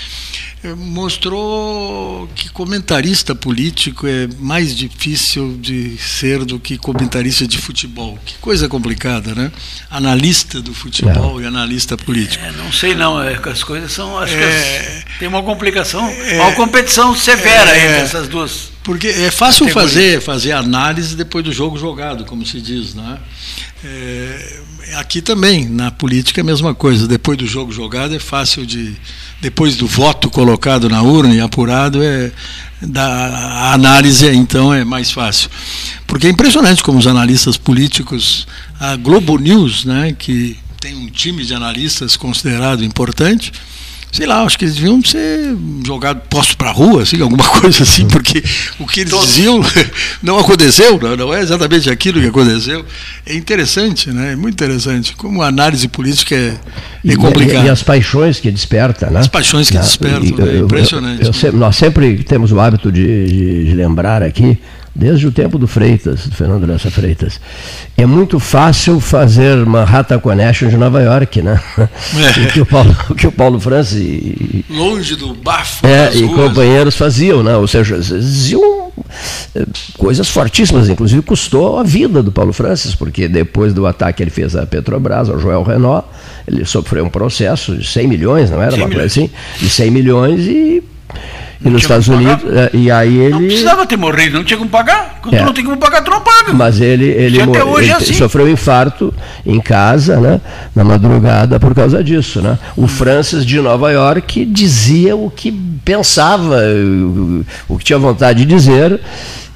mostrou 0.77 2.29
que 2.35 2.49
comentarista 2.51 3.35
político 3.35 4.07
é 4.07 4.29
mais 4.39 4.75
difícil 4.77 5.57
de 5.61 5.97
ser 5.99 6.45
do 6.45 6.59
que 6.59 6.77
comentarista 6.77 7.47
de 7.47 7.59
futebol. 7.59 8.19
Que 8.25 8.35
coisa 8.39 8.69
complicada, 8.69 9.35
né? 9.35 9.53
Analista 9.91 10.61
do 10.61 10.75
futebol 10.75 11.41
é. 11.41 11.45
e 11.45 11.47
analista 11.47 11.97
político. 11.97 12.45
É, 12.45 12.53
não 12.53 12.73
sei 12.73 12.95
não, 12.95 13.23
é, 13.23 13.39
as 13.45 13.63
coisas 13.63 13.93
são, 13.93 14.19
acho 14.19 14.35
é, 14.35 15.05
que 15.13 15.19
tem 15.21 15.29
uma 15.29 15.43
complicação, 15.43 16.07
é, 16.09 16.41
uma 16.41 16.53
competição 16.53 17.15
severa 17.15 17.77
entre 17.77 18.01
essas 18.01 18.29
duas. 18.29 18.71
Porque 18.83 19.09
é 19.09 19.31
fácil 19.31 19.69
fazer, 19.69 20.21
fazer 20.21 20.53
análise 20.53 21.15
depois 21.15 21.45
do 21.45 21.53
jogo 21.53 21.79
jogado, 21.79 22.25
como 22.25 22.47
se 22.47 22.61
diz, 22.61 22.95
né? 22.95 23.19
É, 23.85 24.61
aqui 24.97 25.21
também, 25.21 25.69
na 25.69 25.91
política, 25.91 26.41
é 26.41 26.43
a 26.43 26.45
mesma 26.45 26.75
coisa. 26.75 27.07
Depois 27.07 27.37
do 27.37 27.47
jogo 27.47 27.71
jogado 27.71 28.15
é 28.15 28.19
fácil 28.19 28.65
de. 28.65 28.97
Depois 29.41 29.77
do 29.77 29.87
voto 29.87 30.31
colocado 30.31 30.89
na 30.89 31.03
urna 31.03 31.35
e 31.35 31.41
apurado, 31.41 32.03
é, 32.03 32.33
da, 32.81 33.05
a 33.05 33.73
análise 33.75 34.27
então 34.29 34.73
é 34.73 34.85
mais 34.85 35.11
fácil. 35.11 35.51
Porque 36.07 36.27
é 36.27 36.31
impressionante 36.31 36.83
como 36.83 36.99
os 36.99 37.07
analistas 37.07 37.57
políticos, 37.57 38.47
a 38.81 38.97
Globo 38.97 39.39
News, 39.39 39.85
né, 39.85 40.15
que 40.19 40.57
tem 40.81 40.95
um 40.97 41.09
time 41.09 41.45
de 41.45 41.55
analistas 41.55 42.17
considerado 42.17 42.85
importante, 42.85 43.53
sei 44.11 44.27
lá, 44.27 44.43
acho 44.43 44.59
que 44.59 44.65
eles 44.65 44.77
deviam 44.77 45.03
ser 45.05 45.57
jogados 45.87 46.23
postos 46.29 46.55
para 46.55 46.71
a 46.71 46.73
rua, 46.73 47.03
assim, 47.03 47.21
alguma 47.21 47.45
coisa 47.61 47.83
assim, 47.83 48.07
porque 48.07 48.43
o 48.79 48.87
que 48.87 49.01
eles 49.01 49.13
diziam 49.21 49.61
não 50.23 50.39
aconteceu, 50.39 50.99
não, 51.17 51.33
é 51.33 51.41
exatamente 51.41 51.91
aquilo 51.91 52.21
que 52.21 52.27
aconteceu. 52.27 52.85
É 53.27 53.35
interessante, 53.35 54.11
né? 54.11 54.33
É 54.33 54.37
muito 54.37 54.55
interessante. 54.55 55.15
Como 55.15 55.43
a 55.43 55.49
análise 55.49 55.87
política 55.89 56.35
é, 56.35 56.57
é 57.07 57.17
complicada. 57.17 57.65
E, 57.65 57.67
e, 57.67 57.71
as 57.71 57.83
paixões 57.83 58.41
que 58.41 58.51
desperta, 58.51 59.11
né? 59.11 59.21
As 59.21 59.29
paixões 59.29 59.69
que 59.69 59.77
né? 59.77 59.83
despertam, 59.83 60.47
é 60.47 60.59
impressionante. 60.59 61.25
Eu, 61.25 61.33
eu, 61.33 61.53
eu, 61.53 61.59
nós 61.59 61.77
sempre 61.77 62.23
temos 62.25 62.53
o 62.53 62.61
hábito 62.61 62.91
de, 62.91 63.27
de, 63.27 63.65
de 63.65 63.75
lembrar 63.75 64.23
aqui 64.23 64.59
desde 64.99 65.29
o 65.29 65.31
tempo 65.31 65.59
do 65.59 65.69
Freitas, 65.69 66.27
do 66.27 66.35
Fernando 66.35 66.67
Lessa 66.67 66.91
Freitas. 66.91 67.41
É 67.97 68.05
muito 68.05 68.41
fácil 68.41 68.99
fazer 68.99 69.65
Manhattan 69.65 70.19
Connection 70.19 70.69
de 70.69 70.77
Nova 70.77 71.01
York, 71.01 71.41
né? 71.41 71.61
É. 71.79 72.49
Que 72.49 72.61
o, 72.61 72.67
Paulo, 72.67 72.97
que 73.17 73.27
o 73.27 73.33
Paulo 73.33 73.61
Francis 73.61 74.01
e, 74.01 74.65
longe 74.71 75.15
do 75.15 75.35
bafo 75.35 75.87
é, 75.87 76.15
e 76.17 76.25
ruas. 76.25 76.49
companheiros 76.49 76.97
faziam, 76.97 77.43
né? 77.43 77.55
Ou 77.57 77.69
seja, 77.69 77.99
diziam 77.99 78.91
eh, 79.55 79.67
coisas 79.97 80.29
fortíssimas, 80.29 80.89
inclusive 80.89 81.23
custou 81.23 81.79
a 81.79 81.83
vida 81.83 82.23
do 82.23 82.33
Paulo 82.33 82.53
Francis, 82.53 82.95
porque 82.95 83.29
depois 83.29 83.73
do 83.73 83.87
ataque 83.87 84.17
que 84.17 84.23
ele 84.23 84.31
fez 84.31 84.57
à 84.57 84.67
Petrobras, 84.67 85.29
ao 85.29 85.39
Joel 85.39 85.63
Renault, 85.63 86.07
ele 86.47 86.65
sofreu 86.65 87.05
um 87.05 87.11
processo 87.11 87.77
de 87.77 87.87
100 87.87 88.09
milhões, 88.09 88.51
não 88.51 88.63
era 88.63 88.75
uma 88.75 88.89
coisa 88.89 89.05
assim? 89.05 89.31
De 89.59 89.69
100 89.69 89.91
milhões 89.91 90.41
e 90.47 90.83
e 91.65 91.69
nos 91.69 91.83
Estados 91.83 92.07
Unidos, 92.07 92.45
é, 92.55 92.71
e 92.73 92.89
aí 92.91 93.17
ele. 93.17 93.31
Não 93.31 93.41
precisava 93.41 93.85
ter 93.85 93.97
morrido, 93.97 94.39
não 94.39 94.45
tinha 94.45 94.59
como 94.59 94.71
pagar. 94.71 95.19
Quando 95.21 95.35
é. 95.35 95.45
não 95.45 95.53
tem 95.53 95.65
como 95.65 95.77
pagar, 95.77 96.03
tu 96.03 96.11
não 96.11 96.21
paga. 96.21 96.53
Mas 96.53 96.81
ele, 96.81 97.07
ele, 97.07 97.43
hoje 97.43 97.59
é 97.59 97.83
ele 97.83 97.91
é 97.91 97.95
assim. 97.97 98.15
sofreu 98.15 98.47
um 98.47 98.49
infarto 98.49 99.13
em 99.45 99.61
casa, 99.61 100.19
né, 100.21 100.41
na 100.75 100.85
madrugada, 100.85 101.59
por 101.59 101.75
causa 101.75 102.03
disso. 102.03 102.41
Né? 102.41 102.57
O 102.77 102.87
Francis 102.87 103.45
de 103.45 103.61
Nova 103.61 103.91
York 103.91 104.45
dizia 104.45 105.17
o 105.17 105.29
que 105.31 105.51
pensava, 105.85 106.61
o 107.69 107.77
que 107.77 107.85
tinha 107.85 107.99
vontade 107.99 108.45
de 108.45 108.55
dizer 108.55 109.01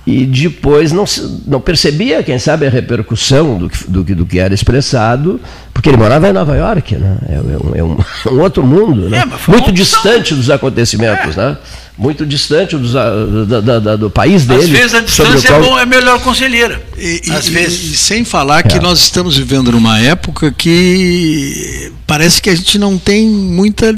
e 0.06 0.26
depois 0.26 0.90
não, 0.90 1.04
não 1.46 1.60
percebia, 1.60 2.22
quem 2.22 2.38
sabe, 2.38 2.66
a 2.66 2.70
repercussão 2.70 3.56
do 3.56 3.70
que, 3.70 3.84
do, 3.88 4.02
do 4.02 4.26
que 4.26 4.38
era 4.40 4.52
expressado, 4.52 5.40
porque 5.72 5.88
ele 5.88 5.96
morava 5.96 6.28
em 6.28 6.32
Nova 6.32 6.56
York, 6.56 6.96
né? 6.96 7.16
é, 7.28 7.34
é, 7.34 7.38
um, 7.38 7.74
é 7.76 7.84
um, 7.84 7.98
um, 8.34 8.40
outro 8.40 8.66
mundo, 8.66 9.08
né? 9.08 9.22
É, 9.22 9.50
muito 9.50 9.70
distante 9.70 10.34
dos 10.34 10.50
acontecimentos, 10.50 11.38
é. 11.38 11.50
né? 11.50 11.56
muito 11.96 12.26
distante 12.26 12.76
dos, 12.76 12.92
da, 12.94 13.78
da, 13.78 13.96
do 13.96 14.10
país 14.10 14.44
dele. 14.44 14.62
Às 14.62 14.68
vezes 14.68 14.94
a 14.94 15.00
distância 15.00 15.50
qual... 15.50 15.60
é, 15.60 15.64
bom, 15.64 15.78
é 15.78 15.86
melhor 15.86 16.20
conselheira. 16.20 16.82
E, 16.96 17.22
Às 17.30 17.46
e, 17.46 17.50
vezes. 17.50 17.92
E, 17.92 17.96
sem 17.96 18.24
falar 18.24 18.62
que 18.62 18.78
é. 18.78 18.80
nós 18.80 19.00
estamos 19.00 19.36
vivendo 19.36 19.70
numa 19.70 20.00
época 20.00 20.50
que 20.50 21.92
parece 22.06 22.40
que 22.40 22.50
a 22.50 22.54
gente 22.54 22.78
não 22.78 22.98
tem 22.98 23.28
muita 23.28 23.94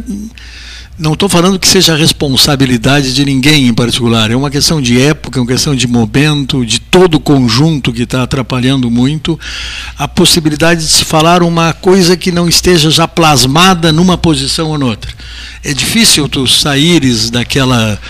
não 0.97 1.15
estou 1.15 1.29
falando 1.29 1.59
que 1.59 1.67
seja 1.67 1.97
responsabilidade 1.97 3.13
de 3.13 3.25
ninguém 3.25 3.67
em 3.67 3.75
particular, 3.75 4.31
é 4.31 4.37
uma 4.37 4.51
questão 4.51 4.81
de 4.81 5.01
época, 5.01 5.39
é 5.39 5.43
uma 5.43 5.49
questão 5.49 5.75
de 5.75 5.89
momento, 5.89 6.65
de 6.65 6.81
todo 6.81 7.17
o 7.17 7.21
conjunto 7.21 7.93
que 7.93 8.03
está 8.03 8.23
atrapalhando 8.23 8.89
muito 8.89 9.39
a 9.99 10.07
possibilidade 10.07 10.83
de 10.83 10.93
se 10.93 11.05
falar 11.05 11.43
uma 11.43 11.73
coisa 11.73 12.17
que 12.17 12.31
não 12.31 12.49
esteja 12.49 12.91
já 12.91 13.09
plasmada 13.09 13.93
numa 13.93 14.17
posição 14.17 14.69
ou 14.69 14.79
noutra. 14.79 15.13
É 15.65 15.75
difícil 15.75 16.29
tu 16.29 16.47
saíres 16.47 17.29
daquela, 17.29 18.01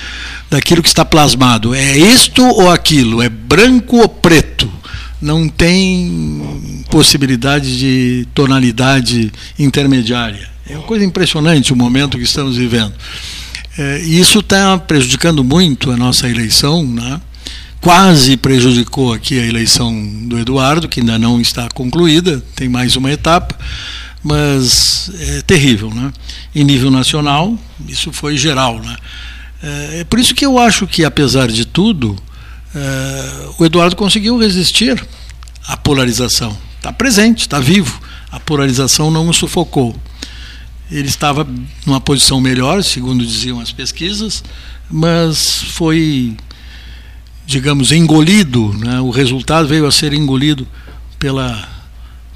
daquilo 0.51 0.83
que 0.83 0.89
está 0.89 1.07
plasmado. 1.07 1.75
É 1.75 1.97
isto 1.97 2.45
ou 2.45 2.71
aquilo? 2.71 3.23
É 3.23 3.31
branco 3.31 3.97
ou 3.97 4.09
preto? 4.09 4.71
Não 5.25 5.49
tem 5.49 6.85
possibilidade 6.91 7.79
de 7.79 8.29
tonalidade 8.35 9.33
intermediária. 9.59 10.51
É 10.69 10.77
uma 10.77 10.83
coisa 10.83 11.03
impressionante 11.03 11.73
o 11.73 11.77
momento 11.77 12.19
que 12.19 12.25
estamos 12.25 12.59
vivendo. 12.59 12.93
É, 13.79 14.03
e 14.05 14.21
isso 14.21 14.41
está 14.41 14.77
prejudicando 14.77 15.43
muito 15.43 15.91
a 15.91 15.97
nossa 15.97 16.29
eleição, 16.29 16.87
né? 16.87 17.19
quase 17.81 18.37
prejudicou 18.37 19.15
aqui 19.15 19.39
a 19.39 19.47
eleição 19.47 19.95
do 20.27 20.39
Eduardo, 20.39 20.89
que 20.91 21.01
ainda 21.01 21.19
não 21.19 21.41
está 21.41 21.71
concluída, 21.71 22.43
tem 22.55 22.69
mais 22.69 22.95
uma 22.95 23.11
etapa, 23.11 23.59
mas 24.23 25.11
é 25.19 25.41
terrível. 25.41 25.91
Né? 25.91 26.13
Em 26.55 26.65
nível 26.65 26.91
nacional, 26.91 27.59
isso 27.89 28.13
foi 28.13 28.37
geral. 28.37 28.79
Né? 28.79 28.97
É, 29.63 30.01
é 30.01 30.05
por 30.05 30.19
isso 30.19 30.35
que 30.35 30.45
eu 30.45 30.59
acho 30.59 30.87
que, 30.87 31.03
apesar 31.03 31.49
de 31.49 31.65
tudo, 31.65 32.15
é, 32.75 33.49
o 33.59 33.65
Eduardo 33.65 33.95
conseguiu 33.95 34.37
resistir 34.39 35.07
à 35.67 35.77
polarização. 35.77 36.57
Está 36.77 36.93
presente, 36.93 37.43
está 37.43 37.61
vivo. 37.61 38.01
A 38.31 38.41
polarização 38.41 39.11
não 39.11 39.29
o 39.29 39.33
sufocou. 39.33 39.95
Ele 40.91 41.09
estava 41.09 41.47
numa 41.87 42.01
posição 42.01 42.41
melhor, 42.41 42.83
segundo 42.83 43.25
diziam 43.25 43.61
as 43.61 43.73
pesquisas, 43.73 44.45
mas 44.91 45.63
foi, 45.63 46.37
digamos, 47.47 47.91
engolido. 47.91 48.75
Né? 48.75 49.01
O 49.01 49.11
resultado 49.11 49.67
veio 49.67 49.87
a 49.87 49.93
ser 49.93 50.13
engolido 50.13 50.67
pela, 51.19 51.67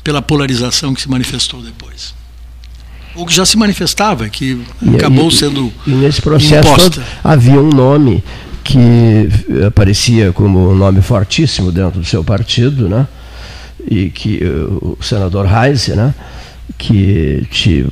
pela 0.02 0.22
polarização 0.22 0.94
que 0.94 1.02
se 1.02 1.10
manifestou 1.10 1.60
depois. 1.60 2.14
Ou 3.14 3.26
que 3.26 3.34
já 3.34 3.44
se 3.44 3.56
manifestava, 3.56 4.28
que 4.28 4.64
e, 4.80 4.96
acabou 4.96 5.28
e, 5.28 5.32
sendo. 5.32 5.72
E 5.86 5.90
nesse 5.90 6.22
processo 6.22 6.76
todo, 6.76 7.04
havia 7.24 7.60
um 7.60 7.68
nome 7.68 8.22
que 8.68 9.28
aparecia 9.66 10.30
como 10.30 10.70
um 10.70 10.74
nome 10.74 11.00
fortíssimo 11.00 11.72
dentro 11.72 12.00
do 12.00 12.06
seu 12.06 12.22
partido, 12.22 12.86
né? 12.86 13.06
e 13.90 14.10
que 14.10 14.44
o 14.44 14.98
senador 15.00 15.46
Reis, 15.46 15.88
né? 15.88 16.14
que 16.76 17.46
te, 17.50 17.86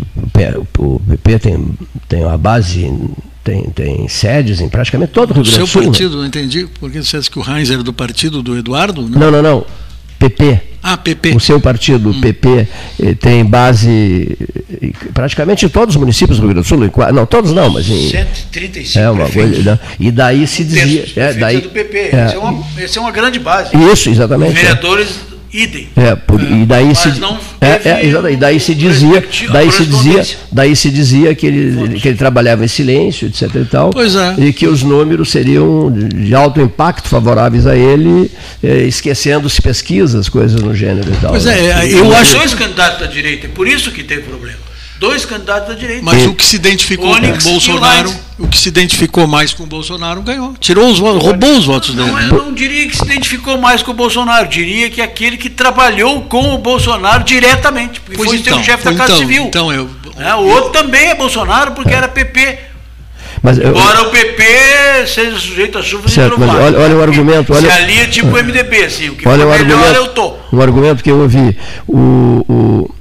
o 0.79 1.01
PP 1.01 1.39
tem, 1.39 1.71
tem 2.07 2.25
uma 2.25 2.37
base, 2.37 2.93
tem, 3.43 3.71
tem 3.71 4.07
sedes 4.07 4.61
em 4.61 4.69
praticamente 4.69 5.13
todo 5.13 5.31
o 5.31 5.35
Rio 5.35 5.43
Grande 5.45 5.59
do 5.59 5.67
Sul. 5.67 5.67
seu 5.67 5.81
né? 5.81 5.87
partido, 5.89 6.17
não 6.19 6.27
entendi, 6.27 6.69
porque 6.79 7.03
você 7.03 7.17
disse 7.17 7.31
que 7.31 7.39
o 7.39 7.43
Heinz 7.43 7.71
era 7.71 7.83
do 7.83 7.95
partido 7.95 8.43
do 8.43 8.55
Eduardo? 8.59 9.01
Não, 9.01 9.31
não, 9.31 9.31
não. 9.31 9.43
não. 9.43 9.67
PP. 10.19 10.61
Ah, 10.83 10.97
PP. 10.97 11.35
O 11.35 11.41
seu 11.41 11.61
partido, 11.61 12.11
hum. 12.11 12.21
PP, 12.21 12.69
eh, 13.03 13.15
tem 13.15 13.45
base 13.45 14.39
praticamente 15.13 15.67
em 15.67 15.69
todos 15.69 15.97
os 15.97 16.01
municípios 16.01 16.39
do 16.39 16.43
Rio 16.43 16.55
Grande 16.55 16.65
do 16.65 16.69
Sul. 16.69 17.13
Não, 17.13 17.27
todos 17.27 17.53
não, 17.53 17.69
mas 17.71 17.89
em. 17.89 18.09
135 18.09 18.99
é 18.99 19.11
uma 19.11 19.29
coisa, 19.29 19.73
né? 19.73 19.79
E 19.99 20.13
daí 20.13 20.47
se 20.47 20.63
dizia. 20.63 21.05
É, 21.17 21.33
daí, 21.33 21.57
é 21.57 21.61
do 21.61 21.71
PP. 21.71 21.99
É, 21.99 22.17
essa, 22.17 22.35
é 22.35 22.39
uma, 22.39 22.67
essa 22.79 22.99
é 22.99 23.03
uma 23.03 23.11
grande 23.11 23.41
base. 23.41 23.71
Isso, 23.77 24.11
exatamente. 24.11 24.53
Os 24.53 24.61
vereadores 24.61 25.09
idem. 25.63 25.89
É, 25.97 26.15
por, 26.15 26.41
e 26.43 26.67
daí 26.67 26.95
se 26.95 27.09
é, 27.61 27.89
é, 27.89 28.33
e 28.33 28.37
daí 28.37 28.61
se 28.61 28.75
dizia, 28.75 29.25
daí 29.51 29.73
se 29.73 29.85
dizia, 29.85 30.27
daí 30.53 30.77
se 30.77 30.91
dizia 30.91 31.35
que 31.35 31.47
ele, 31.47 31.99
que 31.99 32.09
ele 32.09 32.17
trabalhava 32.17 32.65
em 32.65 32.69
silêncio, 32.69 33.29
etc 33.29 33.55
e 33.55 33.65
tal, 33.65 33.91
é. 33.97 34.45
e 34.45 34.53
que 34.53 34.67
os 34.67 34.83
números 34.83 35.31
seriam 35.31 35.91
de 35.91 36.35
alto 36.35 36.61
impacto 36.61 37.09
favoráveis 37.09 37.67
a 37.67 37.77
ele, 37.77 38.31
é, 38.63 38.83
esquecendo-se 38.83 39.61
pesquisas, 39.63 40.29
coisas 40.29 40.61
no 40.61 40.75
gênero 40.75 41.11
e 41.13 41.17
tal. 41.17 41.31
Pois 41.31 41.47
é, 41.47 41.75
né? 41.75 41.93
eu 41.93 42.15
acho 42.15 42.37
dois 42.37 42.55
candidatos 42.55 43.01
da 43.01 43.07
direita, 43.07 43.47
é 43.47 43.51
por 43.51 43.67
isso 43.67 43.91
que 43.91 44.03
tem 44.03 44.21
problema 44.21 44.66
dois 44.99 45.25
candidatos 45.25 45.69
da 45.69 45.75
direita. 45.75 46.03
Mas 46.05 46.23
e, 46.23 46.27
o 46.27 46.35
que 46.35 46.45
se 46.45 46.57
identificou 46.57 47.11
Onyx 47.11 47.45
com 47.45 47.49
o 47.49 47.53
Bolsonaro, 47.53 48.15
o 48.39 48.49
que 48.49 48.59
se 48.59 48.69
identificou 48.69 49.27
mais 49.27 49.55
com 49.55 49.65
o 49.65 49.67
Bolsonaro 49.67 50.23
ganhou. 50.23 50.55
Tirou 50.59 50.89
os 50.89 50.99
votos, 50.99 51.23
roubou 51.23 51.57
os 51.57 51.65
votos 51.65 51.95
não, 51.95 52.15
dele. 52.15 52.31
Eu 52.31 52.45
não 52.45 52.53
diria 52.53 52.89
que 52.89 52.97
se 52.97 53.05
identificou 53.05 53.59
mais 53.59 53.83
com 53.83 53.91
o 53.91 53.95
Bolsonaro, 53.95 54.49
diria 54.49 54.91
que 54.91 55.01
aquele 55.01 55.37
que 55.37 55.51
trabalhou 55.51 56.23
com 56.23 56.55
o 56.55 56.59
Bolsonaro 56.59 57.25
diretamente, 57.25 58.01
porque 58.01 58.17
pois 58.17 58.31
foi 58.31 58.39
então, 58.39 58.61
o 58.61 58.65
chefe 58.65 58.85
da 58.85 58.95
Casa 58.95 59.13
então, 59.13 59.17
Civil. 59.19 59.45
Então 59.45 59.73
eu, 59.73 59.89
é, 60.19 60.35
o 60.35 60.47
outro 60.49 60.71
também 60.71 61.09
é 61.09 61.15
Bolsonaro, 61.15 61.73
porque 61.73 61.93
era 61.93 62.09
PP. 62.09 62.59
Mas 63.43 63.59
eu, 63.59 63.69
Embora 63.69 64.03
o 64.03 64.11
PP 64.11 64.43
seja 65.07 65.39
sujeito 65.39 65.79
a 65.79 65.83
chuva 65.83 66.09
certo, 66.09 66.39
mas 66.39 66.49
olha, 66.51 66.79
olha 66.79 66.97
o 66.97 67.03
argumento. 67.03 67.53
Olha, 67.53 67.71
Se 67.71 67.83
ali 67.83 68.01
é 68.01 68.07
tipo 68.07 68.29
o 68.29 68.43
MDB, 68.43 68.85
assim, 68.85 69.11
o 69.11 69.15
que 69.15 69.29
olha 69.29 69.47
o 69.47 69.51
melhor 69.51 69.61
argumento, 69.61 69.95
eu 69.95 70.09
tô. 70.09 70.35
Um 70.53 70.61
argumento 70.61 71.05
que 71.05 71.11
eu 71.11 71.21
ouvi. 71.21 71.57
O, 71.87 72.45
o, 72.49 72.95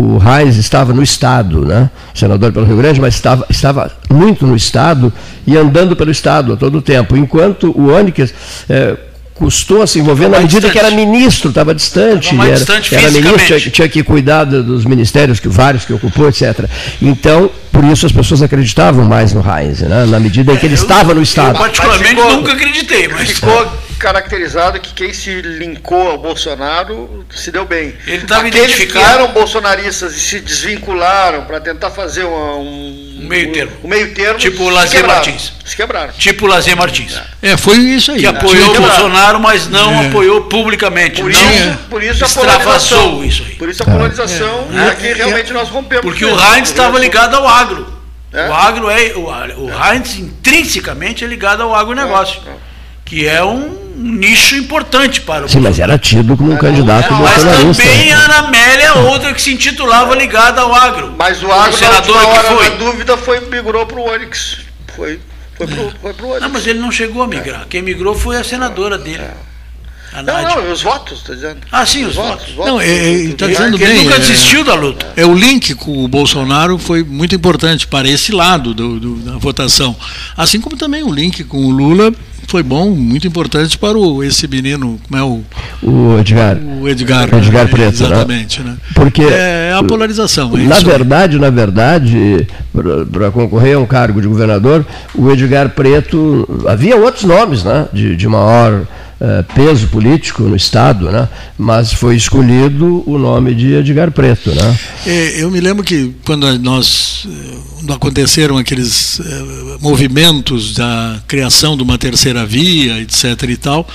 o 0.00 0.18
Reis 0.18 0.56
estava 0.56 0.92
no 0.92 1.02
Estado, 1.02 1.64
né? 1.64 1.90
senador 2.14 2.52
pelo 2.52 2.66
Rio 2.66 2.76
Grande, 2.76 3.00
mas 3.00 3.14
estava, 3.14 3.46
estava 3.50 3.92
muito 4.10 4.46
no 4.46 4.56
Estado 4.56 5.12
e 5.46 5.56
andando 5.56 5.94
pelo 5.94 6.10
Estado 6.10 6.54
a 6.54 6.56
todo 6.56 6.80
tempo, 6.80 7.16
enquanto 7.16 7.70
o 7.78 7.92
Onyx, 7.92 8.32
é, 8.68 8.96
custou 9.34 9.86
se 9.86 9.98
envolver 9.98 10.28
na 10.28 10.40
medida 10.40 10.68
distante. 10.68 10.72
que 10.72 10.78
era 10.78 10.90
ministro, 10.90 11.48
estava 11.48 11.74
distante. 11.74 12.34
mais 12.34 12.50
era, 12.50 12.58
distante 12.58 12.94
era 12.94 13.10
ministro, 13.10 13.58
tinha, 13.58 13.70
tinha, 13.70 13.88
que 13.88 14.02
cuidar 14.02 14.44
dos 14.44 14.84
ministérios, 14.84 15.40
que 15.40 15.48
vários 15.48 15.86
que 15.86 15.92
ocupou, 15.94 16.28
etc. 16.28 16.66
Então, 17.00 17.50
por 17.72 17.82
isso 17.84 18.04
as 18.04 18.12
pessoas 18.12 18.42
acreditavam 18.42 19.04
mais 19.04 19.32
no 19.32 19.40
Heinz, 19.40 19.80
né? 19.80 20.04
na 20.06 20.20
medida 20.20 20.52
em 20.52 20.56
que 20.56 20.66
ele 20.66 20.74
eu, 20.74 20.82
estava 20.82 21.14
no 21.14 21.22
Estado. 21.22 21.56
Eu, 21.56 21.58
particularmente, 21.58 22.16
ficou, 22.16 22.36
nunca 22.36 22.52
acreditei, 22.52 23.08
mas. 23.08 23.30
Ficou 23.30 23.72
caracterizado 24.00 24.80
que 24.80 24.94
quem 24.94 25.12
se 25.12 25.42
linkou 25.42 26.10
ao 26.10 26.18
Bolsonaro 26.18 27.24
se 27.30 27.52
deu 27.52 27.66
bem. 27.66 27.94
Ele 28.06 28.22
estava 28.22 28.48
identificado. 28.48 29.04
que 29.04 29.12
eram 29.12 29.28
bolsonaristas 29.28 30.16
e 30.16 30.20
se 30.20 30.40
desvincularam 30.40 31.44
para 31.44 31.60
tentar 31.60 31.90
fazer 31.90 32.24
um, 32.24 33.20
um 33.20 33.26
meio 33.28 33.52
termo. 33.52 33.72
Um, 33.82 33.86
um 33.86 33.90
meio 33.90 34.14
termo. 34.14 34.38
Tipo 34.38 34.64
o 34.64 34.70
Lazer 34.70 35.06
Martins. 35.06 35.52
Se 35.64 35.76
quebraram. 35.76 36.12
Tipo 36.14 36.46
o 36.46 36.48
Lazer 36.48 36.76
Martins. 36.76 37.20
É, 37.42 37.56
foi 37.56 37.76
isso 37.76 38.10
aí. 38.12 38.20
Que 38.20 38.26
apoiou 38.26 38.74
o 38.74 38.80
Bolsonaro, 38.80 39.38
mas 39.38 39.68
não 39.68 39.92
é. 39.92 40.06
apoiou 40.06 40.42
publicamente. 40.44 41.20
Por 41.20 41.30
não 41.30 41.50
isso, 41.52 41.78
por 41.90 42.02
isso 42.02 42.24
a 42.24 42.28
polarização. 42.28 43.24
Isso 43.24 43.44
aí. 43.46 43.54
Por 43.56 43.68
isso 43.68 43.82
a 43.82 43.86
polarização 43.86 44.68
é. 44.72 44.88
é. 44.88 44.94
que 44.94 45.12
realmente 45.12 45.52
nós 45.52 45.68
rompemos. 45.68 46.04
Porque 46.04 46.24
o 46.24 46.30
Heinz 46.30 46.70
estava 46.70 46.98
ligado 46.98 47.36
ao 47.36 47.46
agro. 47.46 48.00
É? 48.32 48.48
O 48.48 48.54
agro 48.54 48.88
é. 48.88 49.12
O, 49.14 49.26
o 49.66 49.70
Heinz 49.70 50.18
intrinsecamente 50.18 51.22
é 51.22 51.28
ligado 51.28 51.62
ao 51.62 51.74
agronegócio. 51.74 52.40
É. 52.46 52.69
Que 53.10 53.26
é 53.26 53.42
um 53.44 53.76
nicho 53.96 54.54
importante 54.54 55.20
para 55.22 55.44
o 55.44 55.48
Sim, 55.48 55.58
mas 55.58 55.80
era 55.80 55.98
tido 55.98 56.36
como 56.36 56.52
um 56.52 56.56
candidato 56.56 57.12
é, 57.12 57.16
bolsonarista. 57.16 57.66
Mas 57.66 57.76
também 57.76 58.12
a 58.12 58.18
Ana 58.18 58.38
Amélia 58.38 58.84
é 58.84 58.92
outra 58.92 59.34
que 59.34 59.42
se 59.42 59.52
intitulava 59.52 60.14
ligada 60.14 60.60
ao 60.60 60.72
agro. 60.72 61.16
Mas 61.18 61.42
o 61.42 61.50
agro, 61.50 61.74
o 61.74 61.76
senador 61.76 62.22
na 62.22 62.28
hora, 62.28 62.48
que 62.48 62.54
foi. 62.54 62.70
dúvida, 62.76 63.16
foi, 63.16 63.40
migrou 63.40 63.84
para 63.84 63.98
o 63.98 64.08
Onix. 64.08 64.58
Foi, 64.94 65.18
foi 65.56 65.66
para 66.14 66.24
o 66.24 66.28
Onix. 66.28 66.42
Não, 66.42 66.50
mas 66.50 66.68
ele 66.68 66.78
não 66.78 66.92
chegou 66.92 67.20
a 67.20 67.26
migrar. 67.26 67.66
Quem 67.68 67.82
migrou 67.82 68.14
foi 68.14 68.36
a 68.36 68.44
senadora 68.44 68.96
dele. 68.96 69.24
É. 69.24 69.50
Não, 70.22 70.42
não, 70.42 70.72
os 70.72 70.82
votos, 70.82 71.18
está 71.18 71.34
dizendo. 71.34 71.60
Ah, 71.70 71.86
sim, 71.86 72.02
os, 72.02 72.10
os 72.10 72.14
votos. 72.14 72.52
votos. 72.52 72.72
Não, 72.72 72.80
está 72.80 73.48
dizendo 73.48 73.76
bem. 73.76 73.88
Ele 73.88 74.04
nunca 74.04 74.18
desistiu 74.20 74.64
da 74.64 74.74
luta. 74.74 75.12
É, 75.16 75.24
o 75.24 75.34
link 75.34 75.74
com 75.74 76.04
o 76.04 76.08
Bolsonaro 76.08 76.78
foi 76.78 77.02
muito 77.02 77.34
importante 77.34 77.88
para 77.88 78.08
esse 78.08 78.32
lado 78.32 78.72
do, 78.72 78.98
do, 78.98 79.14
da 79.16 79.38
votação. 79.38 79.96
Assim 80.36 80.60
como 80.60 80.76
também 80.76 81.02
o 81.02 81.12
link 81.12 81.44
com 81.44 81.64
o 81.64 81.70
Lula 81.70 82.12
foi 82.50 82.64
bom, 82.64 82.90
muito 82.90 83.26
importante 83.28 83.78
para 83.78 83.96
o, 83.96 84.24
esse 84.24 84.48
menino, 84.48 84.98
como 85.08 85.20
é 85.20 85.24
o. 85.24 85.42
O 85.82 86.18
Edgar. 86.18 86.58
O 86.58 86.88
Edgar. 86.88 87.32
O 87.32 87.38
Edgar 87.38 87.64
né? 87.64 87.70
Preto. 87.70 88.00
Né? 88.00 88.06
Exatamente, 88.06 88.62
né? 88.62 88.76
Porque. 88.92 89.22
É 89.22 89.72
a 89.72 89.82
polarização. 89.84 90.50
É 90.56 90.62
na 90.64 90.80
verdade, 90.80 91.38
na 91.38 91.48
verdade, 91.48 92.46
para 93.12 93.30
concorrer 93.30 93.76
a 93.76 93.78
um 93.78 93.86
cargo 93.86 94.20
de 94.20 94.26
governador, 94.26 94.84
o 95.14 95.30
Edgar 95.30 95.70
Preto. 95.70 96.48
Havia 96.66 96.96
outros 96.96 97.22
nomes, 97.22 97.62
né? 97.62 97.86
De, 97.92 98.16
de 98.16 98.26
maior 98.26 98.82
eh, 99.20 99.44
peso 99.54 99.86
político 99.88 100.44
no 100.44 100.56
Estado, 100.56 101.10
né? 101.10 101.28
mas 101.58 101.92
foi 101.92 102.16
escolhido 102.16 103.04
o 103.06 103.18
nome 103.18 103.54
de 103.54 103.74
Edgar 103.74 104.10
Preto. 104.10 104.50
Né? 104.50 104.78
É, 105.06 105.42
eu 105.42 105.50
me 105.50 105.60
lembro 105.60 105.84
que 105.84 106.14
quando 106.24 106.58
nós 106.58 107.28
quando 107.76 107.92
aconteceram 107.92 108.56
aqueles 108.56 109.20
eh, 109.20 109.76
movimentos 109.78 110.72
da 110.72 111.22
criação 111.26 111.76
de 111.76 111.82
uma 111.82 111.98
terceira 111.98 112.46
via, 112.46 112.98
etc. 112.98 113.42
e 113.48 113.56
tal, 113.56 113.86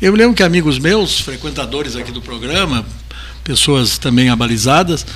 eu 0.00 0.12
me 0.12 0.18
lembro 0.18 0.34
que 0.34 0.42
amigos 0.42 0.78
meus, 0.78 1.20
frequentadores 1.20 1.94
aqui 1.94 2.10
do 2.10 2.20
programa, 2.20 2.84
pessoas 3.44 3.98
também 3.98 4.30
abalizadas, 4.30 5.06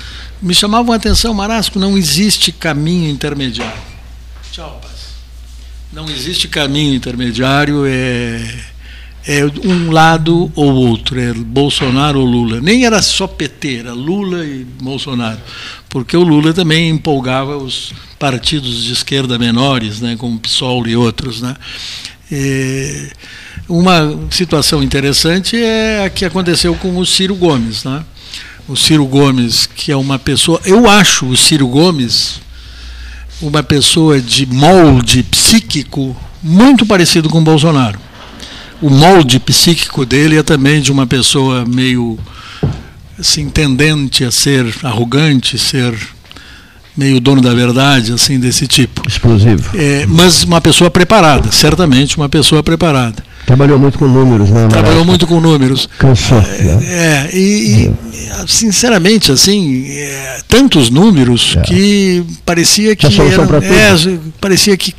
me 0.41 0.53
chamavam 0.53 0.93
a 0.93 0.95
atenção, 0.95 1.33
Marasco, 1.33 1.77
não 1.77 1.97
existe 1.97 2.53
caminho 2.53 3.09
intermediário. 3.09 3.81
Tchau, 4.51 4.79
paz. 4.81 4.93
Não 5.91 6.09
existe 6.09 6.47
caminho 6.47 6.95
intermediário, 6.95 7.85
é 7.85 8.45
é 9.27 9.43
um 9.67 9.91
lado 9.91 10.49
ou 10.55 10.73
outro, 10.73 11.19
é 11.19 11.33
Bolsonaro 11.33 12.21
ou 12.21 12.25
Lula. 12.25 12.61
Nem 12.61 12.85
era 12.85 13.01
só 13.01 13.27
PT, 13.27 13.79
era 13.79 13.91
Lula 13.91 14.45
e 14.45 14.63
Bolsonaro, 14.81 15.39
porque 15.89 16.15
o 16.15 16.23
Lula 16.23 16.53
também 16.53 16.89
empolgava 16.89 17.57
os 17.57 17.91
partidos 18.17 18.85
de 18.85 18.93
esquerda 18.93 19.37
menores, 19.37 19.99
né, 19.99 20.15
como 20.17 20.39
PSOL 20.39 20.87
e 20.87 20.95
outros. 20.95 21.41
Né. 21.41 21.57
E 22.31 23.09
uma 23.67 24.17
situação 24.31 24.81
interessante 24.81 25.57
é 25.57 26.05
a 26.05 26.09
que 26.09 26.23
aconteceu 26.23 26.73
com 26.75 26.97
o 26.97 27.05
Ciro 27.05 27.35
Gomes. 27.35 27.83
Né. 27.83 28.05
O 28.65 28.77
Ciro 28.77 29.05
Gomes, 29.05 29.65
que 29.65 29.91
é 29.91 29.97
uma 29.97 30.17
pessoa. 30.17 30.61
Eu 30.63 30.89
acho 30.89 31.25
o 31.25 31.35
Ciro 31.35 31.67
Gomes 31.67 32.39
uma 33.41 33.61
pessoa 33.61 34.21
de 34.21 34.45
molde 34.45 35.21
psíquico 35.21 36.15
muito 36.41 36.85
parecido 36.85 37.29
com 37.29 37.39
o 37.39 37.43
Bolsonaro 37.43 38.06
o 38.81 38.89
molde 38.89 39.39
psíquico 39.39 40.05
dele 40.05 40.37
é 40.37 40.43
também 40.43 40.81
de 40.81 40.91
uma 40.91 41.07
pessoa 41.07 41.65
meio 41.65 42.17
assim 43.19 43.49
tendente 43.49 44.23
a 44.23 44.31
ser 44.31 44.65
arrogante, 44.83 45.57
ser 45.57 45.93
meio 46.95 47.19
dono 47.19 47.41
da 47.41 47.53
verdade, 47.53 48.11
assim 48.11 48.39
desse 48.39 48.67
tipo. 48.67 49.07
Explosivo. 49.07 49.77
É, 49.77 50.05
mas 50.07 50.43
uma 50.43 50.59
pessoa 50.59 50.89
preparada, 50.89 51.51
certamente 51.51 52.17
uma 52.17 52.29
pessoa 52.29 52.63
preparada. 52.63 53.23
Trabalhou 53.47 53.79
muito 53.79 53.97
com 53.97 54.09
números, 54.09 54.49
né? 54.49 54.67
Trabalhou 54.67 55.05
muito 55.05 55.25
com 55.25 55.39
números. 55.39 55.87
Cansou. 55.97 56.37
É, 56.37 56.63
né? 56.63 56.85
é 56.85 57.29
e, 57.33 57.85
e, 57.85 57.91
sinceramente, 58.45 59.31
assim, 59.31 59.85
é, 59.87 60.41
tantos 60.49 60.89
números 60.89 61.55
é. 61.57 61.61
que 61.61 62.25
parecia 62.45 62.93
que 62.93 63.05
era, 63.05 63.43
é, 63.43 64.19
parecia 64.41 64.75
que 64.75 64.93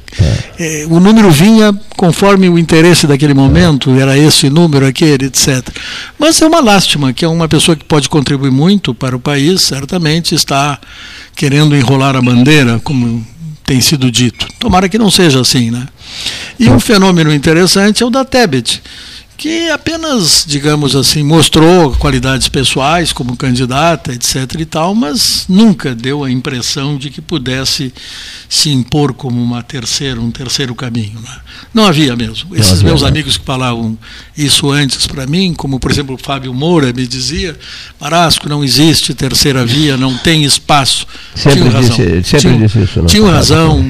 é. 0.58 0.82
é, 0.82 0.86
o 0.88 0.98
número 0.98 1.30
vinha 1.30 1.78
conforme 1.94 2.48
o 2.48 2.58
interesse 2.58 3.06
daquele 3.06 3.34
momento, 3.34 3.90
era 4.00 4.16
esse 4.16 4.48
número, 4.48 4.86
aquele, 4.86 5.26
etc. 5.26 5.68
Mas 6.18 6.40
é 6.40 6.46
uma 6.46 6.62
lástima 6.62 7.12
que 7.12 7.26
é 7.26 7.28
uma 7.28 7.48
pessoa 7.48 7.76
que 7.76 7.84
pode 7.84 8.08
contribuir 8.08 8.50
muito 8.50 8.94
para 8.94 9.14
o 9.14 9.20
país, 9.20 9.60
certamente 9.60 10.34
está 10.34 10.78
querendo 11.36 11.76
enrolar 11.76 12.16
a 12.16 12.22
bandeira, 12.22 12.80
como 12.82 13.22
tem 13.66 13.78
sido 13.82 14.10
dito. 14.10 14.48
Tomara 14.58 14.88
que 14.88 14.96
não 14.96 15.10
seja 15.10 15.38
assim, 15.38 15.70
né? 15.70 15.86
E 16.58 16.68
um 16.68 16.80
fenômeno 16.80 17.32
interessante 17.32 18.02
é 18.02 18.06
o 18.06 18.10
da 18.10 18.24
Tebet, 18.24 18.82
que 19.38 19.70
apenas, 19.70 20.44
digamos 20.44 20.96
assim, 20.96 21.22
mostrou 21.22 21.92
qualidades 21.92 22.48
pessoais 22.48 23.12
como 23.12 23.36
candidata, 23.36 24.12
etc. 24.12 24.52
e 24.58 24.64
tal, 24.64 24.96
mas 24.96 25.44
nunca 25.48 25.94
deu 25.94 26.24
a 26.24 26.30
impressão 26.30 26.98
de 26.98 27.08
que 27.08 27.20
pudesse 27.20 27.94
se 28.48 28.70
impor 28.70 29.14
como 29.14 29.40
uma 29.40 29.62
terceira, 29.62 30.20
um 30.20 30.32
terceiro 30.32 30.74
caminho. 30.74 31.20
Né? 31.20 31.36
Não 31.72 31.86
havia 31.86 32.16
mesmo. 32.16 32.56
Esses 32.56 32.72
havia, 32.72 32.86
meus 32.86 33.04
amigos 33.04 33.36
que 33.36 33.44
falavam 33.44 33.96
isso 34.36 34.72
antes 34.72 35.06
para 35.06 35.24
mim, 35.24 35.54
como 35.54 35.78
por 35.78 35.92
exemplo 35.92 36.16
o 36.16 36.18
Fábio 36.18 36.52
Moura 36.52 36.92
me 36.92 37.06
dizia, 37.06 37.56
Marasco, 38.00 38.48
não 38.48 38.64
existe 38.64 39.14
terceira 39.14 39.64
via, 39.64 39.96
não 39.96 40.18
tem 40.18 40.42
espaço. 40.44 41.06
Sempre 41.36 41.60
tinham 41.60 41.72
razão. 41.72 41.96
Disse, 41.96 42.40
sempre 42.40 42.58
disse 42.58 42.82
isso. 42.82 43.04
Tinham 43.06 43.30
razão, 43.30 43.84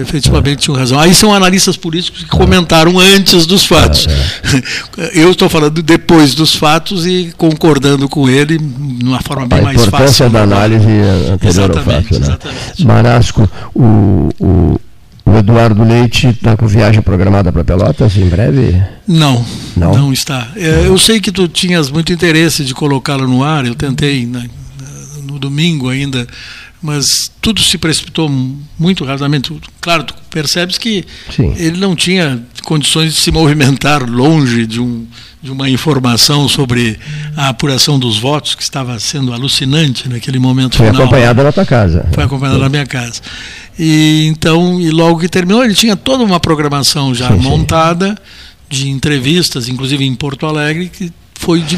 efetivamente 0.00 0.62
tinham 0.62 0.78
razão. 0.78 0.98
Aí 0.98 1.14
são 1.14 1.34
analistas 1.34 1.76
políticos 1.76 2.24
que 2.24 2.30
comentaram 2.30 2.98
antes 2.98 3.44
dos 3.44 3.66
fatos. 3.66 4.06
É, 4.06 4.56
é. 4.56 4.93
Eu 5.12 5.30
estou 5.30 5.48
falando 5.48 5.82
depois 5.82 6.34
dos 6.34 6.54
fatos 6.54 7.04
e 7.06 7.32
concordando 7.36 8.08
com 8.08 8.28
ele 8.28 8.58
de 8.58 9.04
uma 9.04 9.20
forma 9.20 9.46
bem 9.46 9.62
mais 9.62 9.76
fácil. 9.84 9.84
A 9.84 9.98
importância 9.98 10.30
da 10.30 10.42
análise 10.42 10.86
anterior 11.32 11.76
ao 11.76 11.84
fato. 11.84 12.20
Né? 12.20 12.38
Marasco, 12.84 13.50
o, 13.74 14.28
o 14.38 14.80
o 15.26 15.38
Eduardo 15.38 15.82
Leite 15.82 16.28
está 16.28 16.56
com 16.56 16.66
viagem 16.66 17.00
programada 17.00 17.50
para 17.50 17.64
Pelotas 17.64 18.16
em 18.16 18.28
breve? 18.28 18.80
Não, 19.08 19.44
não, 19.74 19.94
não 19.94 20.12
está. 20.12 20.52
É, 20.54 20.86
eu 20.86 20.98
sei 20.98 21.18
que 21.18 21.32
tu 21.32 21.48
tinhas 21.48 21.90
muito 21.90 22.12
interesse 22.12 22.62
de 22.62 22.74
colocá-lo 22.74 23.26
no 23.26 23.42
ar, 23.42 23.64
eu 23.64 23.74
tentei 23.74 24.26
né, 24.26 24.48
no 25.22 25.38
domingo 25.38 25.88
ainda, 25.88 26.26
mas 26.80 27.30
tudo 27.40 27.62
se 27.62 27.78
precipitou 27.78 28.30
muito 28.78 29.04
rapidamente. 29.04 29.50
Claro, 29.80 30.04
tu 30.04 30.14
percebes 30.30 30.76
que 30.76 31.04
Sim. 31.34 31.54
ele 31.56 31.78
não 31.78 31.96
tinha 31.96 32.42
condições 32.64 33.14
de 33.14 33.20
se 33.20 33.30
movimentar 33.30 34.08
longe 34.08 34.66
de 34.66 34.80
um 34.80 35.06
de 35.44 35.50
uma 35.50 35.68
informação 35.68 36.48
sobre 36.48 36.98
a 37.36 37.50
apuração 37.50 37.98
dos 37.98 38.18
votos, 38.18 38.54
que 38.54 38.62
estava 38.62 38.98
sendo 38.98 39.30
alucinante 39.30 40.08
naquele 40.08 40.38
momento 40.38 40.78
Foi 40.78 40.86
final. 40.86 41.02
acompanhada 41.02 41.44
na 41.44 41.52
tua 41.52 41.66
casa. 41.66 42.06
Foi 42.12 42.24
acompanhada 42.24 42.58
na 42.58 42.70
minha 42.70 42.86
casa. 42.86 43.20
E 43.78 44.26
então, 44.26 44.80
e 44.80 44.90
logo 44.90 45.20
que 45.20 45.28
terminou, 45.28 45.62
ele 45.62 45.74
tinha 45.74 45.96
toda 45.96 46.24
uma 46.24 46.40
programação 46.40 47.14
já 47.14 47.28
sim, 47.28 47.38
montada 47.40 48.08
sim. 48.08 48.14
de 48.70 48.88
entrevistas, 48.88 49.68
inclusive 49.68 50.02
em 50.02 50.14
Porto 50.14 50.46
Alegre, 50.46 50.88
que 50.88 51.12
foi 51.44 51.60
de, 51.60 51.76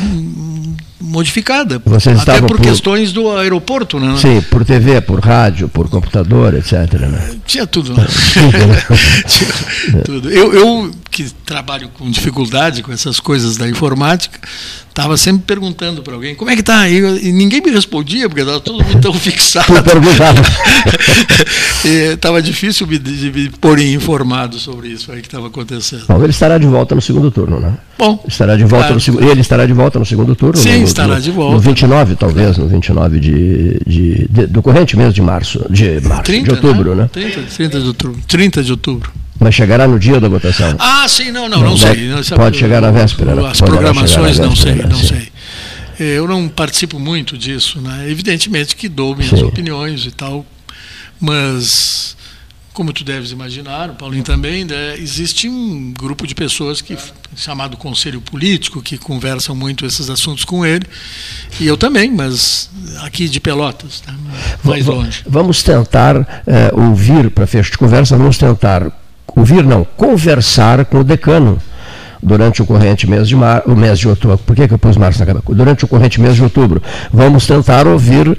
modificada. 1.01 1.83
Vocês 1.85 2.21
até 2.21 2.41
por, 2.41 2.57
por, 2.57 2.61
questões 2.61 3.13
do 3.13 3.31
aeroporto, 3.33 3.99
né? 3.99 4.17
Sim, 4.17 4.41
por 4.43 4.65
TV, 4.65 5.01
por 5.01 5.21
rádio, 5.21 5.69
por 5.69 5.89
computador, 5.89 6.55
etc. 6.55 6.73
Né? 6.93 7.37
Tinha 7.45 7.67
tudo. 7.67 7.93
Né? 7.93 8.07
tinha 9.27 10.03
tudo. 10.05 10.31
Eu, 10.31 10.53
eu 10.53 10.91
que 11.17 11.31
trabalho 11.47 11.89
com 11.95 12.11
dificuldade 12.11 12.83
com 12.83 12.93
essas 12.93 13.19
coisas 13.19 13.57
da 13.57 13.67
informática, 13.67 14.39
estava 14.87 15.17
sempre 15.17 15.45
perguntando 15.47 16.03
para 16.03 16.13
alguém 16.13 16.35
como 16.35 16.51
é 16.51 16.55
que 16.55 16.61
está 16.61 16.87
e, 16.91 16.99
e 16.99 17.33
ninguém 17.33 17.63
me 17.63 17.71
respondia 17.71 18.29
porque 18.29 18.43
estava 18.43 18.61
todo 18.61 18.85
mundo 18.85 19.01
tão 19.01 19.15
fixado. 19.19 19.73
Estava 22.13 22.43
difícil 22.45 22.87
de, 22.87 22.99
de, 22.99 23.33
me 23.33 23.49
pôr 23.49 23.79
informado 23.79 24.59
sobre 24.59 24.89
isso 24.89 25.11
aí 25.11 25.23
que 25.23 25.27
estava 25.27 25.47
acontecendo. 25.47 26.05
Bom, 26.07 26.23
ele 26.23 26.33
estará 26.33 26.59
de 26.59 26.67
volta 26.67 26.95
no 26.95 27.01
segundo 27.01 27.31
turno, 27.31 27.61
né? 27.61 27.79
Bom, 27.99 28.23
estará 28.29 28.55
de 28.55 28.65
volta 28.65 28.89
claro. 28.89 29.21
no 29.23 29.31
ele 29.31 29.41
estará 29.41 29.65
de 29.65 29.73
volta 29.73 29.99
no 29.99 30.05
segundo 30.05 30.37
turno. 30.37 30.59
Sim, 30.59 30.81
no, 30.81 30.85
estará 30.85 31.19
de 31.19 31.31
volta. 31.31 31.55
No 31.55 31.61
29, 31.61 32.17
talvez, 32.17 32.59
no 32.59 32.69
29 32.69 33.19
de, 33.19 33.81
de, 33.87 34.29
de 34.29 34.47
do 34.49 34.61
corrente 34.61 34.99
mês 34.99 35.15
de 35.15 35.23
março, 35.23 35.65
de 35.71 35.99
março, 36.03 36.25
30, 36.25 36.45
de 36.45 36.51
outubro, 36.51 36.95
né? 36.95 37.05
né? 37.05 37.11
30, 37.11 37.41
30 37.57 37.81
de 37.81 37.87
outubro. 37.87 38.21
30 38.29 38.63
de 38.63 38.71
outubro. 38.71 39.26
Mas 39.39 39.55
chegará 39.55 39.87
no 39.87 39.99
dia 39.99 40.21
da 40.21 40.29
votação? 40.29 40.75
Ah, 40.79 41.07
sim, 41.09 41.31
não, 41.31 41.49
não, 41.49 41.61
não, 41.61 41.71
não 41.71 41.77
sei. 41.77 42.11
Pode 42.35 42.59
chegar 42.59 42.81
na 42.81 42.91
véspera. 42.91 43.35
Né? 43.35 43.49
As 43.49 43.61
programações, 43.61 44.39
não 44.39 44.57
sei, 44.57 44.75
não 44.77 44.97
sim. 44.97 45.09
sei. 45.09 45.29
Eu 45.99 46.29
não 46.29 46.49
participo 46.49 46.99
muito 46.99 47.39
disso, 47.39 47.81
né? 47.81 48.11
Evidentemente 48.11 48.77
que 48.77 48.89
dou 48.89 49.17
minhas 49.17 49.39
sim. 49.39 49.45
opiniões 49.45 50.05
e 50.05 50.11
tal, 50.11 50.45
mas 51.19 52.17
como 52.77 52.93
tu 52.93 53.03
deves 53.03 53.31
imaginar, 53.31 53.89
o 53.89 53.95
Paulinho 53.95 54.23
também, 54.23 54.63
né, 54.63 54.99
existe 54.99 55.49
um 55.49 55.95
grupo 55.99 56.27
de 56.27 56.35
pessoas 56.35 56.83
que 56.83 56.95
chamado 57.35 57.75
Conselho 57.75 58.21
Político 58.21 58.83
que 58.83 58.99
conversam 58.99 59.57
muito 59.57 59.87
esses 59.87 60.11
assuntos 60.11 60.45
com 60.45 60.65
ele 60.65 60.85
e 61.59 61.67
eu 61.67 61.79
também, 61.79 62.11
mas 62.13 62.69
aqui 63.01 63.31
de 63.31 63.41
Pelotas, 63.41 64.01
tá? 64.01 64.15
mais 64.63 64.85
longe. 64.85 65.23
Vamos 65.27 65.63
tentar 65.63 66.45
é, 66.47 66.71
ouvir 66.75 67.31
para 67.31 67.47
fechar 67.47 67.71
de 67.71 67.79
conversa, 67.79 68.15
vamos 68.19 68.37
tentar 68.37 68.93
ouvir 69.35 69.65
não, 69.65 69.87
conversar 69.97 70.85
com 70.85 71.01
o 71.01 71.05
decano 71.05 71.59
durante 72.23 72.63
o 72.63 72.67
corrente 72.67 73.09
mês 73.09 73.29
de, 73.29 73.37
mar, 73.37 73.63
o 73.67 73.75
mês 73.75 73.99
de 73.99 74.09
outubro. 74.09 74.39
Por 74.39 74.55
que, 74.55 74.67
que 74.69 74.75
eu 74.75 74.79
pus 74.79 74.97
março 74.97 75.19
na 75.19 75.27
cabeça? 75.27 75.45
Durante 75.49 75.85
o 75.85 75.89
corrente 75.89 76.21
mês 76.21 76.35
de 76.35 76.43
outubro. 76.43 76.83
Vamos 77.13 77.47
tentar 77.47 77.87
ouvir 77.87 78.29
uh, 78.29 78.37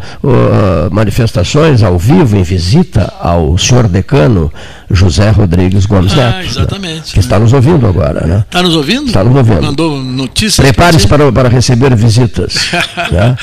manifestações 0.92 1.84
ao 1.84 1.98
vivo, 1.98 2.38
em 2.38 2.44
visita 2.44 3.14
ao 3.20 3.58
senhor 3.58 3.88
decano 3.88 4.52
José 4.90 5.30
Rodrigues 5.32 5.86
Gomes 5.86 6.14
ah, 6.14 6.16
Neto. 6.16 6.48
Exatamente. 6.48 6.96
Né? 6.96 7.14
Que 7.14 7.20
está 7.20 7.38
nos 7.38 7.52
ouvindo 7.52 7.86
agora, 7.86 8.26
né? 8.26 8.46
Está 8.48 8.64
nos 8.64 8.76
ouvindo? 8.76 9.08
Está 9.08 9.24
nos 9.24 9.36
ouvindo. 9.36 9.62
Mandou 9.62 10.02
notícias. 10.02 10.56
Prepare-se 10.56 11.08
para, 11.08 11.32
para 11.32 11.50
receber 11.50 11.94
visitas. 11.96 12.72
né? 13.12 13.36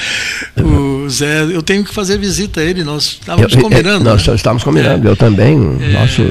O 0.62 1.08
Zé, 1.08 1.42
eu 1.42 1.62
tenho 1.62 1.84
que 1.84 1.92
fazer 1.92 2.18
visita 2.18 2.60
a 2.60 2.64
ele, 2.64 2.82
nós 2.82 3.04
estávamos 3.04 3.52
eu, 3.52 3.60
combinando. 3.60 4.04
Nós 4.04 4.26
né? 4.26 4.34
estávamos 4.34 4.64
combinando, 4.64 5.06
é. 5.06 5.10
eu 5.10 5.16
também, 5.16 5.76
é. 5.80 5.92
nosso, 5.92 6.22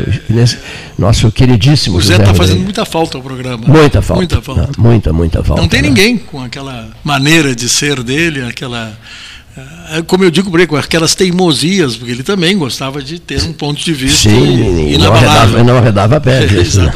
nosso 0.97 1.31
queridíssimo 1.31 1.97
O 1.97 2.01
Zé 2.01 2.15
está 2.15 2.34
fazendo 2.34 2.61
muita 2.61 2.84
falta 2.84 3.17
ao 3.17 3.23
programa. 3.23 3.63
Muita 3.67 4.01
falta. 4.03 4.19
Muita 4.19 4.41
falta. 4.41 4.69
Não, 4.77 4.84
muita, 4.84 5.13
muita 5.13 5.43
falta. 5.43 5.61
Não 5.61 5.69
tem 5.69 5.81
né? 5.81 5.88
ninguém 5.88 6.17
com 6.17 6.41
aquela 6.41 6.89
maneira 7.03 7.55
de 7.55 7.67
ser 7.67 8.03
dele, 8.03 8.43
aquela 8.43 8.97
como 10.07 10.23
eu 10.23 10.31
digo 10.31 10.51
com 10.67 10.75
aquelas 10.75 11.13
teimosias, 11.13 11.95
porque 11.95 12.11
ele 12.11 12.23
também 12.23 12.57
gostava 12.57 13.01
de 13.01 13.19
ter 13.19 13.43
um 13.43 13.53
ponto 13.53 13.84
de 13.84 13.93
vista 13.93 14.30
Sim, 14.30 14.89
e 14.89 14.97
não 14.97 15.13
arredava, 15.13 15.63
não 15.63 15.77
arredava 15.77 16.17
a 16.17 16.19
pé. 16.19 16.43
Né? 16.73 16.91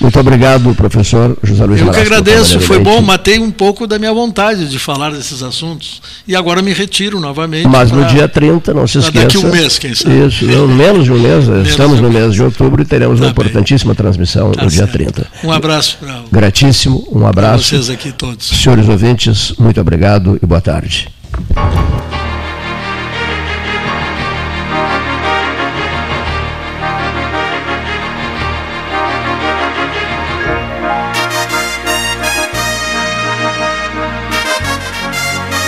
Muito 0.00 0.18
obrigado, 0.20 0.74
professor 0.74 1.36
José 1.42 1.64
Luiz 1.64 1.80
Eu 1.80 1.90
que 1.90 2.00
agradeço, 2.00 2.60
foi 2.60 2.78
bom, 2.78 3.00
matei 3.00 3.38
um 3.38 3.50
pouco 3.50 3.86
da 3.86 3.98
minha 3.98 4.12
vontade 4.12 4.68
de 4.68 4.78
falar 4.78 5.10
desses 5.10 5.42
assuntos. 5.42 6.02
E 6.26 6.36
agora 6.36 6.60
me 6.60 6.72
retiro 6.72 7.20
novamente. 7.20 7.66
Mas 7.66 7.90
pra, 7.90 7.98
no 7.98 8.06
dia 8.06 8.28
30, 8.28 8.74
não 8.74 8.86
se 8.86 8.98
esqueça. 8.98 9.24
Daqui 9.24 9.38
um 9.38 9.50
mês, 9.50 9.78
quem 9.78 9.94
sabe. 9.94 10.26
Isso, 10.26 10.44
não, 10.46 10.68
menos 10.68 11.04
de 11.04 11.12
um 11.12 11.18
mês, 11.18 11.48
menos 11.48 11.68
estamos 11.68 12.00
no 12.00 12.10
mês 12.10 12.34
de 12.34 12.42
outubro 12.42 12.82
e 12.82 12.84
teremos 12.84 13.18
tá 13.18 13.26
uma 13.26 13.30
importantíssima 13.30 13.94
transmissão 13.94 14.52
tá 14.52 14.64
no 14.64 14.70
dia 14.70 14.86
30. 14.86 15.26
Um 15.42 15.52
abraço 15.52 15.98
para 15.98 16.22
Gratíssimo, 16.30 17.06
um 17.10 17.26
abraço. 17.26 17.64
vocês 17.64 17.90
aqui 17.90 18.12
todos. 18.12 18.46
Senhores 18.46 18.88
ouvintes, 18.88 19.52
muito 19.58 19.80
obrigado 19.80 20.38
e 20.42 20.46
boa 20.46 20.60
tarde. 20.60 21.08
Thank 21.38 21.92
you. 21.92 21.97